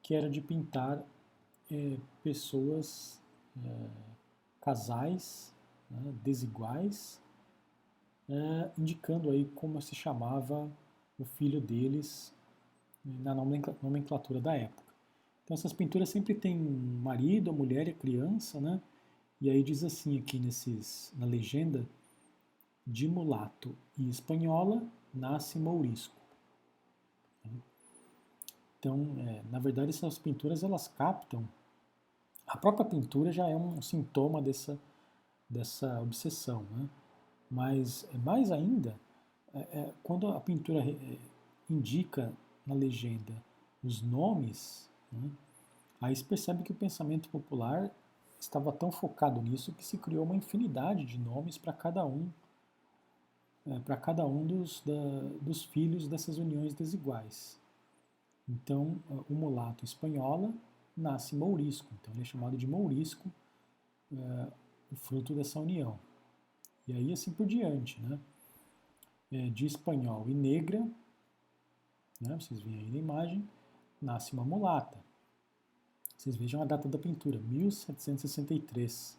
que 0.01 0.13
era 0.13 0.29
de 0.29 0.41
pintar 0.41 1.01
é, 1.71 1.97
pessoas, 2.21 3.21
é, 3.63 3.87
casais 4.59 5.53
né, 5.89 6.13
desiguais, 6.23 7.21
é, 8.29 8.71
indicando 8.77 9.29
aí 9.29 9.45
como 9.55 9.81
se 9.81 9.95
chamava 9.95 10.69
o 11.17 11.25
filho 11.25 11.61
deles 11.61 12.33
na 13.03 13.33
nomenclatura 13.33 14.39
da 14.39 14.55
época. 14.55 14.90
Então 15.51 15.59
essas 15.59 15.73
pinturas 15.73 16.07
sempre 16.07 16.33
tem 16.33 16.57
marido, 16.57 17.49
a 17.49 17.53
mulher 17.53 17.85
e 17.85 17.91
a 17.91 17.93
criança, 17.93 18.61
né? 18.61 18.79
E 19.41 19.49
aí 19.49 19.61
diz 19.61 19.83
assim 19.83 20.17
aqui 20.17 20.39
nesses, 20.39 21.11
na 21.17 21.25
legenda, 21.25 21.85
de 22.87 23.05
mulato 23.05 23.75
e 23.97 24.09
espanhola 24.09 24.81
nasce 25.13 25.59
mourisco. 25.59 26.15
Então, 28.79 29.13
é, 29.27 29.43
na 29.51 29.59
verdade, 29.59 29.89
essas 29.89 30.17
pinturas 30.17 30.63
elas 30.63 30.87
captam. 30.87 31.45
A 32.47 32.55
própria 32.55 32.85
pintura 32.85 33.29
já 33.29 33.45
é 33.49 33.55
um 33.55 33.81
sintoma 33.81 34.41
dessa, 34.41 34.79
dessa 35.49 35.99
obsessão, 35.99 36.63
né? 36.71 36.89
Mas 37.49 38.07
mais 38.23 38.53
ainda, 38.53 38.97
é, 39.53 39.59
é, 39.59 39.93
quando 40.01 40.29
a 40.29 40.39
pintura 40.39 40.79
é, 40.79 41.17
indica 41.69 42.31
na 42.65 42.73
legenda 42.73 43.33
os 43.83 44.01
nomes, 44.01 44.89
né? 45.11 45.29
aí 46.01 46.15
se 46.15 46.23
percebe 46.23 46.63
que 46.63 46.71
o 46.71 46.75
pensamento 46.75 47.29
popular 47.29 47.91
estava 48.39 48.71
tão 48.71 48.91
focado 48.91 49.41
nisso 49.41 49.71
que 49.73 49.85
se 49.85 49.97
criou 49.97 50.25
uma 50.25 50.35
infinidade 50.35 51.05
de 51.05 51.17
nomes 51.17 51.57
para 51.57 51.73
cada 51.73 52.05
um, 52.05 52.29
é, 53.65 53.79
para 53.79 53.95
cada 53.97 54.25
um 54.25 54.45
dos, 54.45 54.81
da, 54.81 54.93
dos 55.41 55.63
filhos 55.63 56.07
dessas 56.07 56.37
uniões 56.37 56.73
desiguais. 56.73 57.59
Então, 58.49 58.97
o 59.29 59.33
mulato 59.33 59.85
espanhola 59.85 60.51
nasce 60.97 61.35
mourisco, 61.35 61.87
então 61.93 62.13
ele 62.13 62.21
é 62.21 62.25
chamado 62.25 62.57
de 62.57 62.67
mourisco, 62.67 63.31
é, 64.11 64.47
o 64.91 64.95
fruto 64.95 65.33
dessa 65.33 65.59
união. 65.59 65.99
E 66.87 66.93
aí 66.93 67.13
assim 67.13 67.31
por 67.31 67.45
diante, 67.45 68.01
né? 68.01 68.19
É, 69.31 69.49
de 69.49 69.65
espanhol 69.65 70.25
e 70.27 70.33
negra, 70.33 70.79
né? 72.19 72.37
vocês 72.37 72.61
veem 72.61 72.79
aí 72.79 72.91
na 72.91 72.97
imagem, 72.97 73.47
nasce 74.01 74.33
uma 74.33 74.43
mulata. 74.43 74.97
Vocês 76.17 76.35
vejam 76.35 76.61
a 76.61 76.65
data 76.65 76.87
da 76.87 76.97
pintura, 76.97 77.39
1763. 77.39 79.17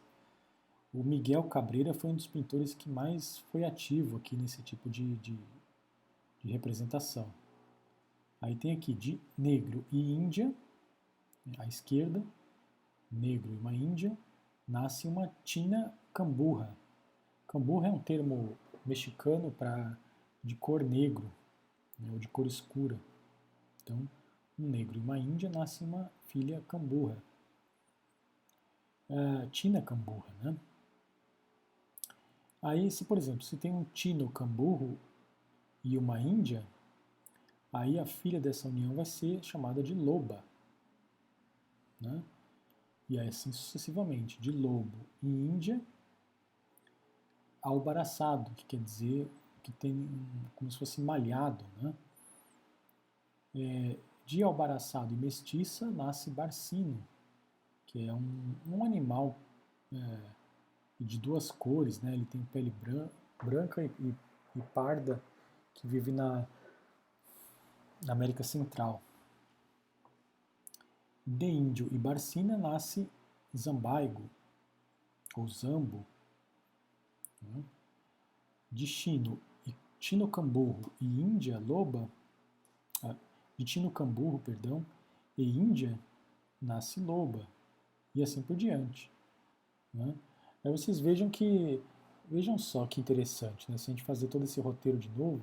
O 0.93 1.03
Miguel 1.03 1.45
Cabreira 1.45 1.95
foi 1.95 2.11
um 2.11 2.15
dos 2.15 2.27
pintores 2.27 2.75
que 2.75 2.89
mais 2.89 3.39
foi 3.51 3.65
ativo 3.65 4.17
aqui 4.17 4.37
nesse 4.37 4.63
tipo 4.63 4.91
de, 4.91 5.17
de, 5.17 5.39
de 6.45 6.53
representação. 6.53 7.33
Aí 8.41 8.55
tem 8.55 8.73
aqui 8.73 8.93
de 8.93 9.21
negro 9.39 9.85
e 9.91 10.13
índia, 10.13 10.53
à 11.59 11.67
esquerda, 11.67 12.23
negro 13.11 13.53
e 13.53 13.57
uma 13.57 13.73
índia, 13.73 14.17
nasce 14.67 15.07
uma 15.07 15.29
tina 15.45 15.95
camburra. 16.13 16.77
Camburra 17.47 17.89
é 17.89 17.91
um 17.91 17.99
termo 17.99 18.57
mexicano 18.85 19.51
para 19.51 19.97
de 20.43 20.57
cor 20.57 20.83
negro, 20.83 21.31
né, 21.99 22.11
ou 22.13 22.19
de 22.19 22.29
cor 22.29 22.47
escura. 22.47 22.99
Então, 23.83 24.09
um 24.63 24.69
negro 24.69 24.99
e 24.99 25.01
uma 25.03 25.19
índia 25.19 25.51
nasce 25.51 25.85
uma 25.85 26.11
filha 26.25 26.63
camburra. 26.69 27.23
Uh, 29.09 29.49
tina 29.51 29.83
camburra, 29.83 30.33
né? 30.43 30.57
Aí, 32.63 32.91
se 32.91 33.05
por 33.05 33.19
exemplo, 33.19 33.43
se 33.43 33.57
tem 33.57 33.73
um 33.73 33.85
tino 33.85 34.31
camburro 34.31 34.99
e 35.83 35.99
uma 35.99 36.21
índia, 36.21 36.65
aí 37.73 37.99
a 37.99 38.07
filha 38.07 38.41
dessa 38.41 38.69
união 38.69 38.95
vai 38.95 39.05
ser 39.05 39.43
chamada 39.43 39.83
de 39.83 39.95
loba, 39.95 40.45
né? 42.01 42.23
e 43.09 43.19
assim 43.19 43.53
sucessivamente, 43.53 44.41
de 44.41 44.51
lobo 44.51 44.97
e 45.23 45.27
índia, 45.27 45.81
albaraçado, 47.61 48.51
que 48.53 48.65
quer 48.65 48.81
dizer 48.81 49.29
que 49.63 49.71
tem 49.73 50.09
como 50.57 50.71
se 50.71 50.79
fosse 50.79 51.01
malhado. 51.01 51.65
Né? 51.81 51.95
É, 53.55 53.99
de 54.33 54.43
albaraçado 54.43 55.13
e 55.13 55.17
mestiça 55.17 55.91
nasce 55.91 56.31
barcino, 56.31 57.07
que 57.85 58.09
é 58.09 58.15
um, 58.15 58.55
um 58.67 58.83
animal 58.83 59.39
é, 59.93 60.19
de 60.99 61.19
duas 61.19 61.51
cores, 61.51 62.01
né? 62.01 62.15
ele 62.15 62.25
tem 62.25 62.43
pele 62.47 62.71
bran 62.81 63.11
branca 63.43 63.85
e, 63.85 63.91
e, 64.01 64.15
e 64.57 64.63
parda, 64.75 65.23
que 65.75 65.87
vive 65.87 66.11
na, 66.11 66.47
na 68.07 68.15
América 68.15 68.43
Central 68.43 69.03
de 71.27 71.45
índio 71.45 71.87
e 71.93 71.99
barcina 71.99 72.57
nasce 72.57 73.07
zambaigo, 73.55 74.31
ou 75.37 75.47
zambo. 75.47 76.07
Né? 77.43 77.63
De 78.71 78.87
chino 78.87 79.39
e 79.67 79.75
chinocamburro 80.01 80.91
e 80.99 81.05
índia 81.05 81.59
loba, 81.59 82.09
de 83.59 83.67
chinocamburro, 83.67 84.39
perdão, 84.39 84.85
e 85.37 85.59
índia 85.59 85.99
nasce 86.61 87.01
loba, 87.01 87.47
e 88.15 88.23
assim 88.23 88.43
por 88.43 88.57
diante. 88.57 89.11
Né? 89.93 90.15
Aí 90.65 90.71
vocês 90.71 91.01
vejam 91.01 91.29
que, 91.29 91.83
vejam 92.31 92.59
só 92.59 92.87
que 92.87 93.01
interessante, 93.01 93.71
né? 93.71 93.79
se 93.79 93.91
a 93.91 93.95
gente 93.95 94.05
fazer 94.05 94.29
todo 94.29 94.45
esse 94.45 94.61
roteiro 94.61 94.99
de 94.99 95.09
novo, 95.11 95.43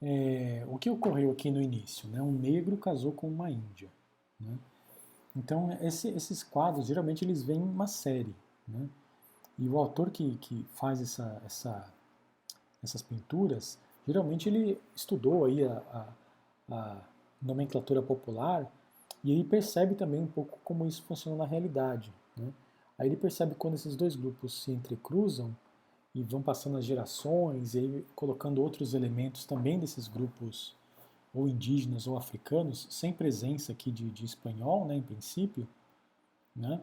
é, 0.00 0.64
o 0.68 0.78
que 0.78 0.90
ocorreu 0.90 1.30
aqui 1.30 1.50
no 1.50 1.62
início? 1.62 2.08
Né? 2.08 2.20
Um 2.20 2.32
negro 2.32 2.76
casou 2.76 3.12
com 3.12 3.28
uma 3.28 3.50
índia. 3.50 3.90
Né? 4.38 4.58
Então, 5.34 5.72
esse, 5.80 6.08
esses 6.08 6.42
quadros, 6.42 6.86
geralmente, 6.86 7.24
eles 7.24 7.42
vêm 7.42 7.58
em 7.58 7.62
uma 7.62 7.86
série. 7.86 8.34
Né? 8.68 8.88
E 9.58 9.68
o 9.68 9.78
autor 9.78 10.10
que, 10.10 10.36
que 10.36 10.64
faz 10.74 11.00
essa, 11.00 11.40
essa, 11.46 11.92
essas 12.82 13.00
pinturas, 13.02 13.78
geralmente 14.06 14.48
ele 14.48 14.78
estudou 14.94 15.44
aí 15.44 15.64
a, 15.64 15.82
a, 15.92 16.74
a 16.74 17.00
nomenclatura 17.40 18.02
popular 18.02 18.70
e 19.22 19.32
aí 19.32 19.44
percebe 19.44 19.94
também 19.94 20.20
um 20.20 20.26
pouco 20.26 20.58
como 20.64 20.86
isso 20.86 21.02
funciona 21.02 21.36
na 21.36 21.46
realidade. 21.46 22.12
Né? 22.36 22.52
Aí 22.98 23.08
ele 23.08 23.16
percebe 23.16 23.54
quando 23.54 23.74
esses 23.74 23.96
dois 23.96 24.14
grupos 24.14 24.62
se 24.62 24.70
entrecruzam, 24.70 25.54
e 26.14 26.22
vão 26.22 26.40
passando 26.40 26.78
as 26.78 26.84
gerações 26.84 27.74
e 27.74 27.78
aí 27.78 28.06
colocando 28.14 28.62
outros 28.62 28.94
elementos 28.94 29.44
também 29.44 29.78
desses 29.78 30.06
grupos 30.06 30.74
ou 31.34 31.48
indígenas 31.48 32.06
ou 32.06 32.16
africanos, 32.16 32.86
sem 32.88 33.12
presença 33.12 33.72
aqui 33.72 33.90
de, 33.90 34.08
de 34.08 34.24
espanhol, 34.24 34.86
né, 34.86 34.94
em 34.94 35.02
princípio, 35.02 35.66
né? 36.54 36.80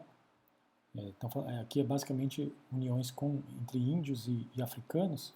É, 0.94 1.08
então, 1.08 1.30
aqui 1.58 1.80
é 1.80 1.84
basicamente 1.84 2.52
uniões 2.70 3.10
com, 3.10 3.42
entre 3.62 3.78
índios 3.78 4.28
e, 4.28 4.46
e 4.54 4.60
africanos. 4.60 5.32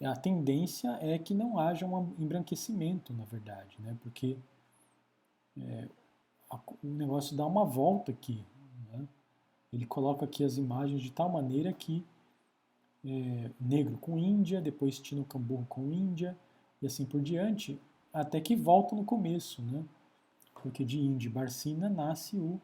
A 0.00 0.14
tendência 0.14 0.96
é 1.00 1.18
que 1.18 1.34
não 1.34 1.58
haja 1.58 1.84
um 1.86 2.14
embranquecimento, 2.18 3.12
na 3.12 3.24
verdade, 3.24 3.76
né? 3.80 3.96
porque 4.00 4.36
é, 5.60 5.88
a, 6.50 6.60
o 6.82 6.86
negócio 6.86 7.36
dá 7.36 7.44
uma 7.44 7.64
volta 7.64 8.12
aqui. 8.12 8.44
Né? 8.92 9.08
Ele 9.72 9.86
coloca 9.86 10.24
aqui 10.24 10.44
as 10.44 10.56
imagens 10.56 11.02
de 11.02 11.10
tal 11.10 11.28
maneira 11.28 11.72
que 11.72 12.04
é, 13.04 13.50
negro 13.60 13.96
com 13.98 14.18
Índia, 14.18 14.60
depois 14.60 14.98
Tino 14.98 15.24
Camburro 15.24 15.66
com 15.68 15.90
Índia, 15.90 16.36
e 16.80 16.86
assim 16.86 17.04
por 17.04 17.20
diante, 17.20 17.80
até 18.12 18.40
que 18.40 18.56
volta 18.56 18.94
no 18.94 19.04
começo, 19.04 19.62
né? 19.62 19.84
Porque 20.62 20.84
de 20.84 20.98
Índia 20.98 21.30
Barcina 21.30 21.88
nasce 21.88 22.36
o, 22.36 22.60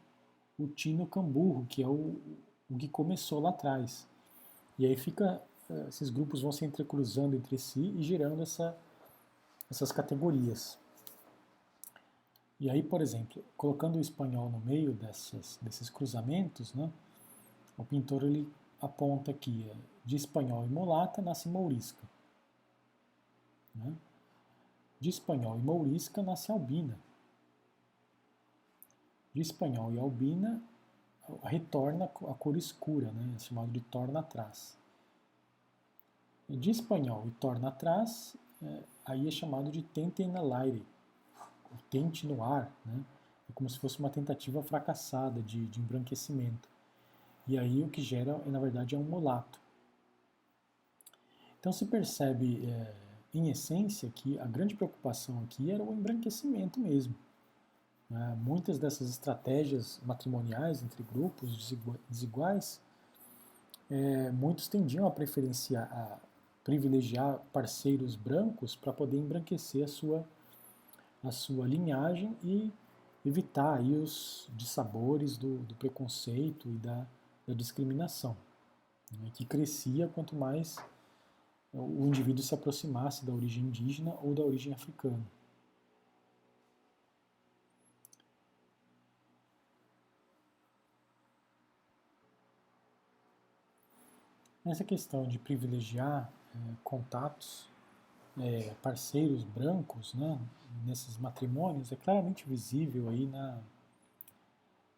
o 0.59 0.66
Tino 0.66 1.06
Camburro, 1.06 1.66
que 1.66 1.82
é 1.82 1.89
o, 1.89 2.16
o 2.70 2.77
que 2.77 2.89
começou 2.89 3.40
lá 3.40 3.51
atrás. 3.51 4.06
E 4.78 4.86
aí 4.86 4.97
fica, 4.97 5.40
esses 5.89 6.11
grupos 6.11 6.43
vão 6.43 6.53
se 6.53 6.65
entrecruzando 6.65 7.36
entre 7.36 7.59
si 7.59 7.95
e 7.97 8.03
gerando 8.03 8.43
essa, 8.43 8.77
essas 9.70 9.91
categorias. 9.91 10.78
E 12.61 12.70
aí, 12.70 12.82
por 12.82 13.01
exemplo, 13.01 13.43
colocando 13.57 13.97
o 13.97 14.01
espanhol 14.01 14.49
no 14.49 14.61
meio 14.61 14.93
dessas, 14.93 15.59
desses 15.61 15.91
cruzamentos, 15.91 16.73
né, 16.74 16.91
o 17.77 17.85
pintor 17.85 18.23
ele 18.23 18.51
aponta 18.81 19.32
que 19.32 19.70
de 20.05 20.16
espanhol 20.16 20.65
e 20.65 20.69
mulata 20.69 21.20
nasce 21.23 21.49
mourisca. 21.49 22.07
Né? 23.74 23.95
De 25.01 25.09
espanhol 25.09 25.57
e 25.57 25.61
mourisca 25.61 26.23
nasce 26.23 26.53
albina. 26.53 26.99
De 29.32 29.41
espanhol 29.41 29.93
e 29.93 29.99
albina 29.99 30.62
retorna 31.43 32.05
a 32.05 32.35
cor 32.35 32.57
escura, 32.57 33.11
né? 33.11 33.32
é 33.35 33.39
chamado 33.39 33.73
de 33.73 33.81
torna 33.81 34.20
atrás. 34.20 34.78
De 36.49 36.71
espanhol 36.71 37.27
e 37.27 37.31
torna 37.33 37.69
atrás, 37.69 38.37
é, 38.62 38.83
aí 39.05 39.27
é 39.27 39.31
chamado 39.31 39.71
de 39.71 39.83
tente 39.83 40.27
na 40.27 40.43
l'aire, 40.43 40.87
o 41.73 41.77
tente 41.91 42.27
no 42.27 42.43
ar, 42.43 42.71
né? 42.85 43.03
é 43.49 43.53
como 43.55 43.69
se 43.69 43.79
fosse 43.79 43.99
uma 43.99 44.11
tentativa 44.11 44.62
fracassada 44.62 45.41
de, 45.43 45.66
de 45.66 45.81
embranquecimento. 45.81 46.69
E 47.47 47.59
aí 47.59 47.83
o 47.83 47.89
que 47.89 48.03
gera, 48.03 48.39
na 48.47 48.59
verdade, 48.59 48.95
é 48.95 48.99
um 48.99 49.03
mulato. 49.03 49.61
Então 51.59 51.73
se 51.73 51.87
percebe, 51.87 52.66
é, 52.71 52.95
em 53.33 53.49
essência, 53.49 54.11
que 54.11 54.39
a 54.39 54.47
grande 54.47 54.75
preocupação 54.75 55.41
aqui 55.43 55.71
era 55.71 55.83
o 55.83 55.93
embranquecimento 55.93 56.79
mesmo. 56.79 57.15
Né? 58.09 58.39
Muitas 58.43 58.79
dessas 58.79 59.09
estratégias 59.09 60.01
matrimoniais 60.05 60.83
entre 60.83 61.03
grupos 61.03 61.75
desiguais, 62.09 62.81
é, 63.91 64.31
muitos 64.31 64.69
tendiam 64.69 65.07
a 65.07 65.11
preferenciar, 65.11 65.91
a 65.93 66.19
privilegiar 66.65 67.39
parceiros 67.53 68.16
brancos 68.16 68.74
para 68.74 68.93
poder 68.93 69.19
embranquecer 69.19 69.85
a 69.85 69.89
sua, 69.89 70.27
a 71.23 71.31
sua 71.31 71.69
linhagem 71.69 72.35
e 72.43 72.73
evitar 73.24 73.78
aí 73.78 73.95
os 73.95 74.49
dissabores 74.57 75.36
do, 75.36 75.59
do 75.59 75.74
preconceito 75.74 76.69
e 76.69 76.78
da, 76.78 77.07
da 77.47 77.55
discriminação, 77.55 78.35
né, 79.12 79.31
que 79.35 79.45
crescia 79.45 80.09
quanto 80.09 80.35
mais 80.35 80.77
o 81.73 82.07
indivíduo 82.07 82.43
se 82.43 82.55
aproximasse 82.55 83.27
da 83.27 83.32
origem 83.32 83.65
indígena 83.65 84.15
ou 84.23 84.32
da 84.32 84.43
origem 84.43 84.73
africana. 84.73 85.27
Nessa 94.65 94.85
questão 94.85 95.27
de 95.27 95.39
privilegiar 95.39 96.32
contatos, 96.83 97.69
é, 98.39 98.75
parceiros 98.83 99.45
brancos, 99.45 100.15
né, 100.15 100.39
nesses 100.85 101.17
matrimônios, 101.19 101.93
é 101.93 101.97
claramente 101.97 102.45
visível 102.47 103.09
aí 103.09 103.27
na, 103.27 103.59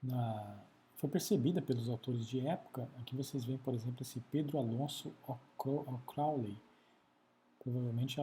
na 0.03 0.67
foi 0.97 1.11
percebida 1.11 1.61
pelos 1.61 1.89
autores 1.89 2.27
de 2.27 2.47
época. 2.47 2.89
Aqui 2.99 3.15
vocês 3.15 3.45
veem, 3.45 3.59
por 3.59 3.75
exemplo, 3.75 3.99
esse 4.01 4.19
Pedro 4.33 4.59
Alonso 4.59 5.13
O'Crowley, 5.29 6.59
provavelmente 7.63 8.19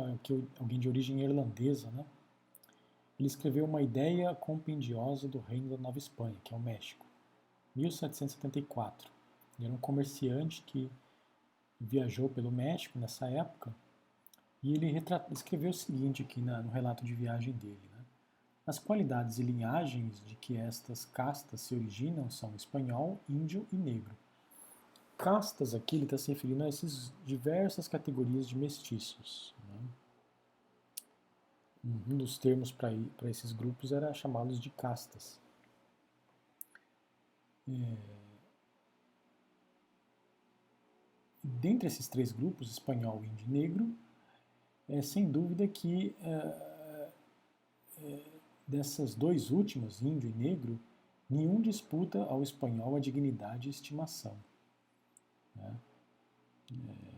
alguém 0.60 0.80
de 0.80 0.90
origem 0.90 1.22
irlandesa, 1.22 1.92
né? 1.92 2.04
Ele 3.20 3.28
escreveu 3.28 3.66
uma 3.66 3.82
ideia 3.82 4.34
compendiosa 4.34 5.28
do 5.28 5.40
Reino 5.40 5.70
da 5.70 5.78
Nova 5.78 6.00
Espanha, 6.00 6.36
que 6.44 6.52
é 6.54 6.58
o 6.58 6.60
México, 6.60 7.06
1774. 7.76 9.08
Ele 9.60 9.68
era 9.68 9.76
um 9.76 9.78
comerciante 9.78 10.64
que 10.64 10.90
viajou 11.84 12.30
pelo 12.30 12.52
México 12.52 12.98
nessa 12.98 13.28
época, 13.28 13.74
e 14.62 14.74
ele 14.74 15.04
escreveu 15.32 15.72
o 15.72 15.74
seguinte 15.74 16.22
aqui 16.22 16.42
na, 16.42 16.62
no 16.62 16.72
relato 16.72 17.04
de 17.04 17.14
viagem 17.14 17.54
dele. 17.54 17.82
Né? 17.92 18.06
As 18.66 18.80
qualidades 18.80 19.38
e 19.38 19.44
linhagens 19.44 20.24
de 20.26 20.36
que 20.36 20.56
estas 20.56 21.04
castas 21.04 21.60
se 21.60 21.76
originam 21.76 22.30
são 22.30 22.56
espanhol, 22.56 23.20
índio 23.28 23.68
e 23.74 23.76
negro. 23.76 24.16
Castas 25.18 25.74
aqui 25.74 25.98
ele 25.98 26.06
está 26.06 26.18
se 26.18 26.32
referindo 26.32 26.64
a 26.64 26.68
essas 26.68 27.12
diversas 27.26 27.90
categorias 27.90 28.48
de 28.48 28.58
mestiços. 28.58 29.54
Né? 29.68 29.80
Um 32.08 32.18
dos 32.18 32.38
termos 32.38 32.72
para 32.72 32.94
esses 33.30 33.52
grupos 33.52 33.92
era 33.92 34.14
chamá-los 34.14 34.60
de 34.60 34.70
castas. 34.70 35.40
É, 37.68 38.23
dentre 41.44 41.88
esses 41.88 42.08
três 42.08 42.32
grupos, 42.32 42.72
espanhol, 42.72 43.24
índio 43.26 43.46
e 43.48 43.52
negro, 43.52 43.96
é 44.88 45.02
sem 45.02 45.30
dúvida 45.30 45.68
que 45.68 46.16
é, 46.22 47.12
é, 48.02 48.20
dessas 48.68 49.14
dois 49.14 49.52
últimos, 49.52 50.02
índio 50.02 50.30
e 50.30 50.34
negro, 50.34 50.80
nenhum 51.30 51.60
disputa 51.60 52.24
ao 52.24 52.42
espanhol 52.42 52.96
a 52.96 53.00
dignidade 53.00 53.68
e 53.68 53.72
estimação. 53.72 54.38
Né? 55.56 55.76
É, 56.72 57.14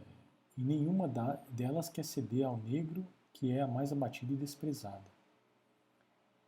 e 0.58 0.64
nenhuma 0.64 1.08
da, 1.08 1.36
delas 1.50 1.90
quer 1.90 2.04
ceder 2.04 2.46
ao 2.46 2.58
negro, 2.58 3.06
que 3.34 3.52
é 3.52 3.62
a 3.62 3.68
mais 3.68 3.92
abatida 3.92 4.34
e 4.34 4.38
desprezada. 4.38 5.14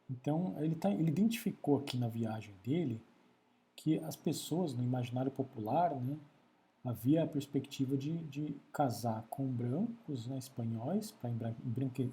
Então, 0.10 0.56
ele, 0.64 0.76
tá, 0.76 0.90
ele 0.90 1.10
identificou 1.10 1.78
aqui 1.78 1.98
na 1.98 2.08
viagem 2.08 2.56
dele 2.64 3.02
que 3.76 4.00
as 4.00 4.16
pessoas 4.16 4.74
no 4.74 4.82
imaginário 4.82 5.30
popular, 5.30 5.94
né, 6.00 6.18
havia 6.84 7.24
a 7.24 7.28
perspectiva 7.28 7.98
de, 7.98 8.18
de 8.26 8.56
casar 8.72 9.26
com 9.30 9.46
brancos 9.48 10.28
né, 10.28 10.38
espanhóis 10.38 11.12
para 11.12 11.30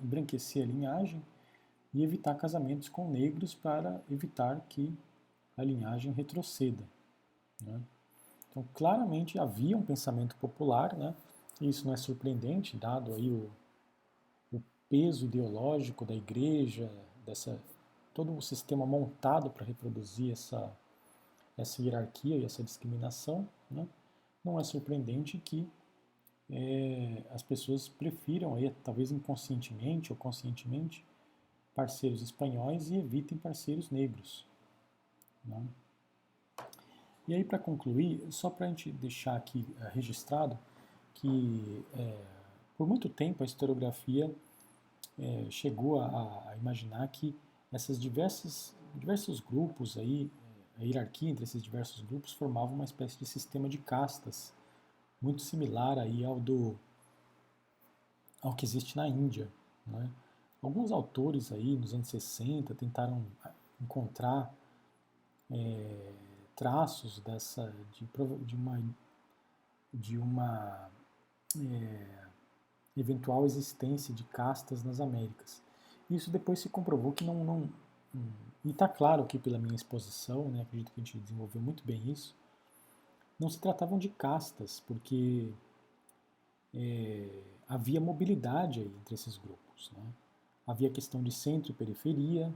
embranquecer 0.02 0.62
a 0.62 0.66
linhagem 0.66 1.22
e 1.92 2.02
evitar 2.02 2.34
casamentos 2.34 2.88
com 2.88 3.08
negros 3.08 3.54
para 3.54 4.02
evitar 4.10 4.60
que 4.68 4.92
a 5.56 5.62
linhagem 5.62 6.12
retroceda. 6.12 6.82
Né? 7.62 7.80
Então, 8.50 8.66
claramente 8.74 9.38
havia 9.38 9.76
um 9.76 9.82
pensamento 9.82 10.36
popular, 10.36 10.94
né? 10.96 11.14
e 11.60 11.68
isso 11.68 11.86
não 11.86 11.94
é 11.94 11.96
surpreendente, 11.96 12.76
dado 12.76 13.14
aí 13.14 13.30
o, 13.30 13.50
o 14.52 14.60
peso 14.88 15.26
ideológico 15.26 16.04
da 16.04 16.14
igreja, 16.14 16.90
dessa, 17.24 17.60
todo 18.12 18.36
o 18.36 18.42
sistema 18.42 18.84
montado 18.84 19.50
para 19.50 19.64
reproduzir 19.64 20.32
essa, 20.32 20.76
essa 21.56 21.80
hierarquia 21.80 22.36
e 22.36 22.44
essa 22.44 22.62
discriminação. 22.62 23.48
Né? 23.70 23.86
Não 24.44 24.60
é 24.60 24.64
surpreendente 24.64 25.38
que 25.38 25.66
é, 26.50 27.24
as 27.30 27.42
pessoas 27.42 27.88
prefiram, 27.88 28.54
aí, 28.54 28.70
talvez 28.84 29.10
inconscientemente 29.10 30.12
ou 30.12 30.18
conscientemente, 30.18 31.04
parceiros 31.74 32.22
espanhóis 32.22 32.90
e 32.90 32.96
evitem 32.96 33.38
parceiros 33.38 33.90
negros. 33.90 34.46
Né? 35.44 35.66
E 37.26 37.34
aí, 37.34 37.42
para 37.42 37.58
concluir, 37.58 38.26
só 38.30 38.50
para 38.50 38.66
a 38.66 38.68
gente 38.68 38.92
deixar 38.92 39.36
aqui 39.36 39.66
é, 39.80 39.88
registrado 39.88 40.58
que 41.14 41.84
é, 41.94 42.18
por 42.76 42.86
muito 42.86 43.08
tempo 43.08 43.42
a 43.42 43.46
historiografia 43.46 44.30
é, 45.18 45.46
chegou 45.48 46.00
a, 46.00 46.50
a, 46.50 46.56
imaginar 46.56 47.06
que 47.08 47.34
essas 47.72 48.00
diversas 48.00 48.74
diversos 48.94 49.40
grupos 49.40 49.96
aí 49.96 50.30
a 50.78 50.82
hierarquia 50.82 51.30
entre 51.30 51.44
esses 51.44 51.62
diversos 51.62 52.00
grupos 52.02 52.32
formava 52.32 52.72
uma 52.72 52.84
espécie 52.84 53.18
de 53.18 53.26
sistema 53.26 53.68
de 53.68 53.78
castas, 53.78 54.52
muito 55.20 55.40
similar 55.40 55.98
aí 55.98 56.24
ao 56.24 56.38
do 56.38 56.76
ao 58.42 58.54
que 58.54 58.64
existe 58.64 58.96
na 58.96 59.08
Índia. 59.08 59.50
Né? 59.86 60.10
Alguns 60.62 60.92
autores 60.92 61.50
aí 61.50 61.76
nos 61.76 61.94
anos 61.94 62.08
60 62.08 62.74
tentaram 62.74 63.24
encontrar 63.80 64.52
é, 65.50 66.12
traços 66.54 67.20
dessa 67.20 67.72
de, 67.92 68.08
de 68.44 68.54
uma 68.54 68.82
de 69.92 70.18
uma 70.18 70.90
é, 71.56 72.24
eventual 72.96 73.44
existência 73.44 74.12
de 74.12 74.24
castas 74.24 74.82
nas 74.82 75.00
Américas. 75.00 75.62
Isso 76.10 76.30
depois 76.30 76.58
se 76.58 76.68
comprovou 76.68 77.12
que 77.12 77.24
não, 77.24 77.44
não, 77.44 77.68
e 78.64 78.70
está 78.70 78.88
claro 78.88 79.26
que 79.26 79.38
pela 79.38 79.58
minha 79.58 79.74
exposição, 79.74 80.48
né, 80.48 80.62
acredito 80.62 80.90
que 80.92 81.00
a 81.00 81.04
gente 81.04 81.18
desenvolveu 81.18 81.60
muito 81.60 81.84
bem 81.84 82.10
isso, 82.10 82.34
não 83.38 83.50
se 83.50 83.58
tratavam 83.58 83.98
de 83.98 84.08
castas, 84.08 84.82
porque 84.86 85.52
é, 86.72 87.42
havia 87.68 88.00
mobilidade 88.00 88.80
entre 88.80 89.14
esses 89.14 89.36
grupos. 89.36 89.90
Né? 89.92 90.02
Havia 90.66 90.90
questão 90.90 91.22
de 91.22 91.30
centro 91.30 91.72
e 91.72 91.74
periferia, 91.74 92.52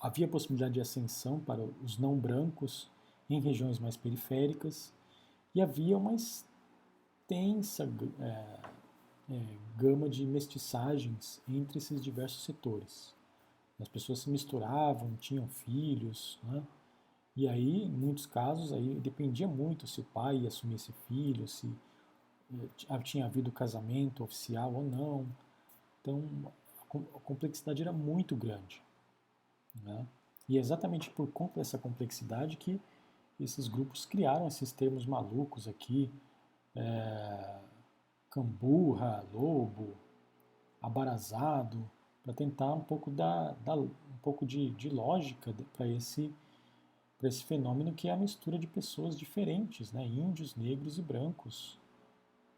havia 0.00 0.28
possibilidade 0.28 0.74
de 0.74 0.80
ascensão 0.80 1.40
para 1.40 1.62
os 1.82 1.98
não 1.98 2.16
brancos 2.16 2.88
em 3.28 3.40
regiões 3.40 3.78
mais 3.78 3.96
periféricas, 3.96 4.92
e 5.54 5.60
havia 5.60 5.96
uma 5.96 6.14
extensa 6.14 7.90
é, 8.20 8.60
é, 9.30 9.42
gama 9.76 10.08
de 10.08 10.26
mestiçagens 10.26 11.40
entre 11.48 11.78
esses 11.78 12.02
diversos 12.02 12.44
setores. 12.44 13.17
As 13.80 13.88
pessoas 13.88 14.20
se 14.20 14.30
misturavam, 14.30 15.16
tinham 15.16 15.48
filhos, 15.48 16.38
né? 16.42 16.62
E 17.36 17.48
aí, 17.48 17.84
em 17.84 17.92
muitos 17.92 18.26
casos, 18.26 18.72
aí 18.72 18.98
dependia 18.98 19.46
muito 19.46 19.86
se 19.86 20.00
o 20.00 20.04
pai 20.04 20.38
ia 20.38 20.48
assumir 20.48 20.74
esse 20.74 20.92
filho, 21.06 21.46
se 21.46 21.72
eh, 22.52 22.98
tinha 23.04 23.26
havido 23.26 23.52
casamento 23.52 24.24
oficial 24.24 24.74
ou 24.74 24.82
não. 24.82 25.28
Então, 26.00 26.52
a 26.90 27.20
complexidade 27.20 27.80
era 27.80 27.92
muito 27.92 28.34
grande. 28.34 28.82
Né? 29.84 30.04
E 30.48 30.56
é 30.56 30.60
exatamente 30.60 31.10
por 31.10 31.30
conta 31.30 31.60
dessa 31.60 31.78
complexidade 31.78 32.56
que 32.56 32.80
esses 33.38 33.68
grupos 33.68 34.04
criaram 34.04 34.48
esses 34.48 34.72
termos 34.72 35.06
malucos 35.06 35.68
aqui, 35.68 36.12
é, 36.74 37.60
camburra, 38.30 39.24
lobo, 39.32 39.96
abarazado, 40.82 41.88
para 42.22 42.32
tentar 42.32 42.74
um 42.74 42.80
pouco, 42.80 43.10
dar, 43.10 43.54
dar 43.64 43.76
um 43.76 43.90
pouco 44.22 44.46
de, 44.46 44.70
de 44.70 44.88
lógica 44.88 45.54
para 45.76 45.88
esse, 45.88 46.32
esse 47.22 47.44
fenômeno 47.44 47.92
que 47.92 48.08
é 48.08 48.12
a 48.12 48.16
mistura 48.16 48.58
de 48.58 48.66
pessoas 48.66 49.18
diferentes, 49.18 49.92
né? 49.92 50.06
índios, 50.06 50.54
negros 50.54 50.98
e 50.98 51.02
brancos. 51.02 51.78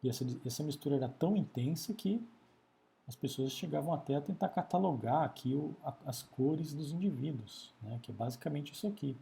E 0.03 0.09
essa, 0.09 0.24
essa 0.45 0.62
mistura 0.62 0.97
era 0.97 1.09
tão 1.09 1.37
intensa 1.37 1.93
que 1.95 2.20
as 3.07 3.16
pessoas 3.16 3.53
chegavam 3.53 3.93
até 3.93 4.15
a 4.15 4.20
tentar 4.20 4.49
catalogar 4.49 5.24
aqui 5.24 5.55
o, 5.55 5.74
a, 5.82 5.95
as 6.07 6.23
cores 6.23 6.73
dos 6.73 6.93
indivíduos, 6.93 7.73
né? 7.82 7.99
que 8.03 8.11
é 8.11 8.15
basicamente 8.15 8.73
isso 8.73 8.87
aqui. 8.87 9.16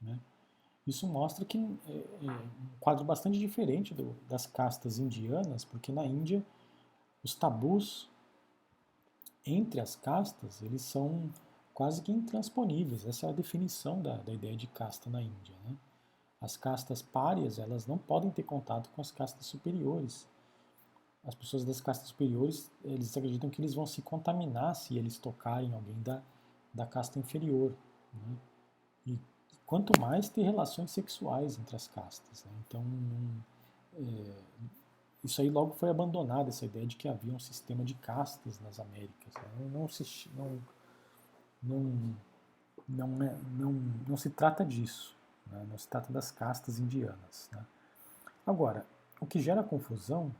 Né? 0.00 0.18
Isso 0.86 1.06
mostra 1.06 1.44
que 1.44 1.58
é, 1.58 1.92
é 1.92 2.30
um 2.30 2.68
quadro 2.80 3.04
bastante 3.04 3.38
diferente 3.38 3.92
do, 3.92 4.16
das 4.26 4.46
castas 4.46 4.98
indianas, 4.98 5.64
porque 5.64 5.92
na 5.92 6.06
Índia 6.06 6.42
os 7.22 7.34
tabus 7.34 8.07
entre 9.54 9.80
as 9.80 9.96
castas 9.96 10.62
eles 10.62 10.82
são 10.82 11.30
quase 11.74 12.02
que 12.02 12.10
intransponíveis. 12.10 13.06
Essa 13.06 13.26
é 13.26 13.28
a 13.30 13.32
definição 13.32 14.02
da, 14.02 14.16
da 14.16 14.32
ideia 14.32 14.56
de 14.56 14.66
casta 14.66 15.08
na 15.08 15.22
Índia. 15.22 15.54
Né? 15.64 15.76
As 16.40 16.56
castas 16.56 17.02
párias 17.02 17.58
elas 17.58 17.86
não 17.86 17.96
podem 17.96 18.30
ter 18.30 18.42
contato 18.42 18.90
com 18.90 19.00
as 19.00 19.10
castas 19.10 19.46
superiores. 19.46 20.26
As 21.24 21.34
pessoas 21.34 21.64
das 21.64 21.80
castas 21.80 22.08
superiores 22.08 22.70
eles 22.82 23.16
acreditam 23.16 23.50
que 23.50 23.60
eles 23.60 23.74
vão 23.74 23.86
se 23.86 24.02
contaminar 24.02 24.74
se 24.74 24.96
eles 24.96 25.18
tocarem 25.18 25.72
alguém 25.72 26.00
da, 26.02 26.22
da 26.72 26.86
casta 26.86 27.18
inferior. 27.18 27.72
Né? 28.12 28.36
E 29.06 29.18
quanto 29.64 30.00
mais 30.00 30.28
ter 30.28 30.42
relações 30.42 30.90
sexuais 30.90 31.58
entre 31.58 31.76
as 31.76 31.86
castas. 31.86 32.44
Né? 32.44 32.52
Então, 32.66 32.84
é, 33.94 34.48
isso 35.28 35.42
aí 35.42 35.50
logo 35.50 35.74
foi 35.74 35.90
abandonado, 35.90 36.48
essa 36.48 36.64
ideia 36.64 36.86
de 36.86 36.96
que 36.96 37.06
havia 37.06 37.34
um 37.34 37.38
sistema 37.38 37.84
de 37.84 37.94
castas 37.94 38.58
nas 38.60 38.80
Américas. 38.80 39.34
Né? 39.34 39.70
Não, 39.70 39.86
se, 39.86 40.30
não, 40.34 40.58
não, 41.62 42.16
não, 42.88 43.22
é, 43.22 43.36
não, 43.52 43.72
não 44.08 44.16
se 44.16 44.30
trata 44.30 44.64
disso, 44.64 45.14
né? 45.46 45.66
não 45.68 45.76
se 45.76 45.86
trata 45.86 46.10
das 46.10 46.30
castas 46.30 46.78
indianas. 46.78 47.50
Né? 47.52 47.62
Agora, 48.46 48.86
o 49.20 49.26
que 49.26 49.38
gera 49.38 49.62
confusão 49.62 50.34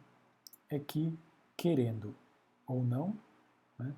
é 0.70 0.78
que, 0.78 1.16
querendo 1.55 2.16
ou 2.66 2.82
não, 2.82 3.15
né, 3.78 3.94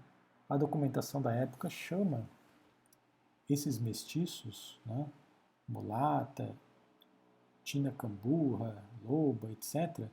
a 0.48 0.56
documentação 0.56 1.22
da 1.22 1.32
época 1.32 1.70
chama 1.70 2.28
esses 3.48 3.78
mestiços, 3.78 4.80
né, 4.84 5.08
mulata, 5.68 6.52
tina 7.62 7.92
camburra, 7.92 8.82
loba, 9.04 9.52
etc., 9.52 10.10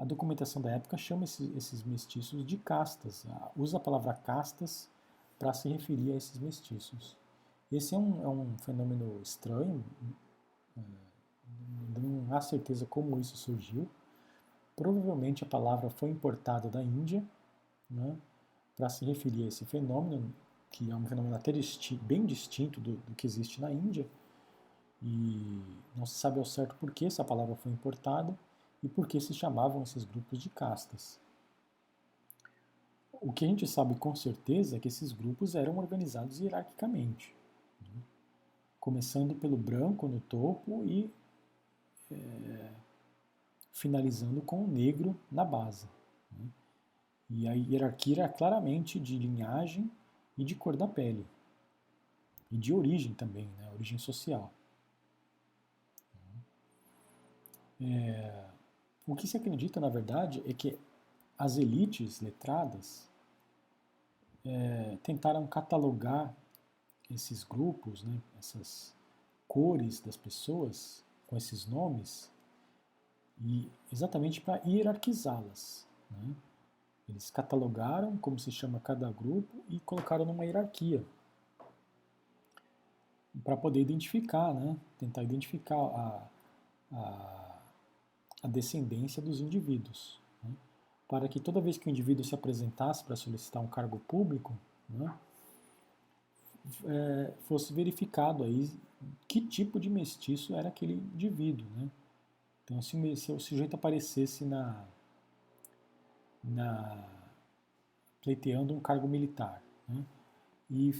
a 0.00 0.04
documentação 0.04 0.62
da 0.62 0.70
época 0.70 0.96
chama 0.96 1.24
esses, 1.24 1.54
esses 1.54 1.82
mestiços 1.84 2.44
de 2.46 2.56
castas, 2.56 3.26
usa 3.54 3.76
a 3.76 3.80
palavra 3.80 4.14
castas 4.14 4.88
para 5.38 5.52
se 5.52 5.68
referir 5.68 6.12
a 6.12 6.16
esses 6.16 6.38
mestiços. 6.38 7.14
Esse 7.70 7.94
é 7.94 7.98
um, 7.98 8.24
é 8.24 8.28
um 8.28 8.56
fenômeno 8.56 9.20
estranho, 9.20 9.84
é, 10.74 10.80
não 12.00 12.34
há 12.34 12.40
certeza 12.40 12.86
como 12.86 13.20
isso 13.20 13.36
surgiu. 13.36 13.86
Provavelmente 14.74 15.44
a 15.44 15.46
palavra 15.46 15.90
foi 15.90 16.08
importada 16.08 16.70
da 16.70 16.82
Índia 16.82 17.22
né, 17.90 18.16
para 18.74 18.88
se 18.88 19.04
referir 19.04 19.44
a 19.44 19.48
esse 19.48 19.66
fenômeno, 19.66 20.32
que 20.70 20.90
é 20.90 20.96
um 20.96 21.04
fenômeno 21.04 21.36
até 21.36 21.52
bem 22.00 22.24
distinto 22.24 22.80
do, 22.80 22.96
do 22.96 23.14
que 23.14 23.26
existe 23.26 23.60
na 23.60 23.70
Índia, 23.70 24.08
e 25.02 25.62
não 25.94 26.06
se 26.06 26.14
sabe 26.14 26.38
ao 26.38 26.44
certo 26.46 26.74
por 26.76 26.90
que 26.90 27.04
essa 27.04 27.22
palavra 27.22 27.54
foi 27.54 27.70
importada 27.70 28.34
e 28.82 28.88
por 28.88 29.06
que 29.06 29.20
se 29.20 29.34
chamavam 29.34 29.82
esses 29.82 30.04
grupos 30.04 30.40
de 30.40 30.48
castas. 30.48 31.20
O 33.12 33.32
que 33.32 33.44
a 33.44 33.48
gente 33.48 33.66
sabe 33.68 33.94
com 33.96 34.14
certeza 34.14 34.76
é 34.76 34.80
que 34.80 34.88
esses 34.88 35.12
grupos 35.12 35.54
eram 35.54 35.76
organizados 35.76 36.40
hierarquicamente, 36.40 37.34
né? 37.82 38.02
começando 38.78 39.34
pelo 39.34 39.58
branco 39.58 40.08
no 40.08 40.20
topo 40.20 40.82
e 40.86 41.10
é, 42.10 42.72
finalizando 43.72 44.40
com 44.40 44.64
o 44.64 44.66
negro 44.66 45.18
na 45.30 45.44
base. 45.44 45.86
Né? 46.32 46.48
E 47.28 47.48
a 47.48 47.52
hierarquia 47.52 48.24
era 48.24 48.28
claramente 48.28 48.98
de 48.98 49.18
linhagem 49.18 49.90
e 50.38 50.44
de 50.44 50.54
cor 50.54 50.74
da 50.74 50.88
pele, 50.88 51.26
e 52.50 52.56
de 52.56 52.72
origem 52.72 53.12
também, 53.12 53.50
né? 53.58 53.70
origem 53.72 53.98
social. 53.98 54.50
É, 57.82 58.44
o 59.06 59.14
que 59.16 59.26
se 59.26 59.36
acredita, 59.36 59.80
na 59.80 59.88
verdade, 59.88 60.42
é 60.46 60.52
que 60.52 60.78
as 61.38 61.56
elites 61.56 62.20
letradas 62.20 63.08
é, 64.44 64.98
tentaram 65.02 65.46
catalogar 65.46 66.34
esses 67.10 67.42
grupos, 67.42 68.02
né, 68.04 68.20
essas 68.38 68.94
cores 69.48 70.00
das 70.00 70.16
pessoas 70.16 71.04
com 71.26 71.36
esses 71.36 71.66
nomes, 71.66 72.30
e 73.42 73.70
exatamente 73.92 74.40
para 74.40 74.60
hierarquizá-las. 74.66 75.86
Né? 76.10 76.34
Eles 77.08 77.30
catalogaram 77.30 78.16
como 78.18 78.38
se 78.38 78.52
chama 78.52 78.78
cada 78.80 79.10
grupo 79.10 79.64
e 79.68 79.80
colocaram 79.80 80.24
numa 80.24 80.44
hierarquia 80.44 81.04
para 83.42 83.56
poder 83.56 83.80
identificar, 83.80 84.52
né? 84.52 84.76
tentar 84.98 85.22
identificar 85.22 85.76
a, 85.76 86.28
a 86.92 87.49
a 88.42 88.48
descendência 88.48 89.22
dos 89.22 89.40
indivíduos, 89.40 90.18
né? 90.42 90.50
para 91.08 91.28
que 91.28 91.40
toda 91.40 91.60
vez 91.60 91.76
que 91.76 91.88
o 91.88 91.90
indivíduo 91.90 92.24
se 92.24 92.34
apresentasse 92.34 93.04
para 93.04 93.16
solicitar 93.16 93.62
um 93.62 93.66
cargo 93.66 93.98
público, 94.00 94.56
né, 94.88 95.14
é, 96.84 97.32
fosse 97.46 97.72
verificado 97.72 98.44
aí 98.44 98.70
que 99.26 99.40
tipo 99.40 99.80
de 99.80 99.88
mestiço 99.88 100.54
era 100.54 100.68
aquele 100.68 100.94
indivíduo. 100.94 101.66
Né? 101.76 101.90
Então, 102.64 102.82
se, 102.82 103.16
se 103.16 103.32
o 103.32 103.40
sujeito 103.40 103.74
aparecesse 103.74 104.44
na, 104.44 104.84
na 106.42 107.08
pleiteando 108.22 108.74
um 108.74 108.80
cargo 108.80 109.08
militar 109.08 109.62
né, 109.88 110.04
e 110.70 110.92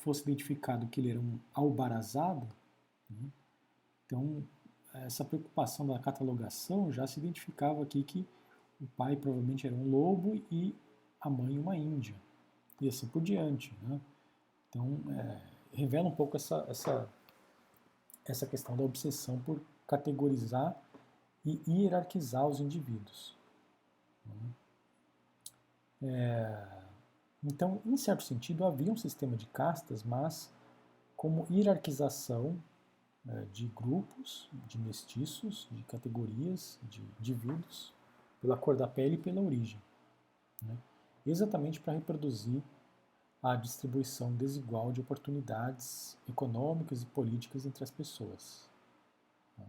fosse 0.00 0.22
identificado 0.22 0.86
que 0.86 1.00
ele 1.00 1.10
era 1.10 1.20
um 1.20 1.38
albarazado, 1.52 2.48
né, 3.10 3.28
então 4.06 4.44
essa 4.94 5.24
preocupação 5.24 5.86
da 5.86 5.98
catalogação 5.98 6.92
já 6.92 7.06
se 7.06 7.18
identificava 7.18 7.82
aqui 7.82 8.02
que 8.02 8.26
o 8.80 8.86
pai 8.96 9.16
provavelmente 9.16 9.66
era 9.66 9.74
um 9.74 9.90
lobo 9.90 10.42
e 10.50 10.74
a 11.20 11.30
mãe 11.30 11.58
uma 11.58 11.76
índia, 11.76 12.14
e 12.80 12.88
assim 12.88 13.06
por 13.06 13.22
diante. 13.22 13.74
Né? 13.82 14.00
Então, 14.68 15.00
é, 15.10 15.40
revela 15.72 16.08
um 16.08 16.14
pouco 16.14 16.36
essa, 16.36 16.66
essa, 16.68 17.08
essa 18.24 18.46
questão 18.46 18.76
da 18.76 18.82
obsessão 18.82 19.38
por 19.40 19.60
categorizar 19.86 20.76
e 21.44 21.60
hierarquizar 21.66 22.46
os 22.46 22.60
indivíduos. 22.60 23.34
Né? 24.26 24.34
É, 26.02 26.68
então, 27.44 27.80
em 27.84 27.96
certo 27.96 28.22
sentido, 28.22 28.64
havia 28.64 28.92
um 28.92 28.96
sistema 28.96 29.36
de 29.36 29.46
castas, 29.46 30.02
mas 30.02 30.50
como 31.16 31.46
hierarquização 31.50 32.56
de 33.52 33.68
grupos, 33.68 34.48
de 34.66 34.78
mestiços, 34.78 35.68
de 35.70 35.82
categorias, 35.84 36.78
de 36.82 37.00
indivíduos, 37.20 37.92
pela 38.40 38.56
cor 38.56 38.76
da 38.76 38.88
pele 38.88 39.14
e 39.14 39.18
pela 39.18 39.40
origem. 39.40 39.80
Né? 40.60 40.76
Exatamente 41.24 41.80
para 41.80 41.92
reproduzir 41.92 42.62
a 43.40 43.54
distribuição 43.54 44.34
desigual 44.34 44.92
de 44.92 45.00
oportunidades 45.00 46.16
econômicas 46.28 47.02
e 47.02 47.06
políticas 47.06 47.64
entre 47.64 47.84
as 47.84 47.90
pessoas. 47.90 48.68
Né? 49.56 49.66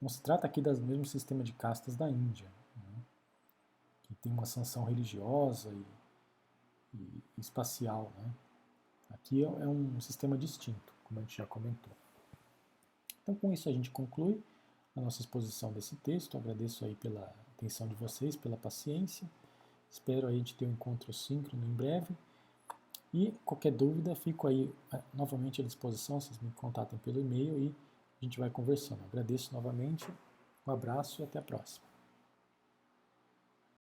Não 0.00 0.08
se 0.08 0.22
trata 0.22 0.46
aqui 0.46 0.62
do 0.62 0.80
mesmo 0.80 1.04
sistema 1.04 1.42
de 1.42 1.52
castas 1.52 1.96
da 1.96 2.08
Índia, 2.08 2.50
né? 2.76 3.02
que 4.02 4.14
tem 4.14 4.32
uma 4.32 4.46
sanção 4.46 4.84
religiosa 4.84 5.70
e, 5.70 5.86
e 6.94 7.22
espacial. 7.36 8.10
Né? 8.18 8.34
Aqui 9.10 9.44
é, 9.44 9.46
é 9.46 9.68
um 9.68 10.00
sistema 10.00 10.38
distinto, 10.38 10.94
como 11.04 11.20
a 11.20 11.22
gente 11.22 11.36
já 11.36 11.46
comentou. 11.46 11.92
Então, 13.24 13.34
com 13.34 13.52
isso, 13.52 13.68
a 13.68 13.72
gente 13.72 13.90
conclui 13.90 14.38
a 14.94 15.00
nossa 15.00 15.20
exposição 15.20 15.72
desse 15.72 15.96
texto. 15.96 16.36
agradeço 16.36 16.84
aí 16.84 16.94
pela 16.94 17.34
atenção 17.56 17.88
de 17.88 17.94
vocês, 17.94 18.36
pela 18.36 18.56
paciência. 18.56 19.28
Espero 19.90 20.28
aí 20.28 20.34
a 20.34 20.38
gente 20.38 20.54
ter 20.54 20.66
um 20.66 20.72
encontro 20.72 21.12
síncrono 21.12 21.64
em 21.64 21.74
breve. 21.74 22.14
E 23.12 23.32
qualquer 23.44 23.72
dúvida, 23.72 24.14
fico 24.14 24.46
aí 24.46 24.72
eh, 24.92 25.00
novamente 25.14 25.62
à 25.62 25.64
disposição. 25.64 26.20
Vocês 26.20 26.38
me 26.40 26.50
contatem 26.50 26.98
pelo 26.98 27.20
e-mail 27.20 27.58
e 27.58 27.74
a 28.20 28.24
gente 28.24 28.38
vai 28.38 28.50
conversando. 28.50 29.02
Agradeço 29.04 29.54
novamente. 29.54 30.06
Um 30.66 30.72
abraço 30.72 31.22
e 31.22 31.24
até 31.24 31.38
a 31.38 31.42
próxima. 31.42 31.93